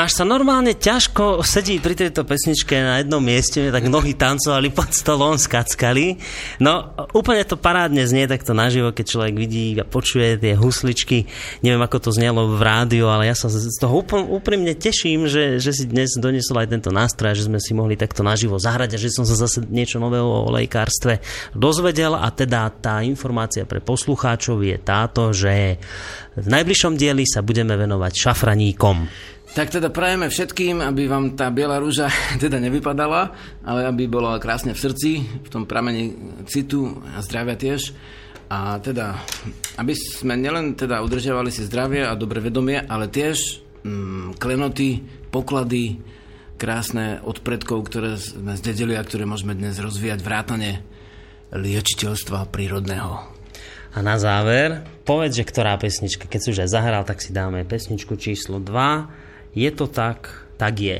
No 0.00 0.08
až 0.08 0.16
sa 0.16 0.24
normálne 0.24 0.72
ťažko 0.72 1.44
sedí 1.44 1.76
pri 1.76 1.92
tejto 1.92 2.24
pesničke 2.24 2.72
na 2.72 3.04
jednom 3.04 3.20
mieste, 3.20 3.68
tak 3.68 3.84
nohy 3.84 4.16
tancovali 4.16 4.72
pod 4.72 4.96
stolom, 4.96 5.36
skackali. 5.36 6.16
No 6.56 6.96
úplne 7.12 7.44
to 7.44 7.60
parádne 7.60 8.08
znie 8.08 8.24
takto 8.24 8.56
naživo, 8.56 8.96
keď 8.96 9.04
človek 9.04 9.36
vidí 9.36 9.76
a 9.76 9.84
počuje 9.84 10.40
tie 10.40 10.56
husličky. 10.56 11.28
Neviem, 11.60 11.84
ako 11.84 12.00
to 12.00 12.16
znelo 12.16 12.48
v 12.48 12.64
rádiu, 12.64 13.12
ale 13.12 13.28
ja 13.28 13.36
sa 13.36 13.52
z 13.52 13.76
toho 13.76 14.00
úprimne 14.32 14.72
teším, 14.72 15.28
že, 15.28 15.60
že 15.60 15.76
si 15.76 15.84
dnes 15.84 16.16
doniesol 16.16 16.64
aj 16.64 16.72
tento 16.72 16.88
nástroj, 16.88 17.36
že 17.36 17.52
sme 17.52 17.60
si 17.60 17.76
mohli 17.76 17.92
takto 17.92 18.24
naživo 18.24 18.56
zahrať 18.56 18.96
a 18.96 19.02
že 19.04 19.12
som 19.12 19.28
sa 19.28 19.36
zase 19.36 19.68
niečo 19.68 20.00
nového 20.00 20.24
o 20.24 20.48
lejkárstve 20.48 21.20
dozvedel 21.52 22.16
a 22.16 22.32
teda 22.32 22.72
tá 22.72 23.04
informácia 23.04 23.68
pre 23.68 23.84
poslucháčov 23.84 24.64
je 24.64 24.80
táto, 24.80 25.36
že 25.36 25.76
v 26.40 26.46
najbližšom 26.48 26.96
dieli 26.96 27.28
sa 27.28 27.44
budeme 27.44 27.76
venovať 27.76 28.12
šafraníkom. 28.16 29.28
Tak 29.50 29.66
teda 29.66 29.90
prajeme 29.90 30.30
všetkým, 30.30 30.78
aby 30.78 31.10
vám 31.10 31.34
tá 31.34 31.50
biela 31.50 31.82
rúža 31.82 32.06
teda 32.44 32.62
nevypadala, 32.62 33.34
ale 33.66 33.82
aby 33.90 34.06
bola 34.06 34.38
krásne 34.38 34.78
v 34.78 34.82
srdci, 34.86 35.10
v 35.42 35.48
tom 35.50 35.66
pramení 35.66 36.14
citu 36.46 37.02
a 37.10 37.18
zdravia 37.18 37.58
tiež. 37.58 37.90
A 38.50 38.78
teda, 38.78 39.18
aby 39.78 39.94
sme 39.94 40.38
nielen 40.38 40.78
teda 40.78 41.02
udržiavali 41.02 41.50
si 41.50 41.66
zdravie 41.66 42.06
a 42.06 42.18
dobre 42.18 42.38
vedomie, 42.42 42.78
ale 42.78 43.10
tiež 43.10 43.62
mm, 43.82 44.38
klenoty, 44.38 45.02
poklady 45.34 45.98
krásne 46.54 47.18
od 47.22 47.42
predkov, 47.42 47.90
ktoré 47.90 48.18
sme 48.22 48.54
zdedili 48.54 48.94
a 48.94 49.02
ktoré 49.02 49.26
môžeme 49.26 49.54
dnes 49.54 49.78
rozvíjať 49.82 50.22
vrátane 50.22 50.82
liečiteľstva 51.50 52.46
prírodného. 52.54 53.18
A 53.90 53.98
na 53.98 54.14
záver, 54.14 54.86
povedz, 55.02 55.42
že 55.42 55.48
ktorá 55.50 55.74
pesnička, 55.74 56.30
keď 56.30 56.38
si 56.38 56.50
už 56.54 56.62
aj 56.62 56.70
zahral, 56.70 57.02
tak 57.02 57.18
si 57.18 57.34
dáme 57.34 57.66
pesničku 57.66 58.14
číslo 58.14 58.62
2 58.62 59.29
je 59.54 59.70
to 59.70 59.86
tak, 59.86 60.46
tak 60.56 60.74
je. 60.78 60.98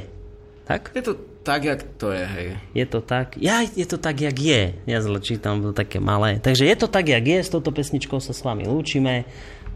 Tak? 0.67 0.95
Je 0.95 1.03
to 1.03 1.15
tak, 1.43 1.65
jak 1.65 1.81
to 1.99 2.13
je, 2.13 2.25
hej. 2.27 2.49
Je 2.75 2.87
to 2.87 3.01
tak, 3.01 3.41
ja, 3.41 3.65
je 3.65 3.87
to 3.87 3.97
tak, 3.99 4.21
jak 4.21 4.37
je. 4.39 4.75
Ja 4.87 4.99
zle 5.03 5.19
čítam, 5.19 5.63
to 5.63 5.73
také 5.73 5.99
malé. 5.99 6.39
Takže 6.39 6.69
je 6.69 6.77
to 6.77 6.87
tak, 6.87 7.09
jak 7.09 7.25
je, 7.27 7.39
s 7.43 7.51
touto 7.51 7.73
pesničkou 7.73 8.21
sa 8.21 8.37
s 8.37 8.45
vami 8.45 8.69
lúčime 8.69 9.25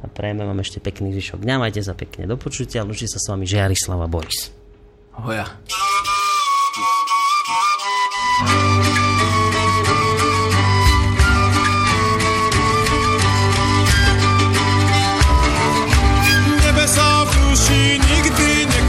a 0.03 0.07
prejme 0.07 0.45
vám 0.45 0.61
ešte 0.61 0.79
pekný 0.79 1.17
zvyšok 1.17 1.41
dňa, 1.41 1.55
majte 1.59 1.81
sa 1.81 1.97
pekne 1.97 2.29
do 2.29 2.37
počutia, 2.37 2.85
lúči 2.85 3.09
sa 3.09 3.17
s 3.17 3.27
vami 3.33 3.49
Žiarislava 3.49 4.05
Boris. 4.07 4.53
Hoja. 5.17 5.49
klesaj, 8.45 9.04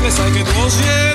keď 0.05 0.45
ložie 0.53 1.14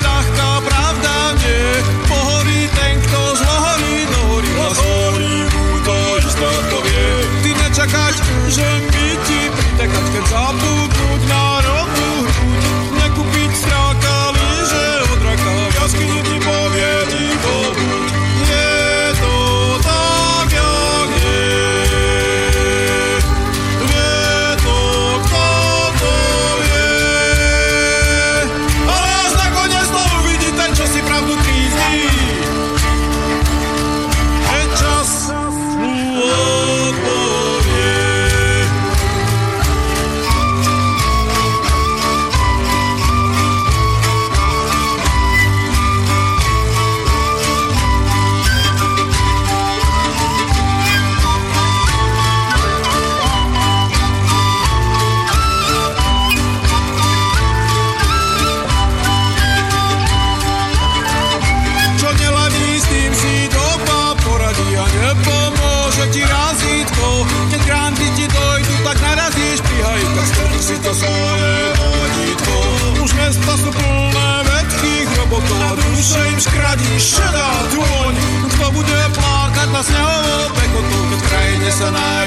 bude 81.71 81.91
plakať 81.91 82.20